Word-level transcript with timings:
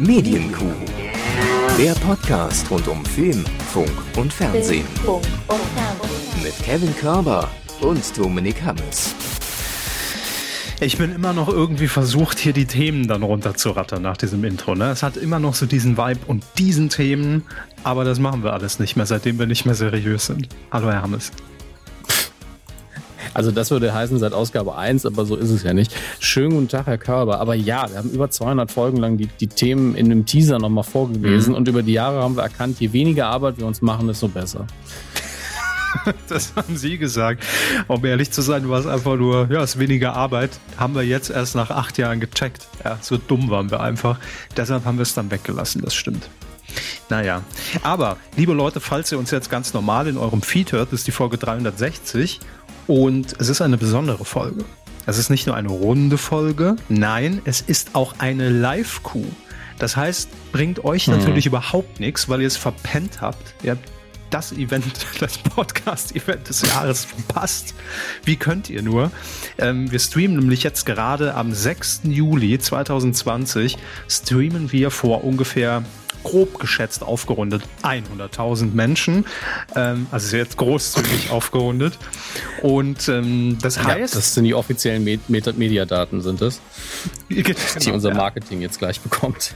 Medienkuh. 0.00 0.72
Der 1.78 1.92
Podcast 1.92 2.70
rund 2.70 2.88
um 2.88 3.04
Film, 3.04 3.44
Funk 3.70 3.92
und 4.16 4.32
Fernsehen. 4.32 4.86
Mit 6.42 6.56
Kevin 6.62 6.96
Körber 6.96 7.50
und 7.82 8.16
Dominik 8.16 8.62
Hammes. 8.62 9.14
Ich 10.80 10.96
bin 10.96 11.14
immer 11.14 11.34
noch 11.34 11.48
irgendwie 11.48 11.86
versucht, 11.86 12.38
hier 12.38 12.54
die 12.54 12.64
Themen 12.64 13.08
dann 13.08 13.22
runterzurattern 13.22 14.00
nach 14.00 14.16
diesem 14.16 14.42
Intro. 14.44 14.74
Ne? 14.74 14.90
Es 14.90 15.02
hat 15.02 15.18
immer 15.18 15.38
noch 15.38 15.54
so 15.54 15.66
diesen 15.66 15.98
Vibe 15.98 16.20
und 16.26 16.44
diesen 16.56 16.88
Themen, 16.88 17.42
aber 17.84 18.04
das 18.04 18.18
machen 18.18 18.42
wir 18.42 18.54
alles 18.54 18.78
nicht 18.78 18.96
mehr, 18.96 19.04
seitdem 19.04 19.38
wir 19.38 19.46
nicht 19.46 19.66
mehr 19.66 19.74
seriös 19.74 20.24
sind. 20.24 20.48
Hallo, 20.70 20.90
Herr 20.90 21.02
Hammes. 21.02 21.30
Also 23.34 23.50
das 23.50 23.70
würde 23.70 23.92
heißen 23.94 24.18
seit 24.18 24.32
Ausgabe 24.32 24.76
1, 24.76 25.06
aber 25.06 25.24
so 25.24 25.36
ist 25.36 25.50
es 25.50 25.62
ja 25.62 25.72
nicht. 25.72 25.94
Schönen 26.18 26.50
guten 26.50 26.68
Tag, 26.68 26.86
Herr 26.86 26.98
Körber. 26.98 27.40
Aber 27.40 27.54
ja, 27.54 27.88
wir 27.90 27.98
haben 27.98 28.10
über 28.10 28.30
200 28.30 28.70
Folgen 28.70 28.98
lang 28.98 29.16
die, 29.16 29.26
die 29.26 29.46
Themen 29.46 29.94
in 29.94 30.06
einem 30.06 30.26
Teaser 30.26 30.58
nochmal 30.58 30.84
vorgelesen 30.84 31.52
mhm. 31.52 31.58
und 31.58 31.68
über 31.68 31.82
die 31.82 31.92
Jahre 31.92 32.22
haben 32.22 32.36
wir 32.36 32.42
erkannt, 32.42 32.80
je 32.80 32.92
weniger 32.92 33.26
Arbeit 33.26 33.58
wir 33.58 33.66
uns 33.66 33.82
machen, 33.82 34.06
desto 34.06 34.28
besser. 34.28 34.66
Das 36.28 36.54
haben 36.54 36.76
Sie 36.76 36.98
gesagt. 36.98 37.42
Um 37.88 38.04
ehrlich 38.04 38.30
zu 38.30 38.42
sein, 38.42 38.68
war 38.68 38.78
es 38.78 38.86
einfach 38.86 39.16
nur, 39.16 39.48
ja, 39.50 39.60
es 39.60 39.74
ist 39.74 39.80
weniger 39.80 40.14
Arbeit. 40.14 40.50
Haben 40.76 40.94
wir 40.94 41.02
jetzt 41.02 41.30
erst 41.30 41.56
nach 41.56 41.70
acht 41.70 41.98
Jahren 41.98 42.20
gecheckt. 42.20 42.68
Ja, 42.84 42.98
so 43.00 43.16
dumm 43.16 43.50
waren 43.50 43.72
wir 43.72 43.80
einfach. 43.80 44.18
Deshalb 44.56 44.84
haben 44.84 44.98
wir 44.98 45.02
es 45.02 45.14
dann 45.14 45.32
weggelassen, 45.32 45.82
das 45.82 45.94
stimmt. 45.94 46.28
Naja, 47.08 47.42
aber 47.82 48.16
liebe 48.36 48.52
Leute, 48.52 48.78
falls 48.78 49.10
ihr 49.10 49.18
uns 49.18 49.32
jetzt 49.32 49.50
ganz 49.50 49.74
normal 49.74 50.06
in 50.06 50.16
eurem 50.16 50.42
Feed 50.42 50.70
hört, 50.70 50.92
ist 50.92 51.08
die 51.08 51.12
Folge 51.12 51.38
360 51.38 52.38
und 52.86 53.34
es 53.38 53.48
ist 53.48 53.60
eine 53.60 53.76
besondere 53.76 54.24
Folge. 54.24 54.64
Es 55.06 55.18
ist 55.18 55.30
nicht 55.30 55.46
nur 55.46 55.56
eine 55.56 55.68
runde 55.68 56.18
Folge, 56.18 56.76
nein, 56.88 57.40
es 57.44 57.60
ist 57.60 57.94
auch 57.94 58.14
eine 58.18 58.48
Live-Coup. 58.50 59.26
Das 59.78 59.96
heißt, 59.96 60.28
bringt 60.52 60.84
euch 60.84 61.06
hm. 61.06 61.16
natürlich 61.16 61.46
überhaupt 61.46 62.00
nichts, 62.00 62.28
weil 62.28 62.42
ihr 62.42 62.46
es 62.46 62.56
verpennt 62.56 63.20
habt. 63.20 63.54
Ihr 63.62 63.72
habt 63.72 63.88
das 64.30 64.52
Event, 64.52 64.84
das 65.20 65.38
Podcast-Event 65.38 66.48
des 66.48 66.62
Jahres 66.62 67.04
verpasst. 67.04 67.74
Wie 68.24 68.36
könnt 68.36 68.70
ihr 68.70 68.82
nur? 68.82 69.10
Ähm, 69.58 69.90
wir 69.90 69.98
streamen 69.98 70.38
nämlich 70.38 70.62
jetzt 70.62 70.86
gerade 70.86 71.34
am 71.34 71.52
6. 71.52 72.02
Juli 72.04 72.58
2020, 72.58 73.76
streamen 74.08 74.72
wir 74.72 74.90
vor 74.90 75.24
ungefähr 75.24 75.82
grob 76.22 76.58
geschätzt 76.58 77.02
aufgerundet 77.02 77.62
100.000 77.82 78.72
Menschen. 78.74 79.26
Ähm, 79.74 80.06
also 80.10 80.36
jetzt 80.36 80.56
großzügig 80.56 81.30
aufgerundet. 81.30 81.98
Und 82.62 83.08
ähm, 83.08 83.58
das 83.60 83.78
heißt. 83.82 84.14
Ja, 84.14 84.20
das 84.20 84.34
sind 84.34 84.44
die 84.44 84.54
offiziellen 84.54 85.04
Mediadaten, 85.28 86.20
sind 86.20 86.40
das? 86.40 86.60
Genau, 87.28 87.58
die 87.80 87.90
unser 87.92 88.14
Marketing 88.14 88.60
ja. 88.60 88.66
jetzt 88.66 88.78
gleich 88.78 89.00
bekommt. 89.00 89.52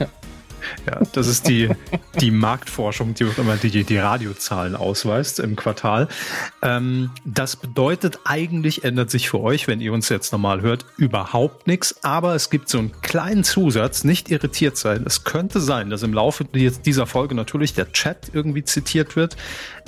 Ja, 0.85 1.01
das 1.13 1.27
ist 1.27 1.47
die, 1.47 1.69
die 2.19 2.31
Marktforschung, 2.31 3.13
die 3.13 3.25
auch 3.25 3.37
immer 3.37 3.57
die, 3.57 3.83
die 3.83 3.97
Radiozahlen 3.97 4.75
ausweist 4.75 5.39
im 5.39 5.55
Quartal. 5.55 6.07
Ähm, 6.61 7.11
das 7.23 7.55
bedeutet, 7.55 8.19
eigentlich 8.25 8.83
ändert 8.83 9.09
sich 9.09 9.29
für 9.29 9.39
euch, 9.39 9.67
wenn 9.67 9.81
ihr 9.81 9.93
uns 9.93 10.09
jetzt 10.09 10.31
normal 10.31 10.61
hört, 10.61 10.85
überhaupt 10.97 11.67
nichts. 11.67 12.03
Aber 12.03 12.35
es 12.35 12.49
gibt 12.49 12.69
so 12.69 12.79
einen 12.79 12.91
kleinen 13.01 13.43
Zusatz, 13.43 14.03
nicht 14.03 14.29
irritiert 14.29 14.77
sein. 14.77 15.03
Es 15.05 15.23
könnte 15.23 15.59
sein, 15.59 15.89
dass 15.89 16.03
im 16.03 16.13
Laufe 16.13 16.45
dieser 16.45 17.07
Folge 17.07 17.35
natürlich 17.35 17.73
der 17.73 17.91
Chat 17.91 18.31
irgendwie 18.33 18.63
zitiert 18.63 19.15
wird 19.15 19.35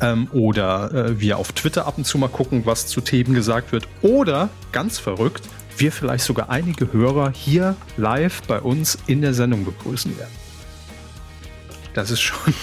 ähm, 0.01 0.27
oder 0.31 0.93
äh, 0.93 1.19
wir 1.19 1.37
auf 1.37 1.51
Twitter 1.51 1.87
ab 1.87 1.97
und 1.97 2.05
zu 2.05 2.17
mal 2.17 2.29
gucken, 2.29 2.65
was 2.65 2.87
zu 2.87 3.01
Themen 3.01 3.33
gesagt 3.33 3.71
wird. 3.71 3.87
Oder, 4.01 4.49
ganz 4.71 4.99
verrückt, 4.99 5.43
wir 5.77 5.91
vielleicht 5.91 6.23
sogar 6.23 6.49
einige 6.49 6.91
Hörer 6.91 7.31
hier 7.31 7.75
live 7.97 8.41
bei 8.43 8.59
uns 8.59 8.97
in 9.07 9.21
der 9.21 9.33
Sendung 9.33 9.65
begrüßen 9.65 10.17
werden. 10.17 10.46
Das 11.97 12.11
ist 12.11 12.21
schon 12.21 12.53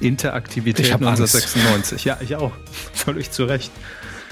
Interaktivität 0.00 0.90
1996. 0.90 2.06
Ja, 2.06 2.16
ich 2.22 2.36
auch. 2.36 2.52
Völlig 2.94 3.30
zu 3.30 3.44
Recht. 3.44 3.70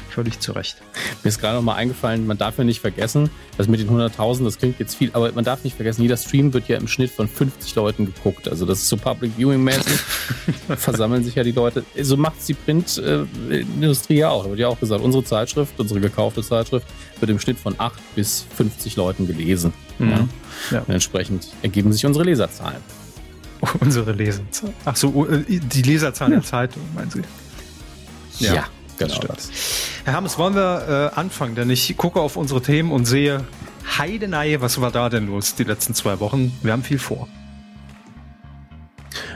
Völlig 0.09 0.41
zu 0.41 0.53
Recht. 0.53 0.79
Mir 1.23 1.29
ist 1.29 1.43
gerade 1.43 1.57
noch 1.57 1.63
mal 1.63 1.75
eingefallen, 1.75 2.27
man 2.27 2.39
darf 2.39 2.57
ja 2.57 2.65
nicht 2.65 2.81
vergessen, 2.81 3.29
dass 3.59 3.69
mit 3.69 3.81
den 3.81 3.91
100.000, 3.91 4.45
das 4.45 4.57
klingt 4.57 4.79
jetzt 4.79 4.95
viel, 4.95 5.11
aber 5.13 5.31
man 5.33 5.45
darf 5.45 5.63
nicht 5.63 5.77
vergessen, 5.77 6.01
jeder 6.01 6.17
Stream 6.17 6.55
wird 6.55 6.69
ja 6.69 6.79
im 6.79 6.89
Schnitt 6.89 7.11
von 7.11 7.29
50 7.29 7.75
Leuten 7.75 8.07
geguckt. 8.07 8.49
Also 8.49 8.65
das 8.65 8.79
ist 8.79 8.89
so 8.89 8.97
Public 8.97 9.33
Viewing-mäßig. 9.37 9.99
versammeln 10.79 11.23
sich 11.23 11.35
ja 11.35 11.43
die 11.43 11.53
Leute. 11.53 11.85
So 12.01 12.17
macht 12.17 12.41
es 12.41 12.47
die 12.47 12.55
Printindustrie 12.55 14.17
ja 14.17 14.31
auch. 14.31 14.45
Da 14.45 14.51
wird 14.51 14.61
ja 14.61 14.69
auch 14.69 14.81
gesagt, 14.81 15.05
unsere 15.05 15.23
Zeitschrift, 15.25 15.79
unsere 15.79 16.01
gekaufte 16.01 16.43
Zeitschrift, 16.43 16.87
wird 17.21 17.31
im 17.31 17.39
Schnitt 17.39 17.59
von 17.59 17.75
8 17.77 18.01
bis 18.15 18.47
50 18.57 18.97
Leuten 18.97 19.27
gelesen. 19.27 19.75
Mhm. 19.99 20.11
Ja? 20.11 20.29
Ja. 20.71 20.81
Und 20.81 20.95
entsprechend 20.95 21.49
ergeben 21.61 21.93
sich 21.93 22.07
unsere 22.07 22.25
Leserzahlen. 22.25 22.81
Unsere 23.81 24.13
Leserzahlen. 24.13 24.75
Ach 24.85 24.97
so, 24.97 25.27
äh, 25.27 25.45
die 25.49 25.83
Leserzahlen 25.83 26.33
ja. 26.33 26.39
der 26.41 26.47
Zeitung, 26.47 26.83
meinen 26.95 27.11
Sie? 27.11 27.23
Ja, 28.39 28.55
ja 28.55 28.65
genau 28.99 29.19
das. 29.21 29.51
Herr 30.05 30.15
Hammes, 30.15 30.39
wollen 30.39 30.55
wir 30.55 31.13
äh, 31.15 31.19
anfangen? 31.19 31.55
Denn 31.55 31.71
ich 31.71 31.97
gucke 31.97 32.21
auf 32.21 32.37
unsere 32.37 32.63
Themen 32.63 32.93
und 32.93 33.07
sehe, 33.07 33.45
Heidenei, 33.99 34.61
was 34.61 34.81
war 34.81 34.91
da 34.91 35.09
denn 35.09 35.27
los 35.27 35.55
die 35.55 35.65
letzten 35.65 35.95
zwei 35.95 36.21
Wochen? 36.21 36.57
Wir 36.63 36.73
haben 36.73 36.83
viel 36.83 36.99
vor. 36.99 37.29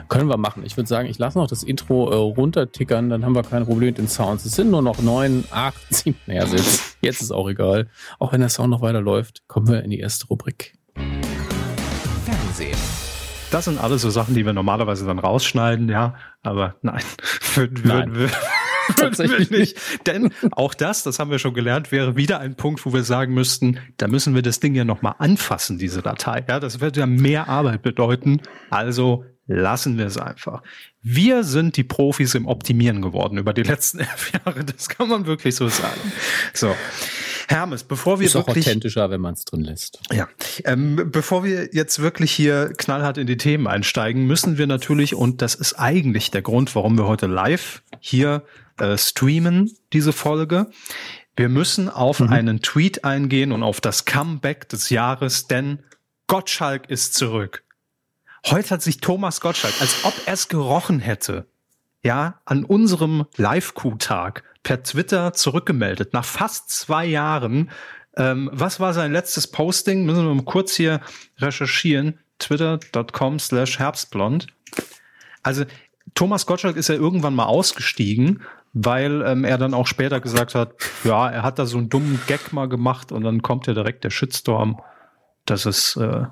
Können 0.09 0.29
wir 0.29 0.39
machen. 0.39 0.63
Ich 0.65 0.77
würde 0.77 0.89
sagen, 0.89 1.07
ich 1.09 1.19
lasse 1.19 1.37
noch 1.37 1.49
das 1.49 1.63
Intro 1.63 2.11
äh, 2.11 2.15
runtertickern, 2.15 3.11
dann 3.11 3.25
haben 3.27 3.35
wir 3.35 3.43
kein 3.43 3.67
Problem 3.67 3.89
mit 3.89 3.99
den 3.99 4.09
Sounds. 4.09 4.45
Es 4.47 4.53
sind 4.53 4.71
nur 4.71 4.81
noch 4.81 5.01
neun, 5.01 5.45
acht, 5.51 5.83
sieben. 5.91 6.19
Naja, 6.27 6.45
jetzt, 6.47 6.97
jetzt 7.03 7.21
ist 7.21 7.31
auch 7.31 7.49
egal. 7.49 7.89
Auch 8.19 8.33
wenn 8.33 8.41
der 8.41 8.49
Sound 8.49 8.71
noch 8.71 8.81
weiter 8.81 9.03
läuft, 9.03 9.47
kommen 9.49 9.69
wir 9.69 9.83
in 9.83 9.91
die 9.91 10.01
erste 10.01 10.27
Rubrik. 10.27 10.79
Fernsehen. 12.25 13.08
Das 13.51 13.65
sind 13.65 13.79
alles 13.79 14.03
so 14.03 14.11
Sachen, 14.11 14.35
die 14.35 14.45
wir 14.45 14.53
normalerweise 14.53 15.07
dann 15.07 15.19
rausschneiden, 15.19 15.89
ja. 15.89 16.15
Aber 16.43 16.77
nein, 16.83 17.03
würden, 17.55 17.81
nein. 17.85 18.15
würden, 18.15 18.33
Tatsächlich 18.97 19.51
nicht. 19.51 19.79
Denn 20.07 20.33
auch 20.53 20.75
das, 20.75 21.03
das 21.03 21.19
haben 21.19 21.31
wir 21.31 21.39
schon 21.39 21.55
gelernt, 21.55 21.93
wäre 21.93 22.17
wieder 22.17 22.41
ein 22.41 22.57
Punkt, 22.57 22.85
wo 22.87 22.93
wir 22.93 23.03
sagen 23.03 23.35
müssten, 23.35 23.79
da 23.97 24.09
müssen 24.09 24.35
wir 24.35 24.43
das 24.43 24.61
Ding 24.61 24.75
ja 24.75 24.85
nochmal 24.85 25.15
anfassen, 25.19 25.79
diese 25.79 26.03
Datei. 26.03 26.45
Ja, 26.49 26.61
das 26.61 26.81
wird 26.81 26.97
ja 26.97 27.07
mehr 27.07 27.49
Arbeit 27.49 27.83
bedeuten. 27.83 28.41
Also 28.71 29.25
lassen 29.47 29.99
wir 29.99 30.07
es 30.07 30.19
einfach. 30.19 30.63
Wir 31.03 31.45
sind 31.45 31.77
die 31.77 31.85
Profis 31.85 32.35
im 32.35 32.47
Optimieren 32.47 33.03
geworden 33.03 33.39
über 33.39 33.53
die 33.53 33.63
letzten 33.63 33.99
elf 34.01 34.33
Jahre. 34.33 34.65
Das 34.65 34.89
kann 34.89 35.09
man 35.09 35.27
wirklich 35.27 35.55
so 35.55 35.69
sagen. 35.69 36.01
So. 36.55 36.75
Hermes, 37.49 37.83
bevor 37.83 38.21
wir 38.21 38.27
ist 38.27 38.35
wirklich... 38.35 38.59
Ist 38.59 38.67
authentischer, 38.69 39.11
wenn 39.11 39.21
man 39.21 39.35
es 39.35 39.45
drin 39.45 39.63
lässt. 39.63 40.01
Ja. 40.13 40.29
Ähm, 40.65 41.11
bevor 41.11 41.45
wir 41.45 41.71
jetzt 41.73 42.01
wirklich 42.01 42.31
hier 42.31 42.73
knallhart 42.77 43.17
in 43.17 43.27
die 43.27 43.39
Themen 43.39 43.67
einsteigen, 43.67 44.27
müssen 44.27 44.59
wir 44.59 44.67
natürlich, 44.67 45.15
und 45.15 45.41
das 45.41 45.55
ist 45.55 45.75
eigentlich 45.75 46.31
der 46.31 46.43
Grund, 46.43 46.75
warum 46.75 46.99
wir 46.99 47.07
heute 47.07 47.27
live 47.27 47.83
hier 48.01 48.45
äh, 48.79 48.99
streamen, 48.99 49.73
diese 49.93 50.13
Folge, 50.13 50.71
wir 51.37 51.49
müssen 51.49 51.89
auf 51.89 52.21
mhm. 52.21 52.29
einen 52.29 52.61
Tweet 52.61 53.05
eingehen 53.05 53.53
und 53.53 53.63
auf 53.63 53.81
das 53.81 54.05
Comeback 54.05 54.69
des 54.69 54.91
Jahres, 54.91 55.47
denn 55.47 55.85
Gottschalk 56.27 56.91
ist 56.91 57.15
zurück. 57.15 57.65
Heute 58.47 58.71
hat 58.71 58.83
sich 58.83 58.99
Thomas 58.99 59.41
Gottschalk, 59.41 59.75
als 59.81 60.05
ob 60.05 60.15
er 60.27 60.35
es 60.35 60.49
gerochen 60.49 61.01
hätte, 61.01 61.47
ja, 62.03 62.41
an 62.45 62.65
unserem 62.65 63.25
Live-Q-Tag 63.37 64.45
per 64.69 64.83
Twitter 64.83 65.33
zurückgemeldet, 65.33 66.13
nach 66.13 66.27
fast 66.27 66.69
zwei 66.69 67.07
Jahren. 67.07 67.71
Ähm, 68.19 68.51
was 68.53 68.81
war 68.81 68.93
sein 68.93 69.15
letztes 69.15 69.47
Posting? 69.47 70.05
Müssen 70.05 70.27
wir 70.27 70.35
mal 70.35 70.45
kurz 70.45 70.75
hier 70.75 71.01
recherchieren. 71.39 72.19
Twitter.com 72.39 73.39
slash 73.39 73.79
Herbstblond. 73.79 74.47
Also 75.43 75.65
Thomas 76.15 76.45
Gottschalk 76.45 76.77
ist 76.77 76.91
ja 76.91 76.97
irgendwann 76.97 77.35
mal 77.35 77.47
ausgestiegen, 77.47 78.43
weil 78.75 79.23
ähm, 79.23 79.45
er 79.45 79.57
dann 79.57 79.73
auch 79.73 79.87
später 79.87 80.21
gesagt 80.21 80.55
hat, 80.55 80.75
ja, 81.03 81.31
er 81.31 81.45
hat 81.45 81.59
da 81.59 81.65
so 81.65 81.79
einen 81.79 81.89
dummen 81.89 82.21
Gag 82.27 82.53
mal 82.53 82.69
gemacht 82.69 83.11
und 83.11 83.25
dann 83.25 83.41
kommt 83.41 83.67
ja 83.69 83.73
direkt 83.73 84.05
der 84.05 84.11
Shitstorm. 84.11 84.83
Das 85.47 85.65
ist, 85.65 85.97
äh, 85.97 86.27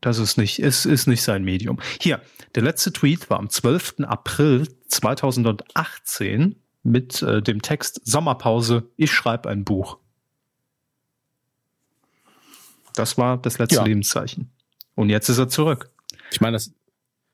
das 0.00 0.16
ist 0.16 0.38
nicht, 0.38 0.58
ist, 0.58 0.86
ist 0.86 1.06
nicht 1.06 1.22
sein 1.22 1.44
Medium. 1.44 1.78
Hier, 2.00 2.22
der 2.54 2.62
letzte 2.62 2.94
Tweet 2.94 3.28
war 3.28 3.38
am 3.38 3.50
12. 3.50 3.96
April 4.06 4.68
2018 4.88 6.63
mit 6.84 7.22
äh, 7.22 7.42
dem 7.42 7.62
Text 7.62 8.00
Sommerpause, 8.04 8.88
ich 8.96 9.10
schreibe 9.10 9.48
ein 9.48 9.64
Buch. 9.64 9.98
Das 12.94 13.18
war 13.18 13.38
das 13.38 13.58
letzte 13.58 13.76
ja. 13.76 13.84
Lebenszeichen. 13.84 14.50
Und 14.94 15.10
jetzt 15.10 15.28
ist 15.28 15.38
er 15.38 15.48
zurück. 15.48 15.90
Ich 16.30 16.40
meine, 16.40 16.54
das, 16.54 16.72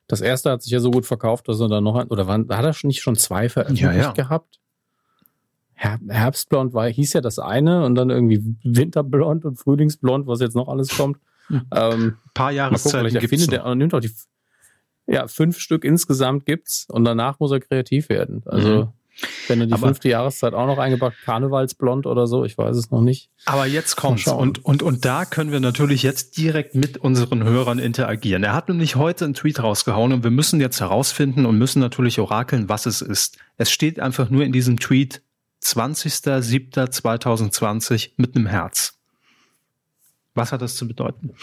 das 0.07 0.23
erste 0.23 0.51
hat 0.51 0.63
sich 0.63 0.73
ja 0.73 0.81
so 0.81 0.91
gut 0.91 1.05
verkauft, 1.05 1.49
dass 1.49 1.61
er 1.61 1.69
dann 1.69 1.85
noch, 1.85 2.03
oder 2.09 2.27
war, 2.27 2.39
hat 2.39 2.65
er 2.65 2.75
nicht 2.85 3.03
schon 3.03 3.17
zwei 3.17 3.49
veröffentlicht 3.49 3.83
ja, 3.83 3.93
ja. 3.93 4.13
gehabt? 4.13 4.59
Herbstblond 5.75 6.75
war, 6.75 6.89
hieß 6.89 7.15
ja 7.15 7.21
das 7.23 7.39
eine 7.39 7.85
und 7.85 7.95
dann 7.95 8.11
irgendwie 8.11 8.43
Winterblond 8.63 9.47
und 9.47 9.57
Frühlingsblond, 9.57 10.27
was 10.27 10.41
jetzt 10.41 10.55
noch 10.55 10.69
alles 10.69 10.97
kommt. 10.97 11.19
Hm. 11.47 11.67
Ähm, 11.75 12.19
Ein 12.25 12.31
paar 12.35 12.53
Jahreszeiten 12.53 13.09
gibt's 13.19 13.29
findet, 13.29 13.53
der 13.53 13.75
nimmt 13.75 13.95
auch 13.95 14.01
die, 14.01 14.13
ja, 15.07 15.27
fünf 15.27 15.59
Stück 15.59 15.85
insgesamt 15.85 16.45
gibt's 16.45 16.87
und 16.89 17.05
danach 17.05 17.41
muss 17.41 17.51
er 17.51 17.61
kreativ 17.61 18.11
werden. 18.11 18.43
Also, 18.45 18.69
mhm. 18.69 18.89
Wenn 19.49 19.61
du 19.61 19.67
die 19.67 19.73
aber, 19.73 19.89
fünfte 19.89 20.09
Jahreszeit 20.09 20.55
auch 20.55 20.67
noch 20.67 20.79
eingepackt, 20.79 21.17
Karnevalsblond 21.25 22.07
oder 22.07 22.27
so, 22.27 22.45
ich 22.45 22.57
weiß 22.57 22.77
es 22.77 22.91
noch 22.91 23.01
nicht. 23.01 23.31
Aber 23.47 23.67
jetzt 23.67 23.97
kommt's. 23.97 24.27
Und, 24.27 24.65
und, 24.65 24.83
und 24.83 25.05
da 25.05 25.25
können 25.25 25.53
wir 25.53 25.61
natürlich 25.61 26.03
jetzt 26.03 26.37
direkt 26.37 26.75
mit 26.75 26.99
unseren 26.99 27.45
Hörern 27.45 27.79
interagieren. 27.79 28.43
Er 28.45 28.55
hat 28.55 28.69
nämlich 28.69 28.97
heute 28.97 29.25
einen 29.25 29.35
Tweet 29.35 29.63
rausgehauen 29.63 30.13
und 30.13 30.25
wir 30.25 30.31
müssen 30.31 30.61
jetzt 30.61 30.81
herausfinden 30.81 31.47
und 31.47 31.59
müssen 31.59 31.81
natürlich 31.81 32.21
orakeln, 32.21 32.69
was 32.69 32.87
es 32.87 33.03
ist. 33.03 33.39
Es 33.57 33.71
steht 33.71 34.01
einfach 34.01 34.31
nur 34.31 34.45
in 34.45 34.53
diesem 34.53 34.79
Tweet 34.79 35.23
20.07.2020 35.63 38.13
mit 38.17 38.37
einem 38.37 38.47
Herz. 38.47 38.99
Was 40.35 40.53
hat 40.53 40.63
das 40.63 40.77
zu 40.77 40.89
bedeuten? 40.89 41.35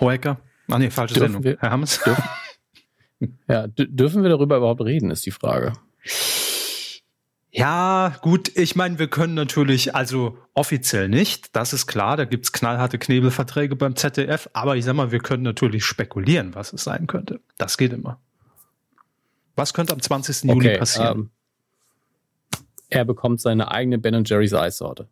Hoeker? 0.00 0.38
Ach 0.70 0.78
nee, 0.78 0.90
falsche 0.90 1.14
dürfen 1.14 1.32
Sendung. 1.32 1.44
Wir, 1.44 1.56
Herr 1.60 1.70
Hammes? 1.70 2.00
Dürfen, 2.00 2.24
ja, 3.48 3.66
dürfen 3.68 4.22
wir 4.22 4.30
darüber 4.30 4.56
überhaupt 4.56 4.80
reden, 4.82 5.10
ist 5.10 5.26
die 5.26 5.30
Frage. 5.30 5.74
Ja, 7.56 8.16
gut, 8.20 8.50
ich 8.56 8.74
meine, 8.74 8.98
wir 8.98 9.06
können 9.06 9.34
natürlich, 9.34 9.94
also 9.94 10.36
offiziell 10.54 11.08
nicht, 11.08 11.54
das 11.54 11.72
ist 11.72 11.86
klar, 11.86 12.16
da 12.16 12.24
gibt's 12.24 12.50
knallharte 12.50 12.98
Knebelverträge 12.98 13.76
beim 13.76 13.94
ZDF, 13.94 14.50
aber 14.54 14.76
ich 14.76 14.84
sag 14.84 14.96
mal, 14.96 15.12
wir 15.12 15.20
können 15.20 15.44
natürlich 15.44 15.84
spekulieren, 15.84 16.56
was 16.56 16.72
es 16.72 16.82
sein 16.82 17.06
könnte. 17.06 17.40
Das 17.56 17.78
geht 17.78 17.92
immer. 17.92 18.18
Was 19.54 19.72
könnte 19.72 19.92
am 19.92 20.02
20. 20.02 20.50
Okay, 20.50 20.52
Juli 20.52 20.78
passieren? 20.78 21.18
Ähm, 21.18 22.60
er 22.88 23.04
bekommt 23.04 23.40
seine 23.40 23.70
eigene 23.70 23.98
Ben 23.98 24.24
Jerry's 24.24 24.52
Eissorte. 24.52 25.08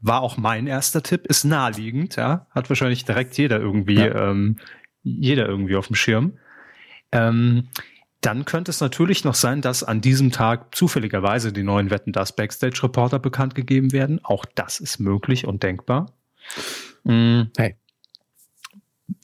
War 0.00 0.22
auch 0.22 0.36
mein 0.36 0.66
erster 0.66 1.00
Tipp, 1.00 1.26
ist 1.26 1.44
naheliegend, 1.44 2.16
ja. 2.16 2.48
Hat 2.50 2.68
wahrscheinlich 2.70 3.04
direkt 3.04 3.38
jeder 3.38 3.60
irgendwie, 3.60 4.00
ja. 4.00 4.30
ähm, 4.30 4.58
jeder 5.04 5.46
irgendwie 5.46 5.76
auf 5.76 5.86
dem 5.86 5.94
Schirm. 5.94 6.38
Ähm, 7.12 7.68
dann 8.26 8.44
könnte 8.44 8.72
es 8.72 8.80
natürlich 8.80 9.22
noch 9.22 9.36
sein, 9.36 9.62
dass 9.62 9.84
an 9.84 10.00
diesem 10.00 10.32
Tag 10.32 10.74
zufälligerweise 10.74 11.52
die 11.52 11.62
neuen 11.62 11.90
Wetten 11.90 12.10
das 12.10 12.34
Backstage 12.34 12.82
Reporter 12.82 13.20
bekannt 13.20 13.54
gegeben 13.54 13.92
werden. 13.92 14.18
Auch 14.24 14.44
das 14.56 14.80
ist 14.80 14.98
möglich 14.98 15.46
und 15.46 15.62
denkbar. 15.62 16.12
Mhm. 17.04 17.52
Hey. 17.56 17.76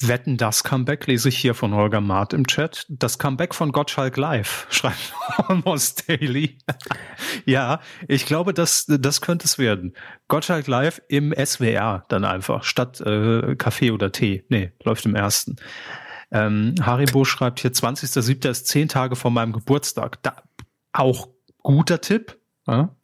Wetten 0.00 0.36
das 0.36 0.62
Comeback 0.62 1.08
lese 1.08 1.30
ich 1.30 1.36
hier 1.36 1.54
von 1.54 1.74
Holger 1.74 2.00
Maat 2.00 2.32
im 2.32 2.46
Chat. 2.46 2.86
Das 2.88 3.18
Comeback 3.18 3.56
von 3.56 3.72
Gottschalk 3.72 4.16
Live, 4.16 4.68
schreibt 4.70 5.12
Almost 5.48 6.08
Daily. 6.08 6.58
ja, 7.44 7.80
ich 8.06 8.24
glaube, 8.24 8.54
das, 8.54 8.86
das 8.86 9.20
könnte 9.20 9.46
es 9.46 9.58
werden. 9.58 9.94
Gottschalk 10.28 10.68
Live 10.68 11.02
im 11.08 11.34
SWR 11.34 12.04
dann 12.08 12.24
einfach, 12.24 12.62
statt 12.62 13.00
äh, 13.00 13.56
Kaffee 13.56 13.90
oder 13.90 14.12
Tee. 14.12 14.44
Nee, 14.48 14.70
läuft 14.84 15.06
im 15.06 15.16
ersten. 15.16 15.56
Ähm, 16.32 16.74
Haribo 16.80 17.24
schreibt 17.24 17.60
hier, 17.60 17.72
20.07. 17.72 18.48
ist 18.48 18.66
zehn 18.66 18.88
Tage 18.88 19.16
vor 19.16 19.30
meinem 19.30 19.52
Geburtstag. 19.52 20.22
Da, 20.22 20.36
auch 20.92 21.28
guter 21.58 22.00
Tipp. 22.00 22.38
Ja? 22.66 22.94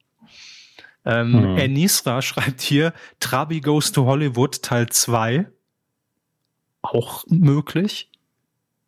Ähm, 1.04 1.34
hm. 1.34 1.56
Enisra 1.58 2.22
schreibt 2.22 2.62
hier, 2.62 2.94
Trabi 3.20 3.60
Goes 3.60 3.92
to 3.92 4.06
Hollywood 4.06 4.62
Teil 4.62 4.88
2. 4.88 5.46
Auch 6.80 7.25
möglich. 7.28 8.10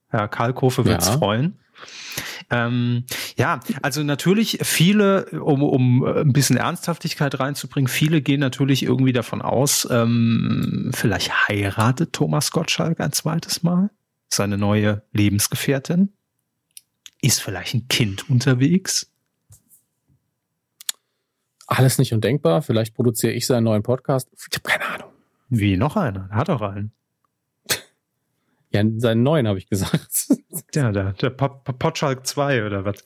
Herr 0.08 0.28
Kalkofe 0.28 0.86
wird's 0.86 1.08
ja. 1.08 1.19
freuen. 1.19 1.58
Ähm, 2.50 3.04
ja, 3.36 3.60
also 3.82 4.02
natürlich 4.02 4.58
viele, 4.62 5.26
um, 5.40 5.62
um 5.62 6.04
ein 6.04 6.32
bisschen 6.32 6.56
Ernsthaftigkeit 6.56 7.38
reinzubringen, 7.38 7.88
viele 7.88 8.22
gehen 8.22 8.40
natürlich 8.40 8.82
irgendwie 8.82 9.12
davon 9.12 9.40
aus, 9.40 9.86
ähm, 9.90 10.90
vielleicht 10.93 11.48
heiratet 11.48 12.12
Thomas 12.12 12.50
Gottschalk 12.50 13.00
ein 13.00 13.12
zweites 13.12 13.62
Mal 13.62 13.90
seine 14.32 14.59
neue 14.59 15.03
Lebensgefährtin? 15.12 16.12
Ist 17.23 17.43
vielleicht 17.43 17.75
ein 17.75 17.88
Kind 17.88 18.29
unterwegs? 18.31 19.11
Alles 21.67 21.99
nicht 21.99 22.12
undenkbar. 22.12 22.62
Vielleicht 22.62 22.94
produziere 22.94 23.32
ich 23.32 23.47
seinen 23.47 23.65
neuen 23.65 23.82
Podcast. 23.82 24.29
Ich 24.35 24.59
habe 24.59 24.69
keine 24.69 24.87
Ahnung. 24.87 25.12
Wie 25.49 25.77
noch 25.77 25.97
einer? 25.97 26.29
Hat 26.31 26.50
auch 26.50 26.62
einen. 26.62 26.93
Ja, 28.73 28.85
seinen 28.99 29.23
neuen 29.23 29.49
habe 29.49 29.59
ich 29.59 29.69
gesagt. 29.69 30.29
Ja, 30.73 30.93
der, 30.93 31.15
der 31.15 31.31
Potschalk 31.31 32.25
2 32.25 32.65
oder 32.65 32.85
was. 32.85 33.05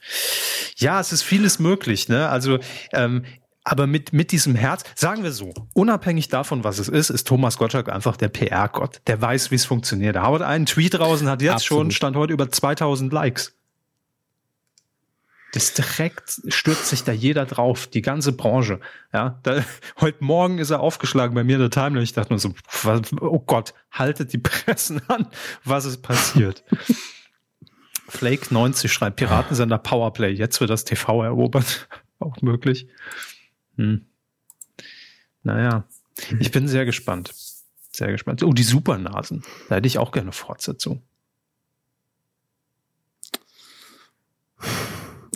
Ja, 0.77 1.01
es 1.01 1.13
ist 1.13 1.23
vieles 1.23 1.59
möglich. 1.59 2.11
Ne? 2.11 2.29
Also 2.29 2.59
ähm, 2.93 3.25
aber 3.65 3.87
mit, 3.87 4.13
mit 4.13 4.31
diesem 4.31 4.55
Herz, 4.55 4.85
sagen 4.95 5.23
wir 5.23 5.33
so, 5.33 5.53
unabhängig 5.73 6.29
davon, 6.29 6.65
was 6.65 6.79
es 6.79 6.89
ist, 6.89 7.09
ist 7.09 7.27
Thomas 7.27 7.57
Gottschalk 7.57 7.89
einfach 7.89 8.17
der 8.17 8.29
PR-Gott. 8.29 9.01
Der 9.07 9.21
weiß, 9.21 9.51
wie 9.51 9.55
es 9.55 9.65
funktioniert. 9.65 10.17
Er 10.17 10.27
haut 10.27 10.43
einen 10.43 10.67
Tweet 10.67 11.01
raus 11.01 11.23
und 11.23 11.29
hat 11.29 11.41
jetzt 11.41 11.55
Absolut. 11.55 11.85
schon, 11.85 11.91
stand 11.91 12.17
heute 12.17 12.35
über 12.35 12.51
2000 12.51 13.13
Likes. 13.13 13.57
Das 15.55 15.73
direkt 15.73 16.43
stürzt 16.49 16.89
sich 16.89 17.05
da 17.05 17.13
jeder 17.13 17.47
drauf, 17.47 17.87
die 17.87 18.03
ganze 18.03 18.33
Branche. 18.33 18.81
Ja, 19.13 19.39
da, 19.45 19.65
heute 20.01 20.23
Morgen 20.23 20.59
ist 20.59 20.71
er 20.71 20.81
aufgeschlagen 20.81 21.35
bei 21.35 21.45
mir 21.45 21.55
in 21.55 21.61
der 21.61 21.71
Timeline. 21.71 22.03
Ich 22.03 22.13
dachte 22.13 22.33
nur 22.33 22.41
so, 22.41 22.53
oh 23.21 23.39
Gott, 23.39 23.73
haltet 23.91 24.33
die 24.33 24.39
Pressen 24.39 25.01
an, 25.09 25.29
was 25.65 25.87
ist 25.87 26.03
passiert. 26.03 26.65
Flake 28.09 28.53
90 28.53 28.93
schreibt 28.93 29.17
Piratensender 29.17 29.79
Powerplay. 29.79 30.33
Jetzt 30.33 30.61
wird 30.61 30.71
das 30.71 30.85
TV 30.85 31.23
erobert. 31.23 31.89
Auch 32.19 32.43
möglich. 32.43 32.89
Hm. 33.77 34.07
Naja, 35.43 35.87
ich 36.41 36.51
bin 36.51 36.69
sehr 36.69 36.85
gespannt. 36.85 37.33
Sehr 37.93 38.11
gespannt. 38.11 38.43
Oh, 38.43 38.53
die 38.53 38.63
Supernasen. 38.63 39.45
Da 39.69 39.77
hätte 39.77 39.87
ich 39.87 39.99
auch 39.99 40.11
gerne 40.11 40.33
Fortsetzung. 40.33 41.03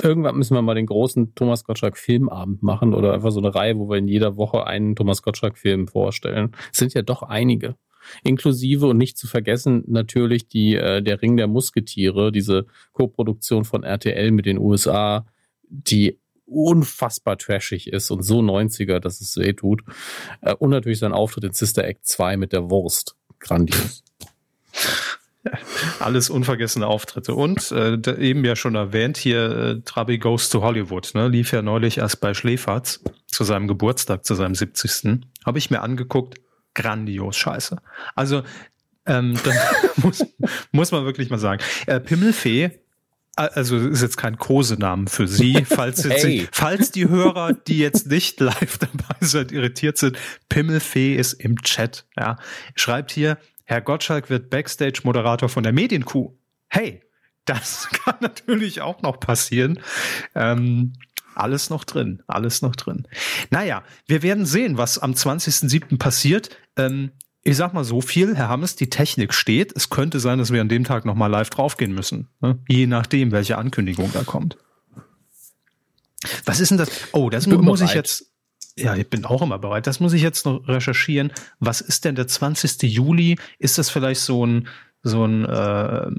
Irgendwann 0.03 0.37
müssen 0.37 0.55
wir 0.55 0.63
mal 0.63 0.75
den 0.75 0.87
großen 0.87 1.35
Thomas 1.35 1.65
Gottschalk 1.65 1.99
Filmabend 1.99 2.63
machen 2.63 2.95
oder 2.95 3.15
einfach 3.15 3.31
so 3.31 3.41
eine 3.41 3.55
Reihe, 3.55 3.79
wo 3.79 3.89
wir 3.89 3.97
in 3.97 4.09
jeder 4.09 4.37
Woche 4.37 4.67
einen 4.67 4.97
Thomas 4.97 5.23
Gottschalk 5.23 5.59
Film 5.59 5.89
vorstellen. 5.89 6.53
Es 6.73 6.79
sind 6.79 6.95
ja 6.95 7.03
doch 7.03 7.23
einige. 7.23 7.77
Inklusive 8.23 8.87
und 8.87 8.97
nicht 8.97 9.19
zu 9.19 9.27
vergessen 9.27 9.85
natürlich 9.87 10.49
die 10.49 10.77
äh, 10.77 11.03
der 11.03 11.21
Ring 11.21 11.37
der 11.37 11.47
Musketiere, 11.47 12.33
diese 12.33 12.67
Co-Produktion 12.93 13.65
von 13.65 13.83
RTL 13.83 14.31
mit 14.31 14.47
den 14.47 14.59
USA, 14.59 15.27
die 15.69 16.19
unfassbar 16.49 17.37
trashig 17.39 17.89
ist 17.89 18.11
und 18.11 18.23
so 18.23 18.41
90er, 18.41 18.99
dass 19.01 19.21
es 19.21 19.37
weh 19.37 19.53
tut. 19.53 19.83
Äh, 20.41 20.55
und 20.55 20.71
natürlich 20.71 20.99
sein 20.99 21.13
Auftritt 21.13 21.45
in 21.45 21.53
Sister 21.53 21.85
Act 21.85 22.07
2 22.07 22.37
mit 22.37 22.53
der 22.53 22.71
Wurst. 22.71 23.17
Grandios. 23.39 24.03
Alles 26.01 26.31
unvergessene 26.31 26.87
Auftritte. 26.87 27.35
Und 27.35 27.71
äh, 27.71 27.95
eben 28.19 28.45
ja 28.45 28.57
schon 28.57 28.75
erwähnt, 28.75 29.17
hier 29.17 29.51
äh, 29.51 29.81
Trabi 29.83 30.19
Goes 30.19 30.51
to 30.51 30.63
Hollywood, 30.63 31.13
ne? 31.15 31.29
lief 31.29 31.53
ja 31.53 31.63
neulich 31.63 31.99
erst 31.99 32.21
bei 32.21 32.35
Schläferz 32.35 33.01
zu 33.27 33.45
seinem 33.45 33.69
Geburtstag, 33.69 34.25
zu 34.25 34.35
seinem 34.35 34.55
70. 34.55 35.21
Habe 35.47 35.59
ich 35.59 35.71
mir 35.71 35.81
angeguckt, 35.81 36.39
grandios 36.75 37.37
scheiße. 37.37 37.79
Also 38.15 38.43
ähm, 39.07 39.39
muss, 39.97 40.27
muss 40.73 40.93
man 40.93 41.05
wirklich 41.05 41.31
mal 41.31 41.39
sagen. 41.39 41.63
Äh, 41.87 42.01
Pimmelfee 42.01 42.71
also 43.39 43.77
ist 43.77 44.03
jetzt 44.03 44.17
kein 44.17 44.37
Kosenamen 44.37 45.07
für 45.07 45.29
Sie, 45.29 45.65
falls, 45.69 46.05
jetzt, 46.05 46.25
hey. 46.25 46.49
falls 46.51 46.91
die 46.91 47.09
Hörer, 47.09 47.53
die 47.53 47.79
jetzt 47.79 48.09
nicht 48.09 48.41
live 48.41 48.79
dabei 48.79 49.17
sind, 49.21 49.53
irritiert 49.53 49.99
sind. 49.99 50.19
Pimmelfee 50.49 51.15
ist 51.15 51.35
im 51.35 51.63
Chat. 51.63 52.07
Ja, 52.17 52.37
schreibt 52.75 53.13
hier, 53.13 53.39
Herr 53.65 53.81
Gottschalk 53.81 54.31
wird 54.31 54.51
Backstage-Moderator 54.51 55.49
von 55.49 55.63
der 55.63 55.73
Medienkuh. 55.73 56.33
Hey, 56.69 57.03
das 57.45 57.89
kann 58.05 58.17
natürlich 58.21 58.81
auch 58.81 59.03
noch 59.03 59.21
passieren. 59.21 59.81
Ähm, 60.35 60.95
alles 61.35 61.71
noch 61.71 61.85
drin, 61.85 62.23
alles 62.27 62.63
noch 62.63 62.75
drin. 62.75 63.07
Naja, 63.51 63.85
wir 64.07 64.23
werden 64.23 64.45
sehen, 64.45 64.77
was 64.77 64.99
am 64.99 65.13
20.07. 65.13 65.97
passiert. 65.99 66.51
Ähm, 66.77 67.13
ich 67.49 67.57
sag 67.57 67.73
mal 67.73 67.85
so 67.85 68.03
viel, 68.03 68.37
Herr 68.37 68.51
Hammes, 68.51 68.77
die 68.77 68.91
Technik 68.91 69.33
steht. 69.33 69.75
Es 69.75 69.89
könnte 69.89 70.21
sein, 70.21 70.39
dass 70.39 70.53
wir 70.53 70.61
an 70.61 70.69
dem 70.69 70.85
Tag 70.85 71.07
nochmal 71.07 71.31
live 71.31 71.49
draufgehen 71.49 71.95
müssen. 71.95 72.29
Ne? 72.41 72.59
Je 72.69 72.87
nachdem, 72.87 73.33
welche 73.33 73.57
Ankündigung 73.57 74.11
da 74.13 74.23
kommt. 74.23 74.59
Was 76.45 76.61
ist 76.61 76.71
denn 76.71 76.79
das? 76.79 76.91
Oh, 77.13 77.31
das 77.31 77.47
muss 77.47 77.79
bereit. 77.79 77.89
ich 77.89 77.95
jetzt. 77.95 78.27
Ja, 78.77 78.95
ich 78.97 79.09
bin 79.09 79.25
auch 79.25 79.41
immer 79.41 79.59
bereit. 79.59 79.87
Das 79.87 79.99
muss 79.99 80.13
ich 80.13 80.21
jetzt 80.21 80.45
noch 80.45 80.69
recherchieren. 80.69 81.33
Was 81.59 81.81
ist 81.81 82.05
denn 82.05 82.17
der 82.17 82.29
20. 82.29 82.83
Juli? 82.83 83.39
Ist 83.59 83.79
das 83.79 83.89
vielleicht 83.89 84.21
so 84.21 84.45
ein, 84.45 84.69
so 85.03 85.25
ein 85.25 85.47
äh, 85.47 86.11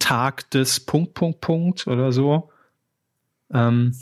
Tag 0.00 0.50
des 0.50 0.80
Punkt, 0.80 1.14
Punkt, 1.14 1.40
Punkt 1.40 1.86
oder 1.86 2.10
so? 2.10 2.50
Ähm, 3.54 3.94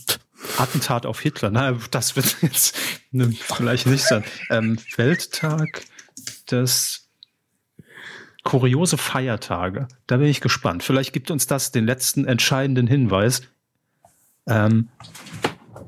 Attentat 0.57 1.05
auf 1.05 1.21
Hitler. 1.21 1.51
Na, 1.51 1.73
das 1.91 2.17
wird 2.17 2.39
jetzt 2.43 2.75
ne, 3.11 3.31
vielleicht 3.33 3.87
nicht 3.87 4.05
sein. 4.05 4.25
Ähm, 4.49 4.79
Welttag 4.97 5.83
das 6.53 7.09
kuriose 8.45 8.97
Feiertage. 8.97 9.89
Da 10.07 10.17
bin 10.17 10.27
ich 10.27 10.41
gespannt. 10.41 10.83
Vielleicht 10.83 11.13
gibt 11.13 11.31
uns 11.31 11.47
das 11.47 11.73
den 11.73 11.87
letzten 11.87 12.25
entscheidenden 12.25 12.87
Hinweis. 12.87 13.43
Ähm, 14.47 14.89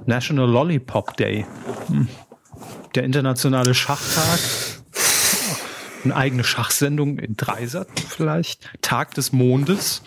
National 0.06 0.50
Lollipop 0.50 1.16
Day. 1.16 1.46
Hm. 1.86 2.08
Der 2.94 3.04
internationale 3.04 3.74
Schachtag. 3.74 4.38
Eine 6.04 6.16
eigene 6.16 6.44
Schachsendung 6.44 7.18
in 7.18 7.36
Dreisat 7.36 7.88
vielleicht. 8.08 8.70
Tag 8.82 9.14
des 9.14 9.32
Mondes. 9.32 10.02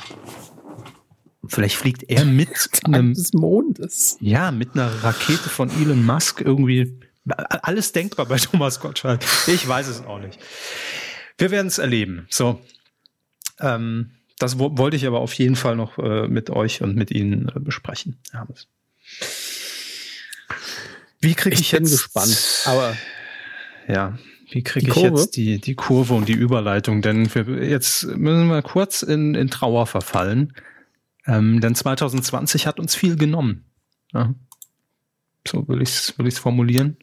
Vielleicht 1.47 1.75
fliegt 1.75 2.03
er 2.09 2.25
mit 2.25 2.50
einem 2.83 3.13
des 3.13 3.33
Mondes. 3.33 4.17
Ja, 4.19 4.51
mit 4.51 4.74
einer 4.74 5.03
Rakete 5.03 5.50
von 5.50 5.69
Elon 5.81 6.05
Musk 6.05 6.41
irgendwie. 6.41 7.00
Alles 7.27 7.91
denkbar 7.91 8.25
bei 8.25 8.38
Thomas 8.38 8.79
Gottschalk. 8.79 9.22
Ich 9.48 9.67
weiß 9.67 9.88
es 9.88 10.01
auch 10.01 10.20
nicht. 10.20 10.39
Wir 11.38 11.51
werden 11.51 11.67
es 11.67 11.77
erleben. 11.77 12.27
So. 12.29 12.62
Ähm, 13.60 14.12
das 14.38 14.60
wollte 14.60 14.98
ich 14.98 15.08
aber 15.08 15.20
auf 15.20 15.34
jeden 15.34 15.55
Fall 15.55 15.75
noch 15.75 15.98
äh, 15.98 16.27
mit 16.27 16.50
euch 16.50 16.82
und 16.82 16.96
mit 16.96 17.12
Ihnen 17.12 17.50
äh, 17.50 17.60
besprechen. 17.60 18.17
Hermes. 18.32 18.67
Wie 21.22 21.34
kriege 21.34 21.55
ich, 21.55 21.62
ich 21.62 21.72
jetzt 21.72 21.91
gespannt, 21.91 22.63
aber 22.65 22.96
ja, 23.88 24.17
wie 24.51 24.62
kriege 24.62 24.91
ich 24.91 24.96
jetzt 24.96 25.36
die, 25.36 25.60
die 25.60 25.75
Kurve 25.75 26.13
und 26.13 26.27
die 26.27 26.34
Überleitung? 26.34 27.01
Denn 27.01 27.34
wir, 27.34 27.67
jetzt 27.67 28.05
müssen 28.05 28.48
wir 28.48 28.62
kurz 28.62 29.01
in, 29.01 29.36
in 29.36 29.50
Trauer 29.50 29.88
verfallen. 29.88 30.53
Ähm, 31.25 31.62
denn 31.62 31.74
2020 31.74 32.67
hat 32.67 32.79
uns 32.79 32.96
viel 32.96 33.15
genommen. 33.15 33.65
Ja. 34.13 34.34
So 35.48 35.67
will 35.67 35.82
ich 35.82 35.89
es 35.89 36.17
will 36.17 36.27
ich's 36.27 36.39
formulieren. 36.39 36.98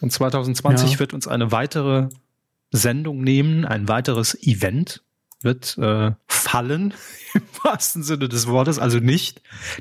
Und 0.00 0.12
2020 0.12 0.92
ja. 0.92 0.98
wird 0.98 1.12
uns 1.12 1.26
eine 1.26 1.52
weitere 1.52 2.08
Sendung 2.70 3.22
nehmen, 3.22 3.64
ein 3.64 3.88
weiteres 3.88 4.34
Event 4.42 5.02
wird 5.42 5.78
äh, 5.78 6.12
fallen, 6.26 6.94
im 7.34 7.42
wahrsten 7.62 8.02
Sinne 8.02 8.28
des 8.28 8.46
Wortes, 8.46 8.78
also 8.78 8.98
nicht. 8.98 9.40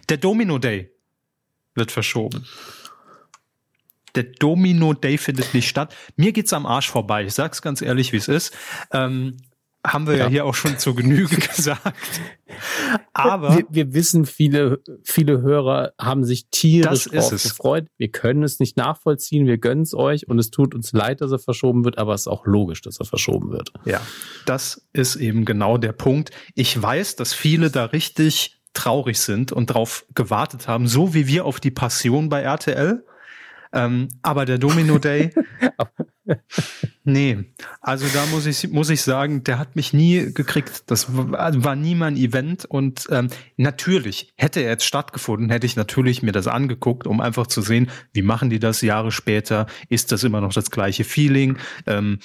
Der 0.09 0.17
Domino 0.17 0.59
Day 0.59 0.91
wird 1.75 1.91
verschoben. 1.91 2.45
Der 4.15 4.23
Domino 4.23 4.93
Day 4.93 5.17
findet 5.17 5.53
nicht 5.53 5.67
statt. 5.67 5.95
Mir 6.15 6.31
geht's 6.31 6.53
am 6.53 6.65
Arsch 6.65 6.89
vorbei. 6.89 7.25
Ich 7.25 7.33
sag's 7.33 7.61
ganz 7.61 7.81
ehrlich, 7.81 8.13
wie 8.13 8.17
es 8.17 8.27
ist. 8.27 8.55
Ähm, 8.91 9.37
haben 9.87 10.07
wir 10.07 10.15
ja. 10.15 10.25
ja. 10.25 10.29
hier 10.29 10.45
auch 10.45 10.55
schon 10.55 10.77
zur 10.77 10.95
Genüge 10.95 11.35
gesagt. 11.55 11.95
Aber 13.13 13.55
wir, 13.55 13.65
wir, 13.69 13.93
wissen, 13.93 14.25
viele, 14.25 14.81
viele 15.03 15.41
Hörer 15.41 15.93
haben 15.99 16.23
sich 16.23 16.47
tierisch 16.49 17.05
drauf 17.05 17.29
gefreut. 17.31 17.87
Wir 17.97 18.09
können 18.09 18.43
es 18.43 18.59
nicht 18.59 18.77
nachvollziehen. 18.77 19.47
Wir 19.47 19.57
gönnen 19.57 19.83
es 19.83 19.93
euch 19.93 20.27
und 20.27 20.39
es 20.39 20.51
tut 20.51 20.75
uns 20.75 20.91
leid, 20.91 21.21
dass 21.21 21.31
er 21.31 21.39
verschoben 21.39 21.85
wird, 21.85 21.97
aber 21.97 22.13
es 22.13 22.21
ist 22.21 22.27
auch 22.27 22.45
logisch, 22.45 22.81
dass 22.81 22.99
er 22.99 23.05
verschoben 23.05 23.51
wird. 23.51 23.71
Ja, 23.85 24.01
das 24.45 24.87
ist 24.93 25.15
eben 25.15 25.45
genau 25.45 25.77
der 25.77 25.93
Punkt. 25.93 26.31
Ich 26.53 26.79
weiß, 26.81 27.15
dass 27.15 27.33
viele 27.33 27.69
da 27.69 27.85
richtig 27.85 28.57
traurig 28.73 29.19
sind 29.19 29.51
und 29.51 29.67
drauf 29.67 30.05
gewartet 30.13 30.67
haben, 30.67 30.87
so 30.87 31.13
wie 31.13 31.27
wir 31.27 31.45
auf 31.45 31.59
die 31.59 31.71
Passion 31.71 32.29
bei 32.29 32.41
RTL. 32.41 33.03
Ähm, 33.73 34.09
aber 34.21 34.45
der 34.45 34.57
Domino 34.57 34.97
Day, 34.97 35.33
nee, 37.03 37.45
also 37.81 38.05
da 38.13 38.25
muss 38.27 38.45
ich, 38.45 38.69
muss 38.69 38.89
ich 38.89 39.01
sagen, 39.01 39.43
der 39.43 39.59
hat 39.59 39.75
mich 39.75 39.93
nie 39.93 40.33
gekriegt. 40.33 40.83
Das 40.87 41.07
war, 41.09 41.75
nie 41.75 41.95
mein 41.95 42.17
Event 42.17 42.65
und 42.65 43.07
ähm, 43.11 43.29
natürlich, 43.55 44.33
hätte 44.35 44.61
er 44.61 44.71
jetzt 44.71 44.85
stattgefunden, 44.85 45.49
hätte 45.49 45.65
ich 45.65 45.75
natürlich 45.75 46.23
mir 46.23 46.31
das 46.31 46.47
angeguckt, 46.47 47.07
um 47.07 47.21
einfach 47.21 47.47
zu 47.47 47.61
sehen, 47.61 47.89
wie 48.13 48.21
machen 48.21 48.49
die 48.49 48.59
das 48.59 48.81
Jahre 48.81 49.11
später, 49.11 49.67
ist 49.89 50.11
das 50.11 50.23
immer 50.23 50.41
noch 50.41 50.53
das 50.53 50.71
gleiche 50.71 51.03
Feeling, 51.03 51.57
ähm, 51.85 52.19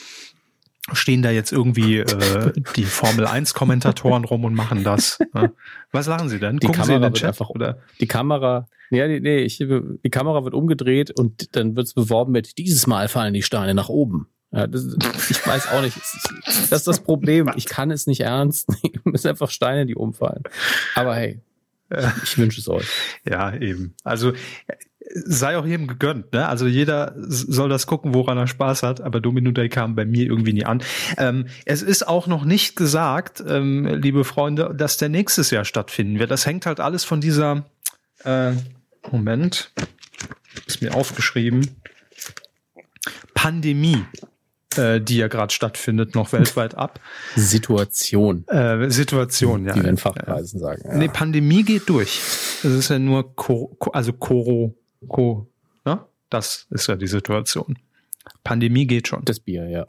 stehen 0.93 1.23
da 1.23 1.31
jetzt 1.31 1.53
irgendwie 1.53 1.99
äh, 1.99 2.53
die 2.77 2.85
Formel 2.85 3.27
1 3.27 3.55
Kommentatoren 3.55 4.25
rum 4.25 4.45
und 4.45 4.55
machen 4.55 4.85
das. 4.85 5.19
Ne? 5.35 5.53
Was 5.93 6.07
sagen 6.07 6.29
Sie 6.29 6.39
denn? 6.39 6.59
Die 6.59 6.67
Gucken 6.67 6.83
Kamera 6.83 7.01
wird 7.03 7.17
Chat, 7.17 7.29
einfach 7.29 7.51
oder 7.51 7.79
die 8.01 8.07
Kamera 8.09 8.67
ja, 8.93 9.09
nee, 9.09 9.21
nee 9.21 9.39
ich, 9.39 9.57
die 9.57 10.11
Kamera 10.11 10.45
wird 10.45 10.53
umgedreht 10.53 11.11
und 11.11 11.57
dann 11.57 11.77
wird 11.77 11.87
es 11.87 11.95
beworben 11.95 12.33
mit 12.33 12.59
dieses 12.59 12.87
Mal 12.87 13.09
fallen 13.09 13.33
die 13.33 13.43
Steine 13.43 13.73
nach 13.73 13.89
oben. 13.89 14.29
Ja, 14.51 14.67
das, 14.67 14.85
ich 15.31 15.47
weiß 15.47 15.69
auch 15.69 15.81
nicht. 15.81 15.97
Das 16.45 16.73
ist 16.73 16.87
das 16.87 17.01
Problem. 17.01 17.51
Ich 17.57 17.65
kann 17.65 17.91
es 17.91 18.07
nicht 18.07 18.21
ernst 18.21 18.69
nehmen. 18.83 19.15
Es 19.15 19.23
sind 19.23 19.31
einfach 19.31 19.51
Steine, 19.51 19.87
die 19.87 19.95
umfallen. 19.95 20.43
Aber 20.95 21.17
hey, 21.17 21.41
ich 22.23 22.37
wünsche 22.37 22.61
es 22.61 22.69
euch. 22.69 22.87
Ja, 23.27 23.55
eben. 23.55 23.95
Also 24.05 24.33
sei 25.11 25.57
auch 25.57 25.67
jedem 25.67 25.87
gegönnt. 25.87 26.33
Ne? 26.33 26.49
Also 26.49 26.67
jeder 26.67 27.15
soll 27.17 27.69
das 27.69 27.87
gucken, 27.87 28.15
woran 28.15 28.39
er 28.39 28.47
Spaß 28.47 28.83
hat. 28.83 29.01
Aber 29.01 29.21
Domino 29.21 29.51
Day 29.51 29.69
kam 29.69 29.95
bei 29.95 30.05
mir 30.05 30.27
irgendwie 30.27 30.53
nie 30.53 30.65
an. 30.65 30.83
Ähm, 31.19 31.47
es 31.65 31.83
ist 31.83 32.07
auch 32.07 32.27
noch 32.27 32.45
nicht 32.45 32.77
gesagt, 32.77 33.43
ähm, 33.47 33.87
liebe 33.87 34.25
Freunde, 34.25 34.75
dass 34.77 34.97
der 34.97 35.09
nächstes 35.09 35.51
Jahr 35.51 35.65
stattfinden 35.65 36.19
wird. 36.19 36.31
Das 36.31 36.47
hängt 36.47 36.67
halt 36.67 36.81
alles 36.81 37.05
von 37.05 37.21
dieser 37.21 37.65
äh, 38.25 38.53
Moment, 39.11 39.73
ist 40.67 40.83
mir 40.83 40.95
aufgeschrieben. 40.95 41.77
Pandemie 43.35 44.05
äh, 44.77 45.01
die 45.01 45.17
ja 45.17 45.29
gerade 45.29 45.53
stattfindet, 45.53 46.15
noch 46.15 46.33
weltweit 46.33 46.75
ab. 46.75 47.01
Situation. 47.37 48.47
Äh, 48.49 48.91
Situation, 48.91 49.67
ja. 49.67 49.75
Wie 49.75 49.83
wir 49.83 49.91
in 49.91 49.97
Fachkreisen 49.97 50.61
sagen. 50.61 50.83
Ja. 50.85 50.97
Nee, 50.97 51.09
Pandemie 51.09 51.63
geht 51.63 51.89
durch. 51.89 52.21
Es 52.63 52.65
ist 52.65 52.89
ja 52.89 52.99
nur, 52.99 53.35
Co 53.35 53.77
also 53.93 54.13
Koro, 54.13 54.75
Co, 55.09 55.49
ne? 55.85 56.05
Das 56.31 56.67
ist 56.71 56.87
ja 56.87 56.97
die 56.97 57.07
Situation. 57.07 57.79
Pandemie 58.45 58.87
geht 58.87 59.09
schon. 59.09 59.25
Das 59.25 59.41
Bier, 59.41 59.69
ja. 59.69 59.87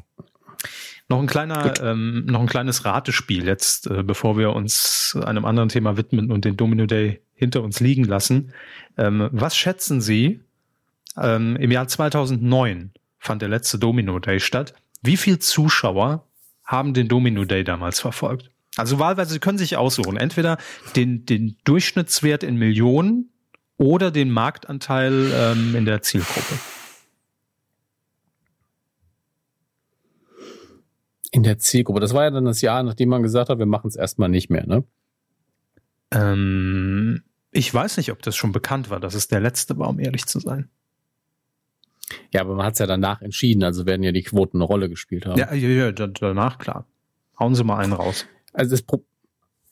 Noch 1.10 1.20
ein 1.20 1.28
kleiner, 1.28 1.74
ähm, 1.82 2.26
noch 2.26 2.40
ein 2.40 2.48
kleines 2.48 2.86
Ratespiel 2.86 3.46
jetzt, 3.46 3.88
äh, 3.88 4.04
bevor 4.04 4.38
wir 4.38 4.54
uns 4.54 5.18
einem 5.24 5.46
anderen 5.46 5.70
Thema 5.70 5.98
widmen 5.98 6.32
und 6.32 6.46
den 6.46 6.58
Domino 6.58 6.86
Day 6.86 7.22
hinter 7.34 7.62
uns 7.62 7.80
liegen 7.80 8.06
lassen. 8.06 8.54
Ähm, 8.98 9.30
was 9.32 9.56
schätzen 9.56 10.02
Sie? 10.02 10.40
Ähm, 11.18 11.56
Im 11.58 11.72
Jahr 11.72 11.88
2009 11.88 12.92
fand 13.20 13.42
der 13.42 13.50
letzte 13.50 13.78
Domino 13.78 14.18
Day 14.20 14.40
statt. 14.40 14.74
Wie 15.02 15.18
viel 15.18 15.40
Zuschauer 15.40 16.26
haben 16.64 16.94
den 16.94 17.10
Domino 17.10 17.44
Day 17.44 17.64
damals 17.64 18.00
verfolgt? 18.00 18.50
Also 18.76 18.98
wahlweise, 18.98 19.34
Sie 19.34 19.40
können 19.40 19.58
sich 19.58 19.78
aussuchen, 19.78 20.18
entweder 20.18 20.58
den, 20.96 21.26
den 21.26 21.58
Durchschnittswert 21.64 22.44
in 22.44 22.56
Millionen 22.56 23.30
oder 23.78 24.12
den 24.12 24.32
Marktanteil 24.32 25.32
ähm, 25.34 25.76
in 25.76 25.86
der 25.86 26.02
Zielgruppe. 26.02 26.60
In 31.32 31.44
der 31.44 31.58
Zielgruppe. 31.58 32.00
Das 32.00 32.14
war 32.14 32.24
ja 32.24 32.30
dann 32.30 32.46
das 32.46 32.62
Jahr, 32.62 32.84
nachdem 32.84 33.10
man 33.10 33.24
gesagt 33.24 33.50
hat, 33.50 33.58
wir 33.58 33.66
machen 33.66 33.88
es 33.88 33.96
erstmal 33.96 34.30
nicht 34.30 34.50
mehr, 34.50 34.68
ne? 34.68 34.84
Ähm, 36.12 37.24
ich 37.52 37.74
weiß 37.74 37.98
nicht, 37.98 38.12
ob 38.12 38.22
das 38.22 38.36
schon 38.36 38.52
bekannt 38.52 38.90
war, 38.90 39.00
dass 39.00 39.16
es 39.16 39.28
der 39.28 39.40
letzte 39.40 39.78
war, 39.80 39.90
um 39.90 40.00
ehrlich 40.00 40.26
zu 40.28 40.40
sein. 40.40 40.70
Ja, 42.32 42.42
aber 42.42 42.56
man 42.56 42.66
hat 42.66 42.74
es 42.74 42.80
ja 42.80 42.86
danach 42.86 43.22
entschieden, 43.22 43.64
also 43.64 43.86
werden 43.86 44.04
ja 44.04 44.12
die 44.12 44.24
Quoten 44.24 44.58
eine 44.58 44.66
Rolle 44.66 44.90
gespielt 44.90 45.26
haben. 45.26 45.40
Ja, 45.40 45.54
ja, 45.54 45.70
ja 45.70 45.92
danach, 45.92 46.58
klar. 46.58 46.86
Hauen 47.40 47.56
Sie 47.56 47.64
mal 47.64 47.78
einen 47.78 47.94
raus. 47.94 48.26
Also 48.54 48.72
das 48.72 48.84
Pro 48.84 49.04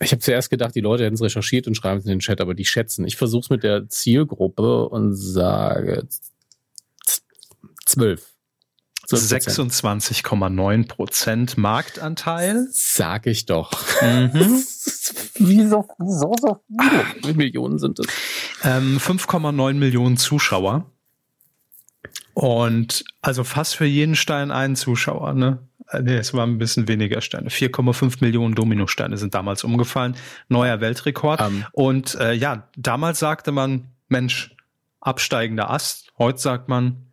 ich 0.01 0.11
habe 0.11 0.19
zuerst 0.19 0.49
gedacht, 0.49 0.75
die 0.75 0.81
Leute 0.81 1.03
hätten 1.03 1.15
es 1.15 1.21
recherchiert 1.21 1.67
und 1.67 1.75
schreiben 1.75 1.99
es 1.99 2.05
in 2.05 2.11
den 2.11 2.19
Chat, 2.19 2.41
aber 2.41 2.53
die 2.53 2.65
schätzen. 2.65 3.05
Ich 3.05 3.17
versuche 3.17 3.41
es 3.41 3.49
mit 3.49 3.63
der 3.63 3.87
Zielgruppe 3.87 4.89
und 4.89 5.15
sage 5.15 6.07
zwölf. 7.85 8.27
26,9 9.07 10.87
Prozent 10.87 11.57
Marktanteil. 11.57 12.67
Sag 12.71 13.27
ich 13.27 13.45
doch. 13.45 13.71
Mhm. 14.01 14.31
wieso, 15.35 15.87
wieso 15.97 16.33
so 16.39 16.59
viele? 16.67 17.05
Wie 17.15 17.21
viele 17.21 17.33
Millionen 17.33 17.79
sind 17.79 17.99
es? 17.99 18.07
Ähm, 18.63 18.97
5,9 18.99 19.73
Millionen 19.73 20.17
Zuschauer. 20.17 20.89
Und 22.33 23.03
also 23.21 23.43
fast 23.43 23.75
für 23.75 23.85
jeden 23.85 24.15
Stein 24.15 24.51
einen 24.51 24.75
Zuschauer, 24.75 25.33
ne? 25.33 25.67
Äh, 25.91 26.01
nee, 26.01 26.15
es 26.15 26.33
waren 26.33 26.51
ein 26.51 26.57
bisschen 26.57 26.87
weniger 26.87 27.21
Steine. 27.21 27.49
4,5 27.49 28.17
Millionen 28.21 28.55
Dominosteine 28.55 29.17
sind 29.17 29.33
damals 29.33 29.63
umgefallen. 29.63 30.15
Neuer 30.49 30.81
Weltrekord. 30.81 31.41
Um. 31.41 31.47
Ähm. 31.47 31.65
Und 31.73 32.15
äh, 32.15 32.33
ja, 32.33 32.69
damals 32.77 33.19
sagte 33.19 33.51
man, 33.51 33.87
Mensch, 34.07 34.55
absteigender 34.99 35.69
Ast. 35.69 36.11
Heute 36.17 36.39
sagt 36.39 36.69
man, 36.69 37.07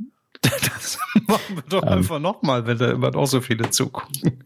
das 0.40 0.98
machen 1.26 1.56
wir 1.56 1.62
doch 1.68 1.82
um. 1.82 1.88
Ähm. 1.88 1.94
einfach 1.98 2.18
nochmal, 2.18 2.66
wenn 2.66 2.78
da 2.78 2.90
immer 2.90 3.10
noch 3.10 3.26
so 3.26 3.40
viele 3.40 3.70
zugucken. 3.70 4.42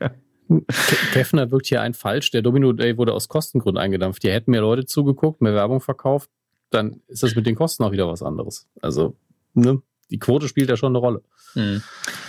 Keffner 1.13 1.51
wirkt 1.51 1.67
hier 1.67 1.81
ein 1.83 1.95
falsch. 1.95 2.31
Der 2.31 2.43
Domino 2.43 2.73
Day 2.73 2.97
wurde 2.99 3.15
aus 3.15 3.29
Kostengründen 3.29 3.83
eingedampft. 3.83 4.23
Hier 4.23 4.33
hätten 4.33 4.53
mehr 4.53 4.61
Leute 4.61 4.85
zugeguckt, 4.85 5.41
mehr 5.41 5.55
Werbung 5.55 5.81
verkauft. 5.81 6.31
Dann 6.71 7.01
ist 7.09 7.23
das 7.23 7.35
mit 7.35 7.47
den 7.47 7.57
Kosten 7.57 7.83
auch 7.83 7.93
wieder 7.93 8.09
was 8.09 8.23
anderes. 8.23 8.69
Also 8.81 9.17
ne, 9.55 9.83
die 10.11 10.19
Quote 10.19 10.49
spielt 10.49 10.69
ja 10.69 10.77
schon 10.77 10.93
eine 10.93 10.99
Rolle. 10.99 11.23
Mhm. 11.55 11.83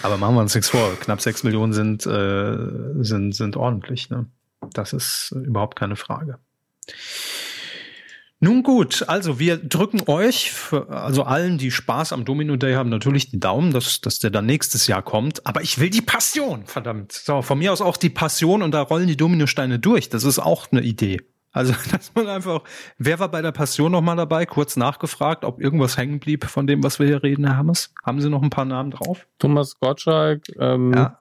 Aber 0.04 0.18
machen 0.18 0.36
wir 0.36 0.42
uns 0.42 0.56
nichts 0.56 0.70
vor. 0.70 0.96
Knapp 1.00 1.22
sechs 1.22 1.44
Millionen 1.44 1.74
sind, 1.74 2.06
äh, 2.06 2.58
sind, 3.04 3.34
sind 3.34 3.58
ordentlich. 3.58 4.10
Ne? 4.10 4.26
Das 4.74 4.94
ist 4.94 5.34
überhaupt 5.36 5.78
keine 5.78 5.96
Frage. 5.96 6.40
Nun 8.40 8.62
gut, 8.62 9.04
also 9.08 9.40
wir 9.40 9.58
drücken 9.58 10.04
euch, 10.06 10.52
für, 10.52 10.90
also 10.90 11.24
allen, 11.24 11.58
die 11.58 11.72
Spaß 11.72 12.14
am 12.14 12.24
Domino 12.24 12.56
Day 12.56 12.76
haben, 12.76 12.90
natürlich 12.90 13.32
die 13.32 13.40
Daumen, 13.40 13.74
dass, 13.74 14.00
dass 14.00 14.20
der 14.20 14.30
dann 14.30 14.46
nächstes 14.46 14.86
Jahr 14.86 15.02
kommt. 15.02 15.46
Aber 15.48 15.64
ich 15.64 15.80
will 15.80 15.90
die 15.90 16.04
Passion, 16.04 16.68
verdammt. 16.68 17.14
So, 17.14 17.42
von 17.42 17.58
mir 17.58 17.74
aus 17.74 17.82
auch 17.82 17.98
die 17.98 18.12
Passion 18.12 18.62
und 18.62 18.72
da 18.72 18.82
rollen 18.82 19.08
die 19.08 19.18
Dominosteine 19.18 19.80
durch. 19.80 20.10
Das 20.10 20.24
ist 20.24 20.38
auch 20.38 20.68
eine 20.72 20.82
Idee. 20.82 21.20
Also, 21.52 21.74
dass 21.92 22.14
man 22.16 22.28
einfach, 22.28 22.62
wer 22.98 23.20
war 23.20 23.30
bei 23.30 23.42
der 23.42 23.52
Passion 23.52 23.92
noch 23.92 24.02
mal 24.02 24.16
dabei? 24.16 24.46
Kurz 24.46 24.76
nachgefragt, 24.76 25.44
ob 25.44 25.62
irgendwas 25.62 25.98
hängen 25.98 26.20
blieb 26.20 26.46
von 26.46 26.68
dem, 26.68 26.84
was 26.84 27.00
wir 27.00 27.08
hier 27.08 27.24
reden, 27.24 27.46
Herr 27.46 27.58
Hammes. 27.58 27.94
Haben 28.04 28.22
Sie 28.22 28.30
noch 28.30 28.42
ein 28.42 28.50
paar 28.50 28.66
Namen 28.66 28.92
drauf? 28.92 29.28
Thomas 29.40 29.80
Gottschalk, 29.80 30.44
ähm, 30.60 30.94
ja. 30.94 31.20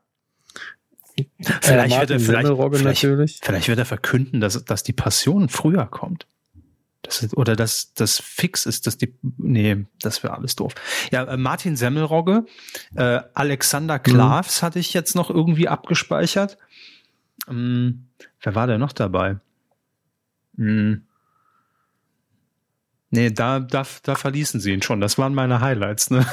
Vielleicht, 1.63 1.99
wird 1.99 2.11
er, 2.11 2.21
vielleicht, 2.21 2.49
vielleicht, 2.75 3.01
vielleicht, 3.43 3.69
wird 3.69 3.79
er 3.79 3.87
verkünden, 3.87 4.43
dass, 4.43 4.63
dass 4.67 4.83
die 4.83 4.93
Passion 4.93 5.49
früher 5.49 5.87
kommt. 5.87 6.27
Das, 7.07 7.35
oder 7.35 7.57
dass 7.57 7.95
das 7.95 8.21
fix 8.21 8.67
ist, 8.67 8.87
dass 8.87 8.99
die. 8.99 9.15
Nee, 9.39 9.87
das 10.01 10.23
wäre 10.23 10.35
alles 10.35 10.57
doof. 10.57 10.75
Ja, 11.13 11.25
äh, 11.25 11.37
Martin 11.37 11.77
Semmelrogge, 11.77 12.45
äh, 12.97 13.21
Alexander 13.33 13.99
Klavs 13.99 14.61
mhm. 14.61 14.67
hatte 14.67 14.79
ich 14.79 14.93
jetzt 14.93 15.15
noch 15.15 15.31
irgendwie 15.31 15.69
abgespeichert. 15.69 16.59
Ähm, 17.49 18.09
wer 18.43 18.55
war 18.55 18.67
denn 18.67 18.81
noch 18.81 18.93
dabei? 18.93 19.37
Hm. 20.57 21.03
Nee, 23.11 23.31
da, 23.31 23.61
da, 23.61 23.85
da 24.03 24.15
verließen 24.15 24.61
sie 24.61 24.73
ihn 24.73 24.83
schon. 24.83 25.01
Das 25.01 25.17
waren 25.17 25.35
meine 25.35 25.61
Highlights, 25.61 26.11
ne? 26.11 26.27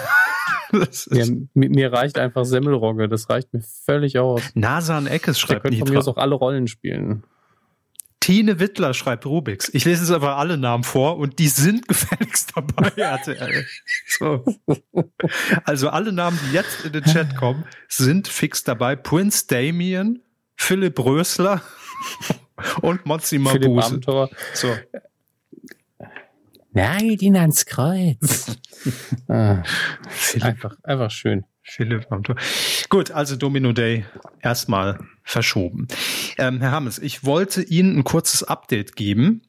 ja, 1.11 1.25
mir 1.53 1.93
reicht 1.93 2.17
einfach 2.17 2.45
Semmelrogge, 2.45 3.07
das 3.07 3.29
reicht 3.29 3.53
mir 3.53 3.61
völlig 3.61 4.17
aus. 4.17 4.41
Nasan 4.55 5.07
Eckes 5.07 5.39
schreibt 5.39 5.63
Der 5.65 5.71
könnte 5.71 5.77
von 5.77 5.89
mir 5.89 5.99
aus 5.99 6.07
auch 6.07 6.17
alle 6.17 6.35
Rollen 6.35 6.67
spielen. 6.67 7.23
Tine 8.19 8.59
Wittler 8.59 8.93
schreibt 8.93 9.25
Rubix. 9.25 9.69
Ich 9.73 9.83
lese 9.83 10.03
jetzt 10.03 10.11
aber 10.11 10.37
alle 10.37 10.57
Namen 10.57 10.85
vor 10.85 11.17
und 11.17 11.39
die 11.39 11.49
sind 11.49 11.87
gefälligst 11.89 12.53
dabei, 12.55 12.87
RTL. 12.95 13.65
So. 14.07 14.45
Also 15.65 15.89
alle 15.89 16.13
Namen, 16.13 16.39
die 16.47 16.53
jetzt 16.53 16.85
in 16.85 16.93
den 16.93 17.03
Chat 17.03 17.35
kommen, 17.35 17.65
sind 17.89 18.29
fix 18.29 18.63
dabei. 18.63 18.95
Prince 18.95 19.45
Damien, 19.47 20.21
Philipp 20.55 20.99
Rösler 20.99 21.61
und 22.81 23.05
Mozzi 23.05 23.39
Mabuse. 23.39 23.99
So. 24.53 24.75
Nein, 26.71 27.17
ihn 27.19 27.35
ans 27.35 27.65
Kreuz. 27.65 28.57
ah, 29.27 29.63
einfach, 30.41 30.75
einfach 30.83 31.11
schön. 31.11 31.45
Philipp 31.61 32.11
am 32.11 32.23
Tor. 32.23 32.35
Gut, 32.89 33.11
also 33.11 33.35
Domino 33.37 33.71
Day 33.71 34.05
erstmal 34.41 34.99
verschoben. 35.23 35.87
Ähm, 36.37 36.59
Herr 36.59 36.71
Hammes, 36.71 36.99
ich 36.99 37.23
wollte 37.23 37.61
Ihnen 37.61 37.99
ein 37.99 38.03
kurzes 38.03 38.43
Update 38.43 38.95
geben 38.95 39.43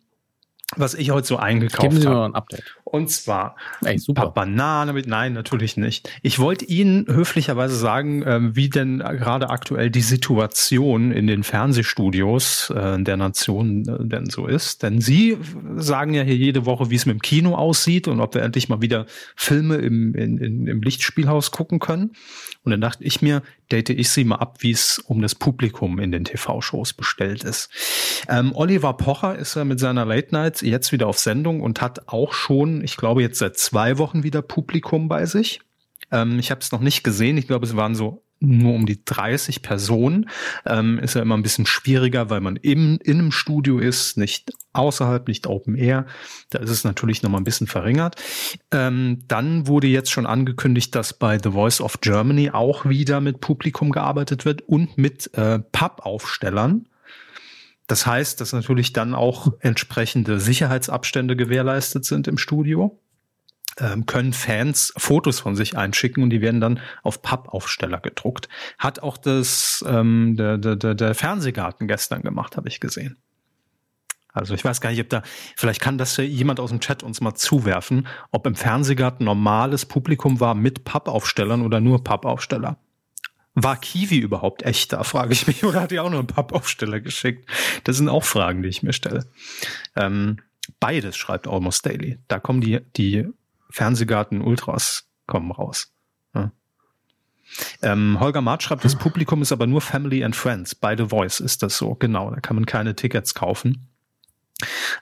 was 0.76 0.94
ich 0.94 1.10
heute 1.10 1.26
so 1.26 1.36
eingekauft 1.36 1.78
habe. 1.78 1.88
Geben 1.88 2.00
Sie 2.00 2.08
mal 2.08 2.24
ein 2.26 2.34
Update. 2.34 2.76
Und 2.84 3.10
zwar 3.10 3.56
Ey, 3.82 3.98
super. 3.98 4.28
Banane 4.28 4.92
mit, 4.92 5.06
nein, 5.06 5.32
natürlich 5.32 5.76
nicht. 5.78 6.10
Ich 6.22 6.38
wollte 6.38 6.66
Ihnen 6.66 7.06
höflicherweise 7.08 7.74
sagen, 7.76 8.22
ähm, 8.26 8.56
wie 8.56 8.68
denn 8.68 8.98
gerade 8.98 9.48
aktuell 9.48 9.90
die 9.90 10.02
Situation 10.02 11.10
in 11.10 11.26
den 11.26 11.44
Fernsehstudios 11.44 12.70
äh, 12.70 13.02
der 13.02 13.16
Nation 13.16 13.88
äh, 13.88 14.06
denn 14.06 14.26
so 14.26 14.46
ist. 14.46 14.82
Denn 14.82 15.00
Sie 15.00 15.38
sagen 15.76 16.12
ja 16.12 16.22
hier 16.22 16.36
jede 16.36 16.66
Woche, 16.66 16.90
wie 16.90 16.96
es 16.96 17.06
mit 17.06 17.14
dem 17.14 17.22
Kino 17.22 17.54
aussieht 17.54 18.06
und 18.06 18.20
ob 18.20 18.34
wir 18.34 18.42
endlich 18.42 18.68
mal 18.68 18.82
wieder 18.82 19.06
Filme 19.34 19.76
im, 19.76 20.14
in, 20.14 20.66
im 20.66 20.82
Lichtspielhaus 20.82 21.50
gucken 21.50 21.78
können. 21.78 22.12
Und 22.64 22.70
dann 22.70 22.80
dachte 22.80 23.04
ich 23.04 23.22
mir, 23.22 23.42
date 23.70 23.90
ich 23.90 24.08
sie 24.10 24.24
mal 24.24 24.36
ab, 24.36 24.58
wie 24.60 24.70
es 24.70 24.98
um 24.98 25.20
das 25.20 25.34
Publikum 25.34 25.98
in 25.98 26.12
den 26.12 26.24
TV-Shows 26.24 26.94
bestellt 26.94 27.44
ist. 27.44 27.70
Ähm, 28.28 28.52
Oliver 28.54 28.94
Pocher 28.94 29.36
ist 29.36 29.54
ja 29.54 29.64
mit 29.64 29.80
seiner 29.80 30.04
Late 30.04 30.28
Night 30.32 30.62
jetzt 30.62 30.92
wieder 30.92 31.06
auf 31.06 31.18
Sendung 31.18 31.60
und 31.60 31.80
hat 31.80 32.08
auch 32.08 32.32
schon, 32.32 32.73
ich 32.82 32.96
glaube, 32.96 33.22
jetzt 33.22 33.38
seit 33.38 33.56
zwei 33.56 33.98
Wochen 33.98 34.22
wieder 34.22 34.42
Publikum 34.42 35.08
bei 35.08 35.26
sich. 35.26 35.60
Ähm, 36.10 36.38
ich 36.38 36.50
habe 36.50 36.60
es 36.60 36.72
noch 36.72 36.80
nicht 36.80 37.04
gesehen. 37.04 37.36
Ich 37.36 37.46
glaube, 37.46 37.66
es 37.66 37.76
waren 37.76 37.94
so 37.94 38.24
nur 38.40 38.74
um 38.74 38.86
die 38.86 39.04
30 39.04 39.62
Personen. 39.62 40.28
Ähm, 40.66 40.98
ist 40.98 41.14
ja 41.14 41.22
immer 41.22 41.36
ein 41.36 41.42
bisschen 41.42 41.66
schwieriger, 41.66 42.30
weil 42.30 42.40
man 42.40 42.56
im, 42.56 42.98
in 43.02 43.18
einem 43.18 43.32
Studio 43.32 43.78
ist, 43.78 44.16
nicht 44.16 44.52
außerhalb, 44.72 45.26
nicht 45.28 45.46
Open 45.46 45.76
Air. 45.76 46.06
Da 46.50 46.58
ist 46.58 46.70
es 46.70 46.84
natürlich 46.84 47.22
noch 47.22 47.30
mal 47.30 47.38
ein 47.38 47.44
bisschen 47.44 47.66
verringert. 47.66 48.16
Ähm, 48.70 49.20
dann 49.28 49.66
wurde 49.66 49.86
jetzt 49.86 50.10
schon 50.10 50.26
angekündigt, 50.26 50.94
dass 50.94 51.14
bei 51.14 51.38
The 51.42 51.52
Voice 51.52 51.80
of 51.80 52.00
Germany 52.00 52.50
auch 52.50 52.84
wieder 52.84 53.20
mit 53.20 53.40
Publikum 53.40 53.92
gearbeitet 53.92 54.44
wird 54.44 54.62
und 54.62 54.98
mit 54.98 55.32
äh, 55.34 55.60
Pub-Aufstellern. 55.60 56.86
Das 57.86 58.06
heißt, 58.06 58.40
dass 58.40 58.52
natürlich 58.52 58.92
dann 58.92 59.14
auch 59.14 59.52
entsprechende 59.60 60.40
Sicherheitsabstände 60.40 61.36
gewährleistet 61.36 62.04
sind 62.04 62.28
im 62.28 62.38
Studio 62.38 62.98
ähm, 63.78 64.06
können 64.06 64.32
Fans 64.32 64.92
Fotos 64.96 65.40
von 65.40 65.56
sich 65.56 65.76
einschicken 65.76 66.22
und 66.22 66.30
die 66.30 66.40
werden 66.40 66.60
dann 66.60 66.80
auf 67.02 67.22
Pappaufsteller 67.22 68.00
gedruckt. 68.00 68.48
Hat 68.78 69.00
auch 69.00 69.16
das 69.16 69.84
ähm, 69.86 70.36
der, 70.36 70.58
der, 70.58 70.94
der 70.94 71.14
Fernsehgarten 71.14 71.88
gestern 71.88 72.22
gemacht, 72.22 72.56
habe 72.56 72.68
ich 72.68 72.80
gesehen. 72.80 73.16
Also 74.32 74.54
ich 74.54 74.64
weiß 74.64 74.80
gar 74.80 74.90
nicht, 74.90 75.00
ob 75.00 75.08
da, 75.08 75.22
vielleicht 75.56 75.80
kann 75.80 75.96
das 75.96 76.16
jemand 76.16 76.58
aus 76.58 76.70
dem 76.70 76.80
Chat 76.80 77.04
uns 77.04 77.20
mal 77.20 77.34
zuwerfen, 77.34 78.08
ob 78.32 78.46
im 78.46 78.56
Fernsehgarten 78.56 79.24
normales 79.24 79.86
Publikum 79.86 80.40
war 80.40 80.56
mit 80.56 80.84
Pappaufstellern 80.84 81.62
oder 81.62 81.80
nur 81.80 82.02
Pappaufsteller. 82.02 82.78
War 83.54 83.76
Kiwi 83.76 84.18
überhaupt 84.18 84.62
echt 84.64 84.92
da, 84.92 85.04
frage 85.04 85.32
ich 85.32 85.46
mich, 85.46 85.64
oder 85.64 85.82
hat 85.82 85.90
die 85.90 86.00
auch 86.00 86.10
nur 86.10 86.18
einen 86.18 86.28
Pappaufsteller 86.28 87.00
geschickt? 87.00 87.48
Das 87.84 87.96
sind 87.96 88.08
auch 88.08 88.24
Fragen, 88.24 88.62
die 88.62 88.68
ich 88.68 88.82
mir 88.82 88.92
stelle. 88.92 89.26
Ähm, 89.96 90.38
beides 90.80 91.16
schreibt 91.16 91.46
Almost 91.46 91.86
Daily. 91.86 92.18
Da 92.28 92.40
kommen 92.40 92.60
die, 92.60 92.80
die 92.96 93.26
Fernsehgarten 93.70 94.40
Ultras 94.40 95.08
kommen 95.26 95.50
raus. 95.52 95.92
Ja. 96.34 96.52
Ähm, 97.82 98.18
Holger 98.20 98.40
March 98.40 98.62
schreibt, 98.62 98.84
das 98.84 98.96
Publikum 98.96 99.42
ist 99.42 99.52
aber 99.52 99.66
nur 99.66 99.80
Family 99.80 100.24
and 100.24 100.34
Friends. 100.34 100.74
By 100.74 100.94
The 100.96 101.06
Voice 101.06 101.40
ist 101.40 101.62
das 101.62 101.76
so. 101.76 101.94
Genau, 101.94 102.30
da 102.30 102.40
kann 102.40 102.56
man 102.56 102.66
keine 102.66 102.96
Tickets 102.96 103.34
kaufen. 103.34 103.88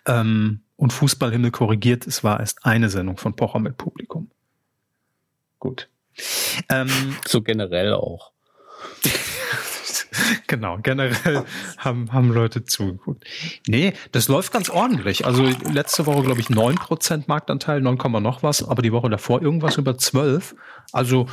Ähm, 0.06 0.62
und 0.76 0.92
Fußballhimmel 0.92 1.52
korrigiert, 1.52 2.06
es 2.06 2.24
war 2.24 2.40
erst 2.40 2.64
eine 2.64 2.90
Sendung 2.90 3.16
von 3.16 3.36
Pocher 3.36 3.60
mit 3.60 3.76
Publikum. 3.76 4.30
Gut. 5.58 5.88
Ähm, 6.68 7.16
so 7.26 7.40
generell 7.40 7.92
auch. 7.92 8.31
genau, 10.46 10.78
generell 10.82 11.44
haben, 11.78 12.12
haben 12.12 12.32
Leute 12.32 12.64
zugeguckt. 12.64 13.24
Nee, 13.66 13.92
das 14.12 14.28
läuft 14.28 14.52
ganz 14.52 14.70
ordentlich. 14.70 15.26
Also 15.26 15.48
letzte 15.72 16.06
Woche, 16.06 16.22
glaube 16.22 16.40
ich, 16.40 16.50
neun 16.50 16.76
Prozent 16.76 17.28
Marktanteil, 17.28 17.80
9, 17.80 17.96
noch 18.22 18.42
was, 18.42 18.66
aber 18.66 18.82
die 18.82 18.92
Woche 18.92 19.10
davor 19.10 19.42
irgendwas 19.42 19.76
über 19.76 19.96
zwölf. 19.98 20.54
Also 20.92 21.26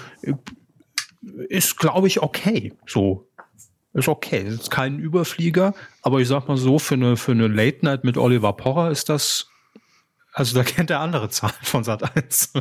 ist, 1.49 1.77
glaube 1.77 2.07
ich, 2.07 2.21
okay. 2.21 2.73
So. 2.85 3.27
Ist 3.93 4.07
okay. 4.07 4.43
Ist 4.47 4.71
kein 4.71 4.99
Überflieger, 4.99 5.73
aber 6.03 6.19
ich 6.19 6.27
sag 6.27 6.47
mal 6.47 6.57
so, 6.57 6.77
für 6.77 6.93
eine, 6.93 7.17
für 7.17 7.31
eine 7.31 7.47
Late 7.47 7.79
Night 7.83 8.03
mit 8.03 8.17
Oliver 8.17 8.53
Pocher 8.53 8.91
ist 8.91 9.09
das 9.09 9.48
also 10.33 10.55
da 10.55 10.63
kennt 10.63 10.89
er 10.89 10.99
andere 10.99 11.29
Zahlen 11.29 11.53
von 11.61 11.83
Sat 11.83 12.15
1. 12.15 12.53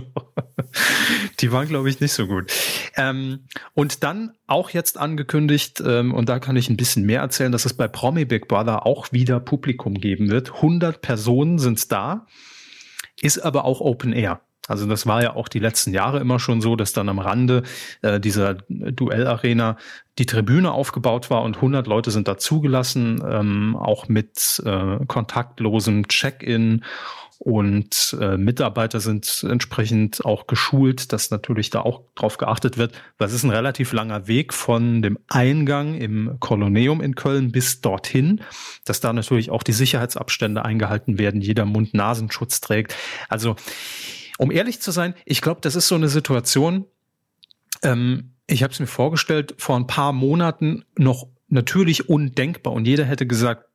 Die 1.40 1.52
waren, 1.52 1.68
glaube 1.68 1.88
ich, 1.90 2.00
nicht 2.00 2.12
so 2.12 2.26
gut. 2.26 2.52
Ähm, 2.96 3.46
und 3.74 4.02
dann 4.02 4.33
auch 4.46 4.70
jetzt 4.70 4.98
angekündigt, 4.98 5.83
ähm, 5.85 6.14
und 6.14 6.28
da 6.28 6.38
kann 6.38 6.57
ich 6.57 6.70
ein 6.70 6.76
bisschen 6.76 7.04
mehr 7.04 7.20
erzählen, 7.20 7.52
dass 7.52 7.66
es 7.66 7.74
bei 7.74 7.88
Promi 7.88 8.24
Big 8.24 8.48
Brother 8.48 8.87
auch 8.87 9.12
wieder 9.12 9.40
Publikum 9.40 9.94
geben 9.94 10.31
wird. 10.31 10.54
100 10.54 11.00
Personen 11.00 11.59
sind 11.59 11.92
da, 11.92 12.26
ist 13.20 13.38
aber 13.38 13.64
auch 13.64 13.81
Open 13.81 14.12
Air. 14.12 14.40
Also 14.68 14.87
das 14.87 15.07
war 15.07 15.22
ja 15.22 15.35
auch 15.35 15.48
die 15.48 15.59
letzten 15.61 15.92
Jahre 15.92 16.20
immer 16.20 16.38
schon 16.38 16.61
so, 16.61 16.76
dass 16.76 16.92
dann 16.92 17.09
am 17.09 17.18
Rande 17.18 17.62
äh, 18.02 18.20
dieser 18.20 18.54
Duellarena 18.68 19.78
die 20.18 20.26
Tribüne 20.26 20.72
aufgebaut 20.72 21.31
war 21.31 21.42
und 21.42 21.57
100 21.57 21.87
Leute 21.87 22.11
sind 22.11 22.28
da 22.28 22.37
zugelassen, 22.37 23.22
ähm, 23.26 23.76
auch 23.76 24.09
mit 24.09 24.62
äh, 24.66 24.98
kontaktlosem 25.07 26.07
Check-in 26.09 26.85
und 27.38 28.16
äh, 28.20 28.37
Mitarbeiter 28.37 28.98
sind 28.98 29.46
entsprechend 29.48 30.24
auch 30.24 30.48
geschult, 30.48 31.12
dass 31.12 31.31
natürlich 31.31 31.70
da 31.70 31.81
auch 31.83 32.03
drauf 32.16 32.37
geachtet 32.37 32.79
wird, 32.79 32.92
es 33.18 33.33
ist 33.33 33.44
ein 33.44 33.51
relativ 33.51 33.92
langer 33.92 34.27
Weg 34.27 34.53
von 34.53 35.03
dem 35.03 35.18
Eingang 35.29 35.94
im 35.94 36.37
Koloneum 36.40 37.01
in 37.01 37.14
Köln 37.14 37.53
bis 37.53 37.81
dorthin, 37.81 38.40
dass 38.85 39.01
da 39.01 39.12
natürlich 39.12 39.51
auch 39.51 39.62
die 39.62 39.72
Sicherheitsabstände 39.72 40.64
eingehalten 40.64 41.18
werden, 41.18 41.40
jeder 41.40 41.64
Mund-Nasenschutz 41.64 42.61
trägt. 42.61 42.96
Also, 43.29 43.55
um 44.38 44.51
ehrlich 44.51 44.81
zu 44.81 44.90
sein, 44.90 45.14
ich 45.24 45.40
glaube, 45.40 45.61
das 45.61 45.77
ist 45.77 45.87
so 45.87 45.94
eine 45.94 46.09
Situation, 46.09 46.87
ähm, 47.83 48.33
ich 48.48 48.64
habe 48.64 48.72
es 48.72 48.81
mir 48.81 48.87
vorgestellt, 48.87 49.55
vor 49.59 49.77
ein 49.77 49.87
paar 49.87 50.12
Monaten 50.12 50.85
noch 50.96 51.29
natürlich 51.48 52.09
undenkbar 52.09 52.72
und 52.72 52.87
jeder 52.87 53.05
hätte 53.05 53.27
gesagt, 53.27 53.67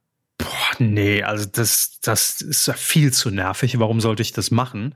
nee, 0.79 1.23
also 1.23 1.45
das, 1.45 1.99
das 2.01 2.41
ist 2.41 2.67
ja 2.67 2.73
viel 2.73 3.11
zu 3.11 3.29
nervig. 3.29 3.79
Warum 3.79 4.01
sollte 4.01 4.21
ich 4.21 4.31
das 4.31 4.51
machen? 4.51 4.95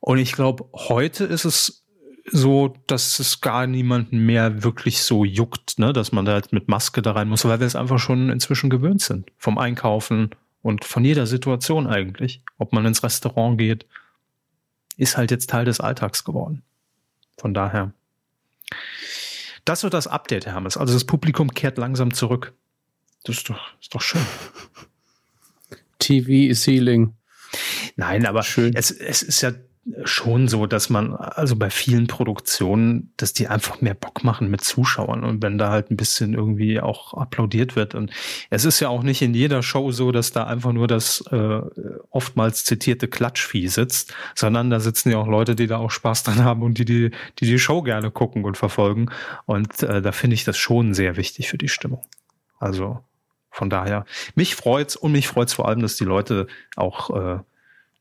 Und 0.00 0.18
ich 0.18 0.32
glaube, 0.32 0.68
heute 0.72 1.24
ist 1.24 1.44
es 1.44 1.84
so, 2.26 2.74
dass 2.86 3.18
es 3.18 3.40
gar 3.40 3.66
niemanden 3.66 4.24
mehr 4.24 4.62
wirklich 4.62 5.02
so 5.02 5.24
juckt, 5.24 5.78
ne, 5.78 5.92
dass 5.92 6.12
man 6.12 6.24
da 6.24 6.32
halt 6.32 6.52
mit 6.52 6.68
Maske 6.68 7.02
da 7.02 7.12
rein 7.12 7.28
muss, 7.28 7.44
weil 7.44 7.60
wir 7.60 7.66
es 7.66 7.76
einfach 7.76 7.98
schon 7.98 8.30
inzwischen 8.30 8.70
gewöhnt 8.70 9.02
sind. 9.02 9.30
Vom 9.36 9.58
Einkaufen 9.58 10.30
und 10.62 10.84
von 10.84 11.04
jeder 11.04 11.26
Situation 11.26 11.86
eigentlich. 11.86 12.42
Ob 12.58 12.72
man 12.72 12.86
ins 12.86 13.02
Restaurant 13.02 13.58
geht, 13.58 13.86
ist 14.96 15.16
halt 15.16 15.30
jetzt 15.30 15.50
Teil 15.50 15.64
des 15.64 15.80
Alltags 15.80 16.24
geworden. 16.24 16.62
Von 17.38 17.54
daher. 17.54 17.92
Das 19.64 19.82
wird 19.82 19.94
das 19.94 20.06
Update, 20.06 20.46
Hermes. 20.46 20.76
Also 20.76 20.94
das 20.94 21.04
Publikum 21.04 21.52
kehrt 21.52 21.78
langsam 21.78 22.12
zurück. 22.12 22.52
Das 23.24 23.36
ist 23.38 23.50
doch, 23.50 23.60
ist 23.80 23.94
doch 23.94 24.00
schön. 24.00 24.24
TV 25.98 26.50
is 26.50 26.66
healing. 26.66 27.14
Nein, 27.96 28.26
aber 28.26 28.42
schön. 28.42 28.74
Es, 28.74 28.90
es 28.90 29.22
ist 29.22 29.42
ja 29.42 29.52
schon 30.04 30.46
so, 30.46 30.66
dass 30.66 30.90
man, 30.90 31.14
also 31.14 31.56
bei 31.56 31.70
vielen 31.70 32.06
Produktionen, 32.06 33.12
dass 33.16 33.32
die 33.32 33.48
einfach 33.48 33.80
mehr 33.80 33.94
Bock 33.94 34.22
machen 34.24 34.50
mit 34.50 34.62
Zuschauern 34.62 35.24
und 35.24 35.42
wenn 35.42 35.58
da 35.58 35.70
halt 35.70 35.90
ein 35.90 35.96
bisschen 35.96 36.34
irgendwie 36.34 36.80
auch 36.80 37.14
applaudiert 37.14 37.76
wird. 37.76 37.94
Und 37.94 38.10
es 38.50 38.64
ist 38.64 38.80
ja 38.80 38.88
auch 38.88 39.02
nicht 39.02 39.22
in 39.22 39.34
jeder 39.34 39.62
Show 39.62 39.90
so, 39.90 40.12
dass 40.12 40.32
da 40.32 40.44
einfach 40.44 40.72
nur 40.72 40.86
das 40.86 41.24
äh, 41.30 41.60
oftmals 42.10 42.64
zitierte 42.64 43.08
Klatschvieh 43.08 43.68
sitzt, 43.68 44.14
sondern 44.34 44.70
da 44.70 44.80
sitzen 44.80 45.10
ja 45.10 45.18
auch 45.18 45.28
Leute, 45.28 45.56
die 45.56 45.66
da 45.66 45.78
auch 45.78 45.90
Spaß 45.90 46.24
dran 46.24 46.44
haben 46.44 46.62
und 46.62 46.78
die 46.78 46.84
die, 46.84 47.10
die, 47.38 47.46
die 47.46 47.58
Show 47.58 47.82
gerne 47.82 48.10
gucken 48.10 48.44
und 48.44 48.58
verfolgen. 48.58 49.10
Und 49.46 49.82
äh, 49.82 50.02
da 50.02 50.12
finde 50.12 50.34
ich 50.34 50.44
das 50.44 50.58
schon 50.58 50.94
sehr 50.94 51.16
wichtig 51.16 51.48
für 51.48 51.58
die 51.58 51.68
Stimmung. 51.68 52.02
Also 52.58 53.02
von 53.50 53.70
daher, 53.70 54.04
mich 54.34 54.54
freut's 54.54 54.96
und 54.96 55.12
mich 55.12 55.28
freut's 55.28 55.52
vor 55.52 55.68
allem, 55.68 55.80
dass 55.80 55.96
die 55.96 56.04
Leute 56.04 56.46
auch 56.76 57.10
äh, 57.10 57.40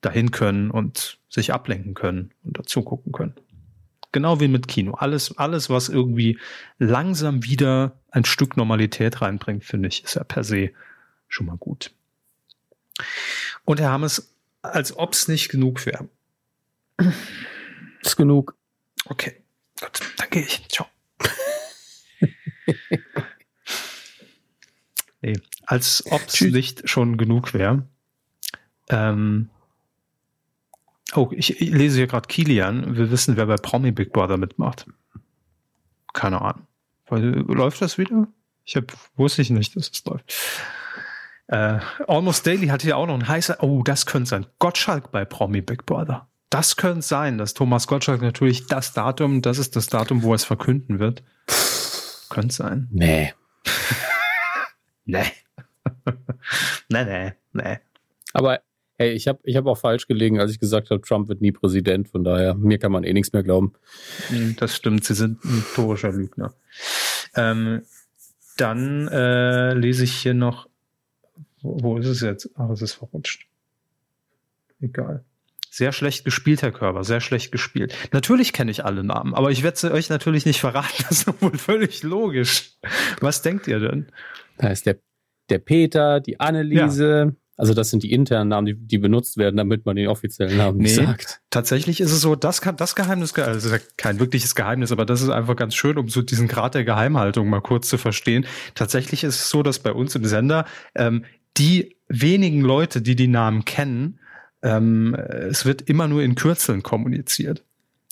dahin 0.01 0.31
können 0.31 0.71
und 0.71 1.17
sich 1.29 1.53
ablenken 1.53 1.93
können 1.93 2.31
und 2.43 2.57
dazu 2.59 2.83
gucken 2.83 3.11
können. 3.11 3.35
Genau 4.11 4.39
wie 4.39 4.47
mit 4.47 4.67
Kino. 4.67 4.93
Alles, 4.93 5.37
alles, 5.37 5.69
was 5.69 5.89
irgendwie 5.89 6.39
langsam 6.79 7.43
wieder 7.43 7.99
ein 8.09 8.25
Stück 8.25 8.57
Normalität 8.57 9.21
reinbringt, 9.21 9.63
finde 9.63 9.87
ich, 9.87 10.03
ist 10.03 10.15
ja 10.15 10.23
per 10.23 10.43
se 10.43 10.71
schon 11.27 11.45
mal 11.45 11.57
gut. 11.57 11.91
Und 13.65 13.79
Herr 13.79 13.91
Hammes, 13.91 14.33
als 14.61 14.97
ob 14.97 15.13
es 15.13 15.27
nicht 15.27 15.49
genug 15.49 15.85
wäre. 15.85 16.09
Ist 18.01 18.17
genug. 18.17 18.55
Okay, 19.05 19.41
gut, 19.79 19.99
dann 20.17 20.29
gehe 20.29 20.43
ich. 20.43 20.67
Ciao. 20.69 20.87
nee, 25.21 25.39
als 25.65 26.03
ob 26.11 26.21
es 26.27 26.41
nicht 26.41 26.89
schon 26.89 27.17
genug 27.17 27.53
wäre. 27.53 27.87
Ähm, 28.89 29.49
Oh, 31.15 31.29
ich, 31.31 31.59
ich 31.61 31.69
lese 31.69 31.97
hier 31.97 32.07
gerade 32.07 32.27
Kilian. 32.27 32.95
Wir 32.95 33.09
wissen, 33.09 33.35
wer 33.35 33.47
bei 33.47 33.55
Promi 33.55 33.91
Big 33.91 34.13
Brother 34.13 34.37
mitmacht. 34.37 34.85
Keine 36.13 36.41
Ahnung. 36.41 36.67
Läuft 37.09 37.81
das 37.81 37.97
wieder? 37.97 38.27
Ich 38.63 38.75
hab, 38.75 38.93
wusste 39.15 39.41
ich 39.41 39.49
nicht, 39.49 39.75
dass 39.75 39.89
es 39.89 40.05
läuft. 40.05 40.31
Äh, 41.47 41.79
Almost 42.07 42.45
Daily 42.45 42.67
hatte 42.67 42.87
ja 42.87 42.95
auch 42.95 43.07
noch 43.07 43.15
ein 43.15 43.27
heißer. 43.27 43.57
Oh, 43.63 43.81
das 43.81 44.05
könnte 44.05 44.29
sein. 44.29 44.45
Gottschalk 44.59 45.11
bei 45.11 45.25
Promi 45.25 45.61
Big 45.61 45.87
Brother. 45.87 46.27
Das 46.51 46.75
könnte 46.75 47.01
sein, 47.01 47.39
dass 47.39 47.55
Thomas 47.55 47.87
Gottschalk 47.87 48.21
natürlich 48.21 48.67
das 48.67 48.93
Datum, 48.93 49.41
das 49.41 49.57
ist 49.57 49.75
das 49.75 49.87
Datum, 49.87 50.21
wo 50.21 50.31
er 50.31 50.35
es 50.35 50.45
verkünden 50.45 50.99
wird. 50.99 51.23
Könnte 52.29 52.53
sein. 52.53 52.87
Nee. 52.91 53.33
nee. 55.09 55.31
nee, 56.89 57.05
nee, 57.05 57.33
nee. 57.53 57.77
Aber 58.33 58.61
Hey, 59.01 59.13
ich 59.13 59.29
habe 59.29 59.39
ich 59.43 59.55
hab 59.55 59.65
auch 59.65 59.77
falsch 59.77 60.07
gelegen, 60.07 60.41
als 60.41 60.51
ich 60.51 60.59
gesagt 60.59 60.89
habe, 60.89 60.99
Trump 60.99 61.29
wird 61.29 61.39
nie 61.39 61.53
Präsident. 61.53 62.09
Von 62.09 62.25
daher, 62.25 62.53
mir 62.53 62.79
kann 62.79 62.91
man 62.91 63.05
eh 63.05 63.13
nichts 63.13 63.31
mehr 63.31 63.43
glauben. 63.43 63.71
Hm, 64.27 64.57
das 64.59 64.75
stimmt, 64.75 65.05
Sie 65.05 65.13
sind 65.13 65.41
ein 65.45 65.59
notorischer 65.59 66.11
Lügner. 66.11 66.53
Ähm, 67.33 67.83
dann 68.57 69.07
äh, 69.07 69.73
lese 69.73 70.03
ich 70.03 70.11
hier 70.15 70.33
noch, 70.33 70.67
wo, 71.61 71.81
wo 71.81 71.97
ist 71.97 72.07
es 72.07 72.19
jetzt? 72.19 72.49
Ach, 72.55 72.69
es 72.71 72.81
ist 72.81 72.95
verrutscht. 72.95 73.47
Egal. 74.81 75.23
Sehr 75.71 75.91
schlecht 75.91 76.25
gespielt, 76.25 76.61
Herr 76.61 76.71
Körber, 76.71 77.03
sehr 77.03 77.21
schlecht 77.21 77.51
gespielt. 77.51 77.93
Natürlich 78.11 78.53
kenne 78.53 78.71
ich 78.71 78.85
alle 78.85 79.03
Namen, 79.03 79.33
aber 79.33 79.51
ich 79.51 79.63
werde 79.63 79.77
sie 79.77 79.91
euch 79.91 80.09
natürlich 80.09 80.45
nicht 80.45 80.59
verraten. 80.59 81.03
Das 81.09 81.23
ist 81.23 81.41
wohl 81.41 81.57
völlig 81.57 82.03
logisch. 82.03 82.73
Was 83.21 83.41
denkt 83.41 83.67
ihr 83.67 83.79
denn? 83.79 84.07
Da 84.57 84.69
ist 84.69 84.85
der, 84.85 84.97
der 85.49 85.59
Peter, 85.59 86.19
die 86.19 86.39
Anneliese, 86.39 87.33
ja. 87.33 87.39
Also 87.59 87.73
das 87.73 87.89
sind 87.89 88.03
die 88.03 88.13
internen 88.13 88.47
Namen, 88.47 88.65
die, 88.67 88.73
die 88.73 88.97
benutzt 88.99 89.35
werden, 89.35 89.57
damit 89.57 89.85
man 89.85 89.97
den 89.97 90.07
offiziellen 90.07 90.55
Namen 90.55 90.77
nee, 90.77 90.83
nicht 90.83 90.95
sagt. 90.95 91.41
Tatsächlich 91.49 91.99
ist 91.99 92.13
es 92.13 92.21
so, 92.21 92.37
das 92.37 92.61
kann 92.61 92.77
das 92.77 92.95
Geheimnis, 92.95 93.37
also 93.37 93.75
kein 93.97 94.21
wirkliches 94.21 94.55
Geheimnis, 94.55 94.93
aber 94.93 95.05
das 95.05 95.21
ist 95.21 95.29
einfach 95.29 95.57
ganz 95.57 95.75
schön, 95.75 95.97
um 95.97 96.07
so 96.07 96.21
diesen 96.21 96.47
Grad 96.47 96.75
der 96.75 96.85
Geheimhaltung 96.85 97.49
mal 97.49 97.59
kurz 97.59 97.89
zu 97.89 97.97
verstehen. 97.97 98.45
Tatsächlich 98.75 99.25
ist 99.25 99.35
es 99.35 99.49
so, 99.49 99.61
dass 99.61 99.79
bei 99.79 99.91
uns 99.91 100.15
im 100.15 100.23
Sender 100.23 100.63
ähm, 100.95 101.25
die 101.57 101.97
wenigen 102.07 102.61
Leute, 102.61 103.01
die 103.01 103.17
die 103.17 103.27
Namen 103.27 103.65
kennen, 103.65 104.21
ähm, 104.61 105.15
es 105.15 105.65
wird 105.65 105.81
immer 105.83 106.07
nur 106.07 106.21
in 106.21 106.35
Kürzeln 106.35 106.83
kommuniziert. 106.83 107.63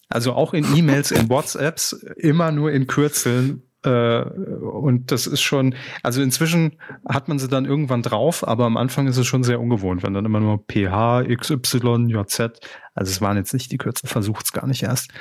Also 0.09 0.33
auch 0.33 0.53
in 0.53 0.65
E-Mails, 0.75 1.11
in 1.11 1.29
WhatsApps 1.29 1.93
immer 2.15 2.51
nur 2.51 2.71
in 2.71 2.87
Kürzeln, 2.87 3.63
äh, 3.83 4.21
und 4.21 5.11
das 5.11 5.27
ist 5.27 5.41
schon, 5.41 5.75
also 6.03 6.21
inzwischen 6.21 6.73
hat 7.07 7.27
man 7.27 7.39
sie 7.39 7.47
dann 7.47 7.65
irgendwann 7.65 8.01
drauf, 8.01 8.47
aber 8.47 8.65
am 8.65 8.77
Anfang 8.77 9.07
ist 9.07 9.17
es 9.17 9.27
schon 9.27 9.43
sehr 9.43 9.59
ungewohnt, 9.59 10.03
wenn 10.03 10.13
dann 10.13 10.25
immer 10.25 10.39
nur 10.39 10.63
PH, 10.67 11.23
XY, 11.35 12.07
JZ, 12.09 12.59
also 12.95 13.11
es 13.11 13.21
waren 13.21 13.37
jetzt 13.37 13.53
nicht 13.53 13.71
die 13.71 13.77
Kürzel, 13.77 14.07
versucht 14.07 14.45
es 14.45 14.53
gar 14.53 14.67
nicht 14.67 14.83
erst, 14.83 15.11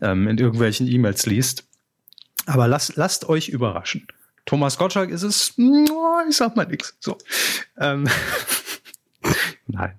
ähm, 0.00 0.28
in 0.28 0.38
irgendwelchen 0.38 0.86
E-Mails 0.86 1.26
liest. 1.26 1.64
Aber 2.46 2.68
lasst, 2.68 2.96
lasst 2.96 3.28
euch 3.28 3.48
überraschen. 3.48 4.06
Thomas 4.44 4.78
Gottschalk 4.78 5.10
ist 5.10 5.22
es, 5.22 5.54
ich 5.56 6.36
sag 6.36 6.54
mal 6.54 6.66
nix. 6.66 6.96
So. 7.00 7.18
Ähm, 7.80 8.08
Nein. 9.66 9.94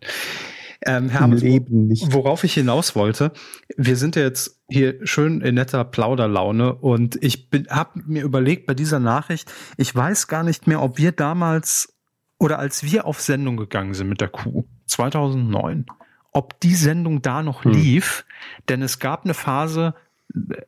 Ähm, 0.87 1.09
Herr 1.09 1.21
Hammes, 1.21 1.41
Leben 1.41 1.87
nicht. 1.87 2.13
Worauf 2.13 2.43
ich 2.43 2.53
hinaus 2.53 2.95
wollte, 2.95 3.31
wir 3.75 3.95
sind 3.95 4.15
ja 4.15 4.23
jetzt 4.23 4.61
hier 4.69 5.05
schön 5.05 5.41
in 5.41 5.55
netter 5.55 5.83
Plauderlaune 5.83 6.73
und 6.73 7.21
ich 7.21 7.49
habe 7.69 8.01
mir 8.05 8.23
überlegt 8.23 8.65
bei 8.65 8.73
dieser 8.73 8.99
Nachricht, 8.99 9.51
ich 9.77 9.93
weiß 9.93 10.27
gar 10.27 10.43
nicht 10.43 10.65
mehr, 10.65 10.81
ob 10.81 10.97
wir 10.97 11.11
damals 11.11 11.93
oder 12.39 12.59
als 12.59 12.83
wir 12.83 13.05
auf 13.05 13.21
Sendung 13.21 13.57
gegangen 13.57 13.93
sind 13.93 14.07
mit 14.07 14.21
der 14.21 14.29
Kuh 14.29 14.65
2009, 14.85 15.85
ob 16.31 16.59
die 16.61 16.75
Sendung 16.75 17.21
da 17.21 17.43
noch 17.43 17.65
hm. 17.65 17.71
lief, 17.71 18.25
denn 18.69 18.81
es 18.81 18.99
gab 18.99 19.25
eine 19.25 19.33
Phase, 19.33 19.93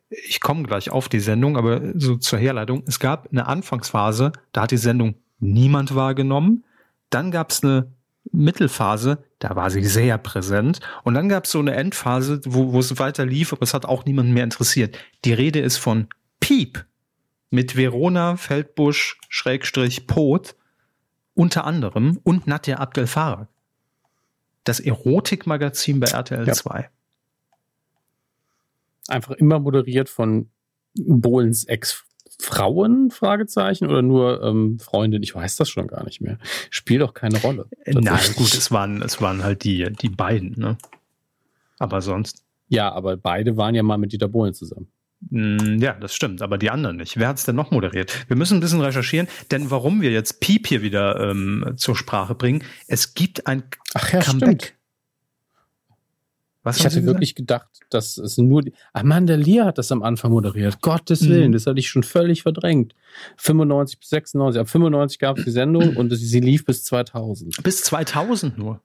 ich 0.10 0.42
komme 0.42 0.64
gleich 0.64 0.90
auf 0.90 1.10
die 1.10 1.20
Sendung, 1.20 1.58
aber 1.58 1.94
so 1.96 2.18
zur 2.18 2.40
Herleitung, 2.40 2.84
es 2.88 3.00
gab 3.00 3.30
eine 3.32 3.48
Anfangsphase, 3.48 4.32
da 4.52 4.64
hat 4.64 4.72
die 4.72 4.78
Sendung 4.78 5.16
niemand 5.40 5.96
wahrgenommen. 5.96 6.64
Dann 7.10 7.32
gab 7.32 7.52
es 7.52 7.64
eine 7.64 7.92
Mittelphase, 8.32 9.24
da 9.40 9.56
war 9.56 9.70
sie 9.70 9.84
sehr 9.84 10.18
präsent. 10.18 10.82
Und 11.04 11.14
dann 11.14 11.30
gab 11.30 11.46
es 11.46 11.52
so 11.52 11.60
eine 11.60 11.74
Endphase, 11.74 12.42
wo, 12.46 12.74
wo 12.74 12.80
es 12.80 13.00
weiter 13.00 13.26
lief, 13.26 13.54
aber 13.54 13.64
es 13.64 13.74
hat 13.74 13.86
auch 13.86 14.06
niemanden 14.06 14.34
mehr 14.34 14.44
interessiert. 14.44 14.98
Die 15.26 15.34
Rede 15.34 15.60
ist 15.60 15.78
von 15.78 16.08
Piep 16.40 16.86
mit 17.50 17.76
Verona 17.76 18.36
Feldbusch 18.36 19.18
Schrägstrich 19.30 20.08
Pot 20.08 20.56
unter 21.34 21.64
anderem 21.64 22.20
und 22.24 22.48
Nadja 22.48 22.78
Abdel 22.78 23.08
Farag. 23.08 23.48
Das 24.66 24.82
Erotikmagazin 24.82 26.02
bei 26.02 26.08
RTL 26.08 26.46
ja. 26.46 26.54
2. 26.54 26.90
Einfach 29.08 29.32
immer 29.36 29.60
moderiert 29.60 30.10
von 30.10 30.50
Bohlens 30.96 31.64
Ex 31.64 32.06
Frauen? 32.40 33.12
Fragezeichen 33.12 33.90
oder 33.90 34.02
nur 34.02 34.42
ähm, 34.42 34.80
Freundin? 34.80 35.22
Ich 35.24 35.36
weiß 35.36 35.58
das 35.58 35.70
schon 35.70 35.88
gar 35.88 36.06
nicht 36.06 36.22
mehr. 36.22 36.38
Spielt 36.70 37.02
doch 37.02 37.14
keine 37.14 37.40
Rolle. 37.42 37.68
Nein, 37.86 38.20
gut, 38.36 38.54
es 38.54 38.72
waren, 38.72 39.02
es 39.02 39.22
waren 39.22 39.44
halt 39.44 39.64
die, 39.64 39.92
die 40.02 40.10
beiden, 40.10 40.56
ne? 40.58 40.78
Aber 41.78 42.02
sonst. 42.02 42.44
Ja, 42.68 42.92
aber 42.92 43.18
beide 43.18 43.58
waren 43.58 43.76
ja 43.76 43.84
mal 43.84 43.98
mit 43.98 44.14
Dieter 44.14 44.28
Bohlen 44.28 44.54
zusammen. 44.54 44.88
Mm, 45.30 45.80
ja, 45.80 45.94
das 45.94 46.16
stimmt, 46.16 46.42
aber 46.42 46.58
die 46.58 46.70
anderen 46.70 46.98
nicht. 46.98 47.18
Wer 47.18 47.28
hat 47.28 47.38
es 47.38 47.46
denn 47.46 47.56
noch 47.56 47.72
moderiert? 47.72 48.30
Wir 48.30 48.38
müssen 48.38 48.58
ein 48.58 48.62
bisschen 48.62 48.82
recherchieren, 48.82 49.28
denn 49.52 49.70
warum 49.70 50.02
wir 50.02 50.12
jetzt 50.12 50.40
Piep 50.40 50.68
hier 50.68 50.82
wieder 50.82 51.20
ähm, 51.20 51.74
zur 51.76 51.96
Sprache 51.96 52.36
bringen, 52.36 52.64
es 52.88 53.16
gibt 53.16 53.48
ein 53.48 53.64
Ach 53.94 54.14
ja, 54.14 54.22
Comeback. 54.22 54.64
Stimmt. 54.64 54.79
Was 56.64 56.78
ich 56.78 56.86
hatte 56.86 57.06
wirklich 57.06 57.36
gedacht, 57.36 57.68
dass 57.90 58.18
es 58.18 58.38
nur 58.38 58.62
die, 58.62 58.74
Amanda 58.92 59.36
Lear 59.36 59.68
hat 59.68 59.78
das 59.78 59.92
am 59.92 60.04
Anfang 60.04 60.32
moderiert. 60.32 60.82
Gottes 60.82 61.22
mhm. 61.22 61.30
Willen, 61.30 61.52
das 61.54 61.66
hatte 61.66 61.80
ich 61.80 61.90
schon 61.90 62.04
völlig 62.04 62.44
verdrängt. 62.44 62.96
95 63.38 64.00
bis 64.00 64.10
96, 64.10 64.60
ab 64.60 64.70
95 64.70 65.20
gab 65.20 65.38
es 65.38 65.46
die 65.46 65.52
Sendung 65.52 65.96
und 65.98 66.14
sie 66.14 66.40
lief 66.42 66.66
bis 66.66 66.84
2000. 66.84 67.64
Bis 67.64 67.82
2000 67.84 68.58
nur? 68.58 68.82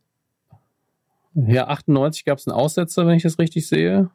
Ja, 1.34 1.66
98 1.66 2.24
gab 2.24 2.38
es 2.38 2.46
einen 2.46 2.56
Aussetzer, 2.56 3.06
wenn 3.06 3.16
ich 3.16 3.24
das 3.24 3.40
richtig 3.40 3.66
sehe. 3.66 4.10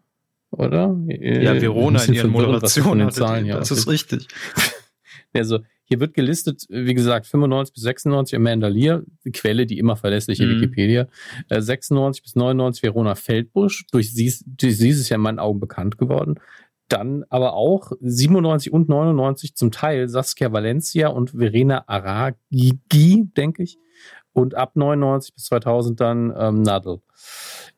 Oder? 0.51 0.97
Ja, 1.07 1.61
Verona 1.61 2.01
in 2.03 2.13
ihren 2.13 2.31
Moderationen. 2.31 3.11
Zahlen, 3.11 3.47
das 3.47 3.71
ist 3.71 3.87
richtig. 3.87 4.27
Also, 5.31 5.59
hier 5.89 5.99
wird 5.99 6.13
gelistet, 6.13 6.65
wie 6.69 6.93
gesagt, 6.93 7.25
95 7.25 7.73
bis 7.73 7.84
96 7.84 8.38
Amanda 8.38 8.67
Lear, 8.67 9.02
die 9.25 9.32
Quelle, 9.32 9.65
die 9.65 9.80
immer 9.80 9.95
verlässliche 9.95 10.45
mhm. 10.45 10.62
Wikipedia. 10.62 11.08
Äh, 11.49 11.62
96 11.62 12.21
bis 12.21 12.36
99 12.36 12.84
Verona 12.84 13.15
Feldbusch, 13.15 13.88
durch 13.91 14.13
sie, 14.13 14.32
durch 14.45 14.78
sie 14.78 14.89
ist 14.89 14.99
es 14.99 15.10
ja 15.10 15.15
in 15.15 15.21
meinen 15.23 15.39
Augen 15.39 15.60
bekannt 15.60 15.97
geworden. 15.97 16.36
Dann 16.89 17.25
aber 17.30 17.54
auch 17.54 17.91
97 18.02 18.71
und 18.71 18.88
99 18.88 19.56
zum 19.56 19.71
Teil 19.71 20.10
Saskia 20.10 20.52
Valencia 20.52 21.08
und 21.08 21.32
Verena 21.32 21.84
Aragigi, 21.88 23.28
denke 23.36 23.63
ich. 23.63 23.80
Und 24.32 24.54
ab 24.54 24.75
99 24.75 25.34
bis 25.34 25.45
2000 25.45 25.99
dann 25.99 26.34
ähm, 26.38 26.62
Nadel. 26.62 27.02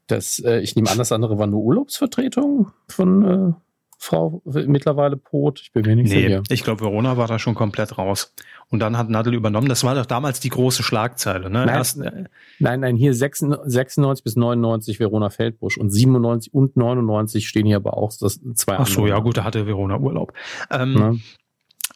Das, 0.07 0.39
äh, 0.39 0.59
ich 0.59 0.75
nehme 0.75 0.89
an, 0.89 0.97
das 0.97 1.13
andere 1.13 1.39
war 1.39 1.47
nur 1.47 1.61
Urlaubsvertretung 1.61 2.71
von, 2.89 3.25
äh, 3.25 3.53
Frau 4.03 4.41
mittlerweile 4.45 5.15
Pot? 5.15 5.61
Ich 5.61 5.71
bin 5.73 5.85
mir 5.85 5.95
nicht 5.95 6.11
nee, 6.11 6.23
sicher. 6.23 6.41
Ich 6.49 6.63
glaube, 6.63 6.81
Verona 6.81 7.17
war 7.17 7.27
da 7.27 7.37
schon 7.37 7.53
komplett 7.53 7.99
raus. 7.99 8.33
Und 8.69 8.79
dann 8.79 8.97
hat 8.97 9.09
Nadel 9.09 9.35
übernommen. 9.35 9.69
Das 9.69 9.83
war 9.83 9.93
doch 9.93 10.07
damals 10.07 10.39
die 10.39 10.49
große 10.49 10.81
Schlagzeile. 10.81 11.51
Ne? 11.51 11.65
Nein, 11.67 11.69
Erst, 11.69 11.97
nein, 11.97 12.79
nein, 12.79 12.95
hier 12.95 13.13
96 13.13 14.23
bis 14.23 14.35
99 14.35 14.99
Verona 14.99 15.29
Feldbusch 15.29 15.77
und 15.77 15.91
97 15.91 16.51
und 16.51 16.75
99 16.77 17.47
stehen 17.47 17.67
hier 17.67 17.75
aber 17.75 17.95
auch 17.95 18.11
das 18.19 18.41
zwei 18.55 18.77
Ach 18.77 18.87
so, 18.87 19.05
ja 19.05 19.19
gut, 19.19 19.37
da 19.37 19.43
hatte 19.43 19.67
Verona 19.67 19.99
Urlaub. 19.99 20.33
Ähm, 20.71 20.97
ja. 20.97 21.13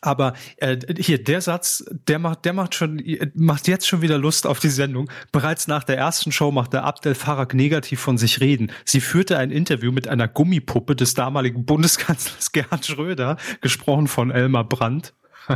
Aber 0.06 0.34
äh, 0.58 0.78
hier, 0.98 1.24
der 1.24 1.42
Satz, 1.42 1.84
der 2.08 2.20
macht, 2.20 2.46
der 2.46 2.54
macht 2.54 2.76
schon, 2.76 3.02
macht 3.34 3.68
jetzt 3.68 3.88
schon 3.88 4.02
wieder 4.02 4.18
Lust 4.18 4.46
auf 4.46 4.60
die 4.60 4.70
Sendung. 4.70 5.10
Bereits 5.32 5.68
nach 5.68 5.84
der 5.84 5.98
ersten 5.98 6.32
Show 6.32 6.52
machte 6.52 6.84
Abdel 6.84 7.16
Farag 7.16 7.54
negativ 7.54 8.00
von 8.00 8.18
sich 8.18 8.40
reden. 8.40 8.72
Sie 8.86 9.02
führte 9.02 9.38
ein 9.38 9.52
Interview 9.52 9.92
mit 9.92 10.08
einer 10.08 10.28
Gummipuppe 10.28 10.96
des 10.96 11.14
damaligen 11.14 11.66
Bundeskanzlers 11.66 12.52
Gerhard 12.52 12.86
Schröder, 12.86 13.38
gesprochen 13.62 14.08
von 14.08 14.32
Elmar 14.32 14.68
Brandt, 14.70 15.14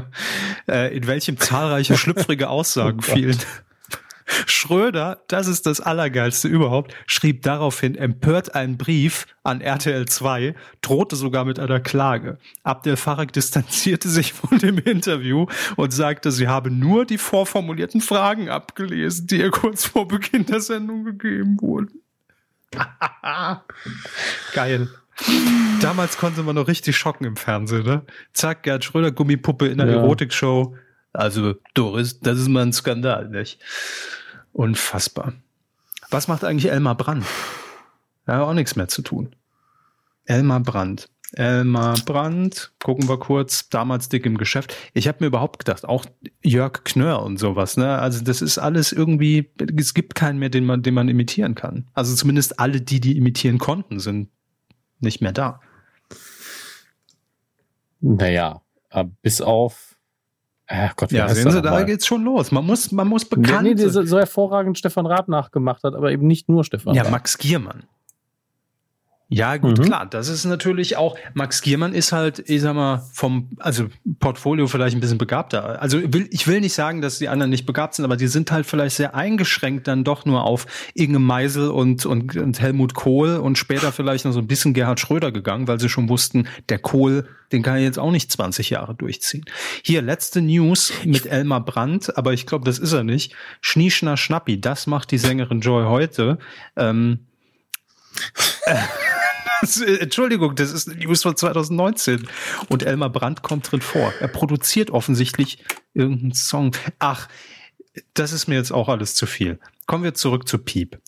äh, 0.67 0.95
in 0.95 1.07
welchem 1.07 1.37
zahlreiche 1.37 1.97
schlüpfrige 1.97 2.49
Aussagen 2.49 2.99
oh 2.99 3.13
fielen. 3.13 3.37
Schröder, 4.45 5.23
das 5.27 5.47
ist 5.47 5.65
das 5.65 5.81
Allergeilste 5.81 6.47
überhaupt, 6.47 6.93
schrieb 7.07 7.41
daraufhin 7.43 7.95
empört 7.95 8.55
einen 8.55 8.77
Brief 8.77 9.27
an 9.43 9.61
RTL 9.61 10.07
2, 10.07 10.55
drohte 10.81 11.15
sogar 11.15 11.45
mit 11.45 11.59
einer 11.59 11.79
Klage. 11.79 12.37
Abdel 12.63 12.97
Farag 12.97 13.33
distanzierte 13.33 14.09
sich 14.09 14.33
von 14.33 14.59
dem 14.59 14.77
Interview 14.77 15.47
und 15.75 15.91
sagte, 15.91 16.31
sie 16.31 16.47
habe 16.47 16.71
nur 16.71 17.05
die 17.05 17.17
vorformulierten 17.17 18.01
Fragen 18.01 18.49
abgelesen, 18.49 19.27
die 19.27 19.39
ihr 19.39 19.51
kurz 19.51 19.85
vor 19.85 20.07
Beginn 20.07 20.45
der 20.45 20.61
Sendung 20.61 21.03
gegeben 21.03 21.57
wurden. 21.61 22.01
Geil. 24.53 24.89
Damals 25.81 26.17
konnte 26.17 26.43
man 26.43 26.55
noch 26.55 26.67
richtig 26.67 26.97
schocken 26.97 27.25
im 27.25 27.35
Fernsehen, 27.35 27.83
ne? 27.83 28.05
Zack, 28.33 28.63
Gerd 28.63 28.85
Schröder, 28.85 29.11
Gummipuppe 29.11 29.67
in 29.67 29.81
einer 29.81 29.91
ja. 29.91 29.97
Erotikshow. 29.97 30.75
Also, 31.11 31.55
Doris, 31.73 32.19
das 32.19 32.39
ist 32.39 32.47
mal 32.47 32.63
ein 32.63 32.73
Skandal, 32.73 33.29
nicht? 33.29 33.59
Unfassbar. 34.53 35.33
Was 36.09 36.27
macht 36.27 36.43
eigentlich 36.43 36.71
Elmar 36.71 36.95
Brandt? 36.95 37.25
Er 38.25 38.35
hat 38.35 38.41
auch 38.43 38.53
nichts 38.53 38.75
mehr 38.75 38.87
zu 38.87 39.01
tun. 39.01 39.35
Elmar 40.25 40.59
Brandt. 40.59 41.09
Elmar 41.33 41.95
Brandt, 42.05 42.73
gucken 42.79 43.07
wir 43.07 43.19
kurz, 43.19 43.69
damals 43.69 44.09
dick 44.09 44.25
im 44.25 44.37
Geschäft. 44.37 44.75
Ich 44.93 45.07
habe 45.07 45.19
mir 45.21 45.27
überhaupt 45.27 45.59
gedacht, 45.59 45.85
auch 45.85 46.05
Jörg 46.41 46.83
Knör 46.83 47.21
und 47.21 47.37
sowas, 47.37 47.77
ne? 47.77 47.99
Also 47.99 48.23
das 48.23 48.41
ist 48.41 48.57
alles 48.57 48.91
irgendwie, 48.91 49.51
es 49.77 49.93
gibt 49.93 50.15
keinen 50.15 50.39
mehr, 50.39 50.49
den 50.49 50.65
man, 50.65 50.81
den 50.81 50.95
man 50.95 51.07
imitieren 51.07 51.53
kann. 51.53 51.87
Also 51.93 52.15
zumindest 52.15 52.59
alle, 52.59 52.81
die 52.81 52.99
die 52.99 53.15
imitieren 53.15 53.59
konnten, 53.59 53.99
sind 53.99 54.29
nicht 54.99 55.21
mehr 55.21 55.31
da. 55.31 55.61
Naja, 58.01 58.61
bis 59.21 59.41
auf 59.41 59.88
Ach 60.71 60.95
Gott, 60.95 61.11
ja, 61.11 61.27
sehen 61.33 61.49
Sie, 61.49 61.61
da 61.63 61.71
mal? 61.71 61.85
geht's 61.85 62.05
schon 62.05 62.23
los. 62.23 62.51
Man 62.51 62.63
muss, 62.63 62.91
man 62.91 63.07
muss 63.07 63.25
bekannt. 63.25 63.63
Nee, 63.63 63.73
nee, 63.73 63.87
so, 63.87 64.03
so 64.05 64.19
hervorragend 64.19 64.77
Stefan 64.77 65.07
Rath 65.07 65.27
nachgemacht 65.27 65.83
hat, 65.83 65.95
aber 65.95 66.11
eben 66.11 66.27
nicht 66.27 66.47
nur 66.47 66.63
Stefan 66.63 66.93
Ja, 66.93 67.09
Max 67.09 67.39
Giermann. 67.39 67.83
Ja, 69.31 69.57
gut, 69.57 69.77
mhm. 69.77 69.83
klar. 69.83 70.07
Das 70.07 70.27
ist 70.27 70.45
natürlich 70.45 70.97
auch, 70.97 71.15
Max 71.35 71.61
Giermann 71.61 71.93
ist 71.93 72.11
halt, 72.11 72.43
ich 72.49 72.61
sag 72.61 72.73
mal, 72.73 73.03
vom, 73.13 73.49
also 73.59 73.85
Portfolio 74.19 74.65
vielleicht 74.65 74.97
ein 74.97 75.01
bisschen 75.01 75.19
begabter. 75.19 75.79
Also 75.79 76.01
will, 76.11 76.27
ich 76.31 76.47
will 76.47 76.61
nicht 76.61 76.73
sagen, 76.73 76.99
dass 77.01 77.19
die 77.19 77.29
anderen 77.29 77.51
nicht 77.51 77.67
begabt 77.67 77.93
sind, 77.93 78.05
aber 78.05 78.17
die 78.17 78.25
sind 78.25 78.51
halt 78.51 78.65
vielleicht 78.65 78.95
sehr 78.95 79.13
eingeschränkt 79.13 79.87
dann 79.87 80.03
doch 80.03 80.25
nur 80.25 80.45
auf 80.45 80.65
Inge 80.95 81.19
Meisel 81.19 81.69
und, 81.69 82.07
und, 82.07 82.35
und 82.37 82.59
Helmut 82.59 82.95
Kohl 82.95 83.35
und 83.35 83.59
später 83.59 83.91
vielleicht 83.91 84.25
noch 84.25 84.31
so 84.31 84.39
ein 84.39 84.47
bisschen 84.47 84.73
Gerhard 84.73 84.99
Schröder 84.99 85.31
gegangen, 85.31 85.67
weil 85.67 85.79
sie 85.79 85.89
schon 85.89 86.09
wussten, 86.09 86.47
der 86.69 86.79
Kohl, 86.79 87.27
den 87.51 87.61
kann 87.61 87.75
er 87.75 87.83
jetzt 87.83 87.99
auch 87.99 88.11
nicht 88.11 88.31
20 88.31 88.71
Jahre 88.71 88.95
durchziehen. 88.95 89.45
Hier, 89.83 90.01
letzte 90.01 90.41
News 90.41 90.91
mit 91.05 91.27
Elmar 91.27 91.63
Brandt, 91.63 92.17
aber 92.17 92.33
ich 92.33 92.47
glaube, 92.47 92.65
das 92.65 92.79
ist 92.79 92.93
er 92.93 93.03
nicht. 93.03 93.35
Schnieschner 93.61 94.17
Schnappi, 94.17 94.59
das 94.59 94.87
macht 94.87 95.11
die 95.11 95.19
Sängerin 95.19 95.61
Joy 95.61 95.85
heute. 95.85 96.39
Ähm, 96.75 97.19
Entschuldigung, 99.99 100.55
das 100.55 100.71
ist 100.71 100.87
News 100.87 101.23
von 101.23 101.35
2019. 101.35 102.27
Und 102.69 102.83
Elmar 102.83 103.09
Brandt 103.09 103.41
kommt 103.41 103.71
drin 103.71 103.81
vor. 103.81 104.13
Er 104.19 104.27
produziert 104.27 104.91
offensichtlich 104.91 105.63
irgendeinen 105.93 106.33
Song. 106.33 106.75
Ach, 106.99 107.27
das 108.13 108.31
ist 108.31 108.47
mir 108.47 108.55
jetzt 108.55 108.71
auch 108.71 108.89
alles 108.89 109.15
zu 109.15 109.25
viel. 109.25 109.59
Kommen 109.85 110.03
wir 110.03 110.13
zurück 110.13 110.47
zu 110.47 110.57
Piep. 110.59 110.99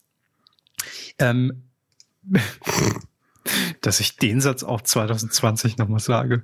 Ähm, 1.19 1.63
dass 3.81 3.99
ich 3.99 4.17
den 4.17 4.41
Satz 4.41 4.63
auch 4.63 4.81
2020 4.81 5.77
nochmal 5.77 5.99
sage. 5.99 6.43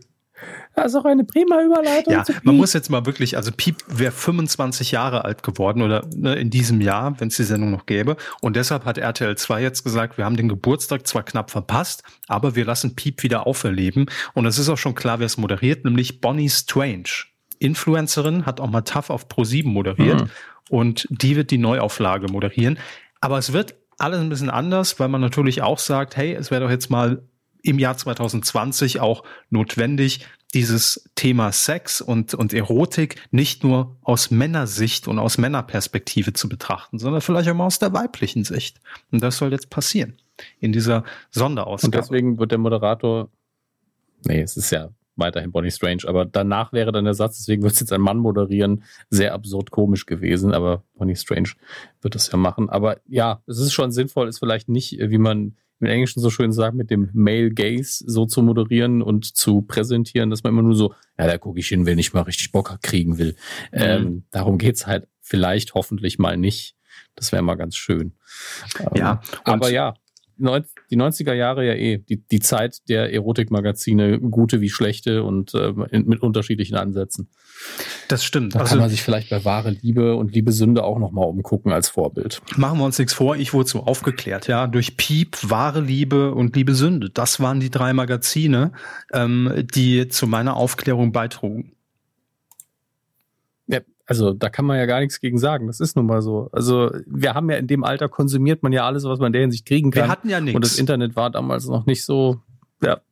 Das 0.76 0.88
ist 0.88 0.96
auch 0.96 1.06
eine 1.06 1.24
prima 1.24 1.62
Überleitung. 1.64 2.14
Ja, 2.14 2.24
man 2.44 2.56
muss 2.56 2.74
jetzt 2.74 2.90
mal 2.90 3.06
wirklich, 3.06 3.36
also 3.36 3.52
Piep 3.52 3.78
wäre 3.88 4.12
25 4.12 4.92
Jahre 4.92 5.26
alt 5.26 5.42
geworden 5.42 5.82
oder 5.82 6.06
ne, 6.16 6.36
in 6.36 6.50
diesem 6.50 6.82
Jahr, 6.82 7.20
wenn 7.20 7.30
es 7.30 7.38
die 7.38 7.44
Sendung 7.44 7.72
noch 7.72 7.86
gäbe. 7.86 8.18
Und 8.42 8.56
deshalb 8.56 8.86
hat 8.86 8.98
RTL 8.98 9.36
2 9.36 9.62
jetzt 9.62 9.84
gesagt, 9.84 10.18
wir 10.18 10.26
haben 10.26 10.38
den 10.38 10.50
Geburtstag 10.50 11.08
zwar 11.08 11.24
knapp 11.24 11.50
verpasst, 11.50 12.04
aber 12.28 12.56
wir 12.56 12.66
lassen 12.66 12.96
Piep 12.96 13.24
wieder 13.24 13.48
auferleben. 13.48 14.06
Und 14.34 14.46
es 14.46 14.60
ist 14.60 14.70
auch 14.70 14.78
schon 14.78 14.96
klar, 14.96 15.20
wer 15.20 15.26
es 15.26 15.38
moderiert, 15.38 15.86
nämlich 15.86 16.22
Bonnie 16.22 16.50
Strange. 16.50 17.10
Influencerin, 17.60 18.46
hat 18.46 18.60
auch 18.60 18.70
mal 18.70 18.82
Tough 18.82 19.10
auf 19.10 19.28
Pro7 19.28 19.68
moderiert. 19.68 20.22
Mhm. 20.22 20.30
Und 20.70 21.08
die 21.10 21.36
wird 21.36 21.50
die 21.50 21.58
Neuauflage 21.58 22.32
moderieren. 22.32 22.78
Aber 23.20 23.38
es 23.40 23.54
wird 23.54 23.76
alles 23.98 24.20
ein 24.20 24.30
bisschen 24.30 24.50
anders, 24.50 25.00
weil 25.00 25.08
man 25.08 25.22
natürlich 25.22 25.62
auch 25.64 25.80
sagt, 25.80 26.18
hey, 26.18 26.34
es 26.34 26.52
wäre 26.52 26.62
doch 26.62 26.70
jetzt 26.70 26.90
mal 26.90 27.24
im 27.68 27.80
Jahr 27.80 27.98
2020 27.98 29.00
auch 29.00 29.24
notwendig, 29.50 30.26
dieses 30.54 31.10
Thema 31.16 31.52
Sex 31.52 32.00
und, 32.00 32.34
und 32.34 32.54
Erotik 32.54 33.18
nicht 33.32 33.64
nur 33.64 33.98
aus 34.02 34.32
Männersicht 34.32 35.08
und 35.08 35.20
aus 35.20 35.38
Männerperspektive 35.38 36.34
zu 36.34 36.48
betrachten, 36.48 37.00
sondern 37.00 37.22
vielleicht 37.22 37.50
auch 37.50 37.54
mal 37.54 37.66
aus 37.66 37.80
der 37.80 37.94
weiblichen 37.94 38.46
Sicht. 38.46 38.80
Und 39.12 39.22
das 39.22 39.38
soll 39.38 39.52
jetzt 39.52 39.70
passieren 39.70 40.18
in 40.60 40.72
dieser 40.72 41.04
Sonderausgabe. 41.32 41.98
Und 41.98 42.04
deswegen 42.04 42.40
wird 42.40 42.52
der 42.52 42.60
Moderator, 42.60 43.30
nee, 44.26 44.42
es 44.42 44.56
ist 44.56 44.72
ja 44.72 44.90
weiterhin 45.18 45.52
Bonnie 45.52 45.72
Strange, 45.72 46.04
aber 46.08 46.26
danach 46.26 46.72
wäre 46.72 46.92
dann 46.92 47.06
der 47.06 47.16
Satz, 47.16 47.38
deswegen 47.38 47.64
wird 47.64 47.74
es 47.74 47.80
jetzt 47.80 47.92
ein 47.92 48.02
Mann 48.02 48.18
moderieren, 48.18 48.84
sehr 49.10 49.34
absurd 49.34 49.72
komisch 49.72 50.06
gewesen, 50.06 50.54
aber 50.54 50.84
Bonnie 50.96 51.16
Strange 51.16 51.50
wird 52.02 52.16
das 52.16 52.32
ja 52.32 52.38
machen. 52.38 52.70
Aber 52.70 53.02
ja, 53.08 53.42
es 53.48 53.60
ist 53.60 53.74
schon 53.74 53.92
sinnvoll, 53.92 54.30
ist 54.30 54.40
vielleicht 54.40 54.70
nicht, 54.70 54.98
wie 54.98 55.18
man 55.18 55.58
im 55.80 55.88
Englischen 55.88 56.22
so 56.22 56.30
schön 56.30 56.52
sagt, 56.52 56.76
mit 56.76 56.90
dem 56.90 57.10
Male 57.14 57.52
Gaze 57.52 58.04
so 58.06 58.26
zu 58.26 58.42
moderieren 58.42 59.02
und 59.02 59.36
zu 59.36 59.62
präsentieren, 59.62 60.30
dass 60.30 60.44
man 60.44 60.54
immer 60.54 60.64
nur 60.64 60.76
so, 60.76 60.94
ja, 61.18 61.28
da 61.28 61.38
gucke 61.38 61.60
ich 61.60 61.68
hin, 61.68 61.86
wenn 61.86 62.00
ich 62.00 62.14
mal 62.14 62.22
richtig 62.22 62.52
Bock 62.52 62.80
kriegen 62.82 63.18
will. 63.18 63.36
Mhm. 63.72 63.80
Ähm, 63.80 64.24
darum 64.32 64.58
geht's 64.58 64.88
halt 64.88 65.08
vielleicht 65.22 65.74
hoffentlich 65.76 66.20
mal 66.20 66.38
nicht. 66.38 66.76
Das 67.16 67.32
wäre 67.32 67.42
mal 67.42 67.56
ganz 67.56 67.76
schön. 67.76 68.14
Ja. 68.96 69.22
Ähm, 69.24 69.40
aber 69.44 69.70
ja, 69.70 69.94
die 70.38 70.98
90er 70.98 71.34
Jahre 71.34 71.66
ja 71.66 71.74
eh, 71.74 71.98
die, 71.98 72.24
die 72.26 72.40
Zeit 72.40 72.78
der 72.90 73.14
Erotikmagazine, 73.14 74.20
gute 74.20 74.62
wie 74.62 74.70
schlechte 74.70 75.24
und 75.24 75.54
äh, 75.54 75.74
mit 75.74 76.22
unterschiedlichen 76.22 76.76
Ansätzen. 76.76 77.30
Das 78.08 78.24
stimmt. 78.24 78.56
Da 78.56 78.60
also, 78.60 78.72
kann 78.72 78.80
man 78.80 78.90
sich 78.90 79.02
vielleicht 79.02 79.30
bei 79.30 79.44
wahre 79.44 79.72
Liebe 79.72 80.16
und 80.16 80.34
Liebe 80.34 80.52
Sünde 80.52 80.84
auch 80.84 81.00
nochmal 81.00 81.28
umgucken 81.28 81.72
als 81.72 81.90
Vorbild. 81.90 82.42
Machen 82.56 82.80
wir 82.80 82.86
uns 82.86 82.98
nichts 82.98 83.14
vor, 83.14 83.36
ich 83.36 83.54
wurde 83.54 83.70
so 83.70 83.84
aufgeklärt, 83.84 84.48
ja, 84.48 84.68
durch 84.68 84.98
Piep, 84.98 85.38
wahre 85.44 85.82
Liebe 85.82 86.34
und 86.34 86.56
Liebe 86.56 86.76
Sünde. 86.76 87.10
Das 87.10 87.40
waren 87.40 87.60
die 87.60 87.72
drei 87.72 87.94
Magazine, 87.94 88.72
ähm, 89.14 89.66
die 89.74 90.08
zu 90.08 90.28
meiner 90.28 90.56
Aufklärung 90.56 91.12
beitrugen. 91.12 91.77
Also 94.08 94.34
da 94.34 94.50
kann 94.50 94.66
man 94.66 94.78
ja 94.78 94.86
gar 94.86 95.02
nichts 95.02 95.20
gegen 95.20 95.38
sagen. 95.38 95.68
Das 95.68 95.82
ist 95.82 95.98
nun 95.98 96.06
mal 96.06 96.22
so. 96.22 96.50
Also 96.54 96.92
wir 97.06 97.34
haben 97.34 97.50
ja 97.52 97.58
in 97.58 97.68
dem 97.68 97.84
Alter 97.84 98.08
konsumiert 98.08 98.64
man 98.64 98.72
ja 98.72 98.86
alles, 98.86 99.04
was 99.04 99.20
man 99.20 99.28
in 99.28 99.34
der 99.34 99.42
Hinsicht 99.42 99.66
kriegen 99.66 99.92
kann. 99.92 100.04
Wir 100.04 100.10
hatten 100.10 100.30
ja 100.30 100.40
nichts. 100.40 100.56
Und 100.56 100.66
das 100.66 100.80
Internet 100.80 101.16
war 101.18 101.30
damals 101.30 101.68
noch 101.68 101.86
nicht 101.86 102.04
so, 102.04 102.40
ja. 102.82 103.00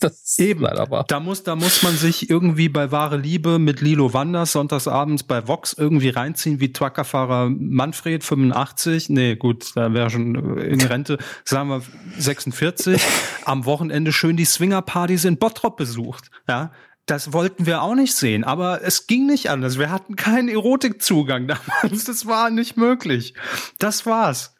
Das 0.00 0.38
Eben, 0.38 0.62
leider 0.62 0.90
war. 0.90 1.04
Da 1.04 1.20
muss, 1.20 1.42
da 1.42 1.54
muss 1.56 1.82
man 1.82 1.94
sich 1.94 2.30
irgendwie 2.30 2.70
bei 2.70 2.90
Wahre 2.90 3.18
Liebe 3.18 3.58
mit 3.58 3.82
Lilo 3.82 4.14
Wanders 4.14 4.52
sonntagsabends 4.52 5.24
bei 5.24 5.46
Vox 5.46 5.74
irgendwie 5.74 6.08
reinziehen, 6.08 6.58
wie 6.58 6.72
Truckerfahrer 6.72 7.50
Manfred 7.50 8.24
85. 8.24 9.10
Nee, 9.10 9.36
gut, 9.36 9.72
da 9.74 9.92
wäre 9.92 10.08
schon 10.08 10.56
in 10.58 10.80
Rente, 10.80 11.18
sagen 11.44 11.68
wir 11.68 11.82
46. 12.16 12.98
Am 13.44 13.66
Wochenende 13.66 14.10
schön 14.12 14.38
die 14.38 14.46
Swingerpartys 14.46 15.26
in 15.26 15.36
Bottrop 15.36 15.76
besucht. 15.76 16.30
Ja, 16.48 16.72
das 17.06 17.32
wollten 17.32 17.66
wir 17.66 17.82
auch 17.82 17.94
nicht 17.94 18.14
sehen, 18.14 18.44
aber 18.44 18.82
es 18.82 19.06
ging 19.06 19.26
nicht 19.26 19.50
anders. 19.50 19.78
Wir 19.78 19.90
hatten 19.90 20.16
keinen 20.16 20.48
Erotikzugang 20.48 21.48
damals. 21.82 22.04
Das 22.04 22.26
war 22.26 22.50
nicht 22.50 22.76
möglich. 22.76 23.34
Das 23.78 24.06
war's. 24.06 24.54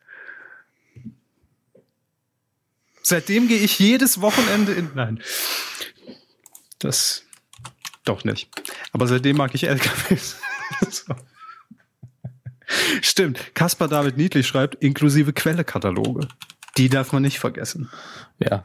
Seitdem 3.02 3.48
gehe 3.48 3.58
ich 3.58 3.78
jedes 3.78 4.20
Wochenende 4.20 4.72
in. 4.72 4.90
Nein. 4.94 5.22
Das 6.78 7.24
doch 8.04 8.24
nicht. 8.24 8.48
Aber 8.92 9.06
seitdem 9.06 9.36
mag 9.36 9.54
ich 9.54 9.64
LKWs. 9.64 10.36
so. 10.90 11.14
Stimmt. 13.02 13.54
Kaspar 13.54 13.88
David 13.88 14.16
Niedlich 14.16 14.46
schreibt, 14.46 14.76
inklusive 14.76 15.32
Quellekataloge. 15.32 16.28
Die 16.76 16.88
darf 16.88 17.12
man 17.12 17.22
nicht 17.22 17.38
vergessen. 17.38 17.90
Ja. 18.38 18.50
Ja. 18.50 18.64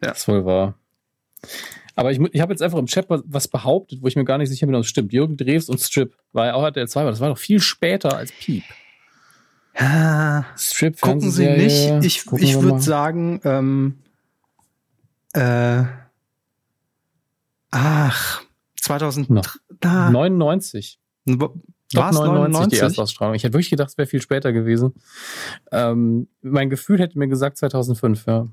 Das 0.00 0.28
wohl 0.28 0.44
wahr. 0.44 0.74
Aber 1.96 2.10
ich, 2.10 2.18
ich 2.32 2.40
habe 2.40 2.52
jetzt 2.52 2.62
einfach 2.62 2.78
im 2.78 2.86
Chat 2.86 3.06
was 3.08 3.48
behauptet, 3.48 4.02
wo 4.02 4.08
ich 4.08 4.16
mir 4.16 4.24
gar 4.24 4.38
nicht 4.38 4.48
sicher 4.48 4.66
bin, 4.66 4.74
ob 4.74 4.82
es 4.82 4.88
stimmt. 4.88 5.12
Jürgen 5.12 5.36
Drews 5.36 5.68
und 5.68 5.80
Strip 5.80 6.16
war 6.32 6.46
ja 6.46 6.54
auch 6.54 6.64
RTL 6.64 6.88
2, 6.88 7.00
aber 7.00 7.10
das 7.10 7.20
war 7.20 7.28
doch 7.28 7.38
viel 7.38 7.60
später 7.60 8.16
als 8.16 8.32
Piep. 8.32 8.64
Ja, 9.78 10.46
Strip 10.56 11.00
gucken 11.00 11.30
Sie 11.30 11.48
nicht. 11.48 12.04
Ich, 12.04 12.26
ich 12.32 12.60
würde 12.60 12.80
sagen, 12.80 13.40
ähm, 13.44 13.98
äh, 15.32 15.84
ach, 17.70 18.42
2099. 18.80 20.98
War 21.94 22.10
es 22.10 22.16
99 22.16 22.78
die 22.78 22.82
Erstausstrahlung? 22.82 23.34
Ich 23.34 23.44
hätte 23.44 23.54
wirklich 23.54 23.70
gedacht, 23.70 23.90
es 23.90 23.98
wäre 23.98 24.06
viel 24.06 24.20
später 24.20 24.52
gewesen. 24.52 24.94
Ähm, 25.70 26.28
mein 26.42 26.70
Gefühl 26.70 26.98
hätte 26.98 27.18
mir 27.18 27.28
gesagt 27.28 27.56
2005, 27.58 28.26
ja. 28.26 28.48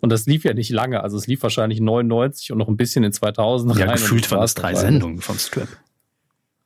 Und 0.00 0.10
das 0.10 0.26
lief 0.26 0.44
ja 0.44 0.54
nicht 0.54 0.70
lange, 0.70 1.02
also 1.02 1.16
es 1.16 1.26
lief 1.26 1.42
wahrscheinlich 1.42 1.80
99 1.80 2.52
und 2.52 2.58
noch 2.58 2.68
ein 2.68 2.76
bisschen 2.76 3.04
in 3.04 3.12
2000 3.12 3.76
ja, 3.76 3.86
rein. 3.86 3.94
gefühlt 3.94 4.30
waren 4.30 4.42
es 4.42 4.54
drei 4.54 4.74
Sendungen 4.74 5.18
vom 5.18 5.38
Strip. 5.38 5.68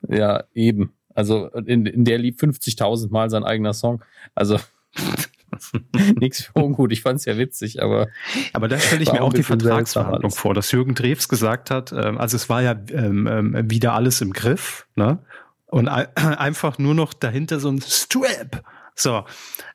Ja, 0.07 0.43
eben. 0.53 0.93
Also 1.13 1.47
in, 1.49 1.85
in 1.85 2.05
der 2.05 2.17
lief 2.17 2.37
50.000 2.37 3.11
Mal 3.11 3.29
sein 3.29 3.43
eigener 3.43 3.73
Song. 3.73 4.03
Also 4.35 4.59
nichts 6.19 6.43
für 6.43 6.53
ungut. 6.59 6.91
Ich 6.91 7.01
fand 7.01 7.19
es 7.19 7.25
ja 7.25 7.37
witzig, 7.37 7.81
aber. 7.81 8.07
Aber 8.53 8.67
da 8.67 8.77
stelle 8.77 9.03
ich 9.03 9.11
mir 9.11 9.21
auch 9.21 9.33
die 9.33 9.43
Vertragsverhandlung 9.43 10.31
vor, 10.31 10.53
dass 10.53 10.71
Jürgen 10.71 10.95
Drews 10.95 11.29
gesagt 11.29 11.71
hat, 11.71 11.91
ähm, 11.91 12.17
also 12.17 12.35
es 12.35 12.49
war 12.49 12.61
ja 12.61 12.75
ähm, 12.91 13.27
ähm, 13.27 13.69
wieder 13.69 13.93
alles 13.93 14.21
im 14.21 14.33
Griff, 14.33 14.87
ne? 14.95 15.19
Und 15.67 15.87
einfach 15.87 16.77
nur 16.77 16.93
noch 16.93 17.13
dahinter 17.13 17.59
so 17.59 17.69
ein 17.69 17.81
Strap. 17.81 18.63
So. 18.95 19.25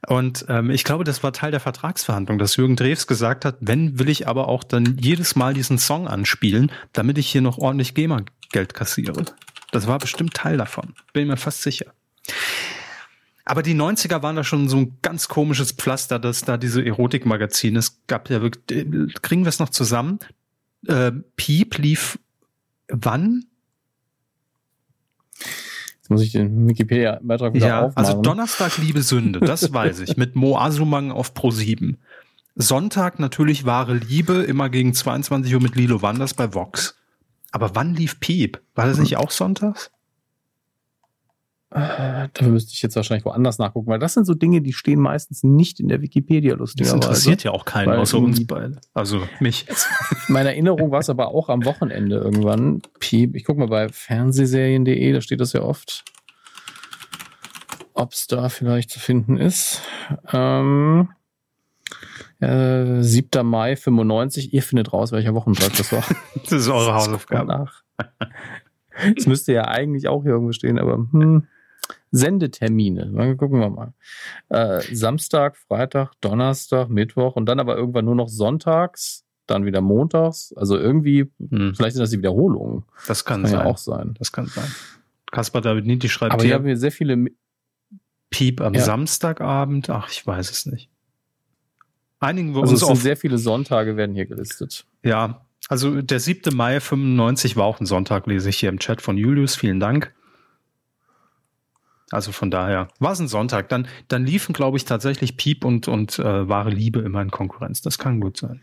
Und 0.09 0.47
ähm, 0.49 0.71
ich 0.71 0.85
glaube, 0.85 1.05
das 1.05 1.23
war 1.23 1.33
Teil 1.33 1.51
der 1.51 1.61
Vertragsverhandlung, 1.61 2.39
dass 2.39 2.57
Jürgen 2.57 2.77
Drews 2.77 3.07
gesagt 3.07 3.45
hat, 3.45 3.57
wenn 3.61 3.99
will 3.99 4.09
ich 4.09 4.27
aber 4.27 4.49
auch 4.49 4.65
dann 4.65 4.97
jedes 4.99 5.37
Mal 5.37 5.55
diesen 5.55 5.79
Song 5.79 6.09
anspielen, 6.09 6.73
damit 6.93 7.19
ich 7.19 7.31
hier 7.31 7.43
noch 7.43 7.59
ordentlich 7.59 7.95
GEMA-Geld 7.95 8.75
kassiere. 8.75 9.25
Das 9.73 9.87
war 9.87 9.99
bestimmt 9.99 10.35
Teil 10.35 10.57
davon. 10.57 10.95
Bin 11.13 11.29
mir 11.29 11.37
fast 11.37 11.63
sicher. 11.63 11.93
Aber 13.45 13.63
die 13.63 13.75
90er 13.75 14.23
waren 14.23 14.37
da 14.37 14.45
schon 14.45 14.69
so 14.69 14.79
ein 14.79 14.99
ganz 15.03 15.29
komisches 15.29 15.73
Pflaster, 15.73 16.19
dass 16.19 16.43
da 16.43 16.57
diese 16.57 16.85
Erotikmagazine, 16.85 17.79
es 17.79 18.01
gab 18.07 18.31
ja 18.31 18.43
wirklich, 18.43 18.79
äh, 18.79 19.07
kriegen 19.23 19.45
wir 19.45 19.49
es 19.49 19.59
noch 19.59 19.71
zusammen? 19.71 20.19
Äh, 20.87 21.13
Piep 21.37 21.79
lief 21.79 22.19
wann? 22.89 23.45
Muss 26.11 26.23
ich 26.23 26.33
den 26.33 26.69
Wikipedia-Beitrag 26.69 27.55
wieder 27.55 27.69
ja, 27.69 27.81
aufmachen. 27.83 27.97
Also 27.97 28.21
Donnerstag 28.21 28.79
Liebe 28.79 29.01
Sünde, 29.03 29.39
das 29.39 29.73
weiß 29.73 30.01
ich, 30.01 30.17
mit 30.17 30.35
Mo 30.35 30.59
Asumang 30.59 31.13
auf 31.13 31.35
Pro 31.35 31.53
7. 31.53 31.99
Sonntag 32.57 33.21
natürlich 33.21 33.65
wahre 33.65 33.95
Liebe, 33.95 34.43
immer 34.43 34.69
gegen 34.71 34.93
22 34.93 35.55
Uhr 35.55 35.63
mit 35.63 35.77
Lilo 35.77 36.03
Wanders 36.03 36.35
bei 36.35 36.53
Vox. 36.53 36.97
Aber 37.53 37.77
wann 37.77 37.95
lief 37.95 38.19
Piep? 38.19 38.61
War 38.75 38.87
das 38.87 38.99
nicht 38.99 39.17
auch 39.19 39.31
sonntags? 39.31 39.93
Äh, 41.73 42.29
dafür 42.35 42.49
müsste 42.49 42.73
ich 42.73 42.83
jetzt 42.83 42.97
wahrscheinlich 42.97 43.25
woanders 43.25 43.59
nachgucken, 43.59 43.87
weil 43.89 44.01
das 44.01 44.15
sind 44.15 44.25
so 44.25 44.35
Dinge, 44.35 44.61
die 44.61 44.73
stehen 44.73 44.99
meistens 44.99 45.45
nicht 45.45 45.79
in 45.79 45.87
der 45.87 46.03
Wikipedia, 46.03 46.57
lustigerweise. 46.57 46.97
Das 46.99 47.07
interessiert 47.07 47.45
ja 47.45 47.53
auch 47.53 47.65
keinen 47.65 47.93
außer 47.93 48.19
uns 48.19 48.45
beide. 48.45 48.81
Also 48.93 49.23
mich. 49.39 49.67
Meine 50.27 50.49
Erinnerung 50.49 50.91
war 50.91 50.99
es 50.99 51.09
aber 51.09 51.29
auch 51.29 51.49
am 51.49 51.65
Wochenende 51.65 52.17
irgendwann. 52.17 52.83
Piep, 52.99 53.37
ich 53.37 53.45
gucke 53.45 53.61
mal 53.61 53.69
bei 53.69 53.89
fernsehserien.de, 53.89 55.13
da 55.13 55.21
steht 55.21 55.41
das 55.41 55.53
ja 55.53 55.63
oft, 55.63 56.05
ob 57.95 58.15
es 58.15 58.27
da 58.27 58.49
vielleicht 58.49 58.91
zu 58.91 58.99
finden 58.99 59.37
ist. 59.37 59.81
Ähm, 60.33 61.11
äh, 62.41 63.01
7. 63.01 63.47
Mai 63.47 63.77
95. 63.77 64.53
Ihr 64.53 64.65
findet 64.65 64.93
raus, 64.93 65.13
welcher 65.13 65.35
Wochentag 65.35 65.77
das 65.77 65.93
war. 65.93 66.03
das 66.43 66.53
ist 66.53 66.69
eure 66.69 66.95
Hausaufgabe. 66.95 67.69
Es 69.17 69.27
müsste 69.27 69.53
ja 69.53 69.69
eigentlich 69.69 70.09
auch 70.09 70.23
hier 70.23 70.33
irgendwo 70.33 70.51
stehen, 70.51 70.77
aber 70.81 70.95
hm. 71.13 71.47
Sendetermine. 72.11 73.13
Dann 73.15 73.37
gucken 73.37 73.61
wir 73.61 73.71
mal. 73.71 73.93
Äh, 74.49 74.83
Samstag, 74.95 75.57
Freitag, 75.57 76.13
Donnerstag, 76.21 76.89
Mittwoch 76.89 77.37
und 77.37 77.47
dann 77.47 77.61
aber 77.61 77.77
irgendwann 77.77 78.05
nur 78.05 78.17
noch 78.17 78.29
sonntags, 78.29 79.25
dann 79.47 79.65
wieder 79.65 79.81
montags. 79.81 80.53
Also 80.57 80.79
irgendwie, 80.79 81.31
hm. 81.39 81.75
vielleicht 81.75 81.95
sind 81.95 82.03
das 82.03 82.11
die 82.11 82.19
Wiederholungen. 82.19 82.85
Das 83.07 83.25
kann, 83.25 83.43
kann 83.43 83.51
sein. 83.51 83.61
ja 83.61 83.67
auch 83.67 83.79
sein. 83.79 84.15
Das 84.19 84.33
kann 84.33 84.47
sein. 84.47 84.71
Kaspar 85.31 85.63
David 85.63 85.87
Nitti 85.87 86.09
schreibt 86.09 86.33
aber 86.33 86.43
hier. 86.43 86.55
Aber 86.55 86.65
hier 86.65 86.71
haben 86.71 86.75
wir 86.75 86.77
sehr 86.77 86.93
viele. 86.93 87.27
Piep 88.31 88.61
am 88.61 88.75
ja. 88.75 88.81
Samstagabend. 88.81 89.91
Ach, 89.91 90.09
ich 90.09 90.25
weiß 90.25 90.51
es 90.51 90.65
nicht. 90.67 90.89
Einigen 92.21 92.55
wir 92.55 92.61
also 92.61 92.75
uns 92.75 92.83
auf. 92.85 93.01
Sehr 93.01 93.17
viele 93.17 93.39
Sonntage 93.39 93.97
werden 93.97 94.15
hier 94.15 94.27
gelistet. 94.27 94.87
Ja, 95.03 95.45
also 95.69 96.01
der 96.01 96.21
7. 96.21 96.55
Mai 96.55 96.81
95 96.81 97.57
war 97.57 97.65
auch 97.65 97.81
ein 97.81 97.87
Sonntag, 97.87 98.27
lese 98.27 98.49
ich 98.49 98.59
hier 98.59 98.69
im 98.69 98.79
Chat 98.79 99.03
von 99.03 99.17
Julius. 99.17 99.57
Vielen 99.57 99.81
Dank. 99.81 100.15
Also 102.11 102.33
von 102.33 102.51
daher 102.51 102.89
war 102.99 103.13
es 103.13 103.21
ein 103.21 103.29
Sonntag. 103.29 103.69
Dann, 103.69 103.87
dann 104.09 104.25
liefen, 104.25 104.53
glaube 104.53 104.77
ich, 104.77 104.85
tatsächlich 104.85 105.37
Piep 105.37 105.65
und, 105.65 105.89
und 105.89 106.19
äh, 106.19 106.49
wahre 106.49 106.71
Liebe 106.71 107.01
immer 107.01 107.23
in 107.23 107.31
Konkurrenz. 107.31 107.83
Das 107.83 107.99
kann 107.99 108.21
gut 108.21 108.37
sein. 108.37 108.61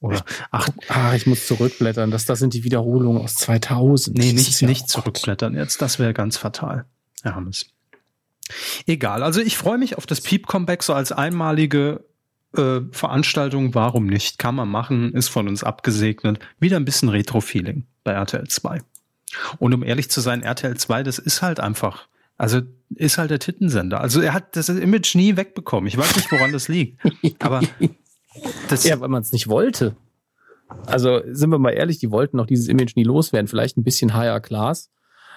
Oder 0.00 0.24
ach, 0.50 0.68
ah, 0.88 1.14
ich 1.14 1.26
muss 1.26 1.46
zurückblättern. 1.46 2.10
Das, 2.10 2.26
das 2.26 2.38
sind 2.38 2.54
die 2.54 2.62
Wiederholungen 2.62 3.22
aus 3.22 3.36
2000. 3.36 4.16
Nee, 4.16 4.32
nicht, 4.32 4.60
ja, 4.60 4.68
nicht 4.68 4.88
zurückblättern 4.88 5.54
jetzt. 5.54 5.80
Das 5.82 5.98
wäre 5.98 6.12
ganz 6.12 6.36
fatal. 6.36 6.84
Herr 7.22 7.34
Hammes. 7.34 7.66
Egal. 8.86 9.22
Also 9.22 9.40
ich 9.40 9.56
freue 9.56 9.78
mich 9.78 9.96
auf 9.96 10.06
das 10.06 10.20
Piep-Comeback 10.20 10.82
so 10.82 10.92
als 10.92 11.10
einmalige 11.10 12.04
äh, 12.54 12.80
Veranstaltung. 12.92 13.74
Warum 13.74 14.06
nicht? 14.06 14.38
Kann 14.38 14.54
man 14.54 14.68
machen. 14.68 15.12
Ist 15.14 15.28
von 15.28 15.48
uns 15.48 15.64
abgesegnet. 15.64 16.38
Wieder 16.60 16.76
ein 16.76 16.84
bisschen 16.84 17.08
Retro-Feeling 17.08 17.86
bei 18.04 18.12
RTL 18.12 18.46
2. 18.46 18.82
Und 19.58 19.74
um 19.74 19.82
ehrlich 19.82 20.10
zu 20.10 20.20
sein, 20.20 20.42
RTL 20.42 20.76
2, 20.76 21.02
das 21.02 21.18
ist 21.18 21.42
halt 21.42 21.60
einfach 21.60 22.06
also 22.36 22.60
ist 22.96 23.18
halt 23.18 23.30
der 23.30 23.38
Tittensender. 23.38 24.00
Also 24.00 24.20
er 24.20 24.34
hat 24.34 24.56
das 24.56 24.68
Image 24.68 25.14
nie 25.14 25.36
wegbekommen. 25.36 25.86
Ich 25.86 25.96
weiß 25.96 26.16
nicht, 26.16 26.30
woran 26.30 26.52
das 26.52 26.68
liegt. 26.68 27.00
Aber 27.40 27.60
das 28.68 28.84
ja, 28.84 29.00
weil 29.00 29.08
man 29.08 29.22
es 29.22 29.32
nicht 29.32 29.48
wollte. 29.48 29.96
Also 30.86 31.20
sind 31.26 31.50
wir 31.50 31.58
mal 31.58 31.70
ehrlich, 31.70 31.98
die 31.98 32.10
wollten 32.10 32.40
auch 32.40 32.46
dieses 32.46 32.68
Image 32.68 32.96
nie 32.96 33.04
loswerden. 33.04 33.48
Vielleicht 33.48 33.76
ein 33.76 33.84
bisschen 33.84 34.14
higher 34.14 34.40
class, 34.40 34.90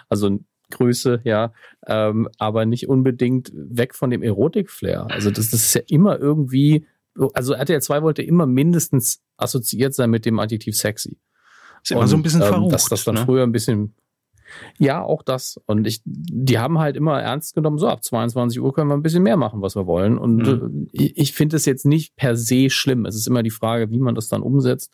also 0.09 0.39
Größe, 0.69 1.21
ja, 1.23 1.53
ähm, 1.85 2.27
aber 2.37 2.65
nicht 2.65 2.89
unbedingt 2.89 3.51
weg 3.53 3.95
von 3.95 4.09
dem 4.09 4.21
Erotik-Flair. 4.21 5.07
Also 5.09 5.31
das, 5.31 5.51
das 5.51 5.63
ist 5.63 5.73
ja 5.75 5.81
immer 5.87 6.19
irgendwie, 6.19 6.85
also 7.33 7.53
RTL 7.53 7.81
2 7.81 8.01
wollte 8.01 8.21
immer 8.21 8.45
mindestens 8.45 9.21
assoziiert 9.37 9.93
sein 9.93 10.09
mit 10.09 10.25
dem 10.25 10.39
Adjektiv 10.39 10.75
sexy. 10.75 11.17
Ist 11.83 11.91
immer 11.91 12.07
so 12.07 12.17
ein 12.17 12.23
bisschen 12.23 12.41
ähm, 12.41 12.47
verrucht. 12.47 12.73
Dass 12.73 12.89
das 12.89 13.05
dann 13.05 13.15
ne? 13.15 13.21
früher 13.25 13.43
ein 13.43 13.51
bisschen 13.51 13.95
ja, 14.77 15.01
auch 15.03 15.23
das. 15.23 15.59
Und 15.65 15.87
ich, 15.87 16.01
die 16.05 16.59
haben 16.59 16.79
halt 16.79 16.95
immer 16.95 17.21
ernst 17.21 17.55
genommen, 17.55 17.77
so 17.77 17.87
ab 17.87 18.03
22 18.03 18.61
Uhr 18.61 18.73
können 18.73 18.89
wir 18.89 18.95
ein 18.95 19.03
bisschen 19.03 19.23
mehr 19.23 19.37
machen, 19.37 19.61
was 19.61 19.75
wir 19.75 19.87
wollen. 19.87 20.17
Und 20.17 20.37
mhm. 20.37 20.87
Äh, 20.93 21.03
ich, 21.03 21.17
ich 21.17 21.33
finde 21.33 21.57
es 21.57 21.65
jetzt 21.65 21.85
nicht 21.85 22.15
per 22.15 22.35
se 22.35 22.69
schlimm. 22.69 23.05
Es 23.05 23.15
ist 23.15 23.27
immer 23.27 23.43
die 23.43 23.49
Frage, 23.49 23.91
wie 23.91 23.99
man 23.99 24.15
das 24.15 24.29
dann 24.29 24.41
umsetzt. 24.41 24.91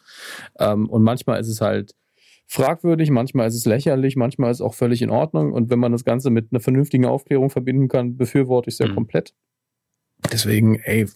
Ähm, 0.60 0.90
und 0.90 1.04
manchmal 1.04 1.40
ist 1.40 1.48
es 1.48 1.62
halt 1.62 1.96
fragwürdig, 2.48 3.10
manchmal 3.10 3.48
ist 3.48 3.56
es 3.56 3.66
lächerlich, 3.66 4.16
manchmal 4.16 4.52
ist 4.52 4.58
es 4.58 4.62
auch 4.62 4.74
völlig 4.74 5.02
in 5.02 5.10
Ordnung. 5.10 5.54
Und 5.54 5.70
wenn 5.70 5.80
man 5.80 5.92
das 5.92 6.04
Ganze 6.04 6.30
mit 6.30 6.48
einer 6.52 6.60
vernünftigen 6.60 7.06
Aufklärung 7.06 7.50
verbinden 7.50 7.88
kann, 7.88 8.18
befürworte 8.18 8.70
ich 8.70 8.76
es 8.76 8.80
ja 8.80 8.88
mhm. 8.88 8.96
komplett. 8.96 9.34
Deswegen, 10.32 10.76
ey, 10.76 11.08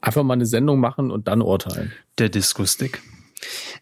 einfach 0.00 0.22
mal 0.22 0.34
eine 0.34 0.46
Sendung 0.46 0.80
machen 0.80 1.10
und 1.10 1.28
dann 1.28 1.42
urteilen. 1.42 1.92
Der 2.18 2.28
Diskustik. 2.28 3.00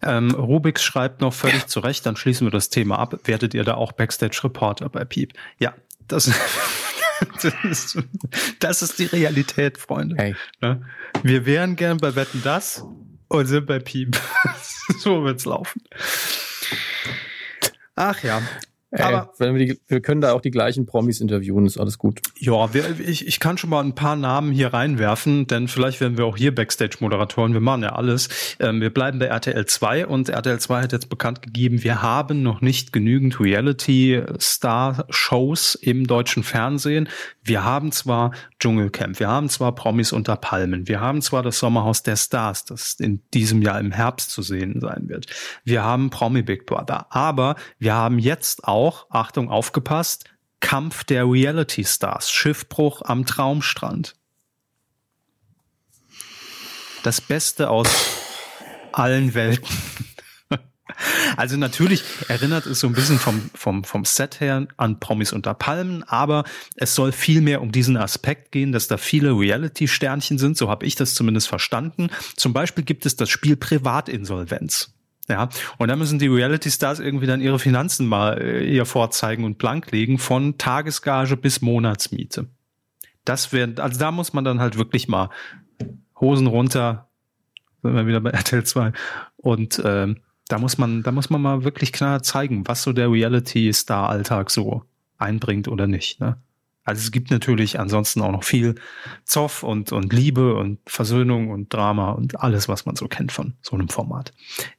Ähm, 0.01 0.31
Rubix 0.31 0.83
schreibt 0.83 1.21
noch 1.21 1.33
völlig 1.33 1.61
ja. 1.61 1.67
zu 1.67 1.79
Recht, 1.79 2.05
dann 2.05 2.15
schließen 2.15 2.47
wir 2.47 2.51
das 2.51 2.69
Thema 2.69 2.99
ab. 2.99 3.19
Werdet 3.25 3.53
ihr 3.53 3.63
da 3.63 3.75
auch 3.75 3.91
Backstage 3.91 4.39
Reporter 4.43 4.89
bei 4.89 5.05
Piep? 5.05 5.33
Ja, 5.59 5.73
das, 6.07 6.31
das, 7.41 7.53
ist, 7.63 8.03
das 8.59 8.81
ist 8.81 8.99
die 8.99 9.05
Realität, 9.05 9.77
Freunde. 9.77 10.15
Hey. 10.17 10.35
Ne? 10.61 10.81
Wir 11.23 11.45
wären 11.45 11.75
gern 11.75 11.97
bei 11.97 12.15
Wetten 12.15 12.41
das 12.43 12.83
und 13.27 13.45
sind 13.47 13.65
bei 13.65 13.79
Piep. 13.79 14.19
so 14.99 15.23
wird's 15.23 15.45
laufen. 15.45 15.81
Ach 17.95 18.21
ja. 18.23 18.41
Ey, 18.97 19.13
aber 19.13 19.31
wenn 19.37 19.55
wir, 19.55 19.65
die, 19.65 19.79
wir 19.87 20.01
können 20.01 20.19
da 20.21 20.33
auch 20.33 20.41
die 20.41 20.49
gleichen 20.49 20.87
Promis 20.87 21.21
interviewen, 21.21 21.67
ist 21.67 21.77
alles 21.77 21.99
gut. 21.99 22.19
Ja, 22.37 22.73
wir, 22.73 22.99
ich, 22.99 23.27
ich 23.27 23.39
kann 23.39 23.59
schon 23.59 23.69
mal 23.69 23.83
ein 23.83 23.93
paar 23.93 24.15
Namen 24.15 24.51
hier 24.51 24.73
reinwerfen, 24.73 25.45
denn 25.45 25.67
vielleicht 25.67 26.01
werden 26.01 26.17
wir 26.17 26.25
auch 26.25 26.35
hier 26.35 26.55
Backstage-Moderatoren. 26.55 27.53
Wir 27.53 27.61
machen 27.61 27.83
ja 27.83 27.89
alles. 27.89 28.57
Ähm, 28.59 28.81
wir 28.81 28.91
bleiben 28.91 29.19
bei 29.19 29.27
RTL 29.27 29.67
2 29.67 30.07
und 30.07 30.29
RTL 30.29 30.59
2 30.59 30.81
hat 30.81 30.93
jetzt 30.93 31.09
bekannt 31.09 31.43
gegeben, 31.43 31.83
wir 31.83 32.01
haben 32.01 32.41
noch 32.41 32.61
nicht 32.61 32.91
genügend 32.91 33.39
Reality-Star-Shows 33.39 35.75
im 35.75 36.07
deutschen 36.07 36.41
Fernsehen. 36.41 37.07
Wir 37.43 37.63
haben 37.63 37.91
zwar 37.91 38.31
Dschungelcamp, 38.59 39.19
wir 39.19 39.27
haben 39.27 39.47
zwar 39.49 39.75
Promis 39.75 40.11
unter 40.11 40.37
Palmen, 40.37 40.87
wir 40.87 41.01
haben 41.01 41.21
zwar 41.21 41.43
das 41.43 41.59
Sommerhaus 41.59 42.01
der 42.01 42.15
Stars, 42.15 42.65
das 42.65 42.95
in 42.95 43.21
diesem 43.33 43.61
Jahr 43.61 43.79
im 43.79 43.91
Herbst 43.91 44.31
zu 44.31 44.41
sehen 44.41 44.81
sein 44.81 45.07
wird. 45.07 45.27
Wir 45.63 45.83
haben 45.83 46.09
Promi 46.09 46.41
Big 46.41 46.65
Brother, 46.65 47.05
aber 47.11 47.57
wir 47.77 47.93
haben 47.93 48.17
jetzt 48.19 48.63
auch 48.63 48.86
auch, 48.87 49.07
Achtung, 49.09 49.49
aufgepasst, 49.49 50.25
Kampf 50.59 51.03
der 51.03 51.25
Reality 51.25 51.83
Stars, 51.83 52.31
Schiffbruch 52.31 53.01
am 53.03 53.25
Traumstrand. 53.25 54.15
Das 57.03 57.21
Beste 57.21 57.69
aus 57.69 57.87
allen 58.91 59.33
Welten. 59.33 59.67
Also 61.35 61.57
natürlich 61.57 62.01
erinnert 62.27 62.65
es 62.65 62.79
so 62.79 62.87
ein 62.87 62.93
bisschen 62.93 63.19
vom, 63.19 63.51
vom, 63.53 63.83
vom 63.83 64.05
Set 64.05 64.39
her 64.39 64.67
an 64.77 64.99
Promis 64.99 65.31
unter 65.33 65.53
Palmen, 65.53 66.01
aber 66.03 66.43
es 66.75 66.95
soll 66.95 67.11
viel 67.11 67.41
mehr 67.41 67.61
um 67.61 67.71
diesen 67.71 67.97
Aspekt 67.97 68.51
gehen, 68.51 68.71
dass 68.71 68.87
da 68.87 68.97
viele 68.97 69.37
Reality-Sternchen 69.37 70.39
sind, 70.39 70.57
so 70.57 70.69
habe 70.69 70.85
ich 70.87 70.95
das 70.95 71.13
zumindest 71.13 71.49
verstanden. 71.49 72.09
Zum 72.35 72.53
Beispiel 72.53 72.83
gibt 72.83 73.05
es 73.05 73.15
das 73.15 73.29
Spiel 73.29 73.57
Privatinsolvenz. 73.57 74.96
Ja, 75.29 75.49
und 75.77 75.89
da 75.89 75.95
müssen 75.97 76.19
die 76.19 76.27
Reality-Stars 76.27 76.99
irgendwie 76.99 77.25
dann 77.25 77.41
ihre 77.41 77.59
Finanzen 77.59 78.07
mal 78.07 78.41
äh, 78.41 78.63
ihr 78.63 78.85
vorzeigen 78.85 79.43
und 79.43 79.57
blank 79.57 79.91
legen, 79.91 80.19
von 80.19 80.57
Tagesgage 80.57 81.35
bis 81.35 81.61
Monatsmiete. 81.61 82.47
Das 83.25 83.51
wäre, 83.51 83.73
also 83.81 83.99
da 83.99 84.11
muss 84.11 84.31
man 84.31 84.45
dann 84.45 84.61
halt 84.61 84.77
wirklich 84.77 85.09
mal 85.09 85.29
Hosen 86.19 86.47
runter, 86.47 87.09
sind 87.83 87.93
wir 87.93 88.07
wieder 88.07 88.21
bei 88.21 88.29
RTL 88.29 88.63
2 88.63 88.93
und 89.35 89.81
ähm, 89.83 90.21
da 90.47 90.59
muss 90.59 90.77
man, 90.77 91.03
da 91.03 91.11
muss 91.11 91.29
man 91.29 91.41
mal 91.41 91.65
wirklich 91.65 91.91
klar 91.91 92.23
zeigen, 92.23 92.65
was 92.67 92.83
so 92.83 92.93
der 92.93 93.11
Reality-Star-Alltag 93.11 94.49
so 94.49 94.83
einbringt 95.17 95.67
oder 95.67 95.87
nicht. 95.87 96.21
Ne? 96.21 96.37
Also 96.87 97.01
es 97.01 97.11
gibt 97.11 97.31
natürlich 97.31 97.81
ansonsten 97.81 98.21
auch 98.21 98.31
noch 98.31 98.45
viel 98.45 98.75
Zoff 99.25 99.61
und, 99.61 99.91
und 99.91 100.13
Liebe 100.13 100.55
und 100.55 100.79
Versöhnung 100.87 101.49
und 101.49 101.73
Drama 101.73 102.11
und 102.11 102.39
alles, 102.39 102.69
was 102.69 102.85
man 102.85 102.95
so 102.95 103.09
kennt 103.09 103.33
von 103.33 103.55
so 103.61 103.75
einem 103.75 103.89
Format. 103.89 104.31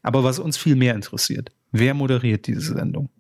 Aber 0.02 0.24
was 0.24 0.38
uns 0.38 0.56
viel 0.56 0.74
mehr 0.74 0.94
interessiert, 0.94 1.52
wer 1.70 1.92
moderiert 1.92 2.46
diese 2.46 2.72
Sendung? 2.72 3.10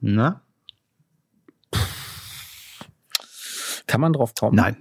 Na? 0.00 0.40
Kann 3.86 4.00
man 4.00 4.14
drauf 4.14 4.32
kommen? 4.34 4.56
Nein. 4.56 4.78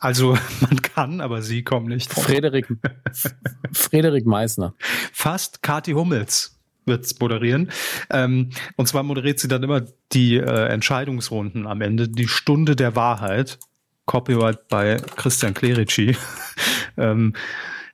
Also 0.00 0.36
man 0.62 0.82
kann, 0.82 1.20
aber 1.20 1.42
sie 1.42 1.62
kommen 1.62 1.86
nicht. 1.86 2.12
Drauf. 2.12 2.24
Frederik, 2.24 2.66
Frederik 3.72 4.26
Meissner. 4.26 4.74
Fast 5.12 5.62
Kati 5.62 5.92
Hummels 5.92 6.53
wird's 6.86 7.18
moderieren. 7.18 7.70
Ähm, 8.10 8.50
und 8.76 8.86
zwar 8.86 9.02
moderiert 9.02 9.38
sie 9.38 9.48
dann 9.48 9.62
immer 9.62 9.82
die 10.12 10.36
äh, 10.36 10.66
Entscheidungsrunden 10.68 11.66
am 11.66 11.80
Ende, 11.80 12.08
die 12.08 12.28
Stunde 12.28 12.76
der 12.76 12.96
Wahrheit. 12.96 13.58
Copyright 14.06 14.68
bei 14.68 14.96
Christian 15.16 15.54
Clerici. 15.54 16.16
ähm, 16.96 17.34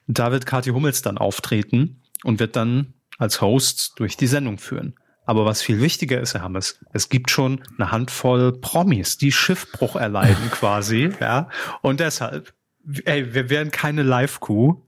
da 0.07 0.31
wird 0.31 0.45
Kati 0.45 0.71
Hummels 0.71 1.01
dann 1.01 1.17
auftreten 1.17 2.01
und 2.23 2.39
wird 2.39 2.55
dann 2.55 2.93
als 3.17 3.39
Host 3.39 3.93
durch 3.97 4.17
die 4.17 4.27
Sendung 4.27 4.57
führen. 4.57 4.95
Aber 5.25 5.45
was 5.45 5.61
viel 5.61 5.79
wichtiger 5.79 6.19
ist, 6.19 6.33
Herr 6.33 6.41
Hammes, 6.41 6.79
es 6.91 7.09
gibt 7.09 7.29
schon 7.29 7.63
eine 7.77 7.91
Handvoll 7.91 8.51
Promis, 8.59 9.17
die 9.17 9.31
Schiffbruch 9.31 9.95
erleiden 9.95 10.49
quasi, 10.51 11.11
ja. 11.19 11.47
Und 11.81 11.99
deshalb, 11.99 12.53
ey, 13.05 13.33
wir 13.33 13.49
wären 13.49 13.71
keine 13.71 14.03
Live-Crew, 14.03 14.81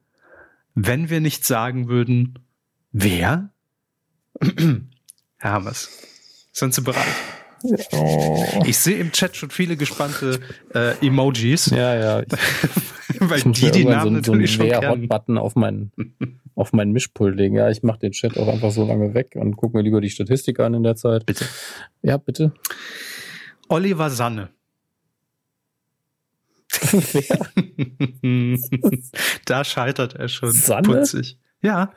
wenn 0.75 1.09
wir 1.09 1.21
nicht 1.21 1.45
sagen 1.45 1.87
würden, 1.87 2.39
wer? 2.91 3.52
Herr 5.37 5.51
Hammes, 5.51 5.89
sind 6.51 6.73
Sie 6.73 6.81
bereit? 6.81 7.05
Oh. 7.91 8.63
Ich 8.65 8.77
sehe 8.77 8.97
im 8.97 9.11
Chat 9.11 9.37
schon 9.37 9.49
viele 9.49 9.77
gespannte 9.77 10.39
äh, 10.73 11.05
Emojis. 11.05 11.67
Ja, 11.67 11.95
ja. 11.95 12.23
Weil 13.19 13.41
die 13.41 13.71
die 13.71 13.85
Namen 13.85 14.23
so, 14.23 14.33
natürlich 14.33 14.51
so 14.51 14.63
schon 14.63 14.89
Hot-Button 14.89 15.37
auf 15.37 15.55
meinen 15.55 15.91
auf 16.55 16.73
meinen 16.73 16.91
Mischpult 16.91 17.37
legen. 17.37 17.55
Ja, 17.55 17.69
ich 17.69 17.81
mache 17.83 17.99
den 17.99 18.11
Chat 18.11 18.37
auch 18.37 18.47
einfach 18.47 18.71
so 18.71 18.85
lange 18.85 19.13
weg 19.13 19.35
und 19.35 19.55
gucke 19.55 19.77
mir 19.77 19.83
lieber 19.83 20.01
die 20.01 20.09
Statistik 20.09 20.59
an 20.59 20.73
in 20.73 20.83
der 20.83 20.95
Zeit. 20.95 21.25
Bitte. 21.25 21.45
Ja, 22.01 22.17
bitte. 22.17 22.51
Oliver 23.69 24.09
Sanne. 24.09 24.49
da 29.45 29.63
scheitert 29.63 30.15
er 30.15 30.27
schon. 30.27 30.51
Sanne? 30.51 30.83
Putzig. 30.83 31.37
Ja. 31.61 31.93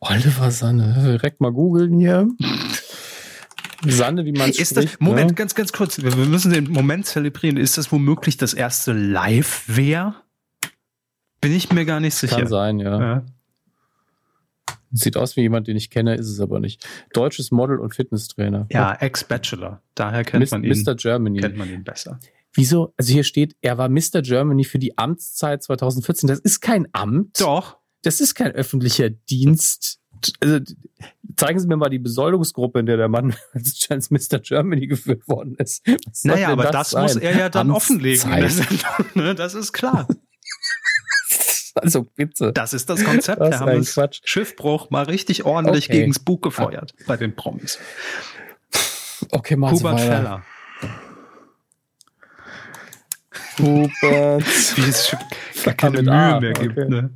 Oliver 0.00 0.50
Sanne. 0.50 0.94
Direkt 1.04 1.40
mal 1.40 1.52
googeln 1.52 1.98
hier. 1.98 2.28
Sanne, 3.84 4.24
wie 4.24 4.32
man 4.32 4.50
ist 4.50 4.70
spricht. 4.70 4.94
Das, 4.94 5.00
Moment, 5.00 5.30
ne? 5.30 5.34
ganz, 5.34 5.54
ganz 5.54 5.72
kurz. 5.72 6.02
Wir 6.02 6.14
müssen 6.14 6.52
den 6.52 6.70
Moment 6.70 7.06
zelebrieren. 7.06 7.56
Ist 7.56 7.78
das 7.78 7.92
womöglich 7.92 8.36
das 8.36 8.54
erste 8.54 8.92
Live-Wer? 8.92 10.14
Bin 11.40 11.52
ich 11.52 11.72
mir 11.72 11.84
gar 11.84 12.00
nicht 12.00 12.14
sicher. 12.14 12.36
Kann 12.36 12.46
sein, 12.46 12.78
ja. 12.78 13.00
ja. 13.00 13.26
Sieht 14.92 15.16
aus 15.16 15.36
wie 15.36 15.42
jemand, 15.42 15.66
den 15.66 15.76
ich 15.76 15.90
kenne, 15.90 16.14
ist 16.14 16.28
es 16.28 16.40
aber 16.40 16.60
nicht. 16.60 16.86
Deutsches 17.12 17.50
Model 17.50 17.78
und 17.78 17.94
Fitnesstrainer. 17.94 18.66
Ja, 18.70 18.94
Ex-Bachelor. 18.94 19.82
Daher 19.94 20.24
kennt 20.24 20.40
Mis 20.40 20.50
man 20.52 20.64
ihn. 20.64 20.82
Mr. 20.82 20.94
Germany. 20.94 21.40
Kennt 21.40 21.56
man 21.56 21.70
ihn 21.70 21.84
besser. 21.84 22.18
Wieso? 22.54 22.94
Also 22.96 23.12
hier 23.12 23.24
steht, 23.24 23.56
er 23.60 23.76
war 23.76 23.88
Mr. 23.88 24.22
Germany 24.22 24.64
für 24.64 24.78
die 24.78 24.96
Amtszeit 24.96 25.62
2014. 25.62 26.26
Das 26.26 26.38
ist 26.38 26.60
kein 26.60 26.88
Amt. 26.92 27.40
Doch. 27.40 27.78
Das 28.02 28.20
ist 28.20 28.34
kein 28.34 28.52
öffentlicher 28.52 29.10
Dienst. 29.10 30.00
Also, 30.40 30.60
zeigen 31.36 31.58
Sie 31.58 31.66
mir 31.66 31.76
mal 31.76 31.88
die 31.88 31.98
Besoldungsgruppe, 31.98 32.80
in 32.80 32.86
der 32.86 32.96
der 32.96 33.08
Mann 33.08 33.36
als 33.88 34.10
Mr. 34.10 34.38
Germany 34.38 34.86
geführt 34.86 35.28
worden 35.28 35.56
ist. 35.56 35.86
naja, 36.24 36.48
aber 36.48 36.64
das, 36.64 36.90
das 36.90 37.02
muss 37.02 37.16
er 37.16 37.36
ja 37.36 37.48
dann 37.48 37.70
offenlegen. 37.70 38.30
Ne? 39.14 39.34
Das 39.34 39.54
ist 39.54 39.72
klar. 39.72 40.06
Also 41.78 42.04
bitte. 42.04 42.54
Das 42.54 42.72
ist 42.72 42.88
das 42.88 43.04
Konzept. 43.04 43.38
Was 43.38 43.60
haben 43.60 43.84
Quatsch. 43.84 44.22
Schiffbruch 44.24 44.88
mal 44.88 45.04
richtig 45.04 45.44
ordentlich 45.44 45.90
okay. 45.90 45.98
gegens 45.98 46.18
Bug 46.18 46.40
gefeuert 46.40 46.94
ah. 46.98 47.04
bei 47.06 47.18
den 47.18 47.36
Promis. 47.36 47.78
Okay, 49.30 49.56
mal 49.56 49.72
Hubert 49.72 50.00
Feller. 50.00 50.42
Hubert. 53.58 54.42
Wie 54.76 54.88
es 54.88 55.16
gar 55.64 55.74
keine 55.74 56.02
Mühe 56.02 56.40
mehr 56.40 56.52
gibt. 56.54 56.78
Okay. 56.78 56.88
Ne? 56.88 57.10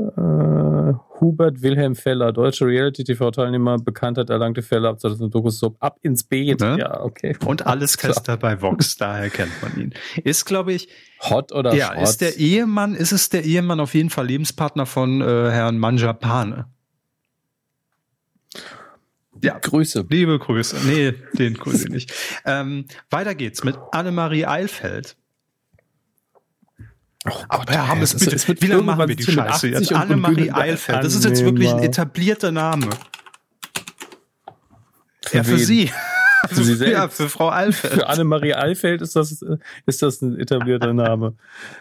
Uh, 0.00 0.94
Hubert 1.18 1.60
Wilhelm 1.62 1.96
Feller, 1.96 2.32
deutscher 2.32 2.66
Reality-TV-Teilnehmer, 2.66 3.78
Bekanntheit 3.78 4.30
erlangte 4.30 4.62
Fälle 4.62 4.88
ab 4.88 5.00
2000 5.00 5.34
Dokus 5.34 5.58
Sub 5.58 5.76
ab 5.80 5.98
ins 6.02 6.22
Beet. 6.22 6.60
Ne? 6.60 6.76
Ja, 6.78 7.00
okay. 7.00 7.36
Und 7.44 7.66
alles 7.66 7.96
Tester 7.96 8.36
bei 8.36 8.62
Vox, 8.62 8.96
daher 8.96 9.28
kennt 9.28 9.50
man 9.60 9.76
ihn. 9.76 9.94
Ist, 10.22 10.44
glaube 10.44 10.72
ich. 10.72 10.88
Hot 11.28 11.50
oder 11.50 11.74
Ja, 11.74 11.88
Schrott? 11.94 12.02
ist 12.04 12.20
der 12.20 12.36
Ehemann, 12.36 12.94
ist 12.94 13.10
es 13.10 13.28
der 13.28 13.44
Ehemann 13.44 13.80
auf 13.80 13.92
jeden 13.94 14.10
Fall 14.10 14.28
Lebenspartner 14.28 14.86
von 14.86 15.20
äh, 15.20 15.24
Herrn 15.50 15.78
Manjapane. 15.78 16.66
Ja, 19.42 19.58
Grüße. 19.58 20.06
Liebe 20.08 20.38
Grüße. 20.38 20.76
Nee, 20.86 21.14
den 21.38 21.54
grüße 21.54 21.84
ich 21.86 21.90
nicht. 21.90 22.12
Ähm, 22.44 22.86
weiter 23.10 23.34
geht's 23.34 23.62
mit 23.64 23.76
Annemarie 23.92 24.46
Eilfeld. 24.46 25.16
Oh 27.26 27.32
Aber 27.48 27.72
Herr 27.72 27.88
Hammes, 27.88 28.14
bitte, 28.14 28.36
es 28.36 28.46
wird 28.46 28.62
wie 28.62 28.66
lange 28.66 28.82
machen 28.82 29.08
wir 29.08 29.16
die 29.16 29.22
Scheiße 29.22 29.68
jetzt? 29.68 29.92
Annemarie 29.92 30.52
Eilfeld, 30.52 31.04
das 31.04 31.14
ist 31.14 31.24
jetzt 31.24 31.44
wirklich 31.44 31.70
ein 31.70 31.82
etablierter 31.82 32.52
Name. 32.52 32.88
Für 35.24 35.38
ja, 35.38 35.44
für 35.44 35.58
wen? 35.58 35.64
Sie. 35.64 35.90
Für, 36.48 36.54
sie 36.64 36.74
selbst. 36.76 36.92
Ja, 36.92 37.08
für 37.08 37.28
Frau 37.28 37.50
Eilfeld. 37.50 37.94
Für 37.94 38.08
Annemarie 38.08 38.54
Eilfeld 38.54 39.02
ist 39.02 39.16
das, 39.16 39.44
ist 39.86 40.02
das 40.02 40.22
ein 40.22 40.38
etablierter 40.38 40.92
Name. 40.94 41.34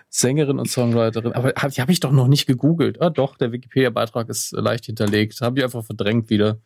Sängerin 0.09 0.59
und 0.59 0.69
Songwriterin. 0.69 1.33
Aber 1.33 1.53
hab, 1.55 1.71
die 1.71 1.81
habe 1.81 1.91
ich 1.91 1.99
doch 1.99 2.11
noch 2.11 2.27
nicht 2.27 2.47
gegoogelt. 2.47 3.01
Ah, 3.01 3.09
doch, 3.09 3.37
der 3.37 3.51
Wikipedia-Beitrag 3.51 4.29
ist 4.29 4.51
leicht 4.53 4.85
hinterlegt. 4.85 5.39
Habe 5.41 5.59
ich 5.59 5.63
einfach 5.63 5.85
verdrängt 5.85 6.29
wieder. 6.29 6.59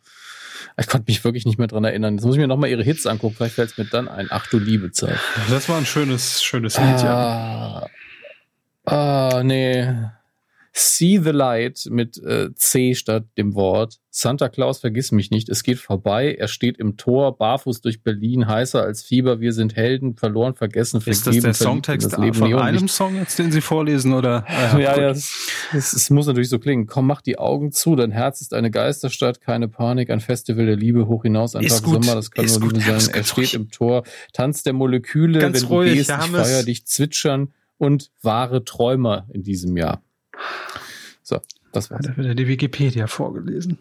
Ich 0.78 0.86
konnte 0.86 1.10
mich 1.10 1.22
wirklich 1.24 1.44
nicht 1.44 1.58
mehr 1.58 1.66
dran 1.66 1.84
erinnern. 1.84 2.14
Jetzt 2.14 2.24
muss 2.24 2.36
ich 2.36 2.40
mir 2.40 2.46
nochmal 2.46 2.70
ihre 2.70 2.82
Hits 2.82 3.06
angucken. 3.06 3.34
Vielleicht 3.36 3.56
fällt 3.56 3.70
es 3.70 3.78
mir 3.78 3.84
dann 3.84 4.08
ein. 4.08 4.28
Ach 4.30 4.46
du 4.46 4.58
liebe 4.58 4.92
Zeit. 4.92 5.18
Das 5.50 5.68
war 5.68 5.76
ein 5.76 5.86
schönes, 5.86 6.42
schönes 6.42 6.78
Lied, 6.78 7.04
ah, 7.04 7.82
ja. 7.82 7.86
Ah, 8.84 9.42
nee. 9.44 9.86
See 10.74 11.18
the 11.18 11.30
Light 11.30 11.86
mit 11.90 12.16
äh, 12.16 12.54
C 12.54 12.94
statt 12.94 13.24
dem 13.36 13.54
Wort. 13.54 13.98
Santa 14.08 14.48
Claus 14.48 14.78
vergiss 14.78 15.12
mich 15.12 15.30
nicht. 15.30 15.50
Es 15.50 15.64
geht 15.64 15.78
vorbei. 15.78 16.34
Er 16.34 16.48
steht 16.48 16.78
im 16.78 16.96
Tor, 16.96 17.36
barfuß 17.36 17.82
durch 17.82 18.02
Berlin, 18.02 18.46
heißer 18.46 18.82
als 18.82 19.02
Fieber. 19.02 19.40
Wir 19.40 19.52
sind 19.52 19.76
Helden, 19.76 20.16
verloren, 20.16 20.54
vergessen, 20.54 21.02
vergeben. 21.02 21.18
Ist 21.18 21.26
das 21.26 21.42
der 21.42 21.52
Songtext 21.52 22.12
das 22.12 22.18
Leben 22.18 22.34
von 22.34 22.54
einem 22.54 22.84
nicht. 22.84 22.94
Song 22.94 23.16
jetzt, 23.16 23.38
den 23.38 23.52
Sie 23.52 23.60
vorlesen, 23.60 24.14
oder? 24.14 24.46
Ja, 24.72 24.98
ja, 24.98 25.10
es, 25.10 26.08
muss 26.08 26.26
natürlich 26.26 26.48
so 26.48 26.58
klingen. 26.58 26.86
Komm, 26.86 27.06
mach 27.06 27.20
die 27.20 27.38
Augen 27.38 27.72
zu. 27.72 27.94
Dein 27.94 28.10
Herz 28.10 28.40
ist 28.40 28.54
eine 28.54 28.70
Geisterstadt, 28.70 29.42
keine 29.42 29.68
Panik, 29.68 30.08
ein 30.08 30.20
Festival 30.20 30.64
der 30.64 30.76
Liebe, 30.76 31.06
hoch 31.06 31.24
hinaus, 31.24 31.54
ein 31.54 31.66
Tag 31.66 31.80
Sommer, 31.80 32.14
das 32.14 32.30
kann 32.30 32.46
nur. 32.46 32.72
Liebe 32.72 32.80
sein. 32.80 33.14
Er 33.14 33.24
steht 33.24 33.36
ruhig. 33.36 33.54
im 33.54 33.70
Tor, 33.70 34.04
Tanz 34.32 34.62
der 34.62 34.72
Moleküle, 34.72 35.38
ganz 35.38 35.62
wenn 35.62 35.68
ruhig, 35.68 35.90
du 35.90 35.96
gehst, 35.96 36.10
ich 36.10 36.30
feier 36.30 36.62
dich 36.62 36.86
zwitschern 36.86 37.52
und 37.82 38.12
wahre 38.22 38.64
Träumer 38.64 39.26
in 39.32 39.42
diesem 39.42 39.76
Jahr. 39.76 40.04
So, 41.24 41.40
das 41.72 41.90
war's. 41.90 42.06
Da 42.06 42.16
wird 42.16 42.28
ja 42.28 42.34
die 42.34 42.46
Wikipedia 42.46 43.08
vorgelesen. 43.08 43.78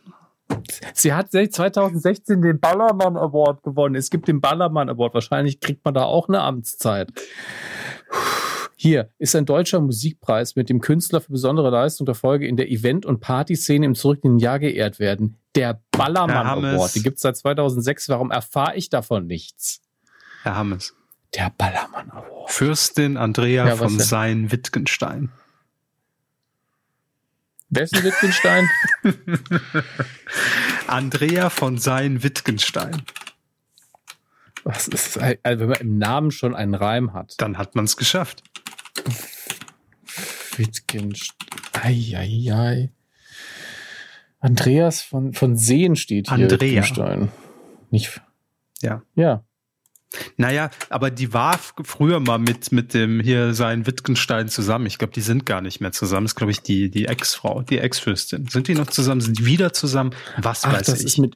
Sie 0.96 1.14
hat 1.14 1.32
2016 1.32 2.42
den 2.42 2.60
Ballermann 2.60 3.16
Award 3.16 3.62
gewonnen. 3.62 3.94
Es 3.94 4.10
gibt 4.10 4.28
den 4.28 4.42
Ballermann 4.42 4.90
Award. 4.90 5.14
Wahrscheinlich 5.14 5.60
kriegt 5.60 5.86
man 5.86 5.94
da 5.94 6.02
auch 6.02 6.28
eine 6.28 6.42
Amtszeit. 6.42 7.12
Hier 8.76 9.12
ist 9.20 9.36
ein 9.36 9.46
deutscher 9.46 9.80
Musikpreis, 9.80 10.56
mit 10.56 10.70
dem 10.70 10.82
Künstler 10.82 11.22
für 11.22 11.34
besondere 11.34 11.70
Leistung 11.70 12.08
der 12.08 12.16
Folge 12.16 12.48
in 12.48 12.58
der 12.58 12.72
Event- 12.72 13.06
und 13.06 13.20
Partyszene 13.20 13.86
im 13.86 13.94
zurückliegenden 13.94 14.40
Jahr 14.40 14.58
geehrt 14.58 14.98
werden. 14.98 15.38
Der 15.54 15.80
Ballermann 15.92 16.66
Award. 16.66 16.96
Den 16.96 17.04
gibt 17.04 17.18
es 17.18 17.22
seit 17.22 17.38
2006. 17.38 18.10
Warum 18.10 18.32
erfahre 18.32 18.76
ich 18.76 18.90
davon 18.90 19.28
nichts? 19.28 19.84
Herr 20.42 20.56
Hammes, 20.56 20.96
Der 21.36 21.50
Ballermann 21.50 22.12
Award. 22.12 22.52
Fürstin 22.52 23.18
Andrea 23.18 23.68
Ja, 23.68 23.76
von. 23.76 23.88
Wer 27.70 27.84
ist 27.84 27.96
denn 27.96 28.04
Wittgenstein? 28.04 28.70
Andrea 30.88 31.50
von 31.50 31.78
Sein-Wittgenstein. 31.78 33.04
Was 34.66 34.90
ist, 34.90 35.18
also 35.18 35.40
wenn 35.44 35.70
man 35.70 35.80
im 35.80 35.98
Namen 35.98 36.32
schon 36.32 36.54
einen 36.54 36.76
Reim 36.76 37.14
hat. 37.14 37.36
Dann 37.38 37.58
hat 37.58 37.76
man 37.76 37.86
es 37.86 37.96
geschafft. 37.96 38.44
Wittgenstein. 40.58 41.38
Eieiei. 41.74 42.92
Andreas 44.42 45.02
von, 45.02 45.34
von 45.34 45.56
Seen 45.56 45.96
steht 45.96 46.28
hier. 46.28 46.34
Andrea. 46.34 46.60
Wittgenstein. 46.60 47.32
Nicht. 47.90 48.22
Ja. 48.82 49.04
Ja. 49.16 49.46
Naja, 50.38 50.70
aber 50.90 51.10
die 51.10 51.34
war 51.34 51.58
früher 51.58 52.20
mal 52.20 52.38
mit, 52.38 52.72
mit 52.72 52.94
dem 52.94 53.20
hier 53.22 53.54
sein 53.54 53.86
Wittgenstein 53.88 54.50
zusammen. 54.50 54.86
Ich 54.86 54.98
glaube, 54.98 55.14
die 55.14 55.22
sind 55.22 55.46
gar 55.46 55.62
nicht 55.62 55.80
mehr 55.80 55.94
zusammen. 55.94 56.26
Das 56.26 56.32
ist, 56.34 56.36
glaube 56.36 56.52
ich, 56.52 56.62
die, 56.62 56.90
die 56.92 57.06
Ex-Frau, 57.06 57.62
die 57.62 57.78
Ex-Fürstin. 57.80 58.48
Sind 58.48 58.68
die 58.68 58.76
noch 58.76 58.88
zusammen? 58.88 59.22
Sind 59.22 59.40
die 59.40 59.46
wieder 59.46 59.72
zusammen? 59.74 60.12
Was 60.38 60.66
Ach, 60.66 60.74
weiß 60.74 60.88
das 60.88 61.00
ich. 61.00 61.06
ist 61.06 61.18
mit 61.18 61.36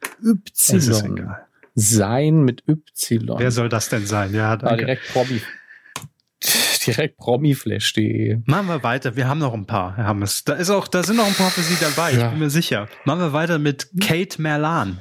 es 0.54 0.68
ist 0.68 0.88
Y. 0.88 1.16
egal. 1.16 1.46
Sein 1.74 2.42
mit 2.42 2.64
Y. 2.68 3.38
Wer 3.38 3.50
soll 3.50 3.68
das 3.68 3.88
denn 3.88 4.06
sein? 4.06 4.34
Ja, 4.34 4.52
ah, 4.52 4.56
danke. 4.56 4.76
direkt 4.84 5.08
Promi. 5.12 5.40
Direkt 6.86 7.16
Promiflash.de. 7.16 8.42
Machen 8.44 8.68
wir 8.68 8.82
weiter. 8.82 9.16
Wir 9.16 9.26
haben 9.26 9.38
noch 9.40 9.52
ein 9.54 9.66
paar, 9.66 9.96
Herr 9.96 10.06
Hammes. 10.06 10.44
Da 10.44 10.52
ist 10.52 10.70
auch, 10.70 10.86
da 10.86 11.02
sind 11.02 11.16
noch 11.16 11.26
ein 11.26 11.34
paar 11.34 11.50
für 11.50 11.62
Sie 11.62 11.76
dabei. 11.80 12.12
Ich 12.12 12.18
Ja. 12.18 12.28
bin 12.28 12.38
mir 12.38 12.50
sicher. 12.50 12.88
Machen 13.04 13.20
wir 13.20 13.32
weiter 13.32 13.58
mit 13.58 13.88
Kate 14.00 14.40
Merlan. 14.40 15.00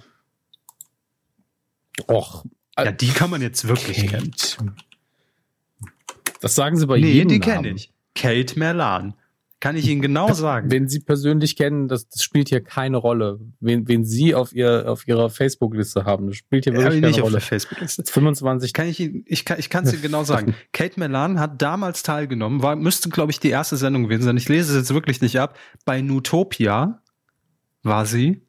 Och. 2.09 2.43
Ja, 2.77 2.91
die 2.91 3.07
kann 3.09 3.29
man 3.29 3.41
jetzt 3.41 3.67
wirklich 3.67 4.07
kennen. 4.07 4.31
Kate. 4.31 4.73
Das 6.41 6.55
sagen 6.55 6.77
sie 6.77 6.87
bei 6.87 6.99
Nee, 6.99 7.11
jedem 7.11 7.29
die 7.29 7.39
Namen. 7.39 7.63
kenne 7.63 7.69
ich. 7.75 7.91
Kate 8.15 8.59
Merlan. 8.59 9.13
Kann 9.61 9.77
ich 9.77 9.87
Ihnen 9.87 10.01
genau 10.01 10.31
sagen. 10.33 10.69
Wenn 10.69 10.89
Sie 10.89 10.99
persönlich 10.99 11.55
kennen, 11.55 11.87
das, 11.87 12.07
das 12.09 12.21
spielt 12.21 12.49
hier 12.49 12.61
keine 12.61 12.97
Rolle. 12.97 13.39
Wen, 13.61 13.87
wen 13.87 14.03
Sie 14.05 14.35
auf, 14.35 14.53
ihr, 14.53 14.83
auf 14.91 15.07
Ihrer 15.07 15.29
Facebook-Liste 15.29 16.03
haben, 16.05 16.27
das 16.27 16.35
spielt 16.35 16.65
hier 16.65 16.73
Habe 16.73 16.83
wirklich 16.83 16.97
ich 16.97 17.01
keine 17.01 17.11
nicht 17.11 17.19
auf 17.21 17.25
Rolle. 17.27 17.31
der 17.39 17.41
Facebook-Liste. 17.41 18.03
25 18.05 18.73
Kann 18.73 18.87
ich, 18.87 18.99
Ihnen- 18.99 19.23
ich 19.25 19.43
kann, 19.45 19.57
ich 19.57 19.69
kann 19.69 19.85
es 19.85 19.93
Ihnen 19.93 20.01
genau 20.03 20.23
sagen. 20.23 20.53
Kate 20.73 20.99
Merlan 20.99 21.39
hat 21.39 21.61
damals 21.61 22.03
teilgenommen, 22.03 22.61
war, 22.61 22.75
müsste, 22.75 23.09
glaube 23.09 23.31
ich, 23.31 23.39
die 23.39 23.49
erste 23.49 23.77
Sendung 23.77 24.03
gewesen 24.03 24.23
sein. 24.23 24.37
Ich 24.37 24.49
lese 24.49 24.71
es 24.73 24.77
jetzt 24.77 24.93
wirklich 24.93 25.21
nicht 25.21 25.39
ab. 25.39 25.57
Bei 25.85 26.01
Nutopia 26.01 27.01
war 27.81 28.05
sie. 28.05 28.41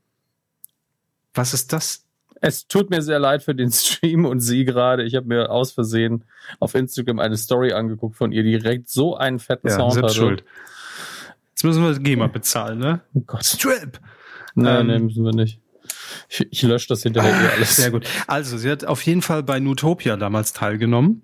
Was 1.33 1.55
ist 1.55 1.73
das? 1.73 2.06
Es 2.41 2.67
tut 2.69 2.91
mir 2.91 3.03
sehr 3.03 3.19
leid 3.19 3.43
für 3.43 3.55
den 3.55 3.71
Stream 3.73 4.25
und 4.25 4.41
Sie 4.41 4.65
gerade. 4.65 5.05
Ich 5.05 5.15
habe 5.15 5.27
mir 5.27 5.51
aus 5.51 5.73
Versehen 5.73 6.25
auf 6.61 6.75
Instagram 6.75 7.19
eine 7.19 7.37
Story 7.37 7.73
angeguckt 7.73 8.17
von 8.17 8.33
ihr, 8.33 8.43
die 8.43 8.53
direkt 8.59 8.89
so 8.89 9.17
einen 9.17 9.39
fetten 9.39 9.69
Ja, 9.69 9.77
Sound 9.77 9.95
selbst 9.95 10.11
hatte. 10.11 10.19
schuld. 10.19 10.45
Jetzt 11.51 11.65
müssen 11.65 11.83
wir 11.83 11.99
GEMA 11.99 12.27
bezahlen, 12.27 12.79
ne? 12.79 13.01
Oh 13.15 13.21
Gott. 13.27 13.45
Strip! 13.45 13.99
Nein, 14.55 14.81
Ähm, 14.83 14.87
nee, 14.89 14.99
müssen 14.99 15.25
wir 15.25 15.33
nicht. 15.33 15.61
Ich, 16.29 16.47
ich 16.51 16.63
lösche 16.63 16.89
das 16.89 17.03
hinterher 17.03 17.31
eh 17.33 17.55
alles. 17.57 17.77
Sehr 17.77 17.91
gut. 17.91 18.07
Also, 18.27 18.59
sie 18.59 18.71
hat 18.71 18.85
auf 18.85 19.03
jeden 19.03 19.23
Fall 19.23 19.43
bei 19.43 19.61
Nutopia 19.61 20.17
damals 20.17 20.53
teilgenommen, 20.53 21.23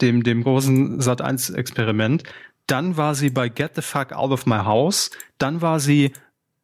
dem, 0.00 0.22
dem 0.22 0.42
großen 0.44 1.00
Sat1-Experiment. 1.00 2.22
Dann 2.66 2.96
war 2.96 3.14
sie 3.14 3.30
bei 3.30 3.48
Get 3.48 3.72
the 3.74 3.82
Fuck 3.82 4.12
Out 4.12 4.30
of 4.30 4.46
My 4.46 4.58
House. 4.58 5.10
Dann 5.38 5.60
war 5.60 5.80
sie 5.80 6.12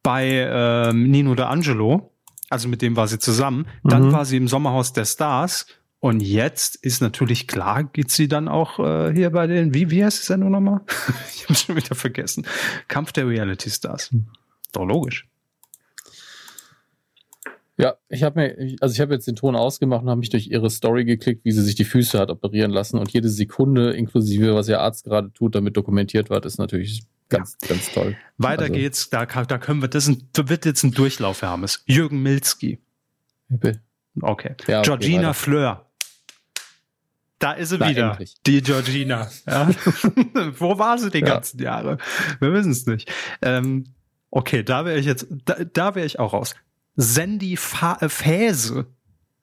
bei 0.02 0.46
ähm, 0.50 1.10
Nino 1.10 1.32
D'Angelo. 1.32 2.09
Also 2.50 2.68
mit 2.68 2.82
dem 2.82 2.96
war 2.96 3.08
sie 3.08 3.18
zusammen. 3.18 3.66
Dann 3.84 4.08
Mhm. 4.08 4.12
war 4.12 4.24
sie 4.26 4.36
im 4.36 4.48
Sommerhaus 4.48 4.92
der 4.92 5.06
Stars. 5.06 5.66
Und 6.00 6.20
jetzt 6.20 6.76
ist 6.76 7.00
natürlich 7.02 7.46
klar, 7.46 7.84
geht 7.84 8.10
sie 8.10 8.26
dann 8.26 8.48
auch 8.48 8.78
äh, 8.78 9.12
hier 9.14 9.30
bei 9.30 9.46
den, 9.46 9.72
wie, 9.74 9.90
wie 9.90 10.04
heißt 10.04 10.20
die 10.22 10.26
Sendung 10.26 10.50
nochmal? 10.50 10.80
ich 11.34 11.44
habe 11.44 11.54
schon 11.54 11.76
wieder 11.76 11.94
vergessen. 11.94 12.46
Kampf 12.88 13.12
der 13.12 13.26
Reality 13.28 13.70
Stars. 13.70 14.10
Doch 14.72 14.84
logisch. 14.84 15.26
Ja, 17.76 17.94
ich 18.08 18.22
habe 18.22 18.40
mir, 18.40 18.76
also 18.80 18.92
ich 18.92 19.00
habe 19.00 19.14
jetzt 19.14 19.26
den 19.26 19.36
Ton 19.36 19.56
ausgemacht 19.56 20.02
und 20.02 20.10
habe 20.10 20.18
mich 20.20 20.28
durch 20.28 20.48
ihre 20.48 20.68
Story 20.68 21.04
geklickt, 21.06 21.44
wie 21.46 21.52
sie 21.52 21.62
sich 21.62 21.76
die 21.76 21.84
Füße 21.84 22.18
hat 22.18 22.30
operieren 22.30 22.70
lassen 22.70 22.98
und 22.98 23.10
jede 23.10 23.30
Sekunde 23.30 23.92
inklusive, 23.92 24.54
was 24.54 24.68
ihr 24.68 24.80
Arzt 24.80 25.04
gerade 25.04 25.32
tut, 25.32 25.54
damit 25.54 25.76
dokumentiert 25.78 26.28
wird, 26.28 26.44
ist 26.44 26.58
natürlich 26.58 27.04
ganz, 27.30 27.56
ganz 27.66 27.90
toll. 27.92 28.16
Weiter 28.36 28.62
Also- 28.62 28.74
geht's, 28.74 29.08
da, 29.10 29.24
da 29.26 29.58
können 29.58 29.80
wir, 29.80 29.88
das 29.88 30.06
ein, 30.08 30.28
wird 30.36 30.64
jetzt 30.66 30.82
ein 30.82 30.90
Durchlauf, 30.92 31.40
Herr 31.42 31.48
Hammes. 31.50 31.82
Jürgen 31.86 32.22
Milzki. 32.22 32.78
Okay. 33.50 33.78
Ja, 34.16 34.28
okay, 34.28 34.54
Georgina 34.82 35.22
weiter. 35.22 35.34
Fleur. 35.34 35.86
Da 37.38 37.52
ist 37.52 37.70
sie 37.70 37.78
Na, 37.78 37.88
wieder. 37.88 38.10
endlich. 38.10 38.34
Die 38.46 38.60
Georgina. 38.60 39.30
Ja. 39.46 39.70
Wo 40.58 40.78
war 40.78 40.98
sie 40.98 41.10
die 41.10 41.20
Ja. 41.20 41.24
ganzen 41.26 41.58
Jahre? 41.62 41.96
Wir 42.38 42.52
wissen 42.52 42.72
es 42.72 42.84
nicht. 42.86 43.10
Ähm, 43.40 43.94
okay, 44.30 44.62
da 44.62 44.84
wäre 44.84 44.98
ich 44.98 45.06
jetzt, 45.06 45.26
da, 45.46 45.54
da 45.64 45.94
wäre 45.94 46.04
ich 46.04 46.18
auch 46.18 46.34
raus. 46.34 46.54
Sandy 46.96 47.56
Fa 47.56 47.96
äh, 48.02 48.08
Fäse. 48.10 48.86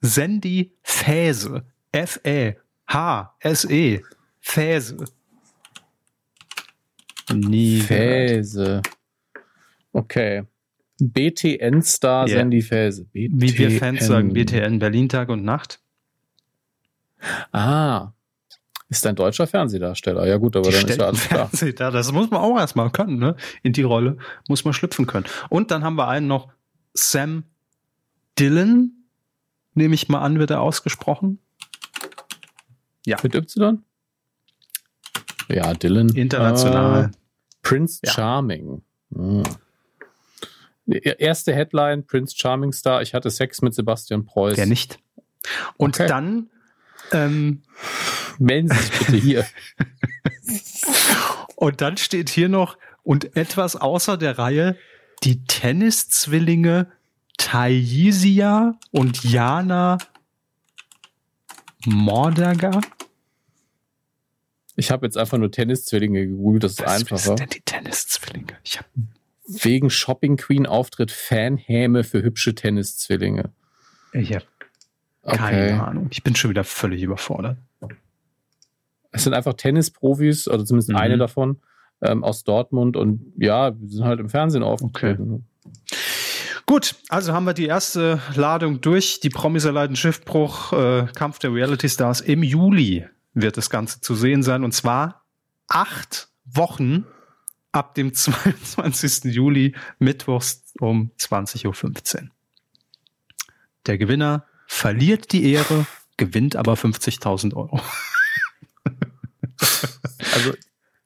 Sandy 0.02 0.76
Fäse. 0.84 1.66
F-E-H-S-E. 2.88 4.04
Fäse. 4.42 5.06
Nie. 7.34 7.80
Fäse. 7.82 8.82
Okay. 9.92 10.44
BTN-Star 11.00 12.28
Ja. 12.28 12.38
Sandy 12.38 12.62
Fäse. 12.62 13.06
Wie 13.14 13.30
wir 13.58 13.72
Fans 13.72 14.00
BTN. 14.00 14.08
sagen, 14.08 14.34
BTN, 14.34 14.80
Berlin 14.80 15.10
Tag 15.10 15.30
und 15.30 15.44
Nacht. 15.44 15.80
Ah. 17.52 18.12
Ist 18.90 19.06
ein 19.06 19.16
deutscher 19.16 19.48
Fernsehdarsteller. 19.48 20.26
Ja 20.28 20.38
gut, 20.38 20.56
aber 20.56 20.70
Die 20.70 20.76
dann 20.76 20.88
ist 20.88 20.90
ja 20.90 20.94
stellt 20.96 21.02
alles 21.02 21.28
klar. 21.28 21.50
Da. 21.76 21.92
Das 21.92 22.12
muss 22.14 22.32
man 22.32 22.40
auch 22.40 22.58
erstmal 22.58 22.90
können, 22.90 23.18
ne? 23.20 23.36
In 23.62 23.74
die 23.74 23.82
Rolle 23.84 24.18
muss 24.48 24.64
man 24.64 24.74
schlüpfen 24.74 25.06
können. 25.08 25.26
Und 25.50 25.72
dann 25.72 25.84
haben 25.84 25.96
wir 25.96 26.08
einen 26.08 26.28
noch, 26.28 26.50
Sam 26.94 27.44
Dillon, 28.40 28.92
nehme 29.74 29.94
ich 29.94 30.08
mal 30.08 30.22
an, 30.22 30.40
wird 30.40 30.52
er 30.52 30.62
ausgesprochen. 30.62 31.40
Ja. 33.06 33.18
Mit 33.24 33.36
Y? 33.36 33.84
Ja, 35.50 35.74
Dylan. 35.74 36.10
International. 36.10 37.06
Äh, 37.06 37.10
Prince 37.62 38.00
Ja. 38.04 38.12
Charming. 38.12 38.82
Hm. 39.14 39.44
Die 40.86 40.98
Erste 41.04 41.54
Headline, 41.54 42.06
Prince 42.06 42.36
Charming 42.38 42.72
Star, 42.72 43.02
ich 43.02 43.14
hatte 43.14 43.30
Sex 43.30 43.62
mit 43.62 43.74
Sebastian 43.74 44.26
Preuß. 44.26 44.56
Der 44.56 44.66
nicht. 44.66 45.00
Und 45.76 45.96
Okay. 45.96 46.08
dann, 46.08 46.50
ähm, 47.12 47.62
Melden 48.40 48.70
Sie 48.70 48.76
sich 48.78 49.00
bitte 49.00 49.18
hier. 49.18 49.46
und 51.56 51.82
dann 51.82 51.98
steht 51.98 52.30
hier 52.30 52.50
noch, 52.50 52.78
und 53.04 53.36
etwas 53.36 53.76
außer 53.76 54.16
der 54.18 54.38
Reihe, 54.38 54.78
die 55.24 55.44
Tenniszwillinge 55.46 56.92
Thaisia 57.38 58.78
und 58.92 59.24
Jana 59.24 59.98
Mordager. 61.86 62.82
Ich 64.80 64.92
habe 64.92 65.06
jetzt 65.06 65.18
einfach 65.18 65.38
nur 65.40 65.52
Tenniszwillinge 65.52 66.28
gegoogelt, 66.28 66.64
das 66.64 66.74
ist 66.74 66.82
Was 66.86 67.02
einfacher. 67.02 67.18
sind 67.20 67.40
denn 67.40 67.50
die 67.50 67.62
Tenniszwillinge? 67.62 68.54
Ich 68.64 68.78
hab, 68.78 68.86
Wegen 69.48 69.90
Shopping 69.90 70.38
Queen 70.38 70.66
Auftritt 70.68 71.10
Fanhäme 71.12 72.04
für 72.04 72.22
hübsche 72.22 72.54
Tenniszwillinge. 72.54 73.50
ich 74.14 74.34
hab 74.36 74.44
keine 75.26 75.84
Ahnung. 75.86 76.08
Ich 76.12 76.24
bin 76.24 76.36
schon 76.36 76.50
wieder 76.52 76.64
völlig 76.64 77.02
überfordert. 77.02 77.58
Es 79.12 79.24
sind 79.24 79.34
einfach 79.34 79.54
Tennisprofis, 79.54 80.48
oder 80.48 80.64
zumindest 80.66 80.90
Mhm. 80.90 80.96
eine 80.98 81.18
davon, 81.18 81.60
ähm, 82.02 82.24
aus 82.24 82.44
Dortmund 82.44 82.96
und 82.98 83.34
ja, 83.38 83.74
wir 83.80 83.90
sind 83.90 84.06
halt 84.06 84.20
im 84.20 84.30
Fernsehen 84.30 84.64
aufgetreten. 84.64 85.48
Gut, 86.66 86.96
also 87.10 87.34
haben 87.34 87.46
wir 87.46 87.54
die 87.54 87.66
erste 87.66 88.22
Ladung 88.36 88.82
durch. 88.82 89.22
Die 89.22 89.30
Promis 89.30 89.64
erleiden 89.66 89.96
Schiffbruch, 89.96 90.74
äh, 90.74 91.08
Kampf 91.16 91.40
der 91.40 91.54
Reality 91.54 91.88
Stars. 91.90 92.20
Im 92.22 92.44
Juli 92.44 93.08
wird 93.42 93.58
das 93.58 93.70
Ganze 93.70 94.02
zu 94.02 94.16
sehen 94.16 94.44
sein. 94.44 94.64
Und 94.64 94.72
zwar 94.74 95.24
acht 95.68 96.30
Wochen 96.46 97.06
ab 97.72 97.96
dem 97.96 98.14
22. 98.14 99.26
Juli, 99.34 99.76
mittwochs 100.00 100.64
um 100.80 101.12
20.15 101.20 102.24
Uhr. 102.24 102.30
Der 103.86 103.98
Gewinner 103.98 104.46
verliert 104.68 105.32
die 105.32 105.52
Ehre, 105.52 105.86
gewinnt 106.18 106.56
aber 106.56 106.74
50.000 106.74 107.54
Euro. 107.56 107.80
Also 110.34 110.54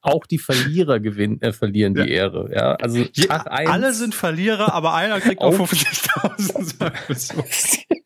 auch 0.01 0.25
die 0.25 0.39
Verlierer 0.39 0.99
gewinnen, 0.99 1.41
äh, 1.41 1.53
verlieren 1.53 1.95
Ja. 1.95 2.03
die 2.03 2.11
Ehre. 2.11 2.49
Ja, 2.53 2.73
also 2.75 2.99
eins, 3.29 3.69
alle 3.69 3.93
sind 3.93 4.13
Verlierer, 4.15 4.73
aber 4.73 4.93
einer 4.93 5.21
kriegt 5.21 5.39
auch 5.41 5.57
Auf- 5.59 5.71
50.000. 5.71 7.85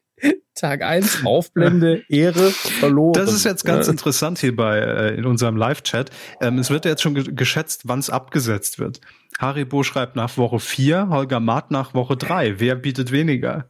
Tag 0.56 0.82
1 0.84 1.26
Aufblende, 1.26 2.04
Ehre, 2.08 2.50
verloren. 2.52 3.14
Das 3.14 3.34
ist 3.34 3.44
jetzt 3.44 3.66
ganz 3.66 3.88
Ja. 3.88 3.92
interessant 3.92 4.40
hier 4.40 4.56
bei 4.56 4.80
äh, 4.80 5.16
in 5.16 5.26
unserem 5.26 5.58
Live-Chat. 5.58 6.12
Ähm, 6.42 6.60
es 6.60 6.70
wird 6.70 6.86
ja 6.86 6.92
jetzt 6.92 7.02
schon 7.02 7.14
ge 7.16 7.26
geschätzt, 7.34 7.82
wann 7.86 8.00
es 8.00 8.10
abgesetzt 8.10 8.80
wird. 8.80 9.02
Haribo 9.38 9.84
schreibt 9.84 10.16
nach 10.16 10.38
Woche 10.38 10.60
4, 10.60 11.10
Holger 11.10 11.42
Maat 11.42 11.72
nach 11.72 11.94
Woche 11.94 12.16
3. 12.16 12.60
Wer 12.60 12.76
bietet 12.76 13.12
weniger? 13.12 13.68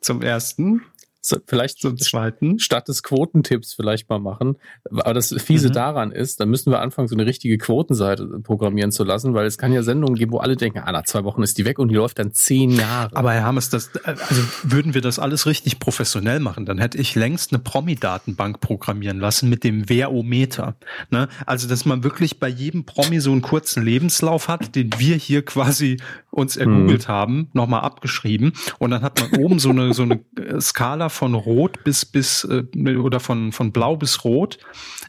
Zum 0.00 0.20
ersten. 0.20 0.82
So, 1.26 1.38
vielleicht 1.46 1.80
so 1.80 1.92
zweiten 1.92 2.58
statt 2.58 2.88
des 2.88 3.02
Quotentipps 3.02 3.74
vielleicht 3.74 4.08
mal 4.08 4.18
machen. 4.18 4.56
Aber 4.90 5.14
das 5.14 5.34
Fiese 5.38 5.68
mhm. 5.68 5.72
daran 5.72 6.12
ist, 6.12 6.40
dann 6.40 6.48
müssen 6.48 6.70
wir 6.70 6.80
anfangen, 6.80 7.08
so 7.08 7.16
eine 7.16 7.26
richtige 7.26 7.58
Quotenseite 7.58 8.26
programmieren 8.42 8.92
zu 8.92 9.04
lassen, 9.04 9.34
weil 9.34 9.46
es 9.46 9.58
kann 9.58 9.72
ja 9.72 9.82
Sendungen 9.82 10.16
geben, 10.16 10.32
wo 10.32 10.38
alle 10.38 10.56
denken, 10.56 10.78
ah, 10.78 10.92
nach 10.92 11.04
zwei 11.04 11.24
Wochen 11.24 11.42
ist 11.42 11.58
die 11.58 11.64
weg 11.64 11.78
und 11.78 11.88
die 11.88 11.94
läuft 11.94 12.18
dann 12.18 12.32
zehn 12.32 12.70
Jahre. 12.70 13.16
Aber 13.16 13.32
Herr 13.32 13.44
Hammes, 13.44 13.70
das, 13.70 13.90
also 14.04 14.42
würden 14.62 14.94
wir 14.94 15.00
das 15.00 15.18
alles 15.18 15.46
richtig 15.46 15.78
professionell 15.78 16.40
machen, 16.40 16.66
dann 16.66 16.78
hätte 16.78 16.98
ich 16.98 17.14
längst 17.14 17.52
eine 17.52 17.60
Promi-Datenbank 17.60 18.60
programmieren 18.60 19.18
lassen 19.18 19.48
mit 19.48 19.64
dem 19.64 19.88
Verometer. 19.88 20.76
Ne? 21.10 21.28
Also, 21.44 21.68
dass 21.68 21.84
man 21.84 22.04
wirklich 22.04 22.38
bei 22.38 22.48
jedem 22.48 22.84
Promi 22.84 23.20
so 23.20 23.32
einen 23.32 23.42
kurzen 23.42 23.84
Lebenslauf 23.84 24.48
hat, 24.48 24.74
den 24.74 24.90
wir 24.98 25.16
hier 25.16 25.44
quasi 25.44 25.98
uns 26.30 26.56
ergoogelt 26.56 27.08
mhm. 27.08 27.12
haben, 27.12 27.48
nochmal 27.54 27.80
abgeschrieben. 27.80 28.52
Und 28.78 28.90
dann 28.90 29.02
hat 29.02 29.20
man 29.20 29.42
oben 29.42 29.58
so 29.58 29.70
eine, 29.70 29.94
so 29.94 30.02
eine 30.02 30.20
Skala 30.60 31.08
von 31.16 31.34
Rot 31.34 31.82
bis, 31.84 32.04
bis, 32.04 32.44
äh, 32.44 32.96
oder 32.96 33.20
von, 33.20 33.52
von 33.52 33.72
Blau 33.72 33.96
bis 33.96 34.24
Rot, 34.24 34.58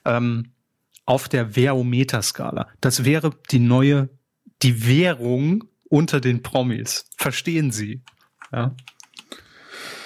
ähm, 0.06 0.54
auf 1.06 1.30
der 1.30 1.56
Verometer-Skala. 1.56 2.68
Das 2.82 3.06
wäre 3.06 3.32
die 3.52 3.60
neue, 3.60 4.10
die 4.62 4.88
Währung 4.88 5.66
unter 5.90 6.20
den 6.20 6.44
Promis. 6.44 7.06
Verstehen 7.18 7.72
Sie? 7.72 8.02
Ja. 8.52 8.76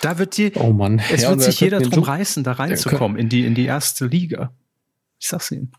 Da 0.02 0.18
wird 0.18 0.38
die, 0.38 0.52
oh 0.56 0.74
Mann. 0.74 1.02
es 1.12 1.24
ja, 1.24 1.30
wird 1.30 1.42
sich 1.42 1.60
jeder 1.60 1.80
drum 1.80 2.04
reißen, 2.04 2.44
da 2.44 2.54
reinzukommen 2.54 3.18
in 3.18 3.30
die, 3.30 3.46
in 3.46 3.56
die 3.56 3.66
erste 3.66 4.08
Liga. 4.08 4.54
Ich 5.20 5.28
sag's 5.28 5.52
Ihnen. 5.52 5.72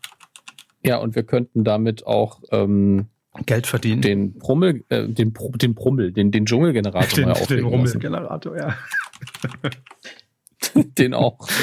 Ja, 0.85 0.97
und 0.97 1.15
wir 1.15 1.23
könnten 1.23 1.63
damit 1.63 2.05
auch 2.05 2.41
ähm, 2.51 3.07
Geld 3.45 3.67
verdienen. 3.67 4.01
Den 4.01 4.33
Brummel, 4.33 4.83
äh, 4.89 5.07
den, 5.07 5.33
den 5.33 5.75
Brummel, 5.75 6.11
den, 6.11 6.31
den 6.31 6.45
Dschungelgenerator 6.45 7.07
den, 7.15 7.29
mal 7.29 7.45
Den 7.45 7.65
Rummelgenerator, 7.65 8.57
ja. 8.57 8.75
den 10.75 11.13
auch. 11.13 11.47
Ja. 11.49 11.55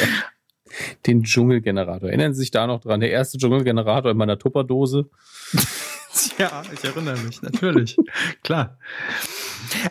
Den 1.06 1.24
Dschungelgenerator. 1.24 2.08
Erinnern 2.08 2.32
Sie 2.32 2.40
sich 2.40 2.50
da 2.50 2.66
noch 2.66 2.80
dran? 2.80 3.00
Der 3.00 3.10
erste 3.10 3.38
Dschungelgenerator 3.38 4.10
in 4.10 4.16
meiner 4.16 4.38
Tupperdose. 4.38 5.10
ja, 6.38 6.62
ich 6.72 6.84
erinnere 6.84 7.18
mich, 7.18 7.42
natürlich. 7.42 7.96
Klar. 8.42 8.78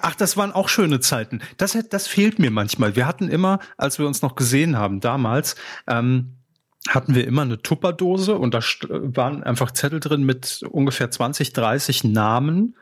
Ach, 0.01 0.15
das 0.15 0.37
waren 0.37 0.51
auch 0.51 0.69
schöne 0.69 0.99
Zeiten. 0.99 1.41
Das, 1.57 1.77
das 1.89 2.07
fehlt 2.07 2.39
mir 2.39 2.51
manchmal. 2.51 2.95
Wir 2.95 3.07
hatten 3.07 3.29
immer, 3.29 3.59
als 3.77 3.99
wir 3.99 4.07
uns 4.07 4.21
noch 4.21 4.35
gesehen 4.35 4.77
haben, 4.77 4.99
damals, 4.99 5.55
ähm, 5.87 6.35
hatten 6.87 7.13
wir 7.13 7.27
immer 7.27 7.41
eine 7.41 7.61
Tupperdose 7.61 8.35
und 8.35 8.53
da 8.53 8.59
waren 8.59 9.43
einfach 9.43 9.71
Zettel 9.71 9.99
drin 9.99 10.23
mit 10.23 10.63
ungefähr 10.69 11.11
20, 11.11 11.51
30 11.53 12.05
Namen, 12.05 12.75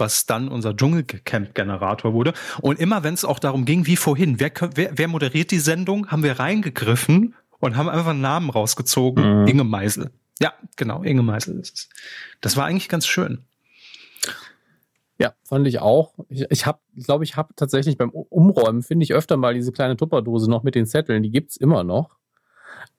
was 0.00 0.26
dann 0.26 0.48
unser 0.48 0.76
Dschungelcamp-Generator 0.76 2.12
wurde. 2.12 2.32
Und 2.60 2.78
immer 2.78 3.04
wenn 3.04 3.14
es 3.14 3.24
auch 3.24 3.38
darum 3.38 3.64
ging, 3.64 3.86
wie 3.86 3.96
vorhin, 3.96 4.40
wer, 4.40 4.52
wer, 4.74 4.90
wer 4.94 5.08
moderiert 5.08 5.50
die 5.50 5.58
Sendung, 5.58 6.08
haben 6.08 6.22
wir 6.22 6.38
reingegriffen 6.38 7.34
und 7.58 7.76
haben 7.76 7.88
einfach 7.88 8.10
einen 8.10 8.20
Namen 8.20 8.50
rausgezogen. 8.50 9.42
Mhm. 9.42 9.46
Inge 9.46 9.64
Meisel. 9.64 10.10
Ja, 10.40 10.52
genau, 10.76 11.02
Inge 11.02 11.22
Meisel 11.22 11.58
ist 11.58 11.74
es. 11.74 11.88
Das 12.40 12.56
war 12.56 12.66
eigentlich 12.66 12.88
ganz 12.88 13.06
schön. 13.06 13.44
Ja, 15.18 15.32
fand 15.44 15.66
ich 15.66 15.80
auch. 15.80 16.14
Ich, 16.28 16.44
ich 16.50 16.66
habe, 16.66 16.78
glaube 16.94 17.24
ich, 17.24 17.36
habe 17.36 17.54
tatsächlich 17.56 17.96
beim 17.96 18.10
Umräumen 18.10 18.82
finde 18.82 19.04
ich 19.04 19.14
öfter 19.14 19.38
mal 19.38 19.54
diese 19.54 19.72
kleine 19.72 19.96
Tupperdose 19.96 20.50
noch 20.50 20.62
mit 20.62 20.74
den 20.74 20.86
Zetteln. 20.86 21.22
Die 21.22 21.30
gibt's 21.30 21.56
immer 21.56 21.84
noch. 21.84 22.16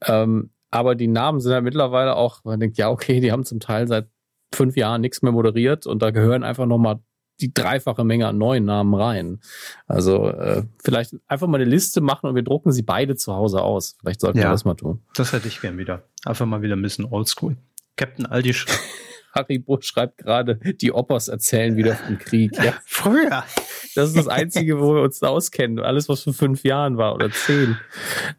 Ähm, 0.02 0.50
aber 0.72 0.96
die 0.96 1.08
Namen 1.08 1.40
sind 1.40 1.52
ja 1.52 1.62
mittlerweile 1.62 2.16
auch, 2.16 2.44
man 2.44 2.60
denkt, 2.60 2.78
ja, 2.78 2.90
okay, 2.90 3.20
die 3.20 3.32
haben 3.32 3.46
zum 3.46 3.60
Teil 3.60 3.88
seit 3.88 4.08
fünf 4.54 4.76
Jahren 4.76 5.02
nichts 5.02 5.22
mehr 5.22 5.32
moderiert 5.32 5.86
und 5.86 6.02
da 6.02 6.12
gehören 6.12 6.44
einfach 6.44 6.66
nochmal 6.66 7.00
die 7.40 7.54
dreifache 7.54 8.04
Menge 8.04 8.28
an 8.28 8.38
neuen 8.38 8.66
Namen 8.66 8.94
rein. 8.96 9.40
Also 9.86 10.30
äh, 10.30 10.64
vielleicht 10.84 11.16
einfach 11.28 11.48
mal 11.48 11.62
eine 11.62 11.70
Liste 11.70 12.02
machen 12.02 12.28
und 12.28 12.36
wir 12.36 12.44
drucken 12.44 12.72
sie 12.72 12.82
beide 12.82 13.16
zu 13.16 13.34
Hause 13.34 13.62
aus. 13.62 13.96
Vielleicht 14.00 14.22
sollten 14.22 14.40
ja, 14.40 14.46
wir 14.46 14.52
das 14.52 14.66
mal 14.66 14.76
tun. 14.76 15.02
Das 15.16 15.34
hätte 15.34 15.48
ich 15.48 15.62
gern 15.62 15.78
wieder. 15.78 16.04
Einfach 16.26 16.46
mal 16.46 16.62
wieder 16.62 16.76
ein 16.76 16.82
bisschen 16.82 17.06
oldschool. 17.06 17.58
Captain 17.96 18.26
Aldi 18.26 18.56
Haribo 19.34 19.80
schreibt 19.82 20.18
gerade, 20.18 20.56
die 20.82 20.92
Oppers 20.92 21.28
erzählen 21.28 21.76
wieder 21.76 21.96
vom 21.96 22.18
Krieg. 22.18 22.56
Ja. 22.64 22.74
Früher. 22.86 23.44
Das 23.96 24.10
ist 24.10 24.18
das 24.18 24.28
Einzige, 24.28 24.80
wo 24.80 24.96
wir 24.96 25.02
uns 25.02 25.20
da 25.20 25.28
auskennen. 25.28 25.80
Alles, 25.80 26.08
was 26.10 26.24
vor 26.24 26.34
fünf 26.34 26.64
Jahren 26.64 26.98
war 26.98 27.16
oder 27.16 27.32
zehn. 27.32 27.78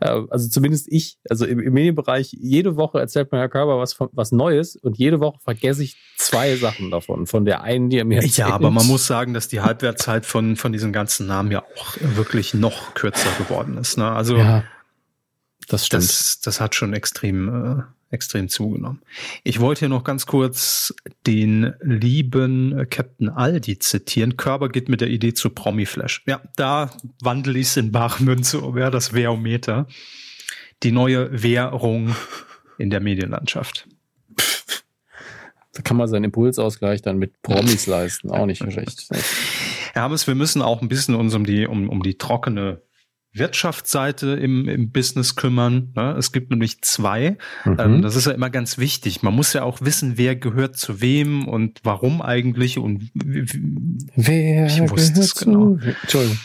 Äh, 0.00 0.20
also 0.30 0.48
zumindest 0.48 0.86
ich, 0.90 1.18
also 1.28 1.46
im, 1.46 1.60
im 1.60 1.72
Medienbereich, 1.72 2.32
jede 2.32 2.76
Woche 2.76 3.00
erzählt 3.00 3.32
mir 3.32 3.38
Herr 3.38 3.48
Körber 3.48 3.78
was, 3.78 3.96
was 3.98 4.32
Neues 4.32 4.76
und 4.76 4.98
jede 4.98 5.20
Woche 5.20 5.38
vergesse 5.42 5.82
ich 5.82 5.96
zwei 6.16 6.56
Sachen 6.56 6.90
davon. 6.90 7.26
Von 7.26 7.44
der 7.44 7.62
einen, 7.62 7.90
die 7.90 7.98
er 7.98 8.04
mir 8.04 8.16
erzählt. 8.16 8.36
Ja, 8.36 8.48
aber 8.48 8.70
man 8.70 8.86
muss 8.86 9.06
sagen, 9.06 9.34
dass 9.34 9.48
die 9.48 9.60
Halbwertzeit 9.60 10.26
von, 10.26 10.56
von 10.56 10.72
diesen 10.72 10.92
ganzen 10.92 11.26
Namen 11.26 11.50
ja 11.50 11.64
auch 11.76 11.96
wirklich 12.00 12.54
noch 12.54 12.94
kürzer 12.94 13.30
geworden 13.38 13.78
ist. 13.78 13.98
Ne? 13.98 14.10
Also 14.10 14.36
ja, 14.36 14.64
das 15.68 15.86
stimmt. 15.86 16.04
Das, 16.04 16.40
das 16.40 16.60
hat 16.60 16.74
schon 16.74 16.94
extrem 16.94 17.48
äh, 17.48 17.82
extrem 18.10 18.48
zugenommen. 18.48 19.02
Ich 19.44 19.60
wollte 19.60 19.80
hier 19.80 19.88
noch 19.88 20.04
ganz 20.04 20.26
kurz 20.26 20.94
den 21.26 21.74
lieben 21.80 22.86
Captain 22.90 23.28
Aldi 23.28 23.78
zitieren. 23.78 24.36
Körber 24.36 24.68
geht 24.68 24.88
mit 24.88 25.00
der 25.00 25.08
Idee 25.08 25.34
zu 25.34 25.50
Promiflash. 25.50 26.22
Ja, 26.26 26.40
da 26.56 26.90
wandle 27.22 27.58
ich 27.58 27.68
es 27.68 27.76
in 27.76 27.92
Bachmünze, 27.92 28.74
wäre 28.74 28.90
das 28.90 29.12
Währmeter. 29.12 29.86
Die 30.82 30.92
neue 30.92 31.42
Währung 31.42 32.14
in 32.78 32.90
der 32.90 33.00
Medienlandschaft. 33.00 33.88
Da 35.74 35.82
kann 35.82 35.96
man 35.96 36.08
seinen 36.08 36.24
Impulsausgleich 36.24 37.02
dann 37.02 37.18
mit 37.18 37.42
Promis 37.42 37.86
leisten, 37.86 38.30
auch 38.30 38.46
nicht 38.46 38.58
schlecht. 38.72 39.08
Herr 39.92 40.02
Hammes, 40.02 40.26
wir 40.26 40.34
müssen 40.34 40.62
auch 40.62 40.82
ein 40.82 40.88
bisschen 40.88 41.14
uns 41.14 41.34
um 41.34 41.44
die, 41.44 41.66
um, 41.66 41.88
um 41.88 42.02
die 42.02 42.16
trockene 42.18 42.82
Wirtschaftsseite 43.38 44.28
im, 44.30 44.68
im 44.68 44.90
Business 44.90 45.36
kümmern. 45.36 45.92
Ne? 45.94 46.14
Es 46.18 46.32
gibt 46.32 46.50
nämlich 46.50 46.82
zwei. 46.82 47.38
Mhm. 47.64 47.76
Ähm, 47.78 48.02
das 48.02 48.16
ist 48.16 48.26
ja 48.26 48.32
immer 48.32 48.50
ganz 48.50 48.78
wichtig. 48.78 49.22
Man 49.22 49.34
muss 49.34 49.52
ja 49.52 49.62
auch 49.62 49.80
wissen, 49.80 50.16
wer 50.16 50.36
gehört 50.36 50.76
zu 50.76 51.00
wem 51.00 51.46
und 51.48 51.80
warum 51.82 52.22
eigentlich 52.22 52.78
und 52.78 53.10
wer 53.14 54.66
ich 54.66 54.90
wusste 54.90 55.20
es 55.20 55.34
genau. 55.34 55.78
Entschuldigung. 56.02 56.38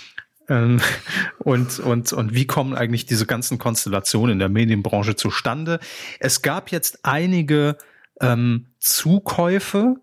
Ähm, 0.49 0.81
und, 1.39 1.79
und, 1.79 2.13
und 2.13 2.33
wie 2.33 2.45
kommen 2.45 2.75
eigentlich 2.75 3.05
diese 3.05 3.25
ganzen 3.25 3.57
Konstellationen 3.57 4.33
in 4.33 4.39
der 4.39 4.49
Medienbranche 4.49 5.15
zustande? 5.15 5.79
Es 6.19 6.41
gab 6.41 6.71
jetzt 6.71 6.99
einige 7.03 7.77
ähm, 8.21 8.67
Zukäufe 8.79 9.95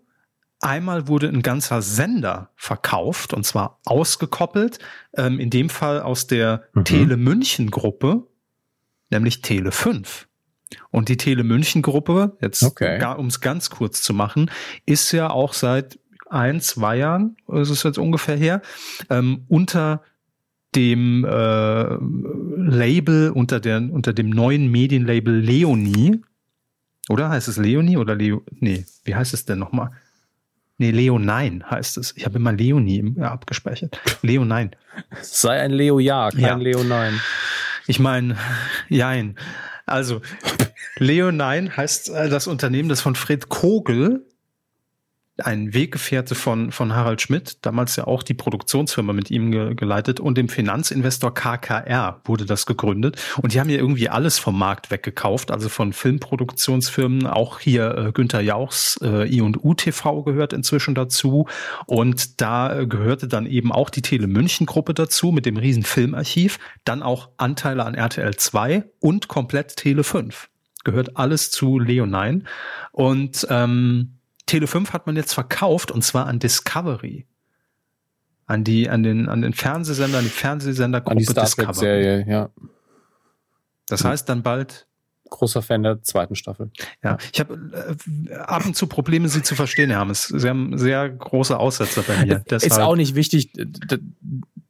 Einmal 0.61 1.07
wurde 1.07 1.27
ein 1.27 1.41
ganzer 1.41 1.81
Sender 1.81 2.51
verkauft 2.55 3.33
und 3.33 3.45
zwar 3.45 3.79
ausgekoppelt, 3.85 4.79
ähm, 5.17 5.39
in 5.39 5.49
dem 5.49 5.69
Fall 5.69 6.01
aus 6.01 6.27
der 6.27 6.63
mhm. 6.73 6.85
Tele 6.85 7.17
München 7.17 7.71
Gruppe, 7.71 8.27
nämlich 9.09 9.41
Tele 9.41 9.71
5. 9.71 10.27
Und 10.91 11.09
die 11.09 11.17
Tele 11.17 11.43
München 11.43 11.81
Gruppe, 11.81 12.37
jetzt 12.41 12.63
okay. 12.63 13.03
um 13.17 13.27
es 13.27 13.41
ganz 13.41 13.69
kurz 13.69 14.01
zu 14.01 14.13
machen, 14.13 14.51
ist 14.85 15.11
ja 15.11 15.29
auch 15.29 15.53
seit 15.53 15.99
ein, 16.29 16.61
zwei 16.61 16.97
Jahren, 16.97 17.35
ist 17.51 17.69
es 17.69 17.83
jetzt 17.83 17.97
ungefähr 17.97 18.37
her, 18.37 18.61
ähm, 19.09 19.45
unter 19.47 20.03
dem 20.75 21.25
äh, 21.25 21.97
Label, 22.55 23.31
unter, 23.31 23.59
der, 23.59 23.77
unter 23.77 24.13
dem 24.13 24.29
neuen 24.29 24.71
Medienlabel 24.71 25.39
Leonie, 25.39 26.21
oder 27.09 27.29
heißt 27.29 27.47
es 27.47 27.57
Leonie 27.57 27.97
oder 27.97 28.15
Leo? 28.15 28.43
Nee, 28.59 28.85
wie 29.03 29.15
heißt 29.15 29.33
es 29.33 29.43
denn 29.43 29.59
nochmal? 29.59 29.91
Nee, 30.81 30.89
Leonine 30.89 31.63
heißt 31.69 31.99
es. 31.99 32.11
Ich 32.17 32.25
habe 32.25 32.39
immer 32.39 32.53
Leonie 32.53 33.13
abgespeichert. 33.21 34.01
Leonine. 34.23 34.71
Sei 35.21 35.61
ein 35.61 35.69
Leo 35.69 35.99
ja, 35.99 36.31
kein 36.31 36.41
ja. 36.41 36.55
Leonine. 36.55 37.21
Ich 37.85 37.99
meine, 37.99 38.35
jein. 38.89 39.37
Also, 39.85 40.21
Leonine 40.97 41.77
heißt 41.77 42.09
äh, 42.09 42.29
das 42.29 42.47
Unternehmen, 42.47 42.89
das 42.89 42.99
von 42.99 43.13
Fred 43.13 43.47
Kogel 43.47 44.25
ein 45.37 45.73
Weggefährte 45.73 46.35
von, 46.35 46.71
von 46.71 46.93
Harald 46.93 47.21
Schmidt, 47.21 47.65
damals 47.65 47.95
ja 47.95 48.05
auch 48.05 48.23
die 48.23 48.33
Produktionsfirma 48.33 49.13
mit 49.13 49.31
ihm 49.31 49.51
ge 49.51 49.75
geleitet 49.75 50.19
und 50.19 50.37
dem 50.37 50.49
Finanzinvestor 50.49 51.33
KKR 51.33 52.21
wurde 52.25 52.45
das 52.45 52.65
gegründet. 52.65 53.21
Und 53.41 53.53
die 53.53 53.59
haben 53.59 53.69
ja 53.69 53.77
irgendwie 53.77 54.09
alles 54.09 54.39
vom 54.39 54.57
Markt 54.57 54.91
weggekauft, 54.91 55.51
also 55.51 55.69
von 55.69 55.93
Filmproduktionsfirmen, 55.93 57.27
auch 57.27 57.59
hier 57.59 57.97
äh, 57.97 58.11
Günther 58.11 58.41
Jauchs 58.41 58.99
äh, 59.01 59.27
I&U 59.27 59.73
TV 59.73 60.23
gehört 60.23 60.53
inzwischen 60.53 60.95
dazu. 60.95 61.47
Und 61.85 62.41
da 62.41 62.79
äh, 62.79 62.87
gehörte 62.87 63.27
dann 63.27 63.45
eben 63.45 63.71
auch 63.71 63.89
die 63.89 64.01
Tele 64.01 64.27
München 64.27 64.65
Gruppe 64.65 64.93
dazu 64.93 65.31
mit 65.31 65.45
dem 65.45 65.57
riesen 65.57 65.83
Filmarchiv, 65.83 66.59
dann 66.83 67.01
auch 67.01 67.29
Anteile 67.37 67.85
an 67.85 67.95
RTL 67.95 68.35
2 68.35 68.83
und 68.99 69.27
komplett 69.27 69.77
Tele 69.77 70.03
5. 70.03 70.49
Gehört 70.83 71.15
alles 71.17 71.51
zu 71.51 71.79
Leonine. 71.79 72.43
Und 72.91 73.45
ähm, 73.49 74.17
Tele 74.51 74.67
5 74.67 74.91
hat 74.91 75.07
man 75.07 75.15
jetzt 75.15 75.33
verkauft 75.33 75.91
und 75.91 76.01
zwar 76.01 76.25
an 76.25 76.39
Discovery. 76.39 77.25
An 78.47 78.65
die, 78.65 78.89
an 78.89 79.01
den, 79.01 79.29
an 79.29 79.41
den 79.41 79.53
Fernsehsender, 79.53 80.17
an 80.17 80.25
die 80.25 80.29
Fernsehsendergruppe 80.29 81.11
an 81.11 81.17
die 81.19 81.23
Star 81.23 81.45
Discovery. 81.45 81.73
Serie, 81.73 82.25
ja. 82.27 82.49
Das 83.85 84.03
heißt 84.03 84.27
dann 84.27 84.43
bald 84.43 84.87
großer 85.29 85.61
Fan 85.61 85.83
der 85.83 86.03
zweiten 86.03 86.35
Staffel. 86.35 86.69
Ja, 87.01 87.17
ich 87.31 87.39
habe 87.39 87.97
äh, 88.29 88.33
ab 88.33 88.65
und 88.65 88.75
zu 88.75 88.87
Probleme, 88.87 89.29
sie 89.29 89.41
zu 89.41 89.55
verstehen, 89.55 89.89
Hermes. 89.89 90.25
Sie 90.25 90.49
haben 90.49 90.77
sehr 90.77 91.09
große 91.09 91.57
Aussetzer 91.57 92.01
bei 92.01 92.25
mir. 92.25 92.43
Deshalb. 92.49 92.73
Ist 92.73 92.79
auch 92.79 92.97
nicht 92.97 93.15
wichtig. 93.15 93.53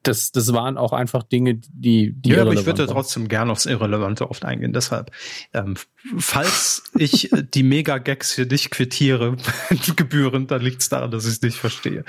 Das, 0.04 0.32
das 0.32 0.52
waren 0.54 0.78
auch 0.78 0.94
einfach 0.94 1.24
Dinge, 1.24 1.56
die, 1.56 2.14
die 2.14 2.30
Ja, 2.30 2.42
aber 2.42 2.54
ich 2.54 2.66
würde 2.66 2.88
trotzdem 2.88 3.28
gerne 3.28 3.52
aufs 3.52 3.66
Irrelevante 3.66 4.30
oft 4.30 4.44
eingehen. 4.46 4.74
Deshalb, 4.74 5.12
ähm, 5.54 5.76
falls 6.18 6.84
ich 6.98 7.30
die 7.54 7.64
Mega-Gags 7.64 8.34
hier 8.34 8.46
nicht 8.46 8.72
quittiere, 8.72 9.38
gebührend, 9.96 10.52
dann 10.52 10.62
liegt 10.62 10.82
es 10.82 10.90
daran, 10.90 11.12
dass 11.12 11.26
ich 11.26 11.34
es 11.34 11.42
nicht 11.42 11.58
verstehe. 11.58 12.04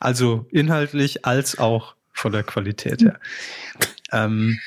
Also 0.00 0.46
inhaltlich 0.50 1.24
als 1.26 1.58
auch 1.58 1.96
von 2.12 2.32
der 2.32 2.44
Qualität 2.44 3.02
her. 3.02 3.20
Ähm, 4.12 4.58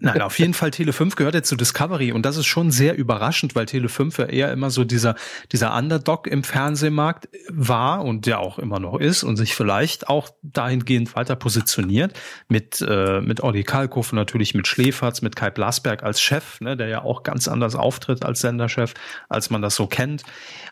Nein, 0.00 0.22
auf 0.22 0.38
jeden 0.38 0.54
Fall 0.54 0.70
Tele 0.70 0.92
5 0.92 1.16
gehört 1.16 1.34
jetzt 1.34 1.48
zu 1.48 1.56
Discovery 1.56 2.12
und 2.12 2.24
das 2.24 2.36
ist 2.36 2.46
schon 2.46 2.70
sehr 2.70 2.96
überraschend, 2.96 3.54
weil 3.54 3.66
Tele 3.66 3.88
5 3.88 4.18
ja 4.18 4.26
eher 4.26 4.52
immer 4.52 4.70
so 4.70 4.84
dieser, 4.84 5.14
dieser 5.52 5.76
Underdog 5.76 6.26
im 6.26 6.42
Fernsehmarkt 6.42 7.28
war 7.48 8.04
und 8.04 8.26
ja 8.26 8.38
auch 8.38 8.58
immer 8.58 8.80
noch 8.80 8.98
ist 8.98 9.22
und 9.22 9.36
sich 9.36 9.54
vielleicht 9.54 10.08
auch 10.08 10.28
dahingehend 10.42 11.14
weiter 11.16 11.36
positioniert 11.36 12.18
mit, 12.48 12.84
äh, 12.86 13.20
mit 13.20 13.42
Olli 13.42 13.64
Kalkofe 13.64 14.14
natürlich 14.16 14.54
mit 14.54 14.66
Schläferz, 14.66 15.22
mit 15.22 15.36
Kai 15.36 15.50
Blasberg 15.50 16.02
als 16.02 16.20
Chef, 16.20 16.60
ne, 16.60 16.76
der 16.76 16.88
ja 16.88 17.02
auch 17.02 17.22
ganz 17.22 17.48
anders 17.48 17.74
auftritt 17.74 18.24
als 18.24 18.40
Senderchef, 18.40 18.94
als 19.28 19.50
man 19.50 19.62
das 19.62 19.74
so 19.74 19.86
kennt 19.86 20.22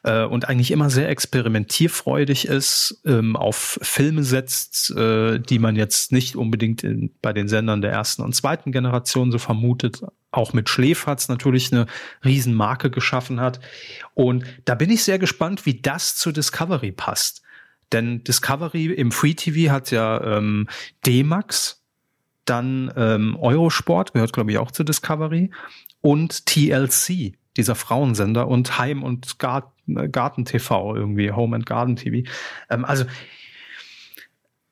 äh, 0.03 0.25
und 0.25 0.49
eigentlich 0.49 0.71
immer 0.71 0.91
sehr 0.91 1.09
experimentierfreudig 1.09 2.47
ist, 2.47 3.01
ähm, 3.05 3.37
auf 3.37 3.79
Filme 3.83 4.25
setzt, 4.25 4.91
äh, 4.97 5.39
die 5.39 5.59
man 5.59 5.77
jetzt 5.77 6.13
nicht 6.13 6.37
unbedingt 6.37 6.83
in, 6.83 7.11
bei 7.23 7.33
den 7.33 7.49
Sendern 7.49 7.83
der 7.83 7.93
ersten 7.93 8.23
und 8.23 8.35
zweiten 8.35 8.73
Generation 8.73 9.12
Generation 9.13 9.33
so 9.33 9.39
vermutet. 9.39 10.03
Auch 10.31 10.53
mit 10.53 10.69
Schläferz 10.69 11.29
natürlich 11.29 11.73
eine 11.73 11.87
Riesenmarke 12.25 12.91
geschaffen 12.91 13.41
hat. 13.41 13.61
Und 14.15 14.45
da 14.65 14.75
bin 14.75 14.91
ich 14.91 15.05
sehr 15.05 15.19
gespannt, 15.19 15.67
wie 15.67 15.81
das 15.81 16.17
zu 16.17 16.33
Discovery 16.33 16.93
passt. 16.93 17.43
Denn 17.93 18.25
Discovery 18.25 18.87
im 18.87 19.13
Free 19.13 19.35
TV 19.35 19.71
hat 19.71 19.91
ja 19.91 20.39
ähm, 20.39 20.69
D-Max, 21.05 21.83
dann 22.47 22.91
ähm, 22.97 23.37
Eurosport, 23.39 24.15
gehört 24.15 24.33
glaube 24.33 24.51
ich 24.51 24.59
auch 24.59 24.71
zu 24.71 24.83
Discovery, 24.83 25.51
und 26.01 26.47
TLC, 26.47 27.35
dieser 27.57 27.75
Frauensender, 27.75 28.49
und 28.49 28.79
Heim- 28.79 29.03
und 29.03 29.39
Garten, 29.39 30.11
Garten 30.11 30.47
TV 30.47 30.97
irgendwie, 30.97 31.31
Home 31.31 31.55
and 31.55 31.67
Garden 31.67 31.97
TV. 31.97 32.29
Ähm, 32.71 32.87
also 32.87 33.05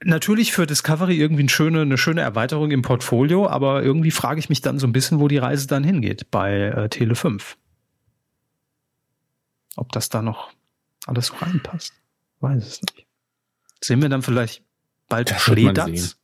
natürlich 0.05 0.53
für 0.53 0.66
Discovery 0.66 1.16
irgendwie 1.16 1.42
eine 1.42 1.48
schöne, 1.48 1.82
eine 1.82 1.98
schöne 1.98 2.20
Erweiterung 2.20 2.70
im 2.70 2.82
Portfolio, 2.82 3.48
aber 3.48 3.82
irgendwie 3.82 4.11
frage 4.11 4.40
ich 4.40 4.48
mich 4.48 4.61
dann 4.61 4.78
so 4.78 4.86
ein 4.86 4.92
bisschen, 4.92 5.20
wo 5.20 5.28
die 5.28 5.38
Reise 5.38 5.66
dann 5.66 5.84
hingeht 5.84 6.30
bei 6.30 6.55
äh, 6.55 6.88
Tele 6.88 7.14
5. 7.14 7.57
Ob 9.76 9.92
das 9.92 10.09
da 10.09 10.22
noch 10.22 10.53
alles 11.07 11.26
so 11.26 11.34
reinpasst. 11.36 11.94
Weiß 12.40 12.66
es 12.66 12.82
nicht. 12.82 13.07
Sehen 13.80 14.03
wir 14.03 14.09
dann 14.09 14.22
vielleicht 14.22 14.62
bald 15.09 15.30
Schledats? 15.30 16.16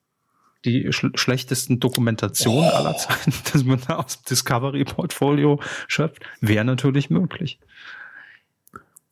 Die 0.65 0.93
sch 0.93 1.07
schlechtesten 1.15 1.79
Dokumentationen 1.79 2.71
oh. 2.71 2.75
aller 2.75 2.97
Zeiten, 2.97 3.33
dass 3.53 3.65
man 3.65 3.81
da 3.87 3.97
aus 3.97 4.21
dem 4.21 4.25
Discovery-Portfolio 4.29 5.61
schöpft, 5.87 6.25
wäre 6.41 6.65
natürlich 6.65 7.09
möglich. 7.09 7.61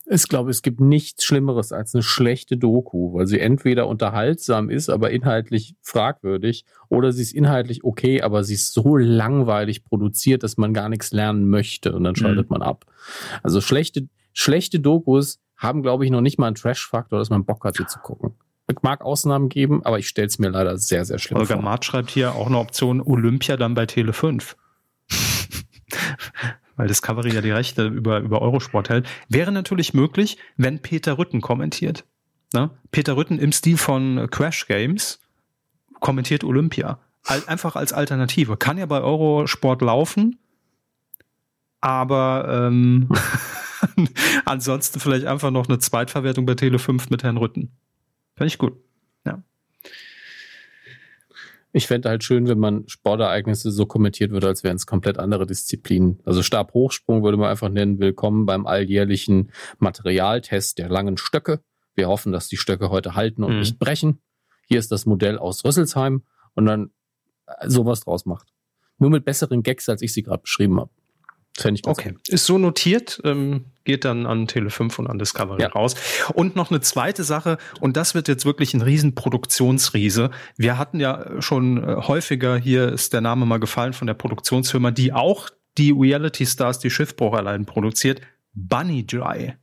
Ich 0.07 0.29
glaube, 0.29 0.51
es 0.51 0.61
gibt 0.61 0.81
nichts 0.81 1.25
Schlimmeres 1.25 1.73
als 1.73 1.95
eine 1.95 2.03
schlechte 2.03 2.59
Doku, 2.59 3.15
weil 3.15 3.27
sie 3.27 3.41
entweder 3.41 3.89
unterhaltsam 3.89 4.69
ist, 4.69 4.91
aber 4.91 5.11
inhaltlich 5.11 5.77
fragwürdig, 5.81 6.67
oder 6.91 7.13
sie 7.13 7.23
ist 7.23 7.33
inhaltlich 7.33 7.85
okay, 7.85 8.21
aber 8.21 8.45
sie 8.45 8.55
ist 8.55 8.75
so 8.75 8.97
langweilig 8.97 9.83
produziert, 9.83 10.43
dass 10.43 10.59
man 10.59 10.75
gar 10.75 10.91
nichts 10.91 11.13
lernen 11.13 11.49
möchte 11.49 11.95
und 11.95 12.05
dann 12.05 12.17
schaltet 12.17 12.51
mhm. 12.51 12.59
man 12.59 12.63
ab. 12.63 12.85
Also 13.43 13.63
schlechte, 13.63 14.09
schlechte 14.35 14.79
Dokus 14.79 15.41
haben, 15.57 15.83
glaube 15.83 16.05
ich, 16.05 16.11
noch 16.11 16.21
nicht 16.21 16.39
mal 16.39 16.49
einen 16.49 16.57
Trash-Faktor, 16.57 17.19
dass 17.19 17.31
man 17.31 17.47
Bock 17.47 17.65
hat, 17.65 17.77
sie 17.77 17.87
zu 17.87 17.99
gucken. 17.99 18.35
Es 18.67 18.77
mag 18.83 19.03
Ausnahmen 19.03 19.49
geben, 19.49 19.85
aber 19.85 19.99
ich 19.99 20.09
stelle 20.09 20.27
es 20.27 20.39
mir 20.39 20.51
leider 20.51 20.77
sehr, 20.77 21.05
sehr 21.07 21.19
schlimm 21.19 21.39
Holger 21.39 21.55
vor. 21.55 21.63
Maat 21.63 21.85
schreibt 21.85 22.11
hier 22.11 22.35
auch 22.35 22.47
eine 22.47 22.59
Option 22.59 23.01
Olympia 23.01 23.57
dann 23.57 23.75
bei 23.75 23.87
Tele 23.87 24.13
5 24.13 24.57
weil 26.77 26.89
Discovery 26.89 27.33
ja 27.33 27.41
die 27.41 27.51
Rechte 27.51 27.87
über, 27.87 28.20
über 28.20 28.43
Eurosport 28.43 28.89
hält. 28.89 29.07
Wäre 29.29 29.53
natürlich 29.53 29.95
möglich, 29.95 30.39
wenn 30.57 30.81
Peter 30.81 31.18
Rütten 31.18 31.41
kommentiert. 31.41 32.05
Ne? 32.53 32.70
Peter 32.91 33.16
Rütten 33.16 33.39
im 33.39 33.53
Stil 33.53 33.77
von 33.77 34.29
Crash 34.31 34.66
Games 34.66 35.20
kommentiert 36.01 36.45
Olympia. 36.45 36.99
Einfach 37.47 37.75
als 37.75 37.93
Alternative. 37.93 38.57
Kann 38.57 38.77
ja 38.77 38.85
bei 38.85 39.01
Eurosport 39.01 39.81
laufen, 39.81 40.39
aber 41.81 42.68
ähm, 42.68 43.09
ansonsten 44.45 45.01
vielleicht 45.01 45.27
einfach 45.27 45.51
noch 45.51 45.68
eine 45.68 45.79
Zweitverwertung 45.79 46.45
bei 46.45 46.53
Tele5 46.53 47.07
mit 47.11 47.22
Herrn 47.22 47.39
Rütten. 47.39 47.72
Fände 48.37 48.49
ich 48.49 48.59
gut. 48.59 48.84
Ich 51.77 51.89
fände 51.89 52.09
halt 52.09 52.22
schön, 52.22 52.47
wenn 52.47 52.61
man 52.61 52.87
Sportereignisse 52.87 53.72
so 53.72 53.85
kommentiert 53.85 54.31
würde, 54.31 54.47
als 54.47 54.62
wären 54.62 54.77
es 54.77 54.87
komplett 54.87 55.18
andere 55.18 55.45
Disziplinen. 55.45 56.20
Also 56.25 56.45
Stabhochsprung 56.45 57.25
würde 57.25 57.37
man 57.37 57.51
einfach 57.51 57.68
nennen, 57.68 57.99
willkommen 57.99 58.47
beim 58.47 58.64
alljährlichen 58.64 59.51
Materialtest 59.79 60.79
der 60.79 60.89
langen 60.89 61.16
Stöcke. 61.16 61.64
Wir 61.97 62.07
hoffen, 62.07 62.31
dass 62.31 62.47
die 62.47 62.59
Stöcke 62.59 62.91
heute 62.91 63.16
halten 63.16 63.43
und 63.43 63.55
mhm. 63.55 63.59
nicht 63.59 63.81
brechen. 63.81 64.22
Hier 64.68 64.79
ist 64.79 64.93
das 64.93 65.05
Modell 65.05 65.37
aus 65.37 65.64
Rüsselsheim 65.64 66.22
und 66.55 66.66
dann 66.66 66.93
sowas 67.66 68.03
draus 68.03 68.25
macht. 68.25 68.55
Nur 68.99 69.11
mit 69.11 69.25
besseren 69.25 69.64
Gags, 69.64 69.89
als 69.89 70.01
ich 70.01 70.12
sie 70.12 70.22
gerade 70.22 70.43
beschrieben 70.43 70.79
habe. 70.79 70.93
Fände 71.57 71.79
ich 71.79 71.83
ganz 71.83 71.99
okay. 71.99 72.13
Gut. 72.13 72.29
Ist 72.29 72.47
so 72.47 72.59
notiert, 72.59 73.21
ähm, 73.25 73.67
geht 73.85 74.05
dann 74.05 74.27
an 74.27 74.47
Tele5 74.47 74.99
und 74.99 75.07
an 75.07 75.19
Discovery 75.19 75.63
ja. 75.63 75.69
raus. 75.69 75.95
Und 76.35 76.57
noch 76.57 76.71
eine 76.71 76.81
zweite 76.81 77.23
Sache, 77.23 77.59
und 77.81 77.97
das 77.97 78.15
wird 78.15 78.27
jetzt 78.27 78.45
wirklich 78.45 78.75
ein 78.75 78.83
Riesenproduktionsriese. 78.83 80.31
Wir 80.57 80.79
hatten 80.79 80.99
ja 80.99 81.41
schon 81.41 81.83
äh, 81.83 81.97
häufiger, 81.97 82.57
hier 82.57 82.93
ist 82.93 83.13
der 83.13 83.21
Name 83.21 83.47
mal 83.47 83.61
gefallen 83.61 83.93
von 83.93 84.07
der 84.07 84.15
Produktionsfirma, 84.15 84.91
die 84.91 85.13
auch 85.13 85.51
die 85.79 85.93
Reality 85.93 86.47
Stars, 86.47 86.81
die 86.81 86.91
Schiffbruch 86.91 87.35
allein 87.35 87.67
produziert, 87.67 88.21
Bunny 88.53 89.07
Dry. 89.07 89.55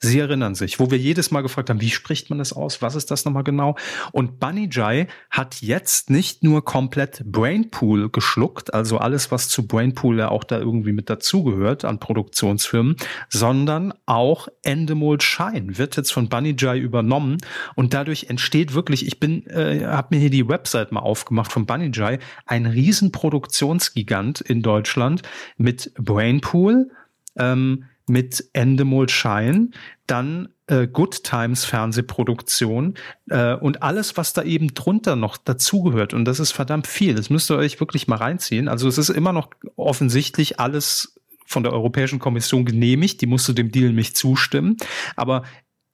Sie 0.00 0.20
erinnern 0.20 0.54
sich, 0.54 0.78
wo 0.78 0.92
wir 0.92 0.98
jedes 0.98 1.32
Mal 1.32 1.40
gefragt 1.40 1.70
haben, 1.70 1.80
wie 1.80 1.90
spricht 1.90 2.30
man 2.30 2.38
das 2.38 2.52
aus? 2.52 2.82
Was 2.82 2.94
ist 2.94 3.10
das 3.10 3.24
nochmal 3.24 3.42
genau? 3.42 3.74
Und 4.12 4.38
Bunny 4.38 4.68
Jai 4.70 5.08
hat 5.28 5.60
jetzt 5.60 6.08
nicht 6.08 6.44
nur 6.44 6.64
komplett 6.64 7.24
Brainpool 7.24 8.08
geschluckt, 8.08 8.72
also 8.72 8.98
alles, 8.98 9.32
was 9.32 9.48
zu 9.48 9.66
Brainpool 9.66 10.18
ja 10.18 10.28
auch 10.28 10.44
da 10.44 10.58
irgendwie 10.58 10.92
mit 10.92 11.10
dazugehört 11.10 11.84
an 11.84 11.98
Produktionsfirmen, 11.98 12.94
sondern 13.28 13.92
auch 14.06 14.46
Endemol 14.62 15.20
Shine 15.20 15.78
wird 15.78 15.96
jetzt 15.96 16.12
von 16.12 16.28
Bunny 16.28 16.54
Jai 16.56 16.78
übernommen 16.78 17.38
und 17.74 17.92
dadurch 17.92 18.26
entsteht 18.28 18.74
wirklich, 18.74 19.04
ich 19.04 19.18
bin, 19.18 19.46
äh, 19.48 19.84
habe 19.84 20.14
mir 20.14 20.20
hier 20.20 20.30
die 20.30 20.48
Website 20.48 20.92
mal 20.92 21.00
aufgemacht 21.00 21.50
von 21.50 21.66
Bunny 21.66 21.90
Jai, 21.92 22.20
ein 22.46 22.66
Riesenproduktionsgigant 22.66 24.40
in 24.42 24.62
Deutschland 24.62 25.22
mit 25.56 25.92
Brainpool, 25.96 26.92
ähm, 27.36 27.84
mit 28.08 28.48
Endemol 28.52 29.08
Shine, 29.08 29.70
dann 30.06 30.48
äh, 30.66 30.86
Good 30.86 31.24
Times 31.24 31.64
Fernsehproduktion 31.64 32.94
äh, 33.30 33.54
und 33.54 33.82
alles, 33.82 34.16
was 34.16 34.32
da 34.32 34.42
eben 34.42 34.74
drunter 34.74 35.16
noch 35.16 35.36
dazugehört. 35.36 36.14
Und 36.14 36.24
das 36.24 36.40
ist 36.40 36.52
verdammt 36.52 36.86
viel. 36.86 37.14
Das 37.14 37.30
müsst 37.30 37.50
ihr 37.50 37.56
euch 37.56 37.80
wirklich 37.80 38.08
mal 38.08 38.16
reinziehen. 38.16 38.68
Also 38.68 38.88
es 38.88 38.98
ist 38.98 39.10
immer 39.10 39.32
noch 39.32 39.50
offensichtlich 39.76 40.60
alles 40.60 41.18
von 41.46 41.62
der 41.62 41.72
Europäischen 41.72 42.18
Kommission 42.18 42.64
genehmigt. 42.64 43.20
Die 43.20 43.26
musste 43.26 43.54
dem 43.54 43.72
Deal 43.72 43.92
nicht 43.92 44.16
zustimmen. 44.16 44.76
Aber 45.16 45.44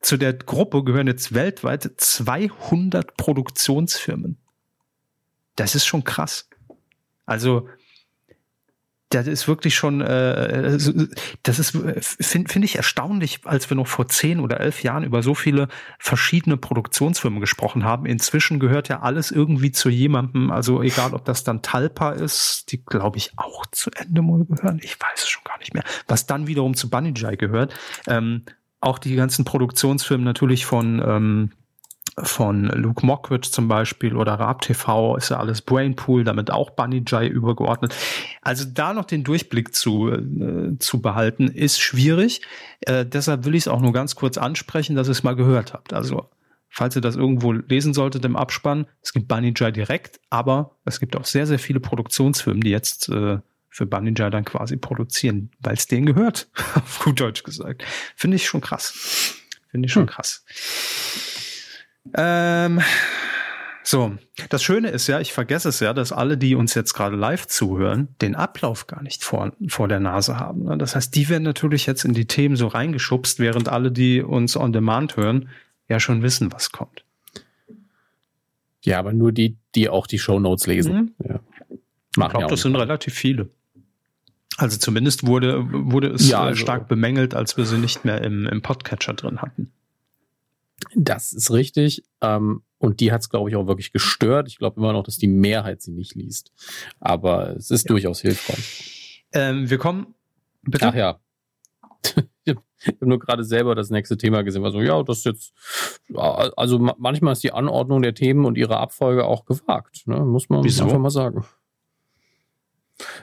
zu 0.00 0.16
der 0.16 0.34
Gruppe 0.34 0.84
gehören 0.84 1.06
jetzt 1.06 1.32
weltweit 1.34 1.90
200 1.96 3.16
Produktionsfirmen. 3.16 4.36
Das 5.56 5.74
ist 5.74 5.86
schon 5.86 6.04
krass. 6.04 6.48
Also 7.26 7.68
das 9.14 9.26
ist 9.26 9.48
wirklich 9.48 9.74
schon, 9.74 10.00
äh, 10.00 10.78
das 11.42 11.58
ist, 11.58 11.70
finde 11.70 12.52
find 12.52 12.64
ich 12.64 12.76
erstaunlich, 12.76 13.40
als 13.44 13.70
wir 13.70 13.76
noch 13.76 13.86
vor 13.86 14.08
zehn 14.08 14.40
oder 14.40 14.60
elf 14.60 14.82
Jahren 14.82 15.04
über 15.04 15.22
so 15.22 15.34
viele 15.34 15.68
verschiedene 15.98 16.56
Produktionsfirmen 16.56 17.40
gesprochen 17.40 17.84
haben. 17.84 18.06
Inzwischen 18.06 18.58
gehört 18.58 18.88
ja 18.88 19.00
alles 19.00 19.30
irgendwie 19.30 19.72
zu 19.72 19.88
jemandem, 19.88 20.50
also 20.50 20.82
egal, 20.82 21.14
ob 21.14 21.24
das 21.24 21.44
dann 21.44 21.62
Talpa 21.62 22.10
ist, 22.10 22.72
die 22.72 22.84
glaube 22.84 23.18
ich 23.18 23.32
auch 23.36 23.66
zu 23.66 23.90
Endemol 23.90 24.44
gehören, 24.46 24.80
ich 24.82 25.00
weiß 25.00 25.22
es 25.22 25.28
schon 25.28 25.44
gar 25.44 25.58
nicht 25.58 25.74
mehr, 25.74 25.84
was 26.08 26.26
dann 26.26 26.46
wiederum 26.46 26.74
zu 26.74 26.90
Banijay 26.90 27.36
gehört. 27.36 27.74
Ähm, 28.06 28.42
auch 28.80 28.98
die 28.98 29.14
ganzen 29.14 29.44
Produktionsfirmen 29.44 30.24
natürlich 30.24 30.66
von 30.66 31.02
ähm, 31.04 31.52
von 32.22 32.64
Luke 32.66 33.04
Mockridge 33.04 33.50
zum 33.50 33.68
Beispiel 33.68 34.14
oder 34.14 34.34
Raab 34.34 34.62
TV 34.62 35.16
ist 35.16 35.30
ja 35.30 35.38
alles 35.38 35.62
Brainpool, 35.62 36.24
damit 36.24 36.50
auch 36.50 36.70
Bunny 36.70 37.02
Jai 37.06 37.26
übergeordnet. 37.26 37.94
Also 38.42 38.64
da 38.72 38.92
noch 38.92 39.04
den 39.04 39.24
Durchblick 39.24 39.74
zu, 39.74 40.10
äh, 40.10 40.78
zu 40.78 41.00
behalten, 41.00 41.48
ist 41.48 41.80
schwierig. 41.80 42.42
Äh, 42.80 43.04
deshalb 43.04 43.44
will 43.44 43.54
ich 43.54 43.64
es 43.64 43.68
auch 43.68 43.80
nur 43.80 43.92
ganz 43.92 44.14
kurz 44.14 44.38
ansprechen, 44.38 44.94
dass 44.94 45.08
ihr 45.08 45.12
es 45.12 45.22
mal 45.24 45.34
gehört 45.36 45.72
habt. 45.72 45.92
Also 45.92 46.28
falls 46.68 46.94
ihr 46.96 47.02
das 47.02 47.16
irgendwo 47.16 47.52
lesen 47.52 47.94
solltet 47.94 48.24
im 48.24 48.36
Abspann, 48.36 48.86
es 49.02 49.12
gibt 49.12 49.28
Bunny 49.28 49.52
Jai 49.56 49.72
direkt, 49.72 50.20
aber 50.30 50.76
es 50.84 51.00
gibt 51.00 51.16
auch 51.16 51.24
sehr, 51.24 51.46
sehr 51.46 51.58
viele 51.58 51.80
Produktionsfirmen, 51.80 52.62
die 52.62 52.70
jetzt 52.70 53.08
äh, 53.08 53.38
für 53.70 53.86
Bunny 53.86 54.12
Jai 54.16 54.30
dann 54.30 54.44
quasi 54.44 54.76
produzieren, 54.76 55.50
weil 55.58 55.74
es 55.74 55.88
denen 55.88 56.06
gehört, 56.06 56.48
auf 56.76 57.00
gut 57.00 57.18
Deutsch 57.18 57.42
gesagt. 57.42 57.82
Finde 58.14 58.36
ich 58.36 58.46
schon 58.46 58.60
krass. 58.60 59.34
Finde 59.70 59.86
ich 59.86 59.92
schon 59.92 60.02
hm. 60.02 60.10
krass. 60.10 60.44
Ähm, 62.12 62.80
So, 63.86 64.16
das 64.48 64.62
Schöne 64.62 64.88
ist 64.88 65.08
ja, 65.08 65.20
ich 65.20 65.34
vergesse 65.34 65.68
es 65.68 65.78
ja, 65.80 65.92
dass 65.92 66.10
alle, 66.10 66.38
die 66.38 66.54
uns 66.54 66.72
jetzt 66.74 66.94
gerade 66.94 67.16
live 67.16 67.46
zuhören, 67.46 68.08
den 68.22 68.34
Ablauf 68.34 68.86
gar 68.86 69.02
nicht 69.02 69.22
vor, 69.22 69.52
vor 69.68 69.88
der 69.88 70.00
Nase 70.00 70.38
haben. 70.38 70.64
Ne? 70.64 70.78
Das 70.78 70.96
heißt, 70.96 71.14
die 71.14 71.28
werden 71.28 71.42
natürlich 71.42 71.84
jetzt 71.84 72.06
in 72.06 72.14
die 72.14 72.24
Themen 72.24 72.56
so 72.56 72.66
reingeschubst, 72.66 73.40
während 73.40 73.68
alle, 73.68 73.92
die 73.92 74.22
uns 74.22 74.56
on 74.56 74.72
demand 74.72 75.18
hören, 75.18 75.50
ja 75.86 76.00
schon 76.00 76.22
wissen, 76.22 76.50
was 76.50 76.72
kommt. 76.72 77.04
Ja, 78.82 78.98
aber 78.98 79.12
nur 79.12 79.32
die, 79.32 79.58
die 79.74 79.90
auch 79.90 80.06
die 80.06 80.18
Show 80.18 80.40
Notes 80.40 80.66
lesen. 80.66 81.14
Mhm. 81.18 81.28
Ja. 81.28 81.40
ich 81.68 82.30
glaube, 82.30 82.46
das 82.48 82.62
sind 82.62 82.76
relativ 82.76 83.12
viele. 83.12 83.50
Also 84.56 84.78
zumindest 84.78 85.26
wurde, 85.26 85.62
wurde 85.70 86.08
es 86.08 86.26
ja, 86.26 86.42
also, 86.42 86.56
stark 86.58 86.88
bemängelt, 86.88 87.34
als 87.34 87.58
wir 87.58 87.66
sie 87.66 87.76
nicht 87.76 88.06
mehr 88.06 88.22
im, 88.22 88.46
im 88.46 88.62
Podcatcher 88.62 89.12
drin 89.12 89.42
hatten. 89.42 89.72
Das 90.94 91.32
ist 91.32 91.50
richtig. 91.50 92.04
Ähm, 92.20 92.62
und 92.78 93.00
die 93.00 93.12
hat 93.12 93.22
es, 93.22 93.30
glaube 93.30 93.48
ich, 93.48 93.56
auch 93.56 93.66
wirklich 93.66 93.92
gestört. 93.92 94.48
Ich 94.48 94.58
glaube 94.58 94.78
immer 94.78 94.92
noch, 94.92 95.04
dass 95.04 95.16
die 95.16 95.28
Mehrheit 95.28 95.82
sie 95.82 95.92
nicht 95.92 96.14
liest. 96.14 96.52
Aber 97.00 97.56
es 97.56 97.70
ist 97.70 97.84
ja. 97.84 97.88
durchaus 97.88 98.20
hilfreich. 98.20 99.24
Ähm, 99.32 99.70
wir 99.70 99.78
kommen. 99.78 100.14
Bitte? 100.62 100.88
Ach 100.88 100.94
ja. 100.94 101.20
ich 102.44 102.54
habe 102.86 103.06
nur 103.06 103.18
gerade 103.18 103.44
selber 103.44 103.74
das 103.74 103.90
nächste 103.90 104.16
Thema 104.16 104.42
gesehen. 104.42 104.64
Also 104.64 104.80
ja, 104.80 105.02
das 105.02 105.18
ist 105.18 105.24
jetzt, 105.24 105.52
also 106.14 106.78
manchmal 106.78 107.32
ist 107.32 107.42
die 107.42 107.52
Anordnung 107.52 108.02
der 108.02 108.14
Themen 108.14 108.44
und 108.44 108.58
ihre 108.58 108.76
Abfolge 108.78 109.24
auch 109.24 109.46
gewagt. 109.46 110.06
Ne? 110.06 110.20
Muss 110.20 110.48
man 110.48 110.62
Wieso? 110.64 110.84
einfach 110.84 110.98
mal 110.98 111.10
sagen. 111.10 111.44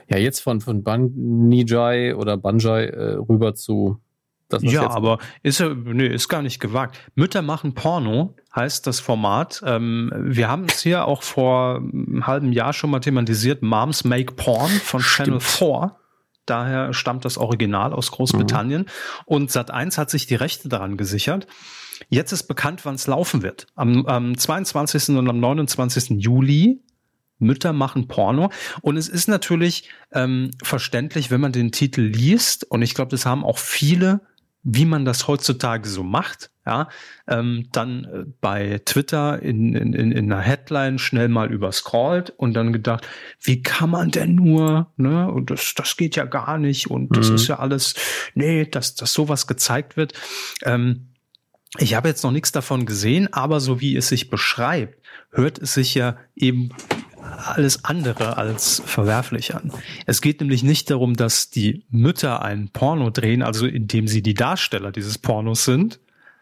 Ja, 0.08 0.18
jetzt 0.18 0.40
von, 0.40 0.60
von 0.60 0.82
Banjai 0.82 2.14
oder 2.14 2.36
Banjai 2.36 2.86
äh, 2.86 3.14
rüber 3.14 3.54
zu 3.54 4.01
ja, 4.60 4.90
aber 4.90 5.18
ist 5.42 5.60
ja, 5.60 5.74
nee, 5.74 6.06
ist 6.06 6.28
gar 6.28 6.42
nicht 6.42 6.60
gewagt. 6.60 6.98
Mütter 7.14 7.42
machen 7.42 7.74
Porno 7.74 8.36
heißt 8.54 8.86
das 8.86 9.00
Format. 9.00 9.62
Ähm, 9.64 10.12
wir 10.16 10.48
haben 10.48 10.66
es 10.66 10.82
hier 10.82 11.06
auch 11.06 11.22
vor 11.22 11.76
einem 11.76 12.26
halben 12.26 12.52
Jahr 12.52 12.72
schon 12.72 12.90
mal 12.90 13.00
thematisiert. 13.00 13.62
Moms 13.62 14.04
Make 14.04 14.34
Porn 14.34 14.70
von 14.70 15.00
Stimmt. 15.00 15.26
Channel 15.26 15.40
4. 15.40 15.96
Daher 16.44 16.92
stammt 16.92 17.24
das 17.24 17.38
Original 17.38 17.92
aus 17.92 18.10
Großbritannien. 18.10 18.82
Mhm. 18.82 18.86
Und 19.26 19.50
Sat1 19.50 19.96
hat 19.96 20.10
sich 20.10 20.26
die 20.26 20.34
Rechte 20.34 20.68
daran 20.68 20.96
gesichert. 20.96 21.46
Jetzt 22.08 22.32
ist 22.32 22.44
bekannt, 22.44 22.84
wann 22.84 22.96
es 22.96 23.06
laufen 23.06 23.42
wird. 23.42 23.66
Am, 23.74 24.06
am 24.06 24.36
22. 24.36 25.10
und 25.16 25.28
am 25.28 25.38
29. 25.38 26.22
Juli 26.22 26.82
Mütter 27.42 27.72
machen 27.72 28.08
Porno. 28.08 28.50
Und 28.80 28.96
es 28.96 29.08
ist 29.08 29.28
natürlich 29.28 29.90
ähm, 30.12 30.52
verständlich, 30.62 31.30
wenn 31.30 31.40
man 31.40 31.52
den 31.52 31.72
Titel 31.72 32.02
liest. 32.02 32.64
Und 32.64 32.82
ich 32.82 32.94
glaube, 32.94 33.10
das 33.10 33.26
haben 33.26 33.44
auch 33.44 33.58
viele 33.58 34.20
wie 34.62 34.84
man 34.84 35.04
das 35.04 35.26
heutzutage 35.26 35.88
so 35.88 36.02
macht, 36.02 36.50
ja, 36.64 36.88
ähm, 37.26 37.68
dann 37.72 38.04
äh, 38.04 38.24
bei 38.40 38.80
Twitter 38.84 39.42
in, 39.42 39.74
in, 39.74 39.92
in 39.92 40.32
einer 40.32 40.40
Headline 40.40 40.98
schnell 40.98 41.28
mal 41.28 41.52
überscrollt 41.52 42.30
und 42.30 42.54
dann 42.54 42.72
gedacht, 42.72 43.06
wie 43.40 43.62
kann 43.62 43.90
man 43.90 44.12
denn 44.12 44.36
nur, 44.36 44.92
ne, 44.96 45.30
und 45.30 45.50
das, 45.50 45.74
das 45.74 45.96
geht 45.96 46.14
ja 46.14 46.24
gar 46.24 46.58
nicht 46.58 46.88
und 46.88 47.16
das 47.16 47.30
mhm. 47.30 47.34
ist 47.34 47.48
ja 47.48 47.58
alles, 47.58 47.94
nee, 48.34 48.64
dass, 48.64 48.94
dass 48.94 49.12
sowas 49.12 49.48
gezeigt 49.48 49.96
wird. 49.96 50.12
Ähm, 50.62 51.08
ich 51.78 51.94
habe 51.94 52.08
jetzt 52.08 52.22
noch 52.22 52.32
nichts 52.32 52.52
davon 52.52 52.86
gesehen, 52.86 53.32
aber 53.32 53.58
so 53.58 53.80
wie 53.80 53.96
es 53.96 54.08
sich 54.08 54.30
beschreibt, 54.30 55.02
hört 55.30 55.58
es 55.58 55.74
sich 55.74 55.94
ja 55.94 56.16
eben 56.36 56.68
alles 57.48 57.84
andere 57.84 58.36
als 58.36 58.82
verwerflich 58.84 59.54
an. 59.54 59.72
Es 60.06 60.20
geht 60.20 60.40
nämlich 60.40 60.62
nicht 60.62 60.90
darum, 60.90 61.14
dass 61.14 61.50
die 61.50 61.84
Mütter 61.90 62.42
ein 62.42 62.68
Porno 62.72 63.10
drehen, 63.10 63.42
also 63.42 63.66
indem 63.66 64.08
sie 64.08 64.22
die 64.22 64.34
Darsteller 64.34 64.92
dieses 64.92 65.18
Pornos 65.18 65.64
sind, 65.64 66.00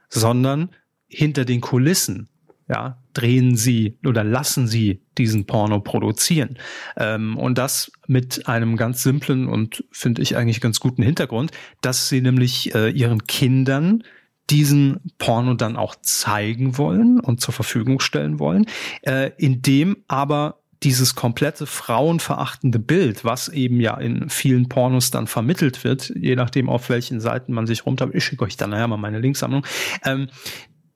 sondern 0.09 0.71
hinter 1.07 1.45
den 1.45 1.61
Kulissen, 1.61 2.29
ja, 2.69 2.99
drehen 3.15 3.57
sie 3.57 3.99
oder 4.07 4.23
lassen 4.23 4.69
sie 4.69 5.03
diesen 5.19 5.45
Porno 5.45 5.81
produzieren. 5.81 6.57
Ähm, 6.97 7.37
und 7.37 7.59
das 7.59 7.91
mit 8.07 8.47
einem 8.47 8.77
ganz 8.77 9.03
simplen 9.03 9.49
und 9.49 9.85
finde 9.91 10.23
ich 10.23 10.37
eigentlich 10.37 10.61
ganz 10.61 10.79
guten 10.79 11.03
Hintergrund, 11.03 11.51
dass 11.81 12.09
sie 12.09 12.21
nämlich 12.21 12.75
äh, 12.75 12.91
ihren 12.91 13.27
Kindern 13.27 14.05
diesen 14.51 15.01
Porno 15.19 15.55
dann 15.55 15.77
auch 15.77 15.97
zeigen 15.97 16.77
wollen 16.77 17.21
und 17.21 17.41
zur 17.41 17.55
Verfügung 17.55 18.01
stellen 18.01 18.39
wollen, 18.39 18.67
äh, 19.03 19.31
indem 19.37 19.99
aber 20.09 20.60
dieses 20.83 21.15
komplette 21.15 21.67
frauenverachtende 21.67 22.79
Bild, 22.79 23.25
was 23.25 23.49
eben 23.49 23.81
ja 23.81 23.97
in 23.99 24.31
vielen 24.31 24.69
Pornos 24.69 25.11
dann 25.11 25.27
vermittelt 25.27 25.85
wird, 25.85 26.13
je 26.17 26.37
nachdem 26.37 26.69
auf 26.69 26.89
welchen 26.89 27.21
Seiten 27.21 27.53
man 27.53 27.67
sich 27.67 27.85
runter, 27.85 28.09
ich 28.13 28.25
schicke 28.25 28.45
euch 28.45 28.57
dann 28.57 28.71
nachher 28.71 28.89
mal 28.89 28.97
meine 28.97 29.21
Linksammlung, 29.21 29.67
ähm, 30.05 30.29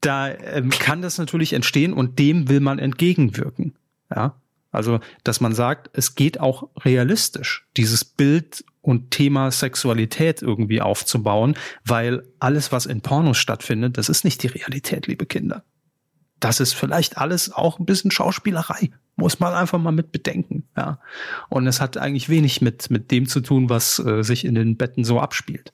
da 0.00 0.30
ähm, 0.30 0.70
kann 0.70 1.02
das 1.02 1.18
natürlich 1.18 1.52
entstehen 1.52 1.92
und 1.92 2.18
dem 2.18 2.48
will 2.48 2.60
man 2.60 2.78
entgegenwirken. 2.78 3.74
Ja, 4.14 4.36
also, 4.70 5.00
dass 5.22 5.40
man 5.40 5.54
sagt, 5.54 5.90
es 5.92 6.14
geht 6.14 6.40
auch 6.40 6.68
realistisch, 6.84 7.66
dieses 7.76 8.04
Bild 8.04 8.64
und 8.82 9.12
Thema 9.12 9.50
Sexualität 9.50 10.42
irgendwie 10.42 10.80
aufzubauen, 10.80 11.54
weil 11.84 12.24
alles, 12.40 12.72
was 12.72 12.86
in 12.86 13.00
Pornos 13.00 13.38
stattfindet, 13.38 13.96
das 13.98 14.08
ist 14.08 14.24
nicht 14.24 14.42
die 14.42 14.48
Realität, 14.48 15.06
liebe 15.06 15.26
Kinder. 15.26 15.64
Das 16.44 16.60
ist 16.60 16.74
vielleicht 16.74 17.16
alles 17.16 17.50
auch 17.50 17.78
ein 17.78 17.86
bisschen 17.86 18.10
Schauspielerei. 18.10 18.90
Muss 19.16 19.40
man 19.40 19.54
einfach 19.54 19.78
mal 19.78 19.92
mit 19.92 20.12
bedenken, 20.12 20.68
ja. 20.76 20.98
Und 21.48 21.66
es 21.66 21.80
hat 21.80 21.96
eigentlich 21.96 22.28
wenig 22.28 22.60
mit, 22.60 22.90
mit 22.90 23.10
dem 23.10 23.26
zu 23.26 23.40
tun, 23.40 23.70
was 23.70 23.98
äh, 23.98 24.22
sich 24.22 24.44
in 24.44 24.54
den 24.54 24.76
Betten 24.76 25.04
so 25.04 25.20
abspielt. 25.20 25.72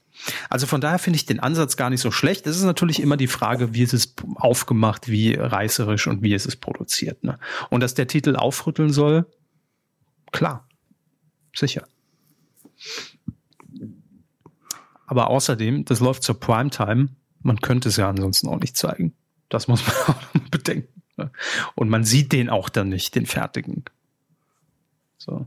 Also 0.49 0.69
von 0.69 0.81
daher 0.81 1.01
finde 1.01 1.17
ich 1.17 1.27
den 1.27 1.41
Ansatz 1.41 1.77
gar 1.77 1.91
nicht 1.91 2.01
so 2.01 2.13
schlecht. 2.13 2.47
Es 2.47 2.57
ist 2.57 2.63
natürlich 2.63 3.01
immer 3.01 3.17
die 3.17 3.27
Frage, 3.27 3.75
wie 3.75 3.83
ist 3.83 3.95
es 3.95 4.15
aufgemacht, 4.37 5.09
wie 5.09 5.35
reißerisch 5.35 6.07
und 6.07 6.23
wie 6.23 6.35
ist 6.35 6.47
es 6.47 6.55
produziert. 6.55 7.25
Ne? 7.25 7.41
Und 7.69 7.81
dass 7.81 7.95
der 7.95 8.07
Titel 8.07 8.37
aufrütteln 8.37 8.93
soll, 8.93 9.27
klar, 10.31 10.69
sicher. 11.53 11.85
Aber 15.05 15.31
außerdem, 15.31 15.85
das 15.85 15.99
läuft 15.99 16.23
zur 16.23 16.39
Primetime. 16.39 17.09
Man 17.43 17.61
könnte 17.61 17.89
es 17.89 17.97
ja 17.97 18.09
ansonsten 18.09 18.47
auch 18.47 18.61
nicht 18.61 18.77
zeigen. 18.77 19.15
Das 19.51 19.69
muss 19.69 19.87
man 19.87 19.97
auch 20.07 20.51
bedenken. 20.51 21.03
Ne? 21.19 21.31
Und 21.75 21.91
man 21.91 22.05
sieht 22.05 22.33
den 22.33 22.49
auch 22.49 22.71
dann 22.71 22.89
nicht, 22.89 23.15
den 23.15 23.27
fertigen. 23.27 23.85
So. 25.19 25.45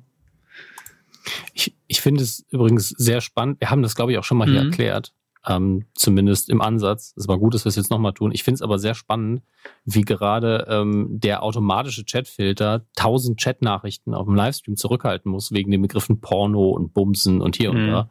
Ich, 1.54 1.76
ich 1.88 2.01
finde 2.01 2.22
es 2.22 2.45
übrigens 2.49 2.89
sehr 2.89 3.22
spannend. 3.22 3.60
Wir 3.60 3.72
haben 3.72 3.82
das, 3.82 3.95
glaube 3.95 4.12
ich, 4.12 4.18
auch 4.20 4.24
schon 4.24 4.38
mal 4.38 4.47
mhm. 4.47 4.51
hier 4.51 4.62
erklärt. 4.62 5.14
Ähm, 5.45 5.88
zumindest 5.93 6.49
im 6.49 6.62
Ansatz. 6.62 7.14
Es 7.18 7.28
war 7.28 7.38
gut, 7.38 7.54
dass 7.54 7.66
wir 7.66 7.70
es 7.70 7.76
jetzt 7.76 7.91
nochmal 7.91 8.14
tun. 8.14 8.32
Ich 8.32 8.43
finde 8.43 8.56
es 8.56 8.62
aber 8.62 8.80
sehr 8.80 8.95
spannend, 8.95 9.41
wie 9.84 10.04
gerade 10.04 10.66
ähm, 10.70 11.08
der 11.10 11.43
automatische 11.43 12.06
Chatfilter 12.06 12.86
tausend 12.95 13.41
Chatnachrichten 13.41 14.14
auf 14.14 14.26
dem 14.26 14.36
Livestream 14.36 14.78
zurückhalten 14.78 15.30
muss, 15.30 15.51
wegen 15.51 15.70
den 15.70 15.82
Begriffen 15.82 16.22
Porno 16.22 16.70
und 16.70 16.93
Bumsen 16.93 17.41
und 17.41 17.58
hier 17.58 17.74
mhm. 17.74 17.80
und 17.80 17.88
da. 17.88 18.10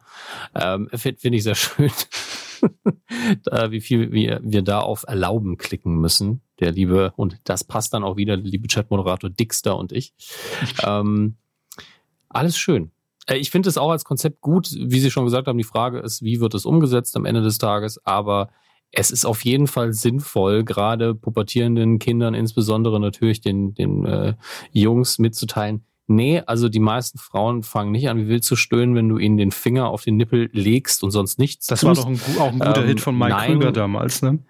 Ähm, 0.53 0.89
finde 0.93 1.19
find 1.19 1.35
ich 1.35 1.43
sehr 1.43 1.55
schön. 1.55 1.91
wie 3.69 3.81
viel 3.81 4.11
wir, 4.11 4.39
wir 4.43 4.61
da 4.61 4.79
auf 4.79 5.05
Erlauben 5.07 5.57
klicken 5.57 5.95
müssen. 5.99 6.41
Der 6.59 6.71
liebe, 6.71 7.13
und 7.15 7.39
das 7.43 7.63
passt 7.63 7.93
dann 7.93 8.03
auch 8.03 8.17
wieder, 8.17 8.37
der 8.37 8.45
liebe 8.45 8.67
Chatmoderator 8.67 9.29
Dixter 9.29 9.77
und 9.77 9.91
ich. 9.91 10.13
ähm, 10.85 11.37
alles 12.29 12.57
schön. 12.57 12.91
Äh, 13.27 13.37
ich 13.37 13.51
finde 13.51 13.69
es 13.69 13.77
auch 13.77 13.91
als 13.91 14.05
Konzept 14.05 14.41
gut, 14.41 14.69
wie 14.71 14.99
Sie 14.99 15.11
schon 15.11 15.25
gesagt 15.25 15.47
haben. 15.47 15.57
Die 15.57 15.63
Frage 15.63 15.99
ist, 15.99 16.23
wie 16.23 16.39
wird 16.39 16.53
es 16.53 16.65
umgesetzt 16.65 17.15
am 17.15 17.25
Ende 17.25 17.41
des 17.41 17.57
Tages? 17.57 18.03
Aber 18.05 18.49
es 18.91 19.09
ist 19.09 19.25
auf 19.25 19.43
jeden 19.43 19.67
Fall 19.67 19.93
sinnvoll, 19.93 20.63
gerade 20.63 21.15
pubertierenden 21.15 21.97
Kindern, 21.97 22.35
insbesondere 22.35 22.99
natürlich 22.99 23.41
den, 23.41 23.73
den 23.73 24.05
äh, 24.05 24.35
Jungs 24.71 25.17
mitzuteilen, 25.17 25.83
Nee, 26.07 26.41
also 26.45 26.67
die 26.67 26.79
meisten 26.79 27.17
Frauen 27.17 27.63
fangen 27.63 27.91
nicht 27.91 28.09
an, 28.09 28.17
wie 28.17 28.27
wild 28.27 28.43
zu 28.43 28.55
stöhnen, 28.55 28.95
wenn 28.95 29.07
du 29.07 29.17
ihnen 29.17 29.37
den 29.37 29.51
Finger 29.51 29.87
auf 29.87 30.03
den 30.03 30.17
Nippel 30.17 30.49
legst 30.51 31.03
und 31.03 31.11
sonst 31.11 31.39
nichts. 31.39 31.67
Das 31.67 31.81
tust. 31.81 31.87
war 31.87 31.95
doch 31.95 32.09
ein, 32.09 32.19
auch 32.39 32.51
ein 32.51 32.59
guter 32.59 32.81
ähm, 32.81 32.87
Hit 32.87 32.99
von 32.99 33.17
Mike 33.17 33.31
nein, 33.31 33.51
Krüger 33.51 33.71
damals, 33.71 34.21
ne? 34.21 34.39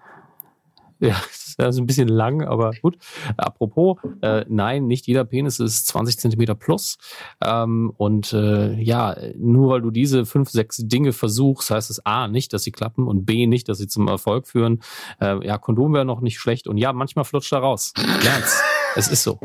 Ja, 1.00 1.22
das 1.58 1.76
ist 1.76 1.82
ein 1.82 1.86
bisschen 1.86 2.08
lang, 2.08 2.44
aber 2.44 2.72
gut. 2.82 2.98
Apropos, 3.36 3.98
äh, 4.22 4.46
nein, 4.48 4.88
nicht 4.88 5.06
jeder 5.06 5.26
Penis 5.26 5.60
ist 5.60 5.86
20 5.88 6.18
Zentimeter 6.18 6.56
plus. 6.56 6.98
Ähm, 7.44 7.92
und 7.98 8.32
äh, 8.32 8.74
ja, 8.82 9.16
nur 9.38 9.72
weil 9.72 9.82
du 9.82 9.92
diese 9.92 10.26
fünf, 10.26 10.50
sechs 10.50 10.78
Dinge 10.78 11.12
versuchst, 11.12 11.72
heißt 11.72 11.90
es 11.90 12.06
A, 12.06 12.30
nicht, 12.30 12.54
dass 12.54 12.64
sie 12.64 12.72
klappen 12.72 13.06
und 13.06 13.26
B, 13.26 13.48
nicht, 13.48 13.68
dass 13.68 13.80
sie 13.80 13.88
zum 13.88 14.08
Erfolg 14.08 14.48
führen. 14.48 14.82
Äh, 15.20 15.46
ja, 15.46 15.58
Kondom 15.58 15.94
wäre 15.94 16.06
noch 16.06 16.22
nicht 16.22 16.40
schlecht 16.40 16.68
und 16.68 16.78
ja, 16.78 16.94
manchmal 16.94 17.26
flutscht 17.26 17.52
da 17.52 17.60
raus. 17.60 17.94
Lern's. 17.98 18.62
es 18.96 19.10
ist 19.10 19.24
so. 19.24 19.40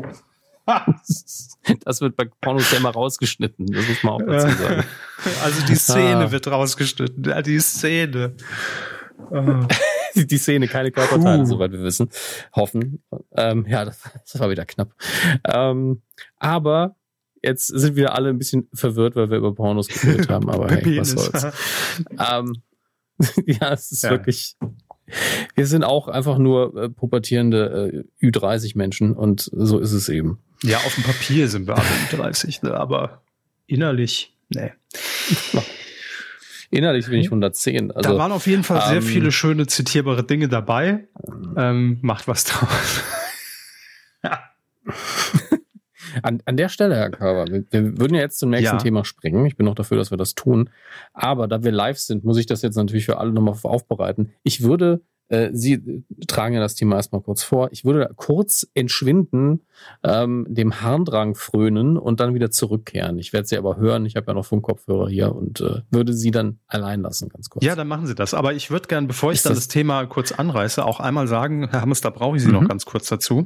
das 1.83 2.01
wird 2.01 2.15
bei 2.15 2.25
Pornos 2.41 2.71
ja 2.71 2.77
immer 2.77 2.91
rausgeschnitten, 2.91 3.67
das 3.67 3.87
muss 3.87 4.03
man 4.03 4.13
auch 4.13 4.21
dazu 4.25 4.55
sagen. 4.55 4.83
Also 5.43 5.65
die 5.65 5.75
Szene 5.75 6.25
ah. 6.25 6.31
wird 6.31 6.47
rausgeschnitten, 6.47 7.23
ja, 7.23 7.41
die 7.41 7.59
Szene. 7.59 8.35
Oh. 9.31 9.65
die 10.15 10.37
Szene, 10.37 10.67
keine 10.67 10.91
Körperteile, 10.91 11.43
uh. 11.43 11.45
soweit 11.45 11.71
wir 11.71 11.83
wissen. 11.83 12.09
Hoffen. 12.55 13.03
Ähm, 13.35 13.65
ja, 13.67 13.85
das, 13.85 14.01
das, 14.31 14.39
war 14.39 14.49
wieder 14.49 14.65
knapp. 14.65 14.93
Ähm, 15.45 16.01
aber 16.37 16.95
jetzt 17.43 17.67
sind 17.67 17.95
wir 17.95 18.15
alle 18.15 18.29
ein 18.29 18.37
bisschen 18.37 18.69
verwirrt, 18.73 19.15
weil 19.15 19.29
wir 19.29 19.37
über 19.37 19.53
Pornos 19.53 19.87
geredet 19.87 20.29
haben, 20.29 20.49
aber 20.49 20.69
hey, 20.69 20.99
was 20.99 21.11
soll's. 21.11 21.45
ähm, 22.19 22.53
ja, 23.45 23.73
es 23.73 23.91
ist 23.91 24.03
ja. 24.03 24.11
wirklich 24.11 24.55
Wir 25.55 25.65
sind 25.65 25.83
auch 25.83 26.07
einfach 26.07 26.37
nur 26.37 26.75
äh, 26.75 26.89
pubertierende 26.89 28.05
äh, 28.21 28.25
Ü30-Menschen 28.25 29.13
und 29.13 29.49
so 29.53 29.79
ist 29.79 29.91
es 29.91 30.09
eben. 30.09 30.39
Ja, 30.63 30.77
auf 30.77 30.95
dem 30.95 31.03
Papier 31.03 31.47
sind 31.47 31.67
wir 31.67 31.75
alle 31.75 31.85
Ü30, 32.11 32.65
ne? 32.65 32.73
aber 32.73 33.21
innerlich, 33.67 34.33
nee. 34.49 34.71
Innerlich 36.71 37.07
bin 37.07 37.19
ich 37.19 37.27
110. 37.27 37.91
Also, 37.91 38.11
da 38.11 38.17
waren 38.17 38.31
auf 38.31 38.45
jeden 38.45 38.63
Fall 38.63 38.81
sehr 38.87 38.97
ähm, 38.97 39.01
viele 39.01 39.31
schöne 39.31 39.65
zitierbare 39.65 40.23
Dinge 40.23 40.47
dabei. 40.47 41.07
Ähm, 41.57 41.97
macht 42.01 42.27
was 42.27 42.43
draus. 42.43 43.03
ja. 44.23 44.39
An, 46.23 46.41
an 46.45 46.57
der 46.57 46.69
Stelle, 46.69 46.95
Herr 46.95 47.11
Körber, 47.11 47.51
wir, 47.51 47.65
wir 47.69 47.97
würden 47.99 48.15
ja 48.15 48.21
jetzt 48.21 48.39
zum 48.39 48.49
nächsten 48.49 48.77
ja. 48.77 48.81
Thema 48.81 49.05
springen. 49.05 49.45
Ich 49.45 49.55
bin 49.55 49.67
auch 49.67 49.75
dafür, 49.75 49.97
dass 49.97 50.09
wir 50.11 50.17
das 50.17 50.33
tun. 50.33 50.69
Aber 51.13 51.47
da 51.47 51.63
wir 51.63 51.71
live 51.71 51.99
sind, 51.99 52.23
muss 52.23 52.37
ich 52.37 52.47
das 52.47 52.63
jetzt 52.63 52.75
natürlich 52.75 53.05
für 53.05 53.19
alle 53.19 53.31
nochmal 53.31 53.55
aufbereiten. 53.61 54.33
Ich 54.43 54.63
würde 54.63 55.01
Sie 55.51 56.03
tragen 56.27 56.55
ja 56.55 56.59
das 56.59 56.73
Thema 56.73 56.95
erstmal 56.95 57.21
kurz 57.21 57.43
vor. 57.43 57.69
Ich 57.71 57.85
würde 57.85 58.09
kurz 58.15 58.67
entschwinden, 58.73 59.61
ähm, 60.03 60.47
dem 60.49 60.81
Harndrang 60.81 61.35
frönen 61.35 61.97
und 61.97 62.19
dann 62.19 62.33
wieder 62.33 62.49
zurückkehren. 62.49 63.19
Ich 63.19 63.31
werde 63.31 63.47
Sie 63.47 63.57
aber 63.57 63.77
hören. 63.77 64.05
Ich 64.07 64.15
habe 64.15 64.27
ja 64.27 64.33
noch 64.33 64.45
Funkkopfhörer 64.45 65.07
hier 65.07 65.35
und 65.35 65.61
äh, 65.61 65.81
würde 65.91 66.13
Sie 66.13 66.31
dann 66.31 66.59
allein 66.67 67.01
lassen, 67.01 67.29
ganz 67.29 67.49
kurz. 67.49 67.63
Ja, 67.63 67.75
dann 67.75 67.87
machen 67.87 68.07
Sie 68.07 68.15
das. 68.15 68.33
Aber 68.33 68.53
ich 68.53 68.71
würde 68.71 68.87
gern, 68.87 69.07
bevor 69.07 69.31
ich 69.31 69.37
Ist 69.37 69.45
dann 69.45 69.53
das, 69.53 69.65
das, 69.65 69.67
Thema 69.67 70.05
kurz 70.07 70.31
anreiße, 70.31 70.83
auch 70.83 70.99
einmal 70.99 71.27
sagen, 71.27 71.69
Herr 71.69 71.81
Hammes, 71.81 72.01
da 72.01 72.09
brauche 72.09 72.37
ich 72.37 72.41
Sie 72.41 72.47
mhm. 72.47 72.55
noch 72.55 72.67
ganz 72.67 72.85
kurz 72.85 73.07
dazu. 73.07 73.45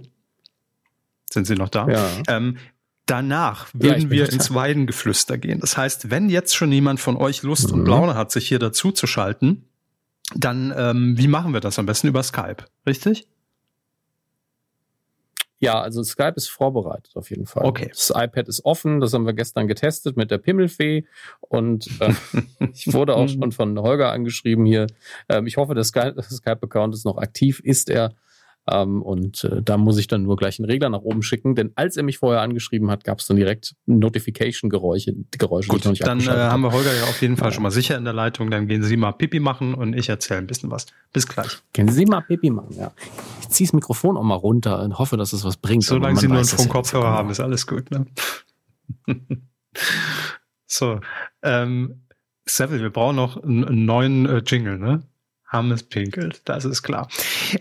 Sind 1.29 1.47
Sie 1.47 1.55
noch 1.55 1.69
da? 1.69 1.88
Ja. 1.89 2.09
Ähm, 2.29 2.57
Danach 3.05 3.67
würden 3.73 4.03
ja, 4.03 4.09
wir 4.09 4.31
ins 4.31 4.53
Weidengeflüster 4.53 5.38
gehen. 5.38 5.59
Das 5.59 5.75
heißt, 5.75 6.09
wenn 6.09 6.29
jetzt 6.29 6.55
schon 6.55 6.71
jemand 6.71 7.01
von 7.01 7.17
euch 7.17 7.43
Lust 7.43 7.73
mhm. 7.73 7.81
und 7.81 7.86
Laune 7.86 8.15
hat, 8.15 8.31
sich 8.31 8.47
hier 8.47 8.59
dazu 8.59 8.93
zu 8.93 9.07
schalten, 9.07 9.65
dann 10.36 10.74
ähm, 10.76 11.17
wie 11.17 11.28
machen 11.28 11.53
wir 11.53 11.59
das 11.59 11.80
am 11.80 11.86
besten 11.86 12.07
über 12.07 12.24
Skype, 12.24 12.65
richtig? 12.86 13.28
Ja, 15.63 15.80
also 15.80 16.03
Skype 16.03 16.34
ist 16.36 16.49
vorbereitet 16.49 17.15
auf 17.15 17.30
jeden 17.30 17.45
Fall. 17.45 17.63
Okay. 17.63 17.88
Das 17.88 18.11
iPad 18.13 18.49
ist 18.49 18.65
offen, 18.65 18.99
das 18.99 19.13
haben 19.13 19.26
wir 19.26 19.32
gestern 19.32 19.69
getestet 19.69 20.17
mit 20.17 20.30
der 20.30 20.38
Pimmelfee 20.38 21.05
und 21.39 21.88
äh, 22.01 22.13
ich 22.74 22.91
wurde 22.91 23.15
auch 23.15 23.30
schon 23.30 23.53
von 23.53 23.80
Holger 23.80 24.11
angeschrieben 24.11 24.65
hier. 24.65 24.88
Ähm, 25.30 25.47
ich 25.47 25.55
hoffe, 25.55 25.74
der 25.74 25.86
Skype-Account 25.86 26.93
ist 26.93 27.05
noch 27.05 27.17
aktiv. 27.17 27.61
Ist 27.61 27.89
er? 27.89 28.13
Ähm, 28.70 29.01
und 29.01 29.43
äh, 29.43 29.61
da 29.61 29.78
muss 29.78 29.97
ich 29.97 30.07
dann 30.07 30.24
nur 30.24 30.38
gleich 30.38 30.57
einen 30.57 30.70
Regler 30.70 30.89
nach 30.89 31.01
oben 31.01 31.22
schicken, 31.22 31.53
denn 31.53 31.72
als 31.76 31.97
er 31.97 32.03
mich 32.03 32.20
vorher 32.20 32.41
angeschrieben 32.41 32.89
hat, 32.89 33.03
gab 33.03 33.20
es 33.20 33.28
dann 33.28 33.36
direkt 33.36 33.76
Notification-Geräusche, 33.88 35.16
Geräusche, 35.38 35.68
Gut, 35.68 35.84
die 35.84 35.99
dann 35.99 36.22
äh, 36.22 36.30
haben 36.30 36.61
wir 36.61 36.72
Holger 36.72 36.95
ja 36.95 37.03
auf 37.03 37.22
jeden 37.22 37.36
Fall 37.36 37.51
schon 37.51 37.64
mal 37.64 37.72
sicher 37.72 37.97
in 37.97 38.05
der 38.05 38.14
Leitung. 38.14 38.49
Dann 38.51 38.68
gehen 38.68 38.82
Sie 38.82 38.95
mal 38.95 39.11
Pipi 39.11 39.41
machen 39.41 39.74
und 39.74 39.93
ich 39.93 40.07
erzähle 40.07 40.39
ein 40.39 40.47
bisschen 40.47 40.72
was. 40.72 40.86
Bis 41.11 41.28
gleich. 41.28 41.61
Gehen 41.74 41.89
Sie 41.89 42.05
mal 42.05 42.22
Pipi 42.22 42.49
machen, 42.49 42.74
ja. 42.78 42.91
Ich 43.41 43.49
ziehe 43.49 43.68
das 43.68 43.74
Mikrofon 43.74 44.16
auch 44.16 44.24
mal 44.24 44.36
runter 44.36 44.82
und 44.82 44.97
hoffe, 44.97 45.18
dass 45.18 45.34
es 45.34 45.43
was 45.43 45.57
bringt. 45.57 45.84
Solange 45.84 46.18
Sie 46.18 46.28
nur 46.28 46.38
einen 46.38 46.45
Funkkopfhörer 46.45 47.09
haben, 47.09 47.30
ist 47.32 47.41
alles 47.41 47.68
gut. 47.68 47.91
Ne? 47.91 48.05
so, 50.66 51.01
ähm, 51.41 52.03
Seville, 52.45 52.82
wir 52.82 52.91
brauchen 52.91 53.18
noch 53.18 53.43
einen 53.43 53.86
neuen 53.86 54.26
äh, 54.26 54.41
Jingle, 54.45 54.78
ne? 54.78 55.03
Hammes 55.53 55.84
pinkelt, 55.84 56.41
das 56.45 56.66
ist 56.66 56.82
klar. 56.82 57.07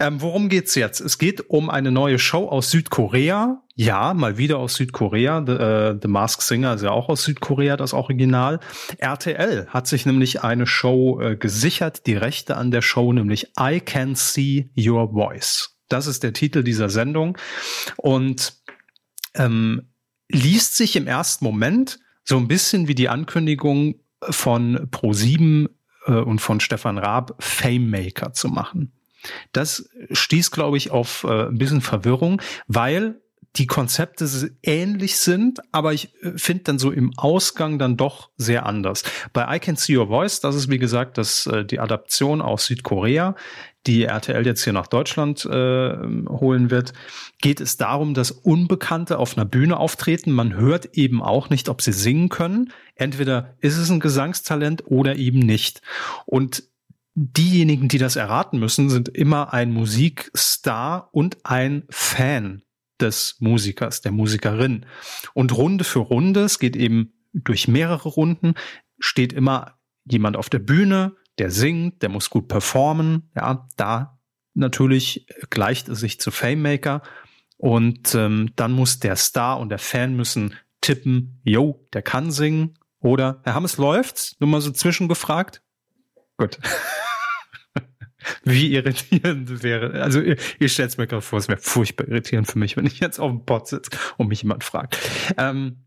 Ähm, 0.00 0.20
worum 0.20 0.48
geht's 0.48 0.74
jetzt? 0.74 1.00
Es 1.00 1.18
geht 1.18 1.48
um 1.50 1.70
eine 1.70 1.90
neue 1.90 2.18
Show 2.18 2.48
aus 2.48 2.70
Südkorea. 2.70 3.62
Ja, 3.74 4.14
mal 4.14 4.38
wieder 4.38 4.58
aus 4.58 4.74
Südkorea. 4.74 5.42
The, 5.46 5.52
äh, 5.52 5.98
The 6.00 6.08
Mask 6.08 6.42
Singer 6.42 6.74
ist 6.74 6.82
ja 6.82 6.90
auch 6.90 7.08
aus 7.08 7.24
Südkorea, 7.24 7.76
das 7.76 7.94
Original. 7.94 8.60
RTL 8.98 9.66
hat 9.68 9.86
sich 9.86 10.06
nämlich 10.06 10.42
eine 10.42 10.66
Show 10.66 11.20
äh, 11.20 11.36
gesichert, 11.36 12.06
die 12.06 12.14
Rechte 12.14 12.56
an 12.56 12.70
der 12.70 12.82
Show, 12.82 13.12
nämlich 13.12 13.52
I 13.58 13.80
Can 13.80 14.14
See 14.14 14.70
Your 14.76 15.12
Voice. 15.12 15.76
Das 15.88 16.06
ist 16.06 16.22
der 16.22 16.32
Titel 16.32 16.62
dieser 16.62 16.88
Sendung 16.88 17.36
und 17.96 18.54
ähm, 19.34 19.90
liest 20.28 20.76
sich 20.76 20.96
im 20.96 21.06
ersten 21.06 21.44
Moment 21.44 21.98
so 22.24 22.36
ein 22.36 22.48
bisschen 22.48 22.88
wie 22.88 22.94
die 22.94 23.08
Ankündigung 23.08 23.96
von 24.20 24.88
Pro7 24.90 25.68
äh, 26.06 26.12
und 26.12 26.40
von 26.40 26.60
Stefan 26.60 26.98
Raab 26.98 27.34
Fame 27.38 27.90
Maker 27.90 28.32
zu 28.32 28.48
machen. 28.48 28.92
Das 29.52 29.88
stieß, 30.10 30.50
glaube 30.50 30.76
ich, 30.76 30.90
auf 30.90 31.24
äh, 31.24 31.48
ein 31.48 31.58
bisschen 31.58 31.80
Verwirrung, 31.80 32.40
weil 32.66 33.22
die 33.56 33.66
Konzepte 33.66 34.26
ähnlich 34.62 35.18
sind, 35.18 35.60
aber 35.72 35.92
ich 35.92 36.14
äh, 36.22 36.32
finde 36.36 36.64
dann 36.64 36.78
so 36.78 36.90
im 36.90 37.12
Ausgang 37.18 37.78
dann 37.78 37.96
doch 37.96 38.30
sehr 38.36 38.64
anders. 38.64 39.02
Bei 39.32 39.56
I 39.56 39.58
Can 39.58 39.76
See 39.76 39.96
Your 39.96 40.08
Voice, 40.08 40.40
das 40.40 40.54
ist 40.54 40.70
wie 40.70 40.78
gesagt 40.78 41.18
das, 41.18 41.46
äh, 41.46 41.64
die 41.64 41.78
Adaption 41.78 42.40
aus 42.40 42.66
Südkorea, 42.66 43.34
die 43.86 44.04
RTL 44.04 44.46
jetzt 44.46 44.64
hier 44.64 44.72
nach 44.72 44.86
Deutschland 44.86 45.44
äh, 45.44 45.48
holen 45.48 46.70
wird, 46.70 46.92
geht 47.40 47.60
es 47.60 47.76
darum, 47.76 48.14
dass 48.14 48.30
Unbekannte 48.30 49.18
auf 49.18 49.36
einer 49.36 49.44
Bühne 49.44 49.76
auftreten. 49.76 50.30
Man 50.30 50.54
hört 50.54 50.96
eben 50.96 51.20
auch 51.20 51.50
nicht, 51.50 51.68
ob 51.68 51.82
sie 51.82 51.92
singen 51.92 52.28
können. 52.28 52.72
Entweder 52.94 53.56
ist 53.60 53.76
es 53.76 53.90
ein 53.90 54.00
Gesangstalent 54.00 54.84
oder 54.86 55.16
eben 55.16 55.40
nicht. 55.40 55.82
Und 56.26 56.62
diejenigen, 57.14 57.88
die 57.88 57.98
das 57.98 58.16
erraten 58.16 58.58
müssen, 58.58 58.90
sind 58.90 59.08
immer 59.08 59.52
ein 59.52 59.72
Musikstar 59.72 61.10
und 61.12 61.44
ein 61.44 61.84
Fan 61.90 62.62
des 63.00 63.36
Musikers, 63.40 64.00
der 64.00 64.12
Musikerin. 64.12 64.86
Und 65.34 65.56
Runde 65.56 65.84
für 65.84 65.98
Runde, 65.98 66.44
es 66.44 66.58
geht 66.58 66.76
eben 66.76 67.12
durch 67.32 67.68
mehrere 67.68 68.08
Runden, 68.08 68.54
steht 68.98 69.32
immer 69.32 69.78
jemand 70.04 70.36
auf 70.36 70.48
der 70.48 70.60
Bühne, 70.60 71.16
der 71.38 71.50
singt, 71.50 72.02
der 72.02 72.08
muss 72.08 72.30
gut 72.30 72.48
performen. 72.48 73.30
Ja, 73.34 73.66
da 73.76 74.18
natürlich 74.54 75.26
gleicht 75.50 75.88
es 75.88 76.00
sich 76.00 76.20
zu 76.20 76.30
Famemaker. 76.30 77.02
Und 77.56 78.14
ähm, 78.14 78.50
dann 78.56 78.72
muss 78.72 78.98
der 78.98 79.16
Star 79.16 79.60
und 79.60 79.68
der 79.68 79.78
Fan 79.78 80.16
müssen 80.16 80.54
tippen, 80.80 81.40
yo, 81.44 81.86
der 81.92 82.02
kann 82.02 82.30
singen. 82.30 82.74
Oder, 82.98 83.40
Herr 83.44 83.54
Hammes, 83.54 83.76
läuft's? 83.76 84.36
Nur 84.40 84.48
mal 84.48 84.60
so 84.60 84.70
zwischengefragt. 84.70 85.62
Gut. 86.42 86.58
Wie 88.44 88.72
irritierend 88.74 89.62
wäre. 89.62 90.02
Also 90.02 90.20
ihr, 90.20 90.36
ihr 90.58 90.68
stellt 90.68 90.98
mir 90.98 91.06
gerade 91.06 91.22
vor, 91.22 91.38
es 91.38 91.46
wäre 91.46 91.60
furchtbar 91.60 92.08
irritierend 92.08 92.48
für 92.48 92.58
mich, 92.58 92.76
wenn 92.76 92.84
ich 92.84 92.98
jetzt 92.98 93.20
auf 93.20 93.30
dem 93.30 93.44
Pod 93.44 93.68
sitze 93.68 93.92
und 94.16 94.26
mich 94.26 94.42
jemand 94.42 94.64
fragt. 94.64 94.98
Ähm, 95.36 95.84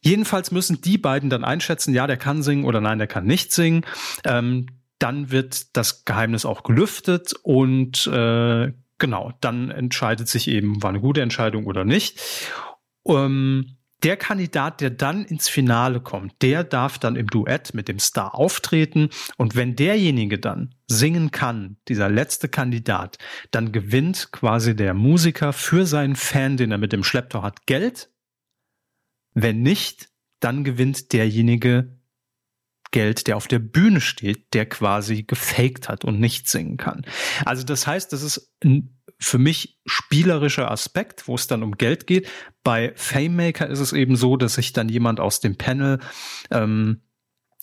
jedenfalls 0.00 0.52
müssen 0.52 0.80
die 0.80 0.98
beiden 0.98 1.30
dann 1.30 1.42
einschätzen, 1.42 1.94
ja, 1.94 2.06
der 2.06 2.16
kann 2.16 2.44
singen 2.44 2.64
oder 2.64 2.80
nein, 2.80 2.98
der 2.98 3.08
kann 3.08 3.26
nicht 3.26 3.52
singen. 3.52 3.84
Ähm, 4.24 4.66
dann 5.00 5.32
wird 5.32 5.76
das 5.76 6.04
Geheimnis 6.04 6.44
auch 6.44 6.62
gelüftet 6.62 7.32
und 7.42 8.06
äh, 8.06 8.72
genau, 8.98 9.32
dann 9.40 9.72
entscheidet 9.72 10.28
sich 10.28 10.46
eben, 10.46 10.80
war 10.80 10.90
eine 10.90 11.00
gute 11.00 11.22
Entscheidung 11.22 11.66
oder 11.66 11.84
nicht. 11.84 12.20
Ähm, 13.04 13.77
der 14.02 14.16
Kandidat, 14.16 14.80
der 14.80 14.90
dann 14.90 15.24
ins 15.24 15.48
Finale 15.48 16.00
kommt, 16.00 16.40
der 16.42 16.64
darf 16.64 16.98
dann 16.98 17.16
im 17.16 17.26
Duett 17.26 17.74
mit 17.74 17.88
dem 17.88 17.98
Star 17.98 18.34
auftreten. 18.34 19.10
Und 19.36 19.56
wenn 19.56 19.76
derjenige 19.76 20.38
dann 20.38 20.74
singen 20.86 21.30
kann, 21.30 21.76
dieser 21.88 22.08
letzte 22.08 22.48
Kandidat, 22.48 23.18
dann 23.50 23.72
gewinnt 23.72 24.30
quasi 24.32 24.76
der 24.76 24.94
Musiker 24.94 25.52
für 25.52 25.86
seinen 25.86 26.16
Fan, 26.16 26.56
den 26.56 26.70
er 26.70 26.78
mit 26.78 26.92
dem 26.92 27.04
Schlepptau 27.04 27.42
hat, 27.42 27.66
Geld. 27.66 28.10
Wenn 29.34 29.62
nicht, 29.62 30.08
dann 30.40 30.64
gewinnt 30.64 31.12
derjenige 31.12 31.98
Geld, 32.90 33.26
der 33.26 33.36
auf 33.36 33.48
der 33.48 33.58
Bühne 33.58 34.00
steht, 34.00 34.54
der 34.54 34.66
quasi 34.66 35.24
gefaked 35.24 35.88
hat 35.88 36.04
und 36.04 36.20
nicht 36.20 36.48
singen 36.48 36.76
kann. 36.76 37.04
Also 37.44 37.64
das 37.64 37.86
heißt, 37.86 38.12
das 38.12 38.22
ist 38.22 38.52
ein 38.64 38.97
für 39.20 39.38
mich 39.38 39.78
spielerischer 39.84 40.70
Aspekt, 40.70 41.26
wo 41.26 41.34
es 41.34 41.46
dann 41.46 41.62
um 41.62 41.76
Geld 41.76 42.06
geht. 42.06 42.28
Bei 42.62 42.92
FameMaker 42.94 43.68
ist 43.68 43.80
es 43.80 43.92
eben 43.92 44.16
so, 44.16 44.36
dass 44.36 44.54
sich 44.54 44.72
dann 44.72 44.88
jemand 44.88 45.20
aus 45.20 45.40
dem 45.40 45.56
Panel 45.56 45.98
ähm, 46.50 47.02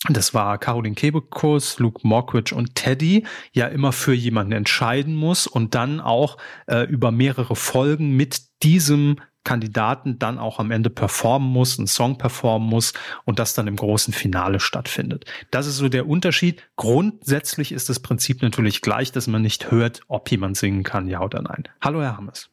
das 0.08 0.34
war 0.34 0.58
Caroline 0.58 0.94
Kebekus, 0.94 1.78
Luke 1.78 2.06
Mockridge 2.06 2.54
und 2.54 2.74
Teddy, 2.74 3.26
ja 3.52 3.66
immer 3.66 3.92
für 3.92 4.12
jemanden 4.12 4.52
entscheiden 4.52 5.14
muss 5.14 5.46
und 5.46 5.74
dann 5.74 6.00
auch 6.00 6.36
äh, 6.66 6.82
über 6.82 7.10
mehrere 7.10 7.56
Folgen 7.56 8.10
mit 8.12 8.62
diesem 8.62 9.16
Kandidaten 9.46 10.18
dann 10.18 10.38
auch 10.38 10.58
am 10.58 10.70
Ende 10.70 10.90
performen 10.90 11.48
muss, 11.48 11.78
einen 11.78 11.86
Song 11.86 12.18
performen 12.18 12.68
muss 12.68 12.92
und 13.24 13.38
das 13.38 13.54
dann 13.54 13.66
im 13.66 13.76
großen 13.76 14.12
Finale 14.12 14.60
stattfindet. 14.60 15.24
Das 15.50 15.66
ist 15.66 15.76
so 15.76 15.88
der 15.88 16.06
Unterschied. 16.06 16.62
Grundsätzlich 16.76 17.72
ist 17.72 17.88
das 17.88 18.00
Prinzip 18.00 18.42
natürlich 18.42 18.82
gleich, 18.82 19.12
dass 19.12 19.26
man 19.26 19.40
nicht 19.40 19.70
hört, 19.70 20.00
ob 20.08 20.30
jemand 20.30 20.58
singen 20.58 20.82
kann, 20.82 21.08
ja 21.08 21.22
oder 21.22 21.40
nein. 21.40 21.64
Hallo, 21.80 22.02
Herr 22.02 22.18
Hammes. 22.18 22.50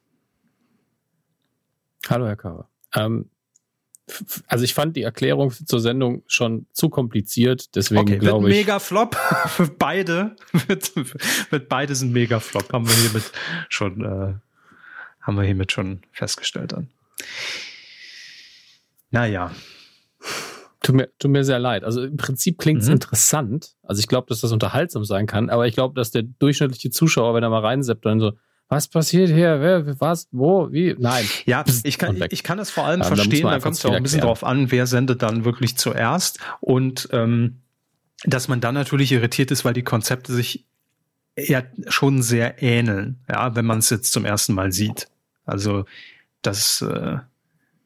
Hallo, 2.08 2.26
Herr 2.26 2.36
Kauer. 2.36 2.68
Ähm, 2.94 3.28
also 4.46 4.64
ich 4.64 4.74
fand 4.74 4.96
die 4.96 5.02
Erklärung 5.02 5.50
zur 5.50 5.80
Sendung 5.80 6.22
schon 6.26 6.66
zu 6.72 6.90
kompliziert, 6.90 7.74
deswegen 7.74 8.02
okay, 8.02 8.18
glaube 8.18 8.50
ich. 8.50 8.56
Mega 8.56 8.78
Flop 8.78 9.16
für 9.46 9.66
beide. 9.66 10.36
wird, 10.68 10.92
wird 11.50 11.68
beides 11.68 12.02
ein 12.02 12.12
Mega 12.12 12.40
Flop, 12.40 12.72
haben 12.72 12.86
wir 12.86 12.94
hiermit 12.94 13.32
schon 13.68 14.04
äh, 14.04 14.34
haben 15.24 15.36
wir 15.36 15.42
hiermit 15.42 15.72
schon 15.72 16.02
festgestellt 16.12 16.72
dann. 16.72 16.88
Naja. 19.10 19.50
Tut 20.82 20.94
mir, 20.94 21.08
tut 21.18 21.30
mir 21.30 21.44
sehr 21.44 21.58
leid. 21.58 21.82
Also 21.82 22.04
im 22.04 22.18
Prinzip 22.18 22.58
klingt 22.58 22.82
es 22.82 22.88
mhm. 22.88 22.94
interessant. 22.94 23.74
Also 23.82 24.00
ich 24.00 24.06
glaube, 24.06 24.26
dass 24.28 24.40
das 24.40 24.52
unterhaltsam 24.52 25.04
sein 25.04 25.26
kann, 25.26 25.48
aber 25.48 25.66
ich 25.66 25.74
glaube, 25.74 25.94
dass 25.94 26.10
der 26.10 26.22
durchschnittliche 26.22 26.90
Zuschauer, 26.90 27.34
wenn 27.34 27.42
er 27.42 27.48
mal 27.48 27.60
reinseppt, 27.60 28.04
dann 28.04 28.20
so, 28.20 28.32
was 28.68 28.88
passiert 28.88 29.28
hier? 29.28 29.60
Wer, 29.60 30.00
was, 30.00 30.28
wo, 30.30 30.70
wie? 30.72 30.94
Nein. 30.98 31.24
Ja, 31.46 31.64
ich 31.84 31.98
kann, 31.98 32.22
ich 32.30 32.42
kann 32.42 32.58
es 32.58 32.70
vor 32.70 32.84
allem 32.84 33.00
ja, 33.00 33.06
verstehen, 33.06 33.46
da 33.46 33.58
kommt 33.60 33.76
es 33.76 33.82
ja 33.82 33.90
auch 33.90 33.94
ein 33.94 34.02
bisschen 34.02 34.20
erklären. 34.20 34.34
drauf 34.34 34.44
an, 34.44 34.70
wer 34.70 34.86
sendet 34.86 35.22
dann 35.22 35.44
wirklich 35.44 35.76
zuerst 35.76 36.38
und 36.60 37.08
ähm, 37.12 37.60
dass 38.24 38.48
man 38.48 38.60
dann 38.60 38.74
natürlich 38.74 39.12
irritiert 39.12 39.50
ist, 39.50 39.64
weil 39.64 39.74
die 39.74 39.82
Konzepte 39.82 40.32
sich 40.32 40.66
ja 41.36 41.62
schon 41.88 42.22
sehr 42.22 42.62
ähneln, 42.62 43.20
ja, 43.28 43.54
wenn 43.54 43.64
man 43.64 43.78
es 43.78 43.90
jetzt 43.90 44.12
zum 44.12 44.24
ersten 44.24 44.54
Mal 44.54 44.72
sieht. 44.72 45.08
Also 45.44 45.84
das, 46.42 46.82
äh, 46.82 47.18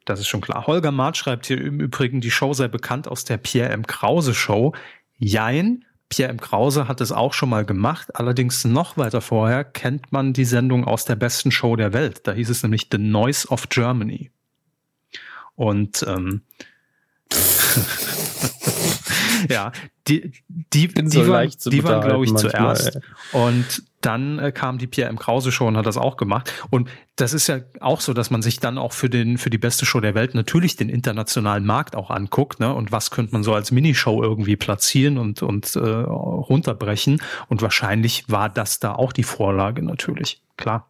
das 0.05 0.21
ist 0.21 0.29
schon 0.29 0.41
klar. 0.41 0.67
Holger 0.67 0.93
Marth 0.93 1.17
schreibt 1.17 1.47
hier 1.47 1.61
im 1.61 1.81
Übrigen, 1.81 2.21
die 2.21 2.31
Show 2.31 2.53
sei 2.53 2.69
bekannt 2.69 3.09
aus 3.09 3.25
der 3.25 3.37
Pierre 3.37 3.71
M. 3.71 3.87
Krause 3.87 4.35
Show. 4.35 4.75
Jein, 5.17 5.85
Pierre 6.09 6.31
M. 6.31 6.41
Krause 6.41 6.89
hat 6.89 7.01
es 7.01 7.13
auch 7.13 7.35
schon 7.35 7.51
mal 7.51 7.65
gemacht. 7.65 8.17
Allerdings 8.17 8.65
noch 8.65 8.97
weiter 8.97 9.21
vorher 9.21 9.65
kennt 9.65 10.13
man 10.13 10.33
die 10.33 10.45
Sendung 10.45 10.85
aus 10.85 11.05
der 11.05 11.17
besten 11.17 11.51
Show 11.51 11.77
der 11.77 11.93
Welt. 11.93 12.27
Da 12.27 12.33
hieß 12.33 12.49
es 12.49 12.63
nämlich 12.63 12.89
The 12.91 12.99
Noise 12.99 13.49
of 13.49 13.69
Germany. 13.69 14.31
Und 15.55 16.05
ähm, 16.09 16.43
ja, 19.49 19.73
die, 20.07 20.33
die, 20.49 20.89
die, 20.89 21.09
so 21.09 21.29
waren, 21.29 21.51
die 21.67 21.85
waren, 21.85 22.01
glaube 22.01 22.25
ich, 22.25 22.33
manchmal, 22.33 22.77
zuerst. 22.77 22.97
Ey. 22.97 23.03
Und 23.33 23.83
dann 24.01 24.39
äh, 24.39 24.53
kam 24.53 24.79
die 24.79 24.87
Pierre 24.87 25.11
M. 25.11 25.19
Krause 25.19 25.51
Show 25.51 25.67
und 25.67 25.77
hat 25.77 25.87
das 25.87 25.97
auch 25.97 26.17
gemacht. 26.17 26.53
Und 26.71 26.89
das 27.17 27.33
ist 27.33 27.49
ja 27.49 27.61
auch 27.81 28.01
so, 28.01 28.15
dass 28.15 28.31
man 28.31 28.43
sich 28.43 28.61
dann 28.61 28.79
auch 28.79 28.93
für 28.93 29.11
den 29.11 29.39
für 29.39 29.51
die 29.51 29.59
beste 29.59 29.87
Show 29.87 30.01
der 30.01 30.15
Welt 30.15 30.35
natürlich 30.35 30.77
den 30.77 30.89
internationalen 30.89 31.67
Markt 31.67 31.97
auch 31.97 32.11
anguckt, 32.11 32.61
ne? 32.61 32.73
Und 32.73 32.93
was 32.93 33.11
könnte 33.11 33.33
man 33.33 33.43
so 33.43 33.55
als 33.55 33.71
Minishow 33.71 34.23
irgendwie 34.23 34.57
platzieren 34.57 35.19
und 35.19 35.43
und 35.43 35.75
äh, 35.75 35.81
runterbrechen? 35.81 37.21
Und 37.49 37.61
wahrscheinlich 37.61 38.29
war 38.29 38.49
das 38.49 38.79
da 38.79 38.95
auch 38.95 39.13
die 39.13 39.25
Vorlage 39.25 39.83
natürlich, 39.83 40.43
klar. 40.57 40.89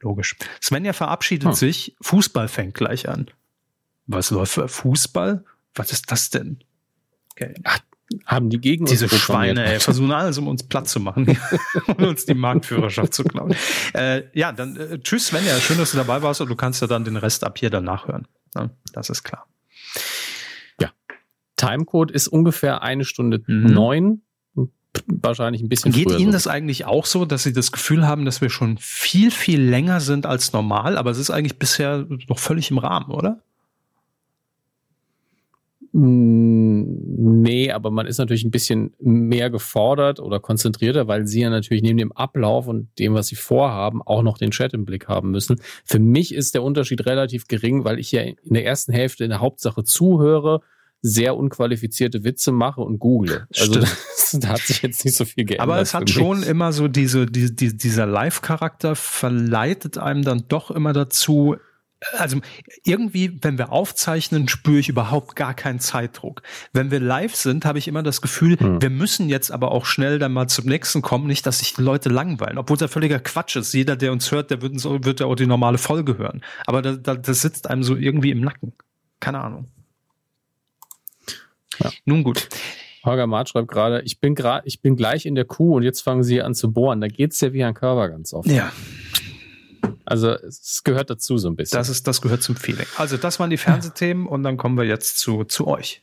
Logisch. 0.00 0.36
Svenja 0.62 0.92
verabschiedet 0.92 1.48
hm. 1.48 1.54
sich. 1.54 1.96
Fußball 2.02 2.48
fängt 2.48 2.74
gleich 2.74 3.08
an. 3.08 3.30
Was 4.06 4.30
läuft 4.30 4.52
für 4.52 4.68
Fußball? 4.68 5.44
Was 5.74 5.92
ist 5.92 6.12
das 6.12 6.28
denn? 6.28 6.58
Okay. 7.36 7.54
Ach, 7.64 7.80
haben 8.26 8.50
die 8.50 8.60
gegen 8.60 8.86
Diese 8.86 9.06
uns 9.06 9.14
Schweine, 9.14 9.64
ey, 9.64 9.80
versuchen 9.80 10.12
alles, 10.12 10.38
um 10.38 10.48
uns 10.48 10.62
platt 10.62 10.88
zu 10.88 11.00
machen 11.00 11.38
und 11.86 12.02
uns 12.02 12.26
die 12.26 12.34
Marktführerschaft 12.34 13.14
zu 13.14 13.24
klauen. 13.24 13.54
Äh, 13.92 14.24
ja, 14.32 14.52
dann 14.52 14.76
äh, 14.76 14.98
tschüss, 15.00 15.28
Svenja. 15.28 15.58
Schön, 15.58 15.78
dass 15.78 15.92
du 15.92 15.96
dabei 15.96 16.22
warst 16.22 16.40
und 16.40 16.48
du 16.48 16.56
kannst 16.56 16.80
ja 16.80 16.86
dann 16.86 17.04
den 17.04 17.16
Rest 17.16 17.44
ab 17.44 17.58
hier 17.58 17.70
danach 17.70 18.06
hören. 18.08 18.26
Ja, 18.54 18.70
das 18.92 19.10
ist 19.10 19.24
klar. 19.24 19.46
Ja. 20.80 20.90
Timecode 21.56 22.10
ist 22.10 22.28
ungefähr 22.28 22.82
eine 22.82 23.04
Stunde 23.04 23.42
mhm. 23.46 23.72
neun. 23.72 24.22
Wahrscheinlich 25.06 25.60
ein 25.60 25.68
bisschen 25.68 25.90
Geht 25.90 26.12
Ihnen 26.12 26.26
so. 26.26 26.32
das 26.32 26.46
eigentlich 26.46 26.84
auch 26.84 27.06
so, 27.06 27.24
dass 27.24 27.42
Sie 27.42 27.52
das 27.52 27.72
Gefühl 27.72 28.06
haben, 28.06 28.24
dass 28.24 28.40
wir 28.40 28.48
schon 28.48 28.78
viel, 28.78 29.32
viel 29.32 29.60
länger 29.60 29.98
sind 29.98 30.24
als 30.24 30.52
normal, 30.52 30.96
aber 30.96 31.10
es 31.10 31.18
ist 31.18 31.30
eigentlich 31.30 31.58
bisher 31.58 32.06
noch 32.28 32.38
völlig 32.38 32.70
im 32.70 32.78
Rahmen, 32.78 33.10
oder? 33.10 33.42
Hm, 35.94 37.42
nee, 37.42 37.70
aber 37.70 37.92
man 37.92 38.06
ist 38.06 38.18
natürlich 38.18 38.42
ein 38.42 38.50
bisschen 38.50 38.94
mehr 38.98 39.48
gefordert 39.48 40.18
oder 40.18 40.40
konzentrierter, 40.40 41.06
weil 41.06 41.28
sie 41.28 41.42
ja 41.42 41.50
natürlich 41.50 41.84
neben 41.84 41.98
dem 41.98 42.10
Ablauf 42.10 42.66
und 42.66 42.88
dem, 42.98 43.14
was 43.14 43.28
sie 43.28 43.36
vorhaben, 43.36 44.02
auch 44.02 44.22
noch 44.22 44.36
den 44.36 44.50
Chat 44.50 44.74
im 44.74 44.84
Blick 44.84 45.06
haben 45.06 45.30
müssen. 45.30 45.60
Für 45.84 46.00
mich 46.00 46.34
ist 46.34 46.54
der 46.54 46.64
Unterschied 46.64 47.06
relativ 47.06 47.46
gering, 47.46 47.84
weil 47.84 48.00
ich 48.00 48.10
ja 48.10 48.22
in 48.22 48.54
der 48.54 48.66
ersten 48.66 48.92
Hälfte 48.92 49.22
in 49.22 49.30
der 49.30 49.40
Hauptsache 49.40 49.84
zuhöre, 49.84 50.62
sehr 51.00 51.36
unqualifizierte 51.36 52.24
Witze 52.24 52.50
mache 52.50 52.80
und 52.80 52.98
google. 52.98 53.46
Also 53.56 53.74
das, 53.78 54.36
da 54.40 54.48
hat 54.48 54.60
sich 54.62 54.82
jetzt 54.82 55.04
nicht 55.04 55.14
so 55.14 55.24
viel 55.24 55.44
geändert. 55.44 55.60
Aber 55.62 55.80
es 55.80 55.94
hat 55.94 56.10
schon 56.10 56.42
immer 56.42 56.72
so 56.72 56.88
diese, 56.88 57.26
die, 57.26 57.54
die, 57.54 57.76
dieser 57.76 58.06
Live-Charakter 58.06 58.96
verleitet 58.96 59.96
einem 59.98 60.22
dann 60.22 60.46
doch 60.48 60.72
immer 60.72 60.92
dazu, 60.92 61.54
also 62.12 62.40
irgendwie, 62.84 63.38
wenn 63.42 63.58
wir 63.58 63.72
aufzeichnen, 63.72 64.48
spüre 64.48 64.78
ich 64.78 64.88
überhaupt 64.88 65.36
gar 65.36 65.54
keinen 65.54 65.80
Zeitdruck. 65.80 66.42
Wenn 66.72 66.90
wir 66.90 67.00
live 67.00 67.34
sind, 67.34 67.64
habe 67.64 67.78
ich 67.78 67.88
immer 67.88 68.02
das 68.02 68.20
Gefühl, 68.20 68.58
hm. 68.58 68.82
wir 68.82 68.90
müssen 68.90 69.28
jetzt 69.28 69.50
aber 69.50 69.72
auch 69.72 69.86
schnell 69.86 70.18
dann 70.18 70.32
mal 70.32 70.48
zum 70.48 70.66
nächsten 70.66 71.02
kommen, 71.02 71.26
nicht, 71.26 71.46
dass 71.46 71.60
sich 71.60 71.74
die 71.74 71.82
Leute 71.82 72.08
langweilen. 72.08 72.58
Obwohl 72.58 72.76
es 72.76 72.80
ja 72.80 72.88
völliger 72.88 73.18
Quatsch 73.18 73.56
ist. 73.56 73.72
Jeder, 73.72 73.96
der 73.96 74.12
uns 74.12 74.30
hört, 74.30 74.50
der 74.50 74.62
wird, 74.62 74.74
wird 75.04 75.20
ja 75.20 75.26
auch 75.26 75.34
die 75.34 75.46
normale 75.46 75.78
Folge 75.78 76.18
hören. 76.18 76.42
Aber 76.66 76.82
da, 76.82 76.92
da, 76.92 77.14
das 77.14 77.42
sitzt 77.42 77.68
einem 77.68 77.82
so 77.82 77.96
irgendwie 77.96 78.30
im 78.30 78.40
Nacken. 78.40 78.72
Keine 79.20 79.40
Ahnung. 79.40 79.68
Ja. 81.78 81.90
Nun 82.04 82.22
gut. 82.24 82.48
Holger 83.04 83.26
Marth 83.26 83.50
schreibt 83.50 83.68
gerade, 83.68 84.02
ich 84.02 84.20
bin 84.20 84.34
gerade, 84.34 84.66
ich 84.66 84.80
bin 84.80 84.96
gleich 84.96 85.26
in 85.26 85.34
der 85.34 85.44
Kuh 85.44 85.76
und 85.76 85.82
jetzt 85.82 86.00
fangen 86.00 86.22
sie 86.22 86.40
an 86.40 86.54
zu 86.54 86.72
bohren. 86.72 87.00
Da 87.00 87.08
geht's 87.08 87.40
ja 87.40 87.52
wie 87.52 87.62
ein 87.62 87.74
Körper 87.74 88.08
ganz 88.08 88.32
oft. 88.32 88.48
Ja. 88.48 88.72
Also 90.04 90.30
es 90.30 90.82
gehört 90.84 91.10
dazu 91.10 91.38
so 91.38 91.48
ein 91.48 91.56
bisschen. 91.56 91.78
Das 91.78 91.88
ist, 91.88 92.06
das 92.06 92.20
gehört 92.20 92.42
zum 92.42 92.56
Feeling. 92.56 92.86
Also 92.96 93.16
das 93.16 93.40
waren 93.40 93.50
die 93.50 93.56
Fernsehthemen 93.56 94.26
und 94.26 94.42
dann 94.42 94.56
kommen 94.56 94.76
wir 94.76 94.84
jetzt 94.84 95.18
zu, 95.18 95.44
zu 95.44 95.66
euch. 95.66 96.02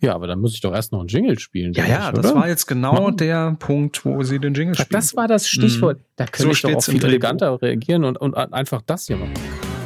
Ja, 0.00 0.14
aber 0.14 0.26
dann 0.26 0.40
muss 0.40 0.54
ich 0.54 0.60
doch 0.60 0.74
erst 0.74 0.92
noch 0.92 1.00
einen 1.00 1.08
Jingle 1.08 1.38
spielen. 1.38 1.72
Ja, 1.72 1.86
ja, 1.86 2.08
ich, 2.08 2.16
das 2.16 2.26
oder? 2.26 2.34
war 2.40 2.48
jetzt 2.48 2.66
genau 2.66 2.92
Machen. 2.92 3.16
der 3.16 3.56
Punkt, 3.58 4.04
wo 4.04 4.22
sie 4.22 4.38
den 4.38 4.52
Jingle 4.52 4.74
spielen. 4.74 4.88
Das 4.90 5.16
war 5.16 5.28
das 5.28 5.48
Stichwort. 5.48 5.98
Mhm. 5.98 6.04
Da 6.16 6.24
könnte 6.26 6.42
so 6.42 6.50
ich 6.50 6.62
doch 6.62 6.74
auch 6.74 6.84
viel 6.84 7.04
eleganter 7.04 7.60
reagieren 7.62 8.04
und, 8.04 8.18
und 8.18 8.34
einfach 8.34 8.82
das 8.82 9.06
hier 9.06 9.16
machen. 9.16 9.32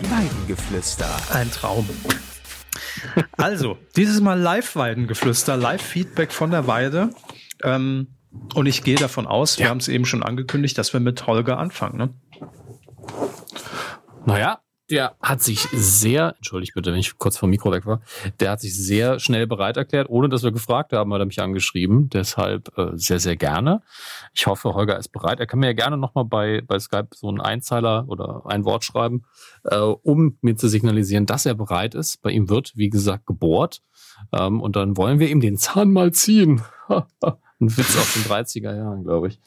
Weidengeflüster. 0.03 1.09
Ein 1.33 1.51
Traum. 1.51 1.89
also, 3.37 3.79
dieses 3.97 4.21
Mal 4.21 4.41
Live-Weidengeflüster, 4.41 5.57
Live-Feedback 5.57 6.33
von 6.33 6.51
der 6.51 6.67
Weide. 6.67 7.11
Ähm, 7.63 8.09
und 8.55 8.67
ich 8.67 8.83
gehe 8.83 8.97
davon 8.97 9.27
aus, 9.27 9.57
ja. 9.57 9.65
wir 9.65 9.71
haben 9.71 9.79
es 9.79 9.89
eben 9.89 10.05
schon 10.05 10.23
angekündigt, 10.23 10.77
dass 10.79 10.93
wir 10.93 11.01
mit 11.01 11.27
Holger 11.27 11.59
anfangen. 11.59 11.99
Ne? 11.99 12.15
Naja, 14.27 14.61
der 14.91 15.17
hat 15.21 15.43
sich 15.43 15.61
sehr, 15.73 16.35
entschuldigt 16.37 16.73
bitte, 16.75 16.93
wenn 16.93 16.99
ich 16.99 17.19
kurz 17.19 17.37
vom 17.37 17.51
Mikro 17.51 17.71
weg 17.71 17.85
war, 17.85 18.01
der 18.41 18.53
hat 18.53 18.61
sich 18.61 18.75
sehr 18.75 19.21
schnell 19.21 19.47
bereit 19.47 19.77
erklärt, 19.77 20.09
ohne 20.09 20.31
dass 20.31 20.43
wir 20.43 20.51
gefragt 20.51 20.93
haben, 20.93 21.13
hat 21.13 21.21
er 21.21 21.27
mich 21.27 21.41
angeschrieben. 21.41 22.09
Deshalb 22.09 22.77
äh, 22.79 22.93
sehr, 22.95 23.21
sehr 23.21 23.37
gerne. 23.37 23.83
Ich 24.33 24.47
hoffe, 24.47 24.73
Holger 24.73 24.99
ist 24.99 25.09
bereit. 25.09 25.41
Er 25.41 25.47
kann 25.47 25.61
mir 25.61 25.67
ja 25.67 25.73
gerne 25.75 25.99
nochmal 25.99 26.25
bei, 26.25 26.63
bei 26.67 26.79
Skype 26.79 27.09
so 27.15 27.29
einen 27.29 27.41
Einzeiler 27.41 28.07
oder 28.09 28.43
ein 28.47 28.65
Wort 28.65 28.85
schreiben, 28.85 29.25
äh, 29.65 29.77
um 29.77 30.39
mir 30.41 30.57
zu 30.57 30.69
signalisieren, 30.69 31.27
dass 31.27 31.45
er 31.45 31.55
bereit 31.55 31.95
ist. 31.95 32.23
Bei 32.23 32.31
ihm 32.31 32.49
wird, 32.49 32.73
wie 32.75 32.89
gesagt, 32.89 33.27
gebohrt. 33.27 33.83
Ähm, 34.33 34.61
und 34.63 34.75
dann 34.75 34.97
wollen 34.97 35.19
wir 35.19 35.29
ihm 35.29 35.41
den 35.41 35.59
Zahn 35.59 35.93
mal 35.93 36.13
ziehen. 36.13 36.63
Ein 37.61 37.77
Witz 37.77 37.97
aus 37.97 38.15
den 38.15 38.23
30er 38.25 38.77
Jahren, 38.77 39.05
glaube 39.05 39.29
ich. 39.29 39.41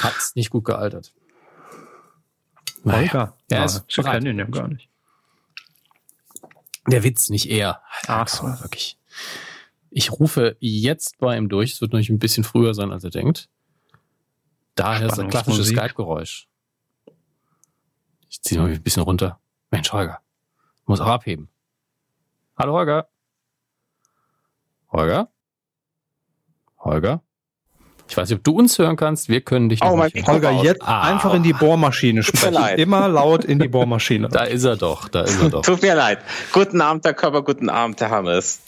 Hat's 0.00 0.34
nicht 0.34 0.50
gut 0.50 0.64
gealtert. 0.64 1.12
Naja, 2.84 3.34
er 3.48 3.58
ja, 3.58 3.64
ist 3.64 3.84
ich 3.88 3.96
kenne 3.96 4.30
ihn 4.30 4.38
ja 4.38 4.44
gar 4.44 4.68
nicht. 4.68 4.90
Der 6.86 7.02
Witz, 7.02 7.30
nicht 7.30 7.46
er. 7.50 7.82
Ach 8.06 8.28
so. 8.28 8.44
Wirklich. 8.44 8.98
Ich 9.90 10.12
rufe 10.12 10.56
jetzt 10.60 11.18
bei 11.18 11.36
ihm 11.36 11.48
durch. 11.48 11.72
Es 11.72 11.80
wird 11.80 11.92
natürlich 11.92 12.10
ein 12.10 12.18
bisschen 12.18 12.44
früher 12.44 12.74
sein, 12.74 12.92
als 12.92 13.04
er 13.04 13.10
denkt. 13.10 13.48
Daher 14.74 15.06
ist 15.06 15.18
ein 15.18 15.30
klassisches 15.30 15.68
Skype-Geräusch. 15.68 16.48
Ich 18.28 18.42
ziehe 18.42 18.60
mal 18.60 18.70
ein 18.70 18.82
bisschen 18.82 19.02
runter. 19.02 19.40
Mensch, 19.70 19.92
Holger. 19.92 20.20
Muss 20.86 21.00
auch 21.00 21.06
abheben. 21.06 21.48
Hallo, 22.58 22.74
Holger. 22.74 23.08
Holger? 24.90 25.30
Holger? 26.84 27.22
Ich 28.08 28.16
weiß 28.16 28.28
nicht, 28.28 28.38
ob 28.38 28.44
du 28.44 28.52
uns 28.58 28.78
hören 28.78 28.96
kannst. 28.96 29.28
Wir 29.28 29.40
können 29.40 29.70
dich 29.70 29.82
oh, 29.82 29.96
nicht 29.96 30.14
hören. 30.14 30.26
Holger, 30.26 30.50
jetzt 30.62 30.82
ah. 30.82 31.02
einfach 31.02 31.32
in 31.32 31.42
die 31.42 31.54
Bohrmaschine 31.54 32.22
sprechen. 32.22 32.56
Immer 32.76 33.08
laut 33.08 33.44
in 33.44 33.58
die 33.58 33.68
Bohrmaschine. 33.68 34.28
da 34.32 34.44
ist 34.44 34.64
er 34.64 34.76
doch, 34.76 35.08
da 35.08 35.22
ist 35.22 35.42
er 35.42 35.48
doch. 35.48 35.62
Tut 35.62 35.82
mir 35.82 35.94
leid. 35.94 36.18
Guten 36.52 36.80
Abend, 36.80 37.04
Herr 37.04 37.14
Körper, 37.14 37.42
guten 37.42 37.70
Abend, 37.70 38.00
Herr 38.00 38.10
Hammes. 38.10 38.60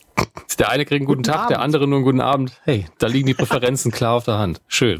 Der 0.58 0.70
eine 0.70 0.86
kriegt 0.86 1.00
einen 1.00 1.06
guten, 1.06 1.18
guten 1.18 1.30
Tag, 1.30 1.36
Abend. 1.36 1.50
der 1.50 1.60
andere 1.60 1.86
nur 1.86 1.96
einen 1.98 2.04
guten 2.04 2.20
Abend. 2.22 2.58
Hey, 2.64 2.86
da 2.98 3.06
liegen 3.08 3.26
die 3.26 3.34
Präferenzen 3.34 3.92
klar 3.92 4.14
auf 4.14 4.24
der 4.24 4.38
Hand. 4.38 4.62
Schön. 4.68 4.98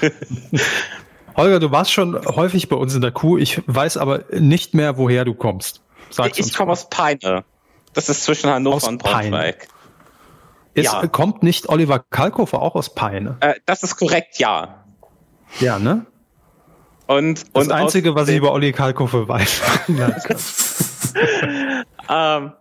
Holger, 1.36 1.60
du 1.60 1.70
warst 1.70 1.92
schon 1.92 2.18
häufig 2.26 2.68
bei 2.70 2.76
uns 2.76 2.94
in 2.94 3.02
der 3.02 3.12
Kuh. 3.12 3.36
Ich 3.36 3.62
weiß 3.66 3.98
aber 3.98 4.24
nicht 4.32 4.74
mehr, 4.74 4.96
woher 4.96 5.26
du 5.26 5.34
kommst. 5.34 5.82
Sag's 6.10 6.38
ich 6.38 6.54
komme 6.54 6.72
aus 6.72 6.88
Peine. 6.88 7.44
Das 7.92 8.08
ist 8.08 8.24
zwischen 8.24 8.48
Hannover 8.50 8.76
aus 8.76 8.88
und 8.88 9.02
Braunschweig. 9.02 9.68
Ist, 10.74 10.84
ja. 10.84 11.06
Kommt 11.06 11.42
nicht 11.42 11.68
Oliver 11.68 11.98
Kalkofer 11.98 12.62
auch 12.62 12.74
aus 12.74 12.94
Peine? 12.94 13.36
Äh, 13.40 13.54
das 13.66 13.82
ist 13.82 13.96
korrekt, 13.96 14.38
ja. 14.38 14.84
Ja, 15.60 15.78
ne? 15.78 16.06
Und, 17.08 17.56
das 17.56 17.66
und 17.66 17.72
Einzige, 17.72 18.14
was 18.14 18.28
ich 18.28 18.36
über 18.36 18.52
Olli 18.52 18.72
Kalkofe 18.72 19.26
weiß. 19.26 19.62
ähm, 22.10 22.52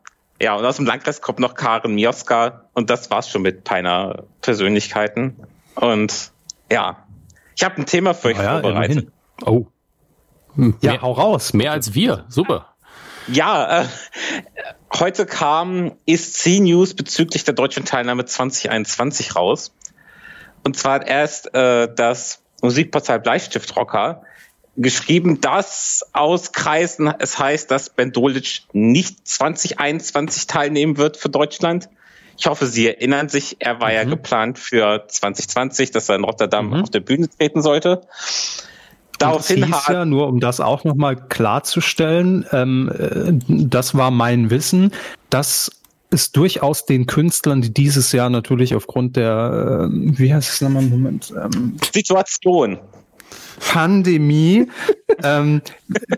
ja, 0.41 0.55
und 0.55 0.65
aus 0.65 0.77
dem 0.77 0.85
Landkreis 0.85 1.21
kommt 1.21 1.39
noch 1.39 1.53
Karen 1.53 1.95
Mioska 1.95 2.69
und 2.73 2.89
das 2.89 3.11
war's 3.11 3.29
schon 3.29 3.41
mit 3.41 3.65
Peiner 3.65 4.23
Persönlichkeiten. 4.41 5.35
Und 5.75 6.31
ja, 6.71 7.03
ich 7.57 7.63
habe 7.65 7.75
ein 7.75 7.85
Thema 7.85 8.13
für 8.13 8.29
euch 8.29 8.37
ja, 8.37 8.61
vorbereitet. 8.61 9.11
Oh. 9.45 9.65
Hm. 10.55 10.77
Ja, 10.79 10.91
mehr, 10.91 11.01
hau 11.01 11.11
raus. 11.11 11.53
Mehr 11.53 11.73
als 11.73 11.93
wir. 11.93 12.23
Super. 12.29 12.73
Ja, 13.27 13.81
äh, 13.81 13.85
heute 14.93 15.25
kam 15.25 15.93
ESC 16.05 16.59
News 16.59 16.93
bezüglich 16.93 17.43
der 17.43 17.53
deutschen 17.53 17.85
Teilnahme 17.85 18.25
2021 18.25 19.35
raus. 19.35 19.73
Und 20.63 20.77
zwar 20.77 20.95
hat 20.95 21.07
erst 21.07 21.53
äh, 21.53 21.93
das 21.93 22.41
Musikportal 22.61 23.19
Bleistiftrocker 23.19 24.23
geschrieben, 24.75 25.41
dass 25.41 26.05
aus 26.13 26.51
Kreisen 26.51 27.11
es 27.19 27.39
heißt, 27.39 27.71
dass 27.71 27.89
Ben 27.89 28.11
Dolic 28.11 28.61
nicht 28.73 29.27
2021 29.27 30.47
teilnehmen 30.47 30.97
wird 30.97 31.17
für 31.17 31.29
Deutschland. 31.29 31.89
Ich 32.37 32.45
hoffe, 32.45 32.67
Sie 32.67 32.87
erinnern 32.87 33.29
sich, 33.29 33.57
er 33.59 33.81
war 33.81 33.89
mhm. 33.89 33.95
ja 33.95 34.03
geplant 34.03 34.59
für 34.59 35.05
2020, 35.07 35.91
dass 35.91 36.09
er 36.09 36.15
in 36.15 36.23
Rotterdam 36.23 36.67
mhm. 36.67 36.83
auf 36.83 36.89
der 36.91 36.99
Bühne 36.99 37.27
treten 37.27 37.61
sollte. 37.63 38.01
Daraufhin 39.17 39.73
hat 39.73 39.89
ja, 39.89 40.05
nur 40.05 40.27
um 40.27 40.39
das 40.39 40.59
auch 40.59 40.83
nochmal 40.83 41.15
klarzustellen, 41.15 42.45
ähm, 42.51 42.91
äh, 42.97 43.33
das 43.47 43.95
war 43.95 44.11
mein 44.11 44.49
Wissen, 44.49 44.91
dass 45.29 45.71
es 46.09 46.31
durchaus 46.31 46.85
den 46.85 47.05
Künstlern, 47.05 47.61
die 47.61 47.73
dieses 47.73 48.11
Jahr 48.11 48.29
natürlich 48.29 48.75
aufgrund 48.75 49.15
der, 49.17 49.89
äh, 49.91 50.19
wie 50.19 50.33
heißt 50.33 50.53
es 50.53 50.61
nochmal, 50.61 50.83
Moment, 50.83 51.33
ähm, 51.35 51.77
Situation. 51.93 52.79
Pandemie, 53.59 54.67
ähm, 55.23 55.61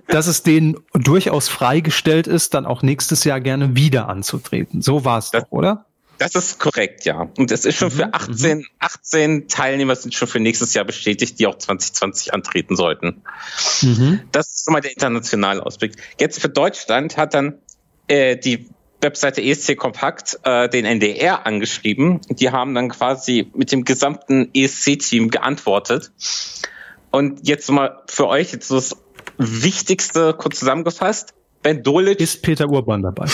dass 0.07 0.27
es 0.27 0.43
denen 0.43 0.75
durchaus 0.93 1.47
freigestellt 1.47 2.27
ist, 2.27 2.53
dann 2.53 2.65
auch 2.65 2.83
nächstes 2.83 3.23
Jahr 3.23 3.39
gerne 3.39 3.75
wieder 3.75 4.09
anzutreten. 4.09 4.81
So 4.81 5.05
war 5.05 5.17
es 5.17 5.31
doch, 5.31 5.45
oder? 5.49 5.85
Das 6.19 6.35
ist 6.35 6.59
korrekt, 6.59 7.05
ja. 7.05 7.29
Und 7.37 7.49
es 7.49 7.65
ist 7.65 7.77
schon 7.77 7.87
mhm, 7.87 7.93
für 7.93 8.13
18, 8.13 8.65
18 8.79 9.31
mhm. 9.31 9.47
Teilnehmer 9.47 9.95
sind 9.95 10.13
schon 10.13 10.27
für 10.27 10.39
nächstes 10.39 10.73
Jahr 10.73 10.85
bestätigt, 10.85 11.39
die 11.39 11.47
auch 11.47 11.57
2020 11.57 12.33
antreten 12.33 12.75
sollten. 12.75 13.23
Mhm. 13.81 14.21
Das 14.31 14.53
ist 14.53 14.69
mal 14.69 14.81
der 14.81 14.91
internationale 14.91 15.65
Ausblick. 15.65 15.93
Jetzt 16.19 16.41
für 16.41 16.49
Deutschland 16.49 17.15
hat 17.15 17.33
dann 17.33 17.59
äh, 18.07 18.35
die 18.35 18.69
Webseite 19.01 19.41
ESC 19.41 19.77
Kompakt 19.77 20.39
äh, 20.43 20.67
den 20.67 20.83
NDR 20.83 21.45
angeschrieben. 21.45 22.19
Die 22.29 22.51
haben 22.51 22.75
dann 22.75 22.89
quasi 22.89 23.49
mit 23.55 23.71
dem 23.71 23.85
gesamten 23.85 24.49
ESC-Team 24.53 25.29
geantwortet. 25.29 26.11
Und 27.11 27.47
jetzt 27.47 27.71
mal 27.71 28.03
für 28.07 28.27
euch 28.27 28.51
jetzt 28.51 28.71
das 28.71 28.97
Wichtigste 29.37 30.33
kurz 30.33 30.59
zusammengefasst. 30.59 31.33
Ben 31.61 31.81
Dolic 31.81 32.19
ist 32.19 32.41
Peter 32.41 32.69
Urban 32.69 33.01
dabei. 33.03 33.27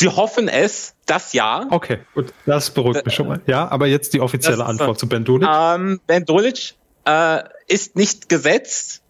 Sie 0.00 0.08
hoffen 0.08 0.48
es, 0.48 0.94
das 1.04 1.34
ja. 1.34 1.66
Okay, 1.68 1.98
gut. 2.14 2.32
Das 2.46 2.70
beruhigt 2.70 3.04
mich 3.04 3.14
schon 3.14 3.28
mal. 3.28 3.42
Ja, 3.46 3.68
aber 3.68 3.86
jetzt 3.86 4.14
die 4.14 4.22
offizielle 4.22 4.64
Antwort 4.64 4.98
zu 4.98 5.06
Ben 5.06 5.26
Dolic. 5.26 5.46
Ähm, 5.46 6.00
ben 6.06 6.24
Dolic 6.24 6.74
äh, 7.04 7.42
ist 7.66 7.96
nicht 7.96 8.30
gesetzt. 8.30 9.02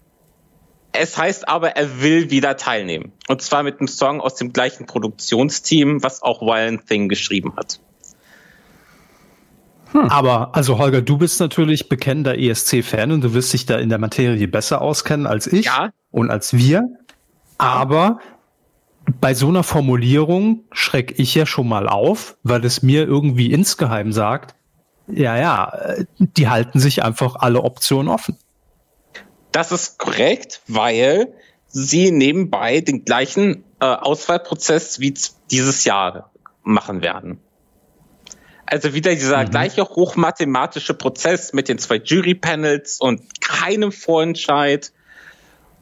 Es 0.91 1.17
heißt 1.17 1.47
aber, 1.47 1.77
er 1.77 2.01
will 2.01 2.29
wieder 2.29 2.57
teilnehmen. 2.57 3.13
Und 3.29 3.41
zwar 3.41 3.63
mit 3.63 3.79
einem 3.79 3.87
Song 3.87 4.19
aus 4.19 4.35
dem 4.35 4.51
gleichen 4.51 4.85
Produktionsteam, 4.85 6.03
was 6.03 6.21
auch 6.23 6.41
Violent 6.41 6.85
Thing 6.87 7.07
geschrieben 7.07 7.53
hat. 7.55 7.79
Hm. 9.93 10.09
Aber, 10.09 10.53
also 10.53 10.77
Holger, 10.77 11.01
du 11.01 11.17
bist 11.17 11.39
natürlich 11.39 11.87
bekennender 11.87 12.37
ESC-Fan 12.37 13.13
und 13.13 13.21
du 13.21 13.33
wirst 13.33 13.53
dich 13.53 13.65
da 13.65 13.77
in 13.77 13.87
der 13.87 13.97
Materie 13.97 14.45
besser 14.49 14.81
auskennen 14.81 15.25
als 15.25 15.47
ich 15.47 15.67
ja. 15.67 15.91
und 16.09 16.29
als 16.29 16.53
wir. 16.53 16.83
Aber 17.57 18.19
bei 19.05 19.33
so 19.33 19.47
einer 19.47 19.63
Formulierung 19.63 20.65
schreck 20.71 21.15
ich 21.17 21.35
ja 21.35 21.45
schon 21.45 21.67
mal 21.67 21.87
auf, 21.87 22.37
weil 22.43 22.63
es 22.65 22.81
mir 22.81 23.07
irgendwie 23.07 23.51
insgeheim 23.51 24.11
sagt, 24.11 24.55
ja, 25.07 25.37
ja, 25.37 25.73
die 26.17 26.47
halten 26.47 26.79
sich 26.79 27.03
einfach 27.03 27.35
alle 27.35 27.61
Optionen 27.61 28.07
offen. 28.07 28.37
Das 29.51 29.71
ist 29.71 29.97
korrekt, 29.97 30.61
weil 30.67 31.33
sie 31.67 32.11
nebenbei 32.11 32.81
den 32.81 33.03
gleichen 33.03 33.63
äh, 33.79 33.85
Auswahlprozess 33.85 34.99
wie 34.99 35.13
dieses 35.49 35.83
Jahr 35.83 36.31
machen 36.63 37.01
werden. 37.01 37.39
Also 38.65 38.93
wieder 38.93 39.13
dieser 39.13 39.43
mhm. 39.43 39.49
gleiche 39.49 39.83
hochmathematische 39.83 40.93
Prozess 40.93 41.51
mit 41.51 41.67
den 41.67 41.77
zwei 41.77 41.97
Jury-Panels 41.97 42.99
und 43.01 43.41
keinem 43.41 43.91
Vorentscheid. 43.91 44.93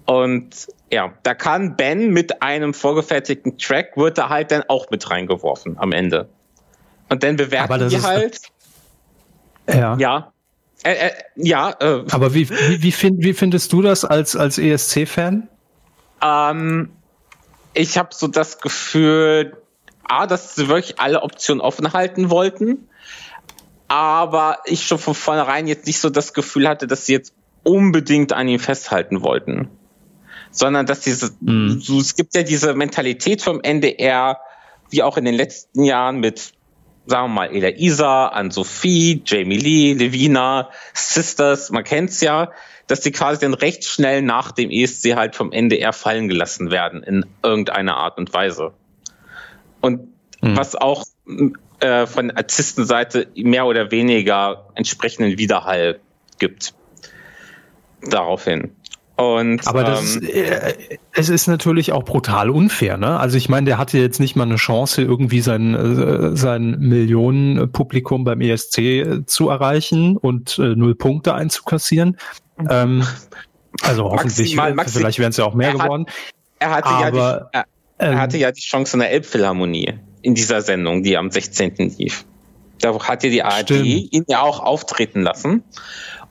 Und 0.05 0.67
ja, 0.91 1.14
da 1.24 1.34
kann 1.36 1.76
Ben 1.76 2.11
mit 2.11 2.41
einem 2.41 2.74
vorgefertigten 2.74 3.57
Track, 3.57 3.95
wird 3.95 4.18
er 4.18 4.30
halt 4.30 4.52
dann 4.52 4.64
auch 4.68 4.90
mit 4.90 5.10
reingeworfen 5.10 5.78
am 5.78 5.91
Ende. 5.91 6.30
Und 7.10 7.24
dann 7.24 7.36
bewerten 7.36 7.90
die 7.90 8.02
halt. 8.02 8.41
Ja. 9.68 9.95
Ja. 9.98 10.34
Äh, 10.84 10.94
äh, 10.94 11.11
ja. 11.36 11.76
Äh, 11.80 12.03
Aber 12.11 12.34
wie, 12.34 12.49
wie, 12.49 12.82
wie, 12.82 12.91
find, 12.91 13.24
wie 13.24 13.34
findest 13.34 13.74
du 13.74 13.82
das 13.82 14.06
als, 14.06 14.36
als 14.36 14.57
ESC-Fan? 14.57 15.48
Ähm, 16.24 16.90
ich 17.74 17.98
habe 17.98 18.10
so 18.11 18.28
das 18.28 18.60
Gefühl, 18.60 19.57
A, 20.03 20.26
dass 20.26 20.56
sie 20.56 20.68
wirklich 20.68 20.99
alle 20.99 21.22
Optionen 21.22 21.61
offen 21.61 21.94
halten 21.94 22.30
wollten, 22.30 22.90
aber 23.88 24.60
ich 24.66 24.88
schon 24.88 24.98
von 24.98 25.14
vornherein 25.14 25.68
jetzt 25.68 25.86
nicht 25.86 25.99
so 25.99 26.10
das 26.10 26.34
Gefühl 26.34 26.68
hatte, 26.68 26.88
dass 26.88 27.06
sie 27.06 27.14
jetzt 27.14 27.34
unbedingt 27.64 28.34
an 28.34 28.48
ihm 28.48 28.60
festhalten 28.60 29.22
wollten. 29.22 29.70
Sondern 30.51 30.85
dass 30.85 31.01
diese, 31.01 31.31
mhm. 31.41 31.80
so, 31.80 31.99
es 31.99 32.15
gibt 32.15 32.35
ja 32.35 32.43
diese 32.43 32.73
Mentalität 32.73 33.41
vom 33.41 33.61
NDR, 33.61 34.39
wie 34.89 35.03
auch 35.03 35.17
in 35.17 35.26
den 35.26 35.35
letzten 35.35 35.84
Jahren 35.84 36.19
mit, 36.19 36.53
sagen 37.05 37.30
wir 37.30 37.35
mal, 37.35 37.55
Ela 37.55 37.69
Isa, 37.77 38.27
Anne-Sophie, 38.27 39.21
Jamie 39.26 39.57
Lee, 39.57 39.93
Levina, 39.93 40.69
Sisters, 40.93 41.69
man 41.69 41.84
kennt's 41.84 42.21
ja, 42.21 42.51
dass 42.88 43.01
die 43.01 43.11
quasi 43.11 43.41
dann 43.41 43.53
recht 43.53 43.85
schnell 43.85 44.23
nach 44.23 44.51
dem 44.51 44.71
ESC 44.71 45.15
halt 45.15 45.35
vom 45.35 45.51
NDR 45.51 45.93
fallen 45.93 46.27
gelassen 46.27 46.71
werden 46.71 47.03
in 47.03 47.26
irgendeiner 47.43 47.97
Art 47.97 48.17
und 48.17 48.34
Weise. 48.34 48.73
Und 49.80 50.07
mhm. 50.41 50.57
was 50.57 50.76
auch 50.76 51.05
äh, 51.80 52.07
von 52.07 52.31
Artistenseite 52.31 53.27
mehr 53.35 53.65
oder 53.65 53.91
weniger 53.91 54.67
entsprechenden 54.76 55.38
Widerhall 55.38 55.99
gibt. 56.39 56.73
Daraufhin. 58.01 58.76
Und, 59.19 59.67
Aber 59.67 59.83
das, 59.83 60.15
ähm, 60.15 60.23
äh, 60.23 60.73
es 61.11 61.27
ist 61.27 61.47
natürlich 61.47 61.91
auch 61.91 62.05
brutal 62.05 62.49
unfair, 62.49 62.95
ne? 62.95 63.19
Also 63.19 63.35
ich 63.35 63.49
meine, 63.49 63.65
der 63.65 63.77
hatte 63.77 63.97
jetzt 63.97 64.21
nicht 64.21 64.37
mal 64.37 64.45
eine 64.45 64.55
Chance, 64.55 65.01
irgendwie 65.01 65.41
sein, 65.41 65.73
äh, 65.73 66.37
sein 66.37 66.77
Millionenpublikum 66.79 68.23
beim 68.23 68.39
ESC 68.39 68.77
äh, 68.77 69.25
zu 69.25 69.49
erreichen 69.49 70.15
und 70.15 70.57
äh, 70.57 70.73
null 70.73 70.95
Punkte 70.95 71.33
einzukassieren. 71.33 72.15
Ähm, 72.69 73.05
also 73.81 74.05
hoffentlich, 74.05 74.55
maximal, 74.55 74.73
maximal, 74.73 75.01
vielleicht 75.01 75.19
wären 75.19 75.31
es 75.31 75.37
ja 75.37 75.43
auch 75.43 75.53
mehr 75.53 75.71
er 75.71 75.73
geworden. 75.73 76.05
er 76.59 76.69
hatte, 76.69 76.87
Aber, 76.87 77.49
ja 77.53 77.63
die, 77.63 77.97
er, 77.97 78.11
er 78.11 78.21
hatte 78.21 78.37
ähm, 78.37 78.41
ja 78.41 78.51
die 78.53 78.61
Chance 78.61 78.95
in 78.95 79.01
der 79.01 79.11
Elbphilharmonie 79.11 79.95
in 80.21 80.33
dieser 80.33 80.61
Sendung, 80.61 81.03
die 81.03 81.17
am 81.17 81.29
16. 81.29 81.75
lief. 81.97 82.23
Da 82.79 82.97
hat 82.97 83.25
ja 83.25 83.29
die 83.29 83.43
ARD 83.43 83.65
Stimmt. 83.65 83.85
ihn 83.85 84.23
ja 84.29 84.43
auch 84.43 84.61
auftreten 84.61 85.23
lassen. 85.23 85.63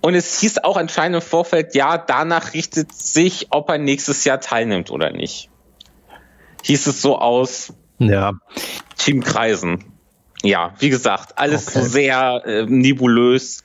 Und 0.00 0.14
es 0.14 0.40
hieß 0.40 0.58
auch 0.58 0.76
anscheinend 0.76 1.16
im 1.16 1.22
Vorfeld, 1.22 1.74
ja, 1.74 1.98
danach 1.98 2.54
richtet 2.54 2.92
sich, 2.92 3.48
ob 3.50 3.68
er 3.68 3.78
nächstes 3.78 4.24
Jahr 4.24 4.40
teilnimmt 4.40 4.90
oder 4.90 5.10
nicht. 5.10 5.50
Hieß 6.62 6.86
es 6.86 7.02
so 7.02 7.18
aus 7.18 7.72
ja. 7.98 8.34
Teamkreisen. 8.96 9.84
Ja, 10.42 10.74
wie 10.78 10.88
gesagt, 10.88 11.38
alles 11.38 11.68
okay. 11.68 11.80
so 11.80 11.88
sehr 11.88 12.42
äh, 12.46 12.64
nebulös 12.66 13.64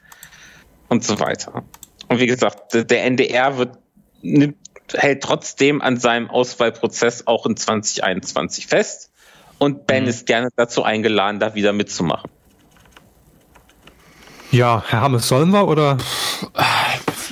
und 0.90 1.04
so 1.04 1.20
weiter. 1.20 1.64
Und 2.08 2.20
wie 2.20 2.26
gesagt, 2.26 2.74
der 2.74 3.04
NDR 3.04 3.58
wird, 3.58 3.78
nimmt, 4.22 4.58
hält 4.94 5.22
trotzdem 5.22 5.82
an 5.82 5.98
seinem 5.98 6.30
Auswahlprozess 6.30 7.28
auch 7.28 7.46
in 7.46 7.56
2021 7.56 8.68
fest. 8.68 9.12
Und 9.60 9.86
Ben 9.86 10.04
mhm. 10.04 10.10
ist 10.10 10.26
gerne 10.26 10.50
dazu 10.56 10.84
eingeladen, 10.84 11.40
da 11.40 11.54
wieder 11.54 11.74
mitzumachen. 11.74 12.30
Ja, 14.54 14.84
Herr 14.88 15.02
Hammes, 15.02 15.28
sollen 15.28 15.50
wir 15.50 15.68
oder? 15.68 15.98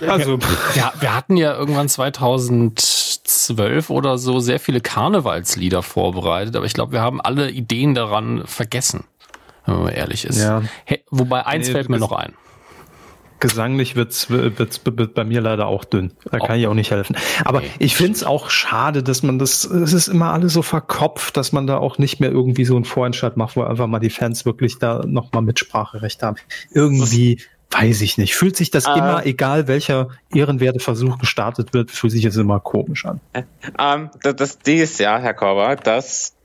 Also, 0.08 0.40
ja, 0.74 0.92
wir 1.00 1.16
hatten 1.16 1.38
ja 1.38 1.54
irgendwann 1.54 1.88
2012 1.88 3.92
oder 3.92 4.18
so 4.18 4.40
sehr 4.40 4.60
viele 4.60 4.82
Karnevalslieder 4.82 5.84
vorbereitet, 5.84 6.56
aber 6.56 6.66
ich 6.66 6.74
glaube, 6.74 6.94
wir 6.94 7.02
haben 7.02 7.22
alle 7.22 7.52
Ideen 7.52 7.94
daran 7.94 8.42
vergessen, 8.46 9.04
wenn 9.68 9.84
man 9.84 9.94
ehrlich 9.94 10.26
ist. 10.26 10.42
Ja. 10.42 10.64
Hey, 10.84 11.04
wobei 11.12 11.46
eins 11.46 11.68
nee, 11.68 11.74
fällt 11.74 11.90
mir 11.90 12.00
noch 12.00 12.12
ein. 12.12 12.34
Gesanglich 13.42 13.96
wird's, 13.96 14.30
wird's, 14.30 14.82
wird 14.86 15.16
bei 15.16 15.24
mir 15.24 15.42
leider 15.42 15.66
auch 15.66 15.84
dünn. 15.84 16.14
Da 16.32 16.38
kann 16.38 16.60
ich 16.60 16.68
auch 16.68 16.76
nicht 16.76 16.92
helfen. 16.92 17.18
Aber 17.44 17.58
okay. 17.58 17.72
ich 17.80 17.96
find's 17.96 18.24
auch 18.24 18.52
schade, 18.52 19.02
dass 19.02 19.24
man 19.24 19.40
das, 19.40 19.66
es 19.66 19.94
ist 19.94 20.08
immer 20.08 20.32
alles 20.32 20.54
so 20.54 20.62
verkopft, 20.62 21.36
dass 21.36 21.52
man 21.52 21.66
da 21.66 21.78
auch 21.78 21.98
nicht 21.98 22.20
mehr 22.20 22.32
irgendwie 22.32 22.66
so 22.66 22.76
einen 22.76 22.86
Vorentscheid 22.86 23.38
macht, 23.38 23.56
wo 23.56 23.64
einfach 23.64 23.88
mal 23.88 24.00
die 24.00 24.12
Fans 24.12 24.46
wirklich 24.46 24.78
da 24.78 25.02
nochmal 25.08 25.42
Mitspracherecht 25.42 26.22
haben. 26.22 26.38
Irgendwie, 26.70 27.42
weiß 27.72 28.02
ich 28.02 28.20
nicht. 28.20 28.36
Fühlt 28.36 28.56
sich 28.56 28.70
das 28.70 28.86
äh, 28.86 28.92
immer, 28.92 29.26
egal 29.26 29.68
welcher 29.68 30.10
ehrenwerte 30.34 30.80
Versuch 30.80 31.18
gestartet 31.18 31.74
wird, 31.74 31.90
fühlt 31.90 32.14
sich 32.14 32.26
es 32.26 32.38
immer 32.38 32.60
komisch 32.60 33.06
an. 33.06 33.22
Ähm, 33.80 34.12
das, 34.22 34.36
das 34.36 34.58
ist 34.66 35.00
ja, 35.00 35.18
Herr 35.18 35.34
Korber, 35.34 35.78
dass 35.78 36.36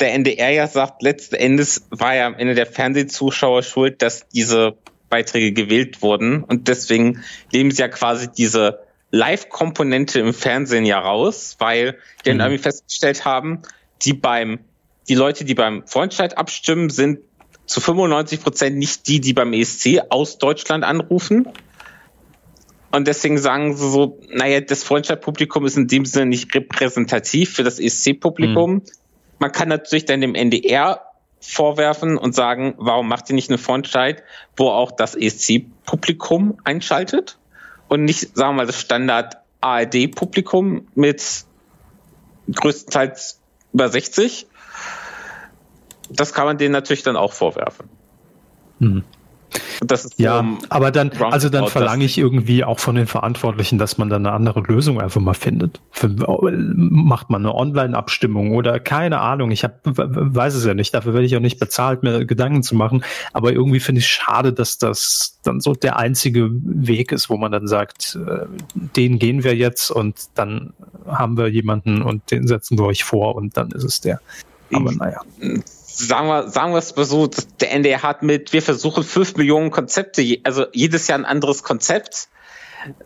der 0.00 0.14
NDR 0.14 0.50
ja 0.50 0.66
sagt, 0.66 1.02
letzten 1.02 1.36
Endes 1.36 1.86
war 1.90 2.14
ja 2.14 2.26
am 2.26 2.34
Ende 2.34 2.54
der 2.54 2.66
Fernsehzuschauer 2.66 3.62
schuld, 3.62 4.02
dass 4.02 4.28
diese 4.28 4.74
Beiträge 5.12 5.52
gewählt 5.52 6.00
wurden. 6.00 6.42
Und 6.42 6.68
deswegen 6.68 7.22
nehmen 7.52 7.70
sie 7.70 7.82
ja 7.82 7.88
quasi 7.88 8.28
diese 8.32 8.80
Live-Komponente 9.10 10.18
im 10.20 10.32
Fernsehen 10.32 10.86
ja 10.86 10.98
raus, 10.98 11.56
weil 11.58 11.98
die 12.24 12.30
dann 12.30 12.38
mhm. 12.38 12.40
irgendwie 12.40 12.62
festgestellt 12.62 13.26
haben, 13.26 13.60
die 14.00 14.14
beim, 14.14 14.60
die 15.10 15.14
Leute, 15.14 15.44
die 15.44 15.54
beim 15.54 15.86
Freundscheid 15.86 16.38
abstimmen, 16.38 16.88
sind 16.88 17.18
zu 17.66 17.82
95 17.82 18.42
Prozent 18.42 18.78
nicht 18.78 19.06
die, 19.06 19.20
die 19.20 19.34
beim 19.34 19.52
ESC 19.52 20.00
aus 20.08 20.38
Deutschland 20.38 20.82
anrufen. 20.82 21.46
Und 22.90 23.06
deswegen 23.06 23.36
sagen 23.36 23.76
sie 23.76 23.90
so, 23.90 24.18
naja, 24.30 24.62
das 24.62 24.82
Freundschaftspublikum 24.82 25.66
ist 25.66 25.76
in 25.76 25.88
dem 25.88 26.06
Sinne 26.06 26.26
nicht 26.26 26.54
repräsentativ 26.54 27.52
für 27.54 27.64
das 27.64 27.78
ESC-Publikum. 27.78 28.72
Mhm. 28.72 28.82
Man 29.38 29.52
kann 29.52 29.68
natürlich 29.68 30.06
dann 30.06 30.22
dem 30.22 30.34
NDR 30.34 31.11
vorwerfen 31.42 32.16
und 32.16 32.34
sagen, 32.34 32.74
warum 32.78 33.08
macht 33.08 33.28
ihr 33.28 33.34
nicht 33.34 33.50
eine 33.50 33.58
Freundschaft, 33.58 34.22
wo 34.56 34.68
auch 34.70 34.90
das 34.92 35.14
ESC-Publikum 35.14 36.58
einschaltet 36.64 37.38
und 37.88 38.04
nicht, 38.04 38.36
sagen 38.36 38.50
wir 38.50 38.58
mal, 38.58 38.66
das 38.66 38.80
Standard 38.80 39.38
ARD-Publikum 39.60 40.88
mit 40.94 41.44
größtenteils 42.50 43.40
über 43.72 43.88
60. 43.88 44.46
Das 46.10 46.32
kann 46.32 46.46
man 46.46 46.58
denen 46.58 46.72
natürlich 46.72 47.02
dann 47.02 47.16
auch 47.16 47.32
vorwerfen. 47.32 47.88
Hm. 48.78 49.04
Das 49.84 50.04
ist 50.04 50.18
ja, 50.18 50.44
aber 50.68 50.90
dann, 50.90 51.10
also 51.30 51.48
dann 51.48 51.66
verlange 51.66 52.04
ich 52.04 52.18
irgendwie 52.18 52.64
auch 52.64 52.78
von 52.78 52.94
den 52.94 53.06
Verantwortlichen, 53.06 53.78
dass 53.78 53.98
man 53.98 54.08
dann 54.08 54.26
eine 54.26 54.34
andere 54.34 54.60
Lösung 54.60 55.00
einfach 55.00 55.20
mal 55.20 55.34
findet. 55.34 55.80
Für, 55.90 56.08
macht 56.08 57.30
man 57.30 57.42
eine 57.42 57.54
Online-Abstimmung 57.54 58.54
oder 58.54 58.80
keine 58.80 59.20
Ahnung. 59.20 59.50
Ich 59.50 59.64
hab, 59.64 59.80
weiß 59.84 60.54
es 60.54 60.64
ja 60.64 60.74
nicht. 60.74 60.94
Dafür 60.94 61.14
werde 61.14 61.26
ich 61.26 61.36
auch 61.36 61.40
nicht 61.40 61.58
bezahlt, 61.58 62.02
mir 62.02 62.24
Gedanken 62.24 62.62
zu 62.62 62.74
machen. 62.74 63.04
Aber 63.32 63.52
irgendwie 63.52 63.80
finde 63.80 64.00
ich 64.00 64.06
es 64.06 64.10
schade, 64.10 64.52
dass 64.52 64.78
das 64.78 65.38
dann 65.42 65.60
so 65.60 65.74
der 65.74 65.96
einzige 65.96 66.50
Weg 66.52 67.12
ist, 67.12 67.28
wo 67.28 67.36
man 67.36 67.52
dann 67.52 67.66
sagt, 67.66 68.18
äh, 68.26 68.46
den 68.74 69.18
gehen 69.18 69.44
wir 69.44 69.56
jetzt 69.56 69.90
und 69.90 70.16
dann 70.34 70.72
haben 71.06 71.36
wir 71.36 71.48
jemanden 71.48 72.02
und 72.02 72.30
den 72.30 72.46
setzen 72.46 72.78
wir 72.78 72.84
euch 72.84 73.04
vor 73.04 73.34
und 73.34 73.56
dann 73.56 73.70
ist 73.72 73.84
es 73.84 74.00
der. 74.00 74.20
Aber 74.72 74.92
naja 74.92 75.20
sagen 75.92 76.28
wir, 76.28 76.48
sagen 76.48 76.72
wir 76.72 76.78
es 76.78 76.96
mal 76.96 77.04
so, 77.04 77.28
der 77.60 77.72
NDR 77.72 78.02
hat 78.02 78.22
mit, 78.22 78.52
wir 78.52 78.62
versuchen 78.62 79.04
fünf 79.04 79.36
Millionen 79.36 79.70
Konzepte, 79.70 80.38
also 80.44 80.66
jedes 80.72 81.06
Jahr 81.08 81.18
ein 81.18 81.24
anderes 81.24 81.62
Konzept. 81.62 82.28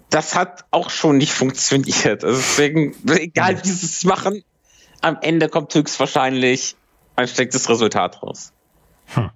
Das 0.08 0.34
hat 0.34 0.64
auch 0.70 0.88
schon 0.90 1.18
nicht 1.18 1.32
funktioniert. 1.32 2.24
Also 2.24 2.38
deswegen, 2.38 2.96
egal 3.08 3.62
wie 3.62 3.68
sie 3.68 3.86
es 3.86 4.04
machen, 4.04 4.42
am 5.02 5.18
Ende 5.20 5.48
kommt 5.48 5.74
höchstwahrscheinlich 5.74 6.76
ein 7.14 7.28
schlechtes 7.28 7.68
Resultat 7.68 8.22
raus. 8.22 8.52
Hm. 9.14 9.30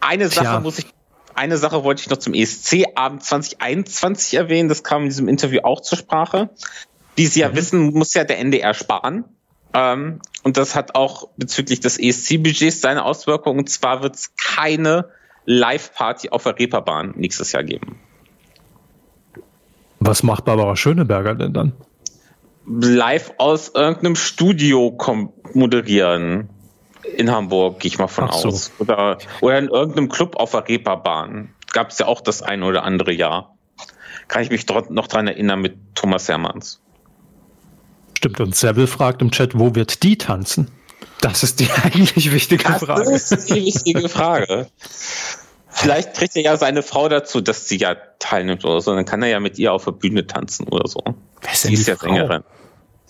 Eine 0.00 0.28
Sache 0.28 0.46
Tja. 0.46 0.60
muss 0.60 0.78
ich, 0.78 0.86
eine 1.34 1.58
Sache 1.58 1.84
wollte 1.84 2.02
ich 2.02 2.10
noch 2.10 2.18
zum 2.18 2.34
ESC-Abend 2.34 3.22
2021 3.22 4.34
erwähnen. 4.34 4.68
Das 4.68 4.82
kam 4.82 5.02
in 5.02 5.08
diesem 5.08 5.28
Interview 5.28 5.60
auch 5.62 5.80
zur 5.80 5.98
Sprache. 5.98 6.50
Wie 7.14 7.26
Sie 7.26 7.40
ja 7.40 7.50
mhm. 7.50 7.56
wissen, 7.56 7.92
muss 7.92 8.14
ja 8.14 8.24
der 8.24 8.38
NDR 8.38 8.74
sparen. 8.74 9.24
Ähm, 9.74 10.20
und 10.42 10.56
das 10.56 10.74
hat 10.74 10.94
auch 10.94 11.28
bezüglich 11.36 11.80
des 11.80 11.98
ESC-Budgets 11.98 12.80
seine 12.80 13.04
Auswirkungen. 13.04 13.60
Und 13.60 13.70
zwar 13.70 14.02
wird 14.02 14.16
es 14.16 14.34
keine 14.36 15.08
Live-Party 15.44 16.30
auf 16.30 16.44
der 16.44 16.58
Reeperbahn 16.58 17.14
nächstes 17.16 17.52
Jahr 17.52 17.62
geben. 17.62 18.00
Was 20.00 20.22
macht 20.22 20.44
Barbara 20.44 20.74
Schöneberger 20.76 21.34
denn 21.34 21.52
dann? 21.52 21.72
Live 22.66 23.34
aus 23.38 23.70
irgendeinem 23.74 24.16
Studio 24.16 24.96
moderieren. 25.52 26.48
In 27.16 27.30
Hamburg, 27.30 27.80
gehe 27.80 27.88
ich 27.88 27.98
mal 27.98 28.08
von 28.08 28.28
so. 28.32 28.48
aus. 28.48 28.72
Oder, 28.78 29.18
oder 29.40 29.58
in 29.58 29.68
irgendeinem 29.68 30.08
Club 30.08 30.36
auf 30.36 30.52
der 30.52 30.68
Reeperbahn. 30.68 31.54
Gab 31.72 31.90
es 31.90 31.98
ja 31.98 32.06
auch 32.06 32.20
das 32.20 32.42
ein 32.42 32.62
oder 32.62 32.84
andere 32.84 33.12
Jahr. 33.12 33.56
Kann 34.28 34.42
ich 34.42 34.50
mich 34.50 34.66
noch 34.68 35.06
dran 35.08 35.26
erinnern 35.26 35.60
mit 35.60 35.76
Thomas 35.94 36.28
Hermanns. 36.28 36.80
Stimmt, 38.22 38.38
und 38.38 38.54
Seville 38.54 38.86
fragt 38.86 39.20
im 39.20 39.32
Chat, 39.32 39.58
wo 39.58 39.74
wird 39.74 40.04
die 40.04 40.16
tanzen? 40.16 40.70
Das 41.20 41.42
ist 41.42 41.58
die 41.58 41.68
eigentlich 41.82 42.32
wichtige 42.32 42.62
das 42.62 42.84
Frage. 42.84 43.10
Das 43.10 43.32
ist 43.32 43.50
die 43.50 43.64
wichtige 43.64 44.08
Frage. 44.08 44.68
Vielleicht 45.68 46.14
kriegt 46.14 46.36
er 46.36 46.42
ja 46.42 46.56
seine 46.56 46.84
Frau 46.84 47.08
dazu, 47.08 47.40
dass 47.40 47.66
sie 47.66 47.78
ja 47.78 47.96
teilnimmt 48.20 48.64
oder 48.64 48.80
so. 48.80 48.94
Dann 48.94 49.06
kann 49.06 49.24
er 49.24 49.28
ja 49.28 49.40
mit 49.40 49.58
ihr 49.58 49.72
auf 49.72 49.86
der 49.86 49.90
Bühne 49.90 50.24
tanzen 50.24 50.68
oder 50.68 50.86
so. 50.88 51.02
Wer 51.40 51.52
ist 51.52 51.64
denn 51.64 51.70
die 51.70 51.80
ist 51.80 51.88
ja 51.88 51.96
Sängerin. 51.96 52.44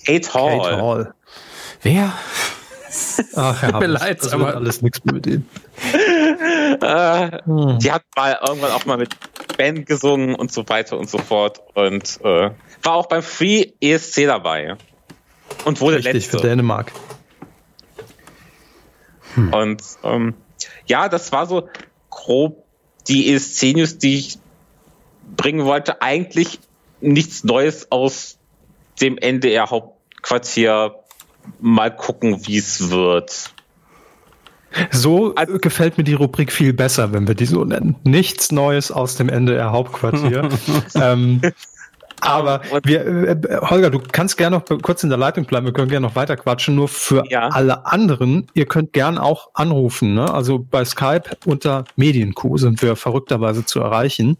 Kate 0.06 0.32
Hall. 0.32 0.58
Kate 0.58 0.80
Hall. 0.80 1.14
Wer? 1.82 2.12
Ach, 3.36 3.60
Herr 3.60 3.80
mir 3.80 3.88
leid, 3.88 4.22
das 4.22 4.32
aber 4.32 4.54
alles 4.54 4.80
nichts 4.80 5.04
mit 5.04 5.26
ihm. 5.26 5.46
äh, 6.80 7.38
hm. 7.44 7.78
Die 7.80 7.92
hat 7.92 8.04
mal 8.16 8.38
irgendwann 8.48 8.70
auch 8.70 8.86
mal 8.86 8.96
mit 8.96 9.14
Band 9.58 9.84
gesungen 9.84 10.34
und 10.34 10.50
so 10.52 10.66
weiter 10.70 10.96
und 10.96 11.10
so 11.10 11.18
fort 11.18 11.60
und 11.74 12.18
äh, 12.24 12.50
war 12.82 12.94
auch 12.94 13.08
beim 13.08 13.22
Free 13.22 13.72
ESC 13.82 14.24
dabei. 14.24 14.78
Und 15.64 15.80
wurde 15.80 15.96
Richtig, 15.96 16.14
letzte. 16.14 16.38
für 16.38 16.42
Dänemark. 16.42 16.92
Hm. 19.34 19.52
Und 19.52 19.82
ähm, 20.02 20.34
ja, 20.86 21.08
das 21.08 21.32
war 21.32 21.46
so 21.46 21.68
grob 22.10 22.64
die 23.08 23.32
ESC-News, 23.32 23.98
die 23.98 24.18
ich 24.18 24.38
bringen 25.36 25.64
wollte. 25.64 26.02
Eigentlich 26.02 26.60
nichts 27.00 27.44
Neues 27.44 27.90
aus 27.90 28.38
dem 29.00 29.18
NDR-Hauptquartier. 29.18 30.94
Mal 31.60 31.94
gucken, 31.94 32.46
wie 32.46 32.58
es 32.58 32.90
wird. 32.90 33.50
So 34.90 35.34
also, 35.34 35.58
gefällt 35.58 35.98
mir 35.98 36.04
die 36.04 36.14
Rubrik 36.14 36.52
viel 36.52 36.72
besser, 36.72 37.12
wenn 37.12 37.26
wir 37.26 37.34
die 37.34 37.46
so 37.46 37.64
nennen. 37.64 37.96
Nichts 38.04 38.52
Neues 38.52 38.90
aus 38.90 39.16
dem 39.16 39.28
NDR-Hauptquartier. 39.28 40.48
ähm, 40.94 41.42
aber 42.22 42.62
wir, 42.84 43.06
äh, 43.06 43.36
Holger, 43.62 43.90
du 43.90 44.00
kannst 44.00 44.36
gerne 44.36 44.56
noch 44.56 44.82
kurz 44.82 45.02
in 45.02 45.10
der 45.10 45.18
Leitung 45.18 45.44
bleiben. 45.44 45.66
Wir 45.66 45.72
können 45.72 45.88
gerne 45.88 46.06
noch 46.06 46.16
weiter 46.16 46.36
quatschen. 46.36 46.74
Nur 46.74 46.88
für 46.88 47.24
ja. 47.28 47.48
alle 47.48 47.86
anderen, 47.86 48.46
ihr 48.54 48.66
könnt 48.66 48.92
gern 48.92 49.18
auch 49.18 49.50
anrufen. 49.54 50.14
Ne? 50.14 50.32
Also 50.32 50.58
bei 50.58 50.84
Skype 50.84 51.24
unter 51.44 51.84
Medienkuh 51.96 52.56
sind 52.58 52.80
wir 52.82 52.96
verrückterweise 52.96 53.64
zu 53.66 53.80
erreichen. 53.80 54.38